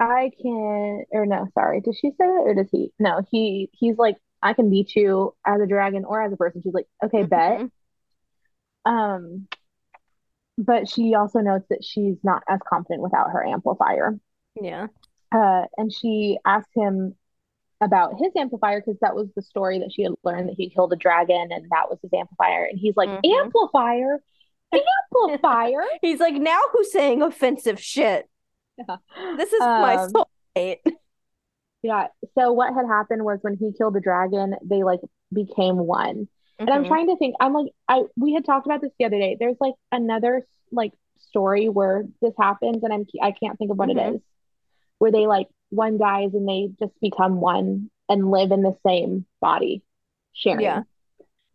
I 0.00 0.30
can 0.40 1.04
or 1.12 1.26
no, 1.26 1.46
sorry, 1.54 1.80
did 1.80 1.94
she 1.96 2.10
say 2.10 2.14
that 2.18 2.42
or 2.44 2.54
does 2.54 2.68
he? 2.70 2.92
No, 2.98 3.22
he 3.30 3.70
he's 3.72 3.96
like, 3.98 4.16
I 4.42 4.52
can 4.54 4.70
beat 4.70 4.94
you 4.96 5.34
as 5.46 5.60
a 5.60 5.66
dragon 5.66 6.04
or 6.04 6.22
as 6.22 6.32
a 6.32 6.36
person. 6.36 6.62
She's 6.62 6.74
like, 6.74 6.86
okay, 7.04 7.22
bet. 7.22 7.62
Mhm. 7.62 7.70
Um, 8.84 9.48
but 10.58 10.88
she 10.88 11.14
also 11.14 11.40
notes 11.40 11.66
that 11.70 11.84
she's 11.84 12.16
not 12.22 12.42
as 12.48 12.60
confident 12.68 13.02
without 13.02 13.30
her 13.30 13.44
amplifier. 13.44 14.18
Yeah. 14.60 14.88
Uh, 15.32 15.64
and 15.76 15.92
she 15.92 16.38
asked 16.44 16.70
him 16.74 17.14
about 17.80 18.14
his 18.18 18.30
amplifier 18.36 18.80
because 18.80 18.98
that 19.00 19.14
was 19.14 19.28
the 19.36 19.42
story 19.42 19.78
that 19.80 19.92
she 19.92 20.02
had 20.02 20.12
learned 20.22 20.48
that 20.48 20.54
he 20.56 20.70
killed 20.70 20.92
a 20.92 20.96
dragon 20.96 21.48
and 21.50 21.66
that 21.70 21.90
was 21.90 21.98
his 22.02 22.10
amplifier. 22.14 22.64
And 22.64 22.78
he's 22.78 22.96
like, 22.96 23.08
Mhm. 23.08 23.40
amplifier, 23.44 24.22
amplifier. 24.72 25.82
He's 26.02 26.20
like, 26.20 26.34
now 26.34 26.60
who's 26.72 26.90
saying 26.92 27.22
offensive 27.22 27.80
shit? 27.80 28.28
Yeah. 28.76 28.96
This 29.36 29.52
is 29.52 29.60
my 29.60 29.94
Um, 29.96 30.12
soulmate. 30.56 30.78
Yeah. 31.82 32.08
So 32.36 32.52
what 32.52 32.72
had 32.74 32.86
happened 32.86 33.24
was 33.24 33.38
when 33.42 33.56
he 33.56 33.72
killed 33.76 33.94
the 33.94 34.00
dragon, 34.00 34.54
they 34.64 34.82
like 34.82 35.00
became 35.32 35.76
one. 35.76 36.28
And 36.58 36.70
I'm 36.70 36.84
Mhm. 36.84 36.88
trying 36.88 37.06
to 37.08 37.16
think. 37.16 37.34
I'm 37.40 37.52
like, 37.52 37.72
I 37.88 38.04
we 38.16 38.32
had 38.32 38.44
talked 38.44 38.66
about 38.66 38.80
this 38.80 38.92
the 38.98 39.04
other 39.04 39.18
day. 39.18 39.36
There's 39.38 39.56
like 39.60 39.74
another 39.92 40.46
like 40.72 40.92
story 41.18 41.68
where 41.68 42.04
this 42.22 42.32
happens, 42.38 42.82
and 42.84 42.92
I'm 42.92 43.06
I 43.20 43.32
can't 43.32 43.58
think 43.58 43.70
of 43.70 43.76
what 43.78 43.88
Mhm. 43.88 43.98
it 43.98 44.14
is, 44.14 44.20
where 44.98 45.10
they 45.12 45.26
like 45.26 45.48
one 45.74 45.98
dies 45.98 46.30
and 46.34 46.48
they 46.48 46.70
just 46.78 46.98
become 47.00 47.40
one 47.40 47.90
and 48.08 48.30
live 48.30 48.50
in 48.52 48.62
the 48.62 48.76
same 48.86 49.26
body, 49.40 49.82
sharing. 50.32 50.62
Yeah. 50.62 50.82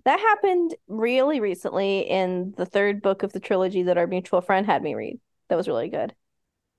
That 0.05 0.19
happened 0.19 0.75
really 0.87 1.39
recently 1.39 1.99
in 1.99 2.53
the 2.57 2.65
third 2.65 3.01
book 3.01 3.23
of 3.23 3.33
the 3.33 3.39
trilogy 3.39 3.83
that 3.83 3.97
our 3.97 4.07
mutual 4.07 4.41
friend 4.41 4.65
had 4.65 4.81
me 4.81 4.95
read. 4.95 5.19
That 5.49 5.55
was 5.55 5.67
really 5.67 5.89
good. 5.89 6.13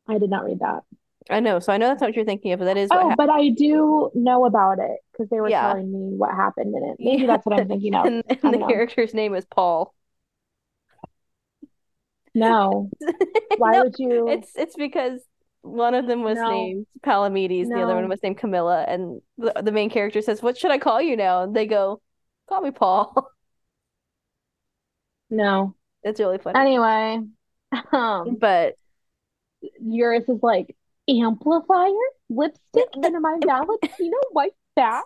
I 0.08 0.18
did 0.18 0.30
not 0.30 0.44
read 0.44 0.60
that. 0.60 0.82
I 1.28 1.40
know, 1.40 1.60
so 1.60 1.72
I 1.72 1.76
know 1.76 1.86
that's 1.86 2.00
not 2.00 2.08
what 2.08 2.16
you're 2.16 2.24
thinking 2.24 2.52
of, 2.52 2.58
but 2.58 2.64
that 2.64 2.76
is 2.76 2.88
what 2.90 3.02
Oh, 3.02 3.14
but 3.16 3.28
I 3.30 3.50
do 3.50 4.10
know 4.14 4.46
about 4.46 4.78
it 4.78 4.98
because 5.12 5.28
they 5.28 5.40
were 5.40 5.50
Yeah. 5.50 5.70
telling 5.70 5.92
me 5.92 6.16
what 6.16 6.30
happened 6.34 6.74
in 6.74 6.82
it. 6.82 6.96
Maybe 6.98 7.22
Yeah. 7.22 7.26
that's 7.26 7.46
what 7.46 7.60
I'm 7.60 7.68
thinking 7.68 7.94
of. 7.94 8.06
And, 8.06 8.24
and 8.42 8.54
the 8.54 8.58
know. 8.58 8.66
character's 8.66 9.14
name 9.14 9.34
is 9.34 9.44
Paul. 9.44 9.94
No. 12.34 12.90
Why 13.58 13.72
No, 13.72 13.82
would 13.84 13.94
you? 13.98 14.28
it's 14.28 14.50
it's 14.56 14.76
because 14.76 15.20
one 15.62 15.94
of 15.94 16.06
them 16.06 16.22
was 16.22 16.36
No. 16.38 16.50
named 16.50 16.86
Palamedes, 17.02 17.68
the 17.68 17.80
other 17.82 17.94
one 17.94 18.08
was 18.08 18.22
named 18.22 18.38
Camilla, 18.38 18.84
and 18.88 19.20
the, 19.38 19.52
the 19.62 19.72
main 19.72 19.90
character 19.90 20.20
says, 20.22 20.42
"What 20.42 20.56
should 20.58 20.70
I 20.70 20.78
call 20.78 21.00
you 21.02 21.16
now?" 21.16 21.42
And 21.42 21.54
they 21.54 21.66
go, 21.66 22.00
"Call 22.48 22.60
me 22.62 22.70
Paul." 22.70 23.28
No. 25.30 25.74
It's 26.02 26.18
really 26.18 26.38
funny. 26.38 26.58
Anyway, 26.58 27.20
um, 27.92 28.36
But 28.40 28.74
yours 29.80 30.24
is 30.28 30.40
like, 30.42 30.74
amplifier, 31.08 31.90
lipstick, 32.28 32.88
and 32.94 33.20
my 33.20 33.38
Valentino 33.44 34.16
white 34.32 34.54
that. 34.76 35.04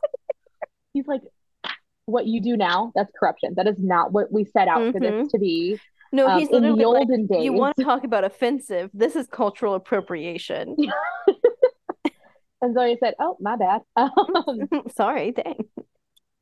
He's 0.93 1.06
like, 1.06 1.22
what 2.06 2.26
you 2.26 2.40
do 2.40 2.56
now, 2.56 2.93
that's 2.94 3.10
corruption. 3.18 3.55
That 3.56 3.66
is 3.66 3.78
not 3.78 4.12
what 4.12 4.31
we 4.32 4.44
set 4.44 4.68
out 4.68 4.93
for 4.93 5.01
Mhm. 5.01 5.22
this 5.24 5.32
to 5.32 5.39
be. 5.39 5.78
No, 6.14 6.26
Um, 6.28 6.38
he's 6.38 6.48
in 6.50 6.62
the 6.62 6.72
like, 6.72 6.86
olden 6.86 7.26
days, 7.26 7.44
"You 7.44 7.52
want 7.52 7.76
to 7.76 7.84
talk 7.84 8.04
about 8.04 8.24
offensive? 8.24 8.90
This 8.94 9.16
is 9.16 9.26
cultural 9.26 9.74
appropriation." 9.74 10.76
and 12.62 12.74
Zoe 12.74 12.96
said, 13.00 13.14
oh, 13.18 13.36
my 13.40 13.56
bad. 13.56 13.82
Um, 13.96 14.68
Sorry, 14.96 15.32
dang. 15.32 15.58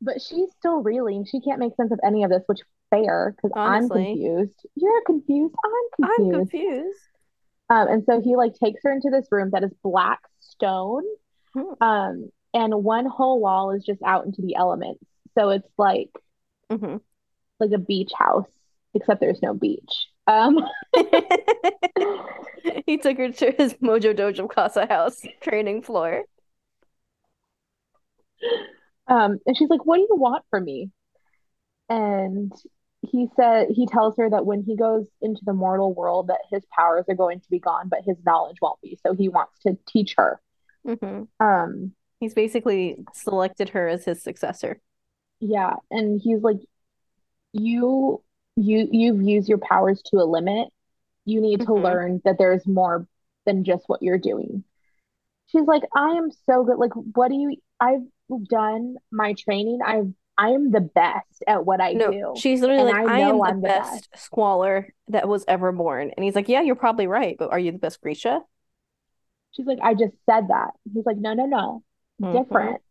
but 0.01 0.21
she's 0.23 0.51
still 0.59 0.83
reeling. 0.83 1.25
She 1.25 1.41
can't 1.41 1.59
make 1.59 1.75
sense 1.77 1.91
of 1.93 1.99
any 2.05 2.23
of 2.25 2.31
this, 2.31 2.43
which 2.47 2.61
fair 2.91 3.35
because 3.37 3.51
I'm 3.57 3.89
confused. 3.89 4.55
You're 4.77 5.03
confused. 5.05 5.55
I'm 5.65 6.07
confused. 6.07 6.21
I'm 6.35 6.41
confused. 6.41 6.99
Um, 7.71 7.89
and 7.89 8.05
so 8.05 8.21
he 8.21 8.37
like 8.37 8.55
takes 8.55 8.81
her 8.85 8.93
into 8.93 9.09
this 9.11 9.27
room 9.33 9.51
that 9.53 9.65
is 9.65 9.73
black 9.83 10.21
stone. 10.41 11.05
Hmm. 11.55 11.83
Um, 11.83 12.31
and 12.55 12.85
one 12.85 13.07
whole 13.07 13.41
wall 13.41 13.71
is 13.71 13.83
just 13.85 14.03
out 14.03 14.27
into 14.27 14.43
the 14.43 14.55
elements. 14.57 15.03
So 15.39 15.49
it's 15.51 15.69
like 15.79 16.11
Mhm. 16.71 17.01
like 17.59 17.71
a 17.73 17.79
beach 17.79 18.13
house, 18.15 18.51
except 18.95 19.21
there's 19.21 19.43
no 19.43 19.55
beach. 19.55 20.07
Um, 20.27 20.59
He 22.87 22.97
took 22.99 23.17
her 23.19 23.31
to 23.31 23.51
his 23.53 23.75
Mojo 23.75 24.15
Dojo 24.17 24.49
Casa 24.49 24.87
house 24.87 25.21
training 25.41 25.83
floor. 25.83 26.23
um, 29.09 29.39
and 29.47 29.57
she's 29.57 29.69
like, 29.69 29.85
"What 29.85 29.97
do 29.97 30.03
you 30.09 30.17
want 30.17 30.45
from 30.51 30.65
me?" 30.65 30.91
And 31.89 32.53
he 33.03 33.29
said 33.37 33.69
he 33.71 33.87
tells 33.87 34.17
her 34.17 34.31
that 34.31 34.47
when 34.47 34.63
he 34.63 34.77
goes 34.77 35.07
into 35.21 35.43
the 35.45 35.53
mortal 35.53 35.93
world, 35.93 36.29
that 36.29 36.39
his 36.51 36.63
powers 36.77 37.05
are 37.09 37.17
going 37.17 37.41
to 37.41 37.51
be 37.51 37.59
gone, 37.59 37.89
but 37.89 38.01
his 38.07 38.17
knowledge 38.25 38.57
won't 38.63 38.81
be. 38.81 38.99
So 39.05 39.13
he 39.15 39.29
wants 39.29 39.59
to 39.67 39.77
teach 39.89 40.15
her. 40.17 40.41
Mhm. 40.87 41.29
Um, 41.41 41.93
He's 42.21 42.35
basically 42.35 42.97
selected 43.13 43.71
her 43.71 43.89
as 43.89 44.05
his 44.05 44.23
successor. 44.23 44.81
yeah, 45.41 45.75
and 45.91 46.21
he's 46.23 46.43
like, 46.43 46.59
"You, 47.53 48.23
you, 48.57 48.89
you've 48.91 49.23
used 49.23 49.49
your 49.49 49.59
powers 49.59 50.03
to 50.07 50.17
a 50.19 50.25
limit. 50.25 50.69
You 51.25 51.41
need 51.41 51.63
to 51.63 51.75
Mhm. 51.75 51.75
learn 51.75 52.21
that 52.25 52.39
there's 52.39 52.67
more 52.67 53.07
than 53.47 53.65
just 53.65 53.89
what 53.89 54.03
you're 54.03 54.19
doing." 54.19 54.65
She's 55.49 55.67
like, 55.67 55.85
"I 55.95 56.13
am 56.17 56.31
so 56.47 56.65
good. 56.65 56.79
Like, 56.79 56.93
what 56.95 57.29
do 57.31 57.37
you? 57.37 57.57
I've 57.81 58.03
done 58.49 58.97
my 59.11 59.35
training. 59.35 59.81
I've, 59.85 60.13
I 60.39 60.51
am 60.51 60.71
the 60.71 60.81
best 60.81 61.45
at 61.47 61.65
what 61.67 61.81
I 61.81 61.95
No, 61.95 62.07
do." 62.07 62.43
she's 62.43 62.61
literally 62.61 62.85
like, 62.85 63.03
I 63.05 63.05
I 63.05 63.21
am 63.21 63.45
the 63.45 63.53
I'm 63.53 63.61
the 63.61 63.69
best 63.69 64.09
squaller 64.17 64.95
that 65.09 65.29
was 65.29 65.45
ever 65.47 65.73
born. 65.73 66.11
And 66.17 66.25
he's 66.25 66.35
like, 66.35 66.49
Yeah, 66.49 66.63
you're 66.63 66.75
probably 66.75 67.07
right, 67.07 67.37
but 67.39 67.51
are 67.51 67.59
you 67.59 67.73
the 67.73 67.79
best 67.79 68.01
Grisha? 68.01 68.43
She's 69.53 69.67
like, 69.67 69.79
I 69.83 69.95
just 69.95 70.15
said 70.27 70.49
that. 70.49 70.71
He's 70.93 71.07
like, 71.07 71.19
no, 71.19 71.35
no, 71.35 71.47
no, 71.47 71.85
Mhm. 72.19 72.33
different. 72.33 72.83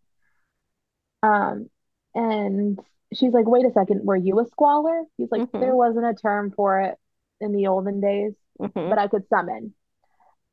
Um, 1.23 1.69
and 2.15 2.79
she's 3.13 3.33
like, 3.33 3.47
wait 3.47 3.65
a 3.65 3.71
second, 3.73 4.05
were 4.05 4.15
you 4.15 4.39
a 4.39 4.45
squaller? 4.47 5.03
He's 5.17 5.31
like, 5.31 5.41
Mhm. 5.43 5.59
there 5.59 5.75
wasn't 5.75 6.05
a 6.05 6.13
term 6.13 6.51
for 6.51 6.79
it 6.81 6.97
in 7.39 7.51
the 7.51 7.67
olden 7.67 7.99
days, 8.01 8.33
Mhm. 8.59 8.89
but 8.89 8.97
I 8.97 9.07
could 9.07 9.27
summon. 9.29 9.73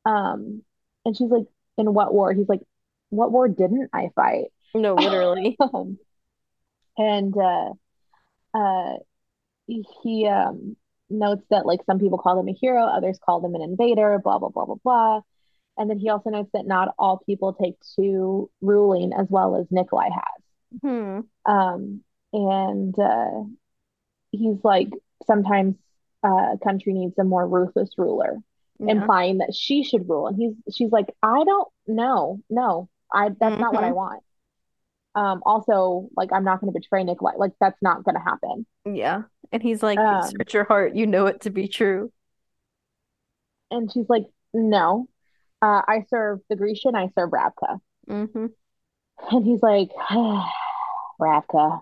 Um, 0.05 0.63
and 1.05 1.15
she's 1.15 1.29
like, 1.29 1.47
in 1.77 1.93
what 1.93 2.13
war? 2.13 2.33
He's 2.33 2.49
like, 2.49 2.61
what 3.09 3.31
war 3.31 3.47
didn't 3.47 3.89
I 3.93 4.09
fight? 4.15 4.51
No, 4.73 4.95
literally. 4.95 5.57
Um, 5.73 5.97
and 6.97 7.35
uh, 7.37 7.73
uh, 8.53 8.97
he 10.03 10.27
um 10.27 10.75
notes 11.09 11.43
that 11.49 11.65
like 11.65 11.79
some 11.85 11.99
people 11.99 12.17
call 12.17 12.39
him 12.39 12.49
a 12.49 12.53
hero, 12.53 12.83
others 12.83 13.19
call 13.25 13.43
him 13.43 13.55
an 13.55 13.61
invader, 13.61 14.19
blah 14.19 14.37
blah 14.39 14.49
blah 14.49 14.65
blah 14.65 14.75
blah. 14.83 15.21
And 15.77 15.89
then 15.89 15.97
he 15.97 16.09
also 16.09 16.29
notes 16.29 16.49
that 16.53 16.67
not 16.67 16.93
all 16.99 17.19
people 17.25 17.53
take 17.53 17.75
to 17.95 18.49
ruling 18.61 19.13
as 19.13 19.27
well 19.29 19.55
as 19.55 19.65
Nikolai 19.71 20.09
has. 20.09 20.81
Hmm. 20.81 21.19
Um, 21.45 22.03
and 22.33 22.97
uh, 22.99 23.43
he's 24.31 24.63
like, 24.63 24.89
sometimes 25.25 25.75
uh, 26.25 26.53
a 26.53 26.57
country 26.63 26.93
needs 26.93 27.17
a 27.19 27.23
more 27.23 27.47
ruthless 27.47 27.91
ruler, 27.97 28.37
Yeah. 28.79 28.91
implying 28.91 29.39
that 29.39 29.53
she 29.55 29.83
should 29.83 30.09
rule. 30.09 30.27
And 30.27 30.37
he's 30.37 30.75
she's 30.75 30.91
like, 30.91 31.15
I 31.23 31.43
don't 31.43 31.67
know, 31.87 32.41
no, 32.49 32.89
I 33.13 33.29
that's 33.39 33.59
not 33.59 33.73
what 33.73 33.83
I 33.83 33.91
Mhm. 33.91 33.95
want. 33.95 34.23
Um, 35.15 35.41
also, 35.45 36.09
like, 36.15 36.31
I'm 36.33 36.43
not 36.43 36.61
going 36.61 36.71
to 36.73 36.79
betray 36.79 37.03
Nikolai. 37.03 37.33
Like, 37.37 37.53
that's 37.59 37.81
not 37.81 38.03
going 38.03 38.15
to 38.15 38.21
happen. 38.21 38.65
Yeah. 38.85 39.23
And 39.51 39.63
he's 39.63 39.81
like, 39.83 39.99
Um, 39.99 40.21
search 40.21 40.53
your 40.53 40.63
heart, 40.65 40.95
you 40.95 41.07
know 41.07 41.25
it 41.27 41.41
to 41.41 41.49
be 41.49 41.67
true. 41.67 42.11
And 43.71 43.91
she's 43.91 44.09
like, 44.09 44.25
no, 44.53 45.07
uh, 45.61 45.81
I 45.87 46.05
serve 46.09 46.41
the 46.49 46.55
Grisha, 46.55 46.89
I 46.95 47.09
serve 47.15 47.31
Ravka. 47.31 47.79
hmm 48.07 48.49
And 49.31 49.45
he's 49.45 49.61
like, 49.61 49.89
Ravka, 51.21 51.81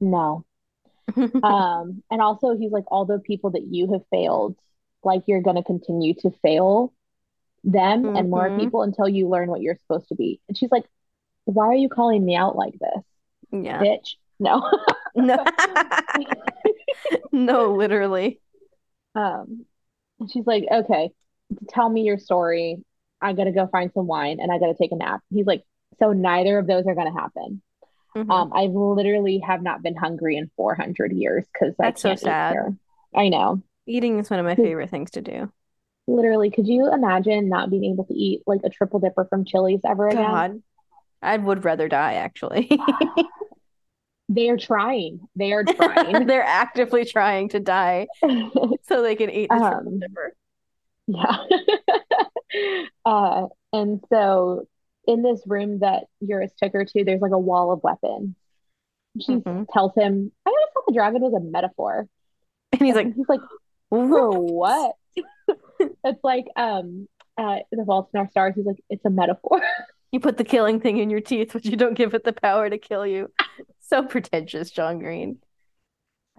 no. 0.00 0.44
Um, 1.42 2.02
and 2.10 2.20
also 2.20 2.56
he's 2.56 2.72
like, 2.72 2.84
all 2.88 3.04
the 3.04 3.20
people 3.20 3.50
that 3.50 3.62
you 3.70 3.92
have 3.92 4.02
failed, 4.10 4.56
like 5.04 5.22
you're 5.26 5.42
gonna 5.42 5.62
continue 5.62 6.14
to 6.16 6.30
fail 6.42 6.92
them 7.64 8.10
and 8.14 8.30
more 8.30 8.50
Mhm. 8.50 8.56
people 8.56 8.82
until 8.82 9.08
you 9.08 9.28
learn 9.28 9.50
what 9.50 9.62
you're 9.62 9.76
supposed 9.76 10.08
to 10.08 10.16
be. 10.16 10.40
And 10.48 10.56
she's 10.58 10.70
like, 10.72 10.86
why 11.44 11.66
are 11.68 11.74
you 11.76 11.88
calling 11.88 12.24
me 12.24 12.36
out 12.36 12.56
like 12.56 12.74
this, 12.80 13.04
Yeah. 13.52 13.82
bitch? 13.82 14.16
No. 14.40 14.70
No. 15.16 15.44
No, 17.32 17.74
literally. 17.74 18.40
Um, 19.14 19.66
and 20.20 20.30
she's 20.30 20.46
like, 20.46 20.64
okay, 20.70 21.10
tell 21.68 21.88
me 21.88 22.02
your 22.02 22.18
story. 22.18 22.84
I 23.20 23.32
gotta 23.32 23.52
go 23.52 23.66
find 23.68 23.92
some 23.92 24.06
wine 24.06 24.40
and 24.40 24.52
I 24.52 24.58
gotta 24.58 24.74
take 24.74 24.92
a 24.92 24.96
nap. 24.96 25.22
He's 25.32 25.46
like, 25.46 25.64
so 25.98 26.12
neither 26.12 26.58
of 26.58 26.66
those 26.66 26.86
are 26.86 26.94
gonna 26.94 27.12
happen. 27.12 27.62
Mhm. 28.24 28.30
Um, 28.30 28.52
I 28.52 28.66
literally 28.66 29.38
have 29.46 29.62
not 29.62 29.82
been 29.82 29.94
hungry 29.96 30.36
in 30.36 30.50
400 30.56 31.12
years 31.12 31.44
because 31.52 31.74
That's 31.78 32.02
so 32.02 32.14
sad. 32.14 32.76
I 33.14 33.28
know. 33.28 33.62
Eating 33.86 34.18
is 34.18 34.28
one 34.30 34.40
of 34.40 34.46
my 34.46 34.54
favorite 34.54 34.90
things 34.90 35.12
to 35.12 35.22
do. 35.22 35.50
Literally, 36.06 36.50
could 36.50 36.66
you 36.66 36.92
imagine 36.92 37.48
not 37.48 37.70
being 37.70 37.84
able 37.84 38.04
to 38.04 38.14
eat 38.14 38.42
like 38.46 38.60
a 38.64 38.70
triple 38.70 38.98
dipper 39.00 39.26
from 39.26 39.44
Chili's 39.44 39.80
ever 39.86 40.08
again? 40.08 40.22
God, 40.24 40.62
I 41.22 41.36
would 41.36 41.64
rather 41.64 41.88
die, 41.88 42.14
actually. 42.14 42.68
They 44.30 44.50
are 44.50 44.58
trying. 44.58 45.20
They 45.36 45.52
are 45.52 45.64
trying. 45.74 46.26
They're 46.26 46.44
actively 46.44 47.06
trying 47.06 47.48
to 47.50 47.60
die 47.60 48.08
so 48.82 49.02
they 49.02 49.16
can 49.16 49.30
eat 49.30 49.48
the 49.48 49.56
triple 49.56 49.92
Um, 49.92 50.00
dipper. 50.00 50.34
Yeah. 51.06 51.36
Uh, 53.04 53.46
and 53.72 54.02
so 54.10 54.66
in 55.08 55.22
this 55.22 55.42
room 55.46 55.80
that 55.80 56.04
Eurus 56.20 56.52
took 56.62 56.72
her 56.74 56.84
to, 56.84 57.04
there's 57.04 57.22
like 57.22 57.32
a 57.32 57.38
wall 57.38 57.72
of 57.72 57.82
weapons. 57.82 58.36
She 59.20 59.36
Mhm. 59.36 59.66
tells 59.72 59.94
him, 59.96 60.30
I 60.46 60.50
always 60.50 60.66
thought 60.74 60.84
the 60.86 60.92
dragon 60.94 61.22
was 61.22 61.34
a 61.34 61.40
metaphor. 61.40 62.06
And 62.72 62.82
he's 62.82 62.94
And 62.96 63.08
like, 63.08 63.16
he's 63.16 63.28
like, 63.28 63.40
for 63.90 64.30
"What?" 64.40 64.94
It's 66.04 66.22
like 66.22 66.46
um 66.56 67.08
uh 67.36 67.58
the 67.72 67.84
Fault 67.84 68.10
in 68.14 68.20
Our 68.20 68.28
Stars, 68.30 68.54
he's 68.56 68.66
like, 68.66 68.82
it's 68.90 69.04
a 69.04 69.10
metaphor. 69.10 69.60
You 70.10 70.20
put 70.20 70.38
the 70.38 70.44
killing 70.44 70.80
thing 70.80 70.96
in 70.96 71.10
your 71.10 71.20
teeth, 71.20 71.50
but 71.52 71.66
you 71.66 71.76
don't 71.76 71.92
give 71.92 72.14
it 72.14 72.24
the 72.24 72.32
power 72.32 72.70
to 72.70 72.78
kill 72.78 73.06
you. 73.06 73.30
So 73.80 74.02
pretentious, 74.02 74.70
John 74.70 75.00
Green. 75.00 75.38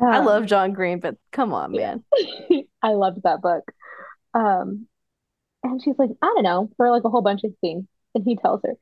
I 0.02 0.18
Um, 0.20 0.26
love 0.26 0.46
John 0.48 0.74
Green, 0.74 1.00
but 1.00 1.18
come 1.32 1.54
on, 1.54 1.74
man. 1.74 2.04
I 2.82 2.94
loved 2.94 3.22
that 3.24 3.42
book. 3.44 3.64
Um, 4.34 4.88
and 5.64 5.82
she's 5.84 6.00
like, 6.00 6.10
I 6.22 6.26
don't 6.26 6.44
know, 6.44 6.70
for 6.78 6.90
like 6.90 7.04
a 7.04 7.10
whole 7.10 7.22
bunch 7.22 7.44
of 7.44 7.52
things. 7.62 7.86
And 8.16 8.24
he 8.24 8.36
tells 8.36 8.62
her, 8.64 8.76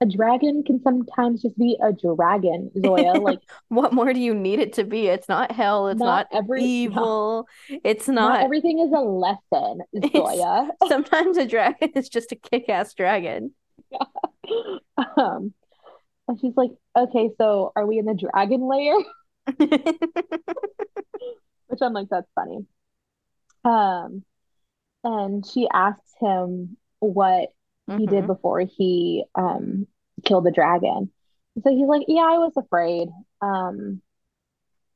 a 0.00 0.06
dragon 0.06 0.62
can 0.64 0.80
sometimes 0.82 1.42
just 1.42 1.58
be 1.58 1.76
a 1.82 1.92
dragon, 1.92 2.70
Zoya. 2.80 3.12
Like, 3.20 3.40
What 3.68 3.92
more 3.92 4.12
do 4.12 4.20
you 4.20 4.34
need 4.34 4.60
it 4.60 4.74
to 4.74 4.84
be? 4.84 5.08
It's 5.08 5.28
not 5.28 5.50
hell. 5.52 5.88
It's 5.88 5.98
not 5.98 6.28
not 6.32 6.38
every 6.38 6.60
no, 6.60 6.66
evil. 6.66 7.48
It's 7.68 8.06
not 8.08 8.34
not. 8.34 8.42
everything 8.42 8.78
is 8.78 8.92
a 8.92 9.00
lesson, 9.00 9.80
Zoya. 10.12 10.68
sometimes 10.88 11.36
a 11.36 11.46
dragon 11.46 11.90
is 11.96 12.08
just 12.08 12.32
a 12.32 12.36
kick-ass 12.36 12.94
dragon. 12.94 13.52
Um, 15.16 15.52
and 16.28 16.40
she's 16.40 16.56
like, 16.56 16.70
okay, 16.96 17.30
so 17.38 17.72
are 17.74 17.86
we 17.86 17.98
in 17.98 18.04
the 18.04 18.14
dragon 18.14 18.68
layer? 18.68 18.96
Which 21.66 21.80
I'm 21.82 21.92
like, 21.92 22.08
that's 22.08 22.30
funny. 22.34 22.66
Um, 23.64 24.24
and 25.04 25.44
she 25.46 25.68
asks 25.72 26.12
him 26.20 26.76
what 27.00 27.52
he 27.96 28.06
did 28.06 28.26
Mhm. 28.26 28.26
before 28.26 28.60
he 28.60 29.24
um 29.34 29.86
killed 30.24 30.44
the 30.44 30.50
dragon. 30.52 31.10
So 31.62 31.70
he's 31.70 31.86
like, 31.88 32.04
Yeah, 32.08 32.22
I 32.22 32.38
was 32.38 32.52
afraid. 32.56 33.08
Um, 33.40 34.02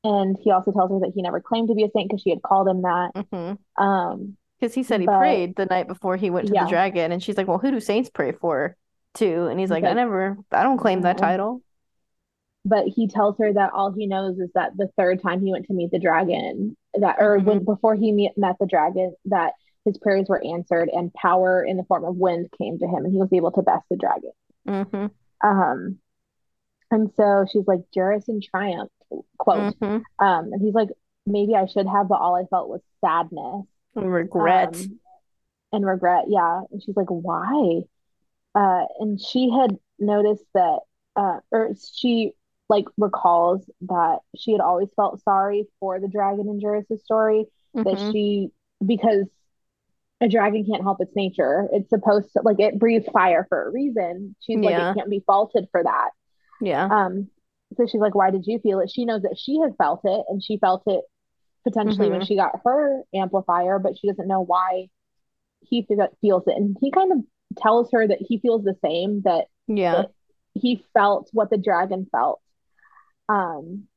and 0.05 0.37
he 0.43 0.51
also 0.51 0.73
tells 0.73 0.91
her 0.91 1.01
that 1.01 1.13
he 1.15 1.23
never 1.23 1.41
claimed 1.41 1.69
to 1.69 1.75
be 1.75 1.85
a 1.85 1.91
saint 1.91 2.11
because 2.11 2.23
she 2.23 2.31
had 2.31 2.43
called 2.43 2.69
him 2.69 2.83
that. 2.83 3.13
Mhm. 3.15 3.59
Um, 3.79 4.37
Because 4.61 4.75
he 4.75 4.83
said 4.83 5.01
he 5.01 5.07
but 5.07 5.09
prayed 5.09 5.57
the 5.57 5.67
night 5.67 5.89
before 5.89 6.17
he 6.17 6.31
went 6.31 6.49
to 6.49 6.57
the 6.57 6.65
dragon, 6.67 7.11
and 7.13 7.23
she's 7.23 7.37
like, 7.37 7.49
"Well, 7.49 7.59
who 7.59 7.71
do 7.73 7.81
saints 7.81 8.09
pray 8.11 8.33
for, 8.33 8.77
too?" 9.15 9.47
And 9.47 9.59
he's 9.61 9.71
like, 9.71 9.85
"I 9.85 9.93
never, 9.93 10.39
I 10.53 10.63
don't 10.63 10.79
claim 10.79 11.03
that 11.03 11.19
title." 11.19 11.63
But 12.65 12.87
he 12.87 13.09
tells 13.09 13.39
her 13.39 13.53
that 13.53 13.73
all 13.73 13.91
he 13.93 14.07
knows 14.07 14.39
is 14.39 14.51
that 14.55 14.77
the 14.77 14.89
third 14.97 15.21
time 15.21 15.41
he 15.43 15.51
went 15.51 15.67
to 15.67 15.73
meet 15.73 15.91
the 15.91 15.99
dragon, 15.99 16.77
that 16.95 17.17
or 17.19 17.39
hmm 17.39 17.41
when 17.41 17.65
before 17.65 17.95
he 17.97 18.13
meet, 18.13 18.39
met 18.39 18.57
the 18.61 18.67
dragon, 18.67 19.15
that 19.27 19.55
his 19.85 19.99
prayers 19.99 20.27
were 20.29 20.45
answered 20.45 20.89
and 20.93 21.13
power 21.15 21.63
in 21.65 21.77
the 21.77 21.85
form 21.85 22.05
of 22.05 22.17
wind 22.17 22.49
came 22.59 22.79
to 22.79 22.87
him 22.87 23.05
and 23.05 23.13
he 23.13 23.19
was 23.19 23.33
able 23.33 23.51
to 23.53 23.63
best 23.63 23.85
the 23.91 23.97
dragon. 23.97 24.33
hmm 24.67 25.07
Um, 25.43 25.99
and 26.91 27.11
so 27.17 27.47
she's 27.51 27.67
like, 27.67 27.81
Juris 27.95 28.29
in 28.29 28.41
triumph, 28.41 28.91
quote. 29.39 29.77
hmm 29.81 29.99
Um, 30.19 30.53
and 30.53 30.61
he's 30.63 30.75
like, 30.75 30.91
maybe 31.27 31.55
I 31.55 31.67
should 31.67 31.87
have, 31.87 32.09
but 32.09 32.21
all 32.21 32.37
I 32.37 32.45
felt 32.47 32.69
was 32.69 32.81
sadness, 33.01 33.67
And 33.97 34.13
Regret. 34.13 34.69
um, 34.69 35.01
and 35.73 35.87
regret. 35.87 36.25
Yeah. 36.29 36.63
And 36.71 36.83
she's 36.83 36.97
like, 36.97 37.09
why? 37.09 37.83
Uh, 38.55 38.85
and 39.01 39.21
she 39.21 39.51
had 39.51 39.79
noticed 39.99 40.45
that, 40.55 40.81
uh, 41.17 41.39
or 41.51 41.71
she 41.95 42.33
like 42.69 42.87
recalls 42.99 43.69
that 43.83 44.19
she 44.37 44.53
had 44.53 44.61
always 44.61 44.89
felt 44.97 45.23
sorry 45.23 45.67
for 45.81 46.01
the 46.01 46.09
dragon 46.09 46.49
in 46.49 46.61
Juris's 46.61 47.03
story, 47.05 47.47
that 47.85 47.99
hmm 47.99 48.11
she, 48.11 48.51
because 48.85 49.27
a 50.23 50.29
dragon 50.29 50.65
can't 50.67 50.83
help 50.85 51.03
its 51.03 51.17
nature. 51.17 51.69
It's 51.73 51.91
supposed 51.91 52.33
to, 52.35 52.43
like, 52.45 52.61
it 52.61 52.79
breathes 52.79 53.09
fire 53.13 53.47
for 53.51 53.69
a 53.69 53.73
reason. 53.73 54.37
She's 54.41 54.63
like, 54.63 54.79
it 54.79 54.91
can't 54.97 55.11
be 55.11 55.25
faulted 55.27 55.69
for 55.73 55.85
that. 55.85 56.11
Yeah. 56.61 56.93
Um, 56.95 57.29
so 57.77 57.87
she's 57.87 58.01
like, 58.01 58.15
why 58.15 58.31
did 58.31 58.47
you 58.47 58.59
feel 58.61 58.81
it? 58.81 58.91
She 58.91 59.05
knows 59.07 59.23
that 59.23 59.39
she 59.39 59.61
has 59.61 59.73
felt 59.79 60.03
it 60.05 60.25
and 60.29 60.43
she 60.43 60.59
felt 60.59 60.85
it 60.87 61.05
potentially 61.65 62.11
when 62.11 62.21
hmm 62.21 62.25
she 62.25 62.37
got 62.37 62.61
her 62.65 63.03
amplifier, 63.15 63.79
but 63.79 63.99
she 63.99 64.09
doesn't 64.09 64.29
know 64.29 64.43
why 64.43 64.89
he 65.61 65.87
feels 66.21 66.45
it. 66.47 66.57
And 66.57 66.77
he 66.81 66.91
kind 66.91 67.13
of 67.13 67.19
tells 67.59 67.91
her 67.93 68.07
that 68.07 68.19
he 68.21 68.39
feels 68.41 68.65
the 68.65 68.77
same, 68.85 69.23
that 69.25 69.47
Yeah. 69.67 70.05
it, 70.05 70.11
he 70.55 70.85
felt 70.95 71.31
what 71.33 71.51
the 71.51 71.59
dragon 71.59 72.07
felt. 72.13 72.41
Um, 73.29 73.89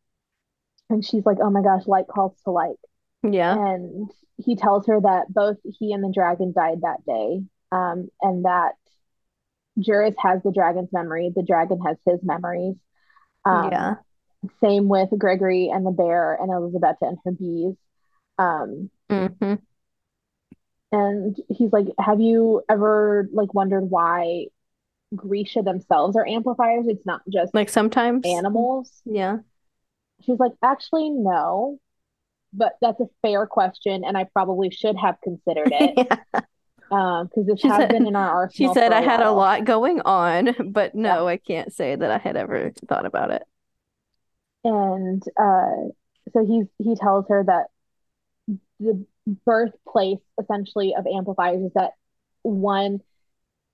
and 0.90 1.04
she's 1.06 1.26
like, 1.26 1.38
oh 1.42 1.50
my 1.50 1.62
gosh, 1.62 1.88
like 1.88 2.08
calls 2.08 2.36
to 2.44 2.52
like. 2.52 2.78
Yeah. 3.32 3.56
And 3.58 4.12
he 4.38 4.56
tells 4.56 4.88
her 4.88 5.00
that 5.02 5.34
both 5.34 5.58
he 5.80 5.94
and 5.94 6.04
the 6.04 6.12
dragon 6.14 6.52
died 6.54 6.82
that 6.82 7.06
day, 7.06 7.42
um, 7.72 8.10
and 8.22 8.46
that 8.46 8.74
Juris 9.80 10.16
has 10.20 10.42
the 10.44 10.52
dragon's 10.52 10.92
memory, 10.94 11.32
the 11.36 11.44
dragon 11.44 11.82
has 11.82 11.98
his 12.06 12.22
memories. 12.24 12.76
Um, 13.46 13.72
Yeah. 13.72 13.96
same 14.62 14.88
with 14.88 15.10
Gregory 15.18 15.70
and 15.70 15.86
the 15.86 15.92
bear 15.92 16.36
and 16.36 16.52
Elizaveta 16.52 17.06
and 17.06 17.18
her 17.26 17.32
bees. 17.32 17.76
Um, 18.38 18.90
hmm 19.10 19.56
and 20.92 21.36
he's 21.50 21.74
like, 21.74 21.88
have 22.00 22.22
you 22.22 22.62
ever 22.70 23.28
like 23.34 23.54
wondered 23.54 23.90
why 23.90 24.46
Grisha 25.16 25.62
themselves 25.62 26.16
are 26.16 26.28
amplifiers? 26.28 26.86
It's 26.88 27.06
not 27.06 27.22
just 27.32 27.54
Like 27.54 27.70
sometimes. 27.70 28.26
animals. 28.26 29.02
Yeah. 29.06 29.40
She's 30.22 30.40
like, 30.40 30.54
actually, 30.64 31.10
no, 31.10 31.80
but 32.58 32.74
that's 32.82 33.00
a 33.02 33.08
fair 33.22 33.48
question, 33.48 34.04
and 34.06 34.18
I 34.18 34.26
probably 34.26 34.70
should 34.72 34.98
have 34.98 35.20
considered 35.22 35.72
it. 35.74 35.96
Yeah. 36.10 36.46
Um, 36.92 37.28
because 37.28 37.48
this 37.48 37.60
She 37.60 37.70
has 37.70 37.88
been 37.88 38.06
said 38.06 38.08
in 38.08 38.16
our 38.16 38.30
arsenal. 38.32 38.68
she 38.68 38.68
said 38.70 38.92
I 38.92 39.02
a 39.02 39.02
had 39.02 39.22
a 39.22 39.32
lot 39.32 39.66
going 39.66 40.02
on, 40.02 40.72
but 40.72 40.94
Yeah. 41.04 41.16
no, 41.16 41.28
I 41.28 41.38
can't 41.38 41.74
say 41.74 41.96
that 41.96 42.12
I 42.12 42.18
had 42.18 42.36
ever 42.38 42.72
thought 42.88 43.06
about 43.06 43.32
it. 43.32 43.44
And 44.64 45.24
uh, 45.40 45.90
so 46.34 46.46
he's 46.46 46.66
he 46.80 46.96
tells 46.96 47.28
her 47.30 47.44
that 47.46 47.68
the 48.80 49.06
birthplace 49.46 50.20
essentially 50.42 50.94
of 50.96 51.08
amplifiers 51.08 51.62
is 51.64 51.72
that 51.76 51.92
one, 52.44 53.00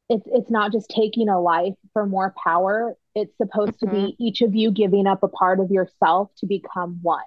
it's 0.10 0.28
it's 0.28 0.52
not 0.52 0.72
just 0.74 0.90
taking 0.90 1.30
a 1.30 1.42
life 1.42 1.76
for 1.94 2.06
more 2.08 2.36
power. 2.44 2.96
It's 3.16 3.36
supposed 3.38 3.80
to 3.82 3.88
hmm 3.88 3.88
be 3.88 4.16
each 4.20 4.42
of 4.42 4.56
you 4.56 4.72
giving 4.72 5.08
up 5.08 5.24
a 5.24 5.30
part 5.30 5.60
of 5.60 5.72
yourself 5.72 6.32
to 6.40 6.48
become 6.48 7.00
one. 7.02 7.24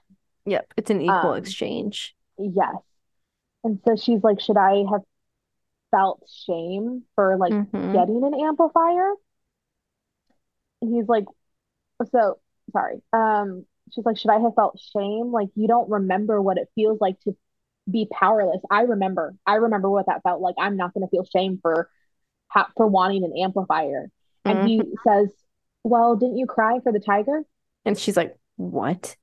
Yep, 0.47 0.75
it's 0.77 0.91
an 0.91 1.01
equal 1.03 1.35
Um, 1.35 1.35
exchange. 1.35 2.15
yes. 2.39 2.77
And 3.65 3.81
so 3.87 3.97
she's 3.97 4.23
like, 4.25 4.41
should 4.41 4.57
I 4.59 4.85
have 4.91 5.03
felt 5.91 6.23
shame 6.47 7.05
for 7.17 7.37
like 7.39 7.57
hmm 7.75 7.95
getting 7.95 8.25
an 8.25 8.35
amplifier? 8.35 9.13
And 10.83 10.95
he's 10.95 11.09
like, 11.09 11.25
so 12.13 12.39
sorry. 12.73 13.03
Um, 13.13 13.67
she's 13.95 14.05
like, 14.07 14.19
should 14.19 14.31
I 14.31 14.41
have 14.41 14.55
felt 14.57 14.81
shame? 14.95 15.33
Like 15.33 15.51
you 15.57 15.69
don't 15.69 15.91
remember 15.91 16.41
what 16.43 16.59
it 16.59 16.69
feels 16.75 17.01
like 17.01 17.21
to 17.23 17.37
be 17.91 18.09
powerless. 18.13 18.61
I 18.71 18.83
remember. 18.83 19.35
I 19.47 19.57
remember 19.57 19.91
what 19.91 20.07
that 20.07 20.23
felt 20.25 20.41
like. 20.43 20.57
I'm 20.59 20.77
not 20.77 20.95
going 20.95 21.07
to 21.07 21.11
feel 21.11 21.25
shame 21.27 21.59
for 21.63 21.91
ha- 22.49 22.71
for 22.77 22.87
wanting 22.89 23.25
an 23.25 23.35
amplifier. 23.39 24.11
And 24.49 24.61
he 24.63 24.85
hmm 24.85 24.95
says, 25.07 25.31
"Well, 25.85 26.17
didn't 26.17 26.39
you 26.39 26.47
cry 26.47 26.81
for 26.81 26.93
the 26.93 27.01
tiger? 27.01 27.45
And 27.85 27.99
she's 27.99 28.17
like, 28.17 28.37
"What? 28.57 29.17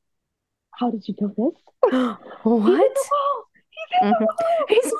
How 0.72 0.91
did 0.91 1.07
you 1.07 1.15
know 1.19 1.34
this? 1.38 1.61
He's 2.65 2.76
in 2.77 2.89
What?" 2.89 2.93
the 2.93 3.03
walls. 3.11 3.45
He's 3.72 4.02
in 4.02 4.15
hmm 4.19 4.26
He's 4.69 4.93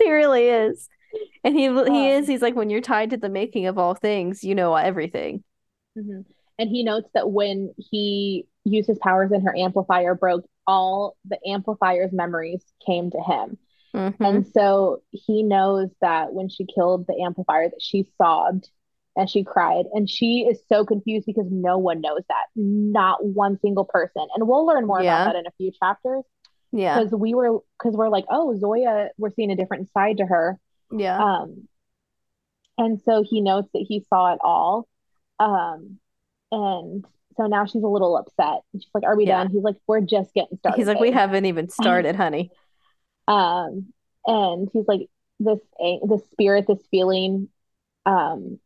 he 0.00 0.10
really 0.10 0.48
is. 0.48 0.88
And 1.44 1.56
he 1.58 1.68
the 1.68 1.90
he 1.90 2.10
is. 2.10 2.26
um, 2.26 2.28
He's 2.28 2.42
like, 2.42 2.56
when 2.56 2.70
you're 2.70 2.80
tied 2.82 3.10
to 3.10 3.18
the 3.18 3.28
making 3.30 3.66
of 3.66 3.78
all 3.78 3.94
things, 3.94 4.44
you 4.44 4.54
know 4.54 4.74
everything. 4.76 5.44
mhm. 5.96 6.24
And 6.58 6.68
he 6.70 6.82
notes 6.82 7.08
that 7.14 7.30
when 7.30 7.72
he 7.78 8.46
used 8.64 8.88
his 8.88 8.98
powers 8.98 9.30
and 9.32 9.42
her 9.44 9.56
amplifier 9.56 10.14
broke, 10.14 10.44
all 10.66 11.16
the 11.24 11.38
amplifier's 11.46 12.12
memories 12.12 12.64
came 12.84 13.10
to 13.10 13.20
him. 13.20 13.58
hmm 13.94 14.10
And 14.22 14.46
so 14.48 15.02
he 15.12 15.42
knows 15.42 15.90
that 16.00 16.32
when 16.34 16.48
she 16.48 16.66
killed 16.66 17.06
the 17.06 17.22
amplifier, 17.22 17.70
that 17.70 17.82
she 17.82 18.08
sobbed 18.18 18.68
and 19.16 19.28
she 19.28 19.42
cried. 19.44 19.84
And 19.92 20.08
she 20.08 20.46
is 20.48 20.60
so 20.68 20.84
confused 20.84 21.26
because 21.26 21.46
no 21.50 21.78
one 21.78 22.00
knows 22.00 22.22
that. 22.28 22.44
Not 22.54 23.24
one 23.24 23.58
single 23.60 23.84
person. 23.84 24.26
And 24.34 24.46
we'll 24.46 24.66
learn 24.66 24.86
more 24.86 25.00
about 25.00 25.24
that 25.32 25.36
in 25.36 25.46
a 25.46 25.50
few 25.58 25.72
chapters 25.72 26.24
Yeah. 26.72 26.98
because 26.98 27.12
we 27.12 27.34
were 27.34 27.58
because 27.78 27.96
we're 27.96 28.08
like, 28.08 28.24
oh, 28.30 28.56
Zoya, 28.58 29.08
we're 29.18 29.30
seeing 29.30 29.50
a 29.50 29.56
different 29.56 29.90
side 29.92 30.18
to 30.18 30.26
her. 30.26 30.58
Yeah. 30.90 31.18
Um, 31.22 31.68
and 32.76 33.00
so 33.00 33.24
he 33.28 33.40
notes 33.40 33.68
that 33.74 33.84
he 33.88 34.04
saw 34.08 34.32
it 34.34 34.38
all. 34.42 34.86
Um, 35.40 35.98
and 36.52 37.04
so 37.36 37.46
now 37.46 37.66
she's 37.66 37.82
a 37.82 37.88
little 37.88 38.16
upset. 38.16 38.62
She's 38.72 38.86
like, 38.94 39.04
Are 39.04 39.16
we 39.16 39.26
Yeah. 39.26 39.42
done? 39.42 39.50
He's 39.52 39.62
like, 39.62 39.76
We're 39.86 40.00
just 40.00 40.32
getting 40.34 40.58
started." 40.58 40.78
He's 40.78 40.86
like, 40.86 41.00
we 41.00 41.10
haven't 41.10 41.44
even 41.44 41.68
started, 41.68 42.14
honey. 42.16 42.50
Um, 43.26 43.92
and 44.26 44.68
he's 44.72 44.86
like, 44.88 45.08
this 45.40 45.60
this 46.06 46.22
spirit, 46.30 46.66
this 46.66 46.82
feeling, 46.90 47.48
um, 48.06 48.58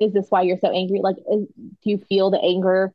is 0.00 0.12
this 0.12 0.26
why 0.30 0.42
you're 0.42 0.58
so 0.58 0.70
angry? 0.70 1.00
Like, 1.02 1.16
is, 1.18 1.46
do 1.56 1.90
you 1.90 1.98
feel 2.08 2.30
the 2.30 2.40
anger? 2.42 2.94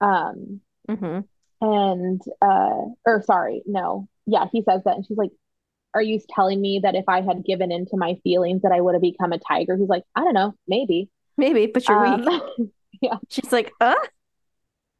Um, 0.00 0.60
hmm 0.88 1.24
and 1.60 2.20
uh, 2.40 2.82
or 3.06 3.22
sorry, 3.24 3.62
no, 3.66 4.08
yeah, 4.26 4.46
he 4.52 4.62
says 4.62 4.82
that, 4.84 4.96
and 4.96 5.06
she's 5.06 5.16
like, 5.18 5.30
"Are 5.94 6.02
you 6.02 6.20
telling 6.30 6.60
me 6.60 6.80
that 6.84 6.94
if 6.96 7.06
I 7.08 7.22
had 7.22 7.44
given 7.44 7.72
in 7.72 7.86
to 7.88 7.96
my 7.98 8.16
feelings, 8.24 8.62
that 8.62 8.72
I 8.72 8.80
would 8.80 8.94
have 8.94 9.02
become 9.02 9.32
a 9.32 9.38
tiger?" 9.38 9.76
He's 9.76 9.88
like, 9.88 10.04
"I 10.16 10.24
don't 10.24 10.34
know, 10.34 10.54
maybe." 10.68 11.10
Maybe, 11.36 11.66
but 11.66 11.88
you're 11.88 11.98
Um, 11.98 12.22
weak. 12.22 12.26
yeah, 13.02 13.18
She's 13.28 13.52
like, 13.52 13.76
uh? 13.80 13.96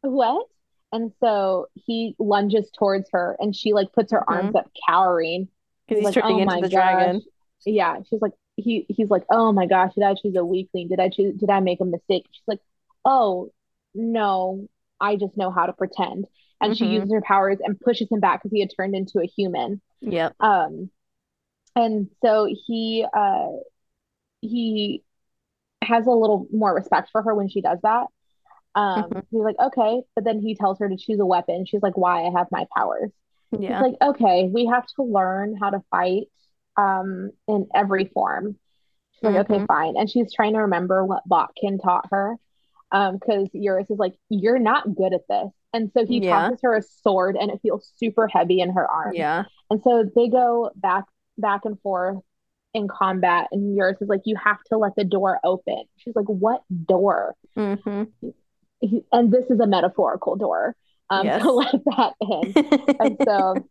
what? 0.02 0.47
And 0.93 1.12
so 1.20 1.68
he 1.74 2.14
lunges 2.18 2.70
towards 2.78 3.09
her, 3.12 3.36
and 3.39 3.56
she 3.56 3.72
like 3.72 3.93
puts 3.93 4.12
her 4.12 4.28
arms 4.28 4.51
hmm 4.51 4.55
up, 4.55 4.70
cowering. 4.89 5.48
Because 5.86 5.98
He's 5.98 6.02
he's 6.02 6.10
like, 6.10 6.16
turning 6.16 6.39
"Oh 6.39 6.40
into 6.40 6.59
the 6.59 6.68
gosh." 6.68 6.68
dragon. 6.68 7.22
Yeah, 7.64 7.98
she's 8.09 8.20
like, 8.20 8.32
he 8.62 8.86
he's 8.89 9.10
like, 9.10 9.24
"Oh 9.30 9.52
my 9.52 9.66
gosh, 9.66 9.94
did 9.94 10.05
I 10.05 10.14
choose 10.14 10.36
a 10.36 10.44
weakling? 10.44 10.89
Did 10.89 11.01
I 11.01 11.09
choose? 11.10 11.39
Did 11.39 11.51
I 11.51 11.60
make 11.60 11.80
a 11.80 11.84
mistake?" 11.84 12.26
She's 12.32 12.43
like, 12.48 12.60
"Oh 13.05 13.52
no, 13.94 14.68
I 15.01 15.16
just 15.16 15.36
know 15.36 15.51
how 15.51 15.66
to 15.66 15.72
pretend." 15.72 16.26
And 16.60 16.76
she 16.76 16.86
hmm 16.86 16.86
uses 16.86 17.12
her 17.12 17.22
powers 17.22 17.59
and 17.64 17.80
pushes 17.80 18.09
him 18.10 18.20
back 18.20 18.40
because 18.43 18.52
he 18.52 18.60
had 18.60 18.70
turned 18.76 18.94
into 18.94 19.20
a 19.20 19.26
human. 19.26 19.80
Yeah. 20.01 20.32
Um, 20.40 20.90
and 21.76 22.10
so 22.24 22.48
he 22.66 23.06
uh 23.14 23.48
he 24.40 25.05
has 25.82 26.06
a 26.06 26.10
little 26.10 26.47
more 26.52 26.74
respect 26.74 27.10
for 27.12 27.22
her 27.22 27.34
when 27.34 27.48
she 27.48 27.60
does 27.60 27.78
that. 27.82 28.06
Um, 28.74 29.10
hmm 29.10 29.26
he's 29.30 29.43
like, 29.43 29.56
okay, 29.60 30.02
but 30.14 30.24
then 30.24 30.40
he 30.40 30.55
tells 30.56 30.78
her 30.80 30.89
to 30.89 30.97
choose 30.97 31.20
a 31.20 31.26
weapon. 31.26 31.66
She's 31.66 31.82
like, 31.82 31.97
why? 31.97 32.24
I 32.26 32.30
have 32.39 32.48
my 32.52 32.66
powers. 32.76 33.10
Yeah. 33.59 33.78
He's 33.78 33.80
like, 33.80 33.94
okay, 34.02 34.51
we 34.52 34.66
have 34.66 34.86
to 34.97 35.02
learn 35.05 35.56
how 35.60 35.70
to 35.70 35.82
fight 35.90 36.24
um 36.77 37.31
in 37.49 37.66
every 37.74 38.07
form. 38.07 38.57
She's 39.12 39.23
like, 39.24 39.36
okay, 39.36 39.59
hmm 39.59 39.65
fine. 39.66 39.97
And 39.97 40.09
she's 40.11 40.32
trying 40.32 40.55
to 40.55 40.61
remember 40.61 41.05
what 41.05 41.23
Botkin 41.28 41.78
taught 41.82 42.07
her. 42.11 42.36
Um, 42.90 43.15
because 43.15 43.49
Eurus 43.55 43.89
is 43.90 43.99
like, 43.99 44.15
you're 44.28 44.59
not 44.59 44.94
good 44.94 45.15
at 45.15 45.23
this. 45.28 45.51
And 45.73 45.90
so 45.93 46.05
he 46.05 46.20
Yeah. 46.20 46.49
tosses 46.49 46.61
her 46.62 46.77
a 46.77 46.82
sword 46.82 47.36
and 47.40 47.51
it 47.51 47.61
feels 47.62 47.90
super 47.97 48.27
heavy 48.28 48.61
in 48.61 48.70
her 48.73 48.86
arm. 48.86 49.15
Yeah. 49.15 49.44
And 49.70 49.82
so 49.82 50.05
they 50.15 50.28
go 50.28 50.70
back 50.77 51.05
back 51.39 51.65
and 51.65 51.81
forth 51.81 52.19
in 52.74 52.89
combat, 52.89 53.49
and 53.53 53.77
Eurus 53.77 54.01
is 54.01 54.09
like, 54.09 54.23
you 54.24 54.36
have 54.36 54.62
to 54.65 54.78
let 54.78 54.94
the 54.97 55.05
door 55.05 55.39
open. 55.44 55.85
She's 55.99 56.16
like, 56.16 56.27
what 56.27 56.62
door? 56.86 57.35
hmm 57.55 58.05
He, 58.81 59.05
and 59.12 59.32
this 59.32 59.51
is 59.51 59.61
a 59.61 59.66
metaphorical 59.66 60.36
door, 60.36 60.74
um, 61.11 61.31
to 61.32 61.53
let 61.53 61.74
that 61.85 62.15
in. 62.20 62.57
And 62.99 63.19
so 63.24 63.66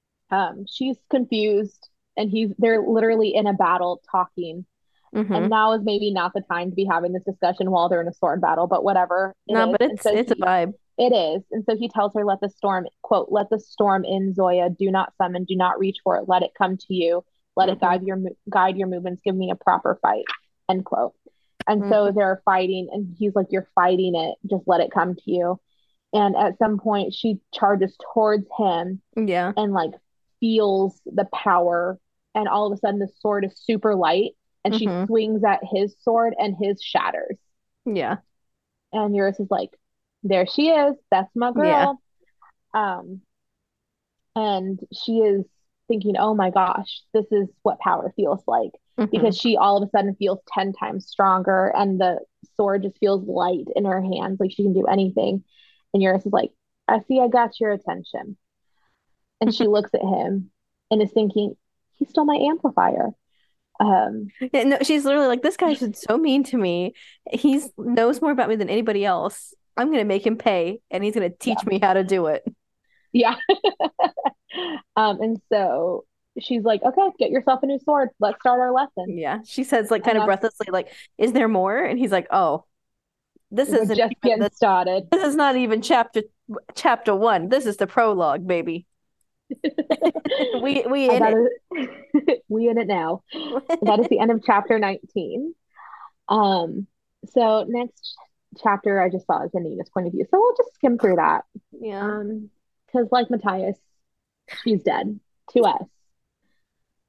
um 0.30 0.64
she's 0.68 0.96
confused 1.10 1.88
and 2.16 2.30
he's 2.30 2.50
they're 2.58 2.82
literally 2.82 3.34
in 3.34 3.46
a 3.46 3.52
battle 3.54 4.02
talking. 4.10 4.66
hmm 5.14 5.24
And 5.34 5.48
now 5.50 5.72
is 5.72 5.82
maybe 5.84 6.12
not 6.12 6.32
the 6.34 6.42
time 6.42 6.70
to 6.70 6.76
be 6.76 6.84
having 6.84 7.12
this 7.12 7.24
discussion 7.24 7.70
while 7.70 7.88
they're 7.88 8.02
in 8.02 8.08
a 8.08 8.14
sword 8.14 8.40
battle, 8.40 8.66
but 8.66 8.84
whatever 8.84 9.34
No, 9.48 9.66
is. 9.66 9.76
but 9.78 9.80
it's 9.82 10.04
so 10.04 10.10
it's 10.10 10.30
a 10.32 10.36
vibe. 10.36 10.74
it 10.98 11.12
is. 11.14 11.42
And 11.50 11.64
so 11.64 11.76
he 11.76 11.88
tells 11.88 12.14
her, 12.14 12.24
let 12.24 12.40
the 12.40 12.50
storm, 12.50 12.86
quote, 13.02 13.28
let 13.30 13.50
the 13.50 13.58
storm 13.60 14.04
in 14.04 14.34
Zoya. 14.34 14.70
Do 14.70 14.90
not 14.90 15.14
summon, 15.16 15.44
do 15.44 15.56
not 15.56 15.78
reach 15.78 15.98
for 16.04 16.16
it. 16.16 16.28
Let 16.28 16.42
it 16.42 16.52
come 16.56 16.76
to 16.76 16.94
you. 16.94 17.24
Let 17.56 17.68
it 17.68 17.80
hmm 17.80 17.80
guide 17.80 18.02
your 18.02 18.18
guide 18.50 18.76
your 18.76 18.88
movements. 18.88 19.22
Give 19.24 19.34
me 19.34 19.50
a 19.50 19.56
proper 19.56 19.98
fight. 20.02 20.24
End 20.68 20.84
quote. 20.84 21.14
And 21.66 21.86
so 21.86 22.10
hmm 22.10 22.12
they're 22.12 22.42
fighting, 22.44 22.88
and 22.92 23.14
he's 23.18 23.34
like, 23.34 23.46
You're 23.50 23.68
fighting 23.74 24.14
it. 24.14 24.36
Just 24.50 24.64
let 24.66 24.80
it 24.80 24.92
come 24.92 25.14
to 25.14 25.30
you. 25.30 25.60
And 26.12 26.36
at 26.36 26.58
some 26.58 26.78
point, 26.78 27.14
she 27.14 27.38
charges 27.54 27.96
towards 28.14 28.46
him 28.58 29.00
Yeah. 29.16 29.54
and 29.56 29.72
like 29.72 29.92
feels 30.42 31.00
the 31.06 31.26
power. 31.34 31.98
And 32.36 32.48
all 32.48 32.68
of 32.68 32.74
a 32.74 32.78
sudden, 32.78 33.00
the 33.00 33.08
sword 33.20 33.46
is 33.46 33.58
super 33.64 33.96
light, 33.96 34.32
and 34.66 34.76
she 34.76 34.90
hmm 34.90 35.06
swings 35.06 35.44
at 35.44 35.62
his 35.64 35.96
sword, 36.02 36.34
and 36.38 36.56
his 36.60 36.82
shatters. 36.82 37.38
Yeah. 37.84 38.18
And 38.92 39.14
Eurus 39.14 39.40
is 39.40 39.50
like, 39.50 39.78
There 40.22 40.46
she 40.46 40.70
is. 40.70 40.96
That's 41.10 41.34
my 41.36 41.52
Yeah. 41.54 41.86
girl. 41.86 42.02
Um, 42.74 43.22
and 44.36 44.80
she 44.92 45.18
is 45.18 45.44
thinking, 45.88 46.16
oh 46.18 46.34
my 46.34 46.50
gosh, 46.50 47.02
this 47.12 47.26
is 47.30 47.48
what 47.62 47.78
power 47.80 48.12
feels 48.16 48.42
like. 48.46 48.70
hmm 48.98 49.06
Because 49.10 49.36
she 49.36 49.56
all 49.56 49.76
of 49.82 49.86
a 49.86 49.90
sudden 49.90 50.14
feels 50.16 50.38
10 50.48 50.72
times 50.72 51.06
stronger 51.06 51.72
and 51.76 52.00
the 52.00 52.20
sword 52.56 52.82
just 52.82 52.98
feels 52.98 53.26
light 53.26 53.66
in 53.76 53.84
her 53.84 54.00
hands, 54.00 54.40
like 54.40 54.52
she 54.52 54.62
can 54.62 54.72
do 54.72 54.86
anything. 54.86 55.44
And 55.92 56.02
Eurus 56.02 56.24
is 56.26 56.32
like, 56.32 56.52
I 56.88 57.00
see 57.00 57.20
I 57.20 57.28
got 57.28 57.60
your 57.60 57.72
attention. 57.72 58.36
And 59.42 59.52
she 59.52 59.66
looks 59.66 59.90
at 59.92 60.02
him 60.02 60.50
and 60.90 61.02
is 61.02 61.10
thinking, 61.10 61.56
he 61.98 62.04
stole 62.04 62.24
my 62.24 62.36
amplifier. 62.36 63.10
Um, 63.80 64.28
Yeah, 64.52 64.62
no, 64.62 64.78
she's 64.82 65.04
literally 65.04 65.26
like, 65.26 65.42
this 65.42 65.56
guy's 65.56 65.80
been 65.80 65.94
so 65.94 66.16
mean 66.16 66.44
to 66.44 66.56
me. 66.56 66.94
He's 67.32 67.68
knows 67.76 68.22
more 68.22 68.30
about 68.30 68.48
me 68.48 68.54
than 68.54 68.70
anybody 68.70 69.04
else. 69.04 69.52
I'm 69.76 69.90
gonna 69.90 70.04
make 70.04 70.24
him 70.24 70.36
pay, 70.36 70.80
and 70.92 71.02
he's 71.02 71.14
gonna 71.14 71.30
teach 71.30 71.58
yeah, 71.64 71.68
me 71.68 71.80
how 71.80 71.94
to 71.94 72.04
do 72.04 72.26
it. 72.26 72.44
yeah. 73.12 73.34
um, 74.96 75.20
and 75.20 75.40
so 75.50 76.04
she's 76.38 76.62
like, 76.62 76.82
okay, 76.82 77.08
get 77.18 77.30
yourself 77.30 77.64
a 77.64 77.66
new 77.66 77.80
sword. 77.80 78.10
Let's 78.20 78.38
start 78.40 78.60
our 78.60 78.72
lesson. 78.72 79.18
Yeah. 79.18 79.40
She 79.44 79.64
says 79.64 79.90
like 79.90 80.02
And 80.02 80.12
kind 80.12 80.18
of 80.18 80.26
breathlessly, 80.26 80.68
like, 80.70 80.92
is 81.18 81.32
there 81.32 81.48
more? 81.48 81.82
And 81.82 81.98
he's 81.98 82.12
like, 82.12 82.28
oh, 82.30 82.64
this 83.50 83.70
isn't 83.70 83.96
just 83.96 84.14
getting 84.22 84.40
the 84.40 84.50
started. 84.54 85.08
this 85.10 85.24
is 85.24 85.34
not 85.34 85.56
even 85.56 85.82
chapter 85.82 86.22
chapter 86.74 87.14
one. 87.14 87.48
This 87.48 87.66
is 87.66 87.76
the 87.76 87.86
prologue, 87.86 88.46
baby. 88.46 88.86
We 90.62 90.84
we 90.88 91.10
in 91.10 91.22
it. 91.72 92.42
we 92.48 92.68
in 92.68 92.78
it 92.78 92.86
now. 92.86 93.22
That 93.82 93.98
is 94.00 94.08
the 94.08 94.18
end 94.20 94.30
of 94.30 94.42
chapter 94.44 94.78
19. 94.78 95.54
Um, 96.28 96.86
so 97.26 97.64
next 97.68 98.14
chapter 98.62 99.00
I 99.00 99.08
just 99.08 99.26
saw 99.26 99.44
is 99.44 99.50
Anita's 99.54 99.90
point 99.90 100.06
of 100.06 100.12
view. 100.12 100.24
So 100.30 100.38
we'll 100.38 100.56
just 100.56 100.74
skim 100.74 100.98
through 100.98 101.16
that. 101.16 101.44
Yeah. 101.72 102.02
Um, 102.02 102.50
because 102.86 103.08
like 103.10 103.30
Matthias, 103.30 103.78
she's 104.62 104.82
dead 104.82 105.18
to 105.52 105.60
us. 105.60 105.84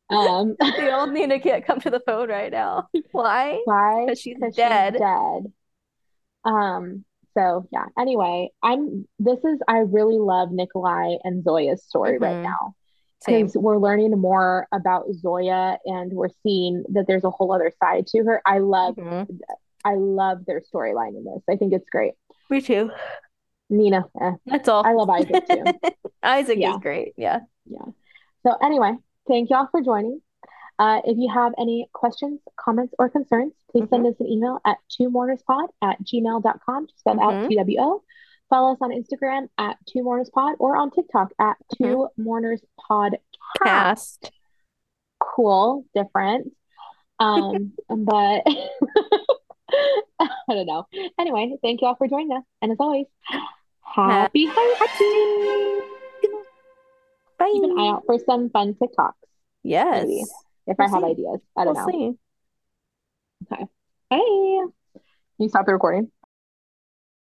Um, 0.09 0.55
The 0.59 0.95
old 0.95 1.11
Nina 1.11 1.39
can't 1.39 1.65
come 1.65 1.79
to 1.81 1.89
the 1.89 1.99
phone 1.99 2.29
right 2.29 2.51
now. 2.51 2.87
Why? 3.11 3.61
why? 3.65 4.05
Because 4.05 4.19
she's 4.19 4.35
Because 4.35 4.53
she's 4.55 4.57
dead. 4.57 4.93
dead. 4.97 5.51
Um, 6.45 7.05
so 7.37 7.67
yeah. 7.71 7.85
Anyway, 7.97 8.49
I'm 8.61 9.07
this 9.19 9.39
is 9.43 9.59
I 9.67 9.79
really 9.79 10.17
love 10.19 10.51
Nikolai 10.51 11.15
and 11.23 11.43
Zoya's 11.43 11.83
story 11.83 12.17
right 12.19 12.35
hmm 12.35 12.43
now. 12.43 12.75
Because 13.25 13.55
we're 13.55 13.77
learning 13.77 14.11
more 14.19 14.67
about 14.73 15.05
Zoya 15.13 15.77
and 15.85 16.11
we're 16.11 16.27
seeing 16.43 16.83
that 16.89 17.05
there's 17.07 17.23
a 17.23 17.29
whole 17.29 17.53
other 17.53 17.71
side 17.81 18.05
to 18.07 18.17
her. 18.25 18.41
I 18.45 18.59
love 18.59 18.95
hmm 18.95 19.23
I 19.85 19.95
love 19.95 20.45
their 20.45 20.61
storyline 20.61 21.15
in 21.17 21.23
this. 21.25 21.41
I 21.49 21.55
think 21.55 21.73
it's 21.73 21.89
great. 21.89 22.13
Me 22.49 22.61
too. 22.61 22.91
Nina. 23.69 24.05
Eh. 24.21 24.31
That's 24.45 24.67
all. 24.67 24.85
I 24.85 24.93
love 24.93 25.09
Isaak 25.09 25.45
too. 25.47 25.73
Isaak 26.23 26.57
Yeah. 26.57 26.75
is 26.75 26.81
great. 26.81 27.13
Yeah. 27.17 27.39
Yeah. 27.65 27.85
So 28.45 28.55
anyway, 28.61 28.93
thank 29.27 29.49
y'all 29.49 29.67
for 29.71 29.81
joining. 29.81 30.21
Uh, 30.79 31.01
if 31.05 31.17
you 31.17 31.29
have 31.33 31.53
any 31.57 31.87
questions, 31.93 32.39
comments, 32.57 32.93
or 32.97 33.09
concerns, 33.09 33.53
please 33.71 33.87
send 33.89 34.05
us 34.07 34.15
an 34.19 34.27
email 34.27 34.59
at 34.65 34.77
two 34.89 35.09
mournerspod 35.09 35.67
at 35.81 36.01
gmail.com, 36.03 36.87
spelled 36.97 37.19
out 37.19 37.33
Mhm. 37.33 37.47
T-W-O. 37.49 38.01
Follow 38.49 38.73
us 38.73 38.77
on 38.81 38.91
Instagram 38.91 39.49
at 39.57 39.77
two 39.85 39.99
mournerspod 39.99 40.55
or 40.59 40.75
on 40.75 40.91
TikTok 40.91 41.31
at 41.39 41.57
two 41.77 42.07
mourners 42.17 42.61
pod 42.79 43.17
Cast. 43.63 44.31
cool, 45.19 45.85
different. 45.95 46.51
Um, 47.19 47.73
but 47.89 48.43
I 50.19 50.27
don't 50.49 50.65
know. 50.67 50.85
Anyway, 51.19 51.55
thank 51.61 51.81
you 51.81 51.87
all 51.87 51.95
for 51.95 52.07
joining 52.07 52.31
us. 52.35 52.43
And 52.61 52.71
as 52.71 52.77
always, 52.79 53.05
happy 53.81 54.47
hiking. 54.49 55.81
Bye. 57.39 57.49
Keep 57.53 57.63
an 57.63 57.79
eye 57.79 57.87
out 57.89 58.03
for 58.05 58.17
some 58.25 58.49
fun 58.49 58.73
TikToks 58.75 59.13
Yes. 59.63 60.05
maybe. 60.07 60.23
If 60.67 60.77
We'll 60.77 60.87
I 60.87 60.91
have 60.91 61.03
see. 61.03 61.11
ideas. 61.11 61.39
I 61.57 61.63
don't 61.65 61.75
We'll 61.75 61.87
know. 61.87 61.91
see. 61.91 63.53
Okay. 63.53 63.65
Hey. 64.09 64.59
Can 65.35 65.45
you 65.45 65.49
stop 65.49 65.65
the 65.65 65.73
recording? 65.73 66.11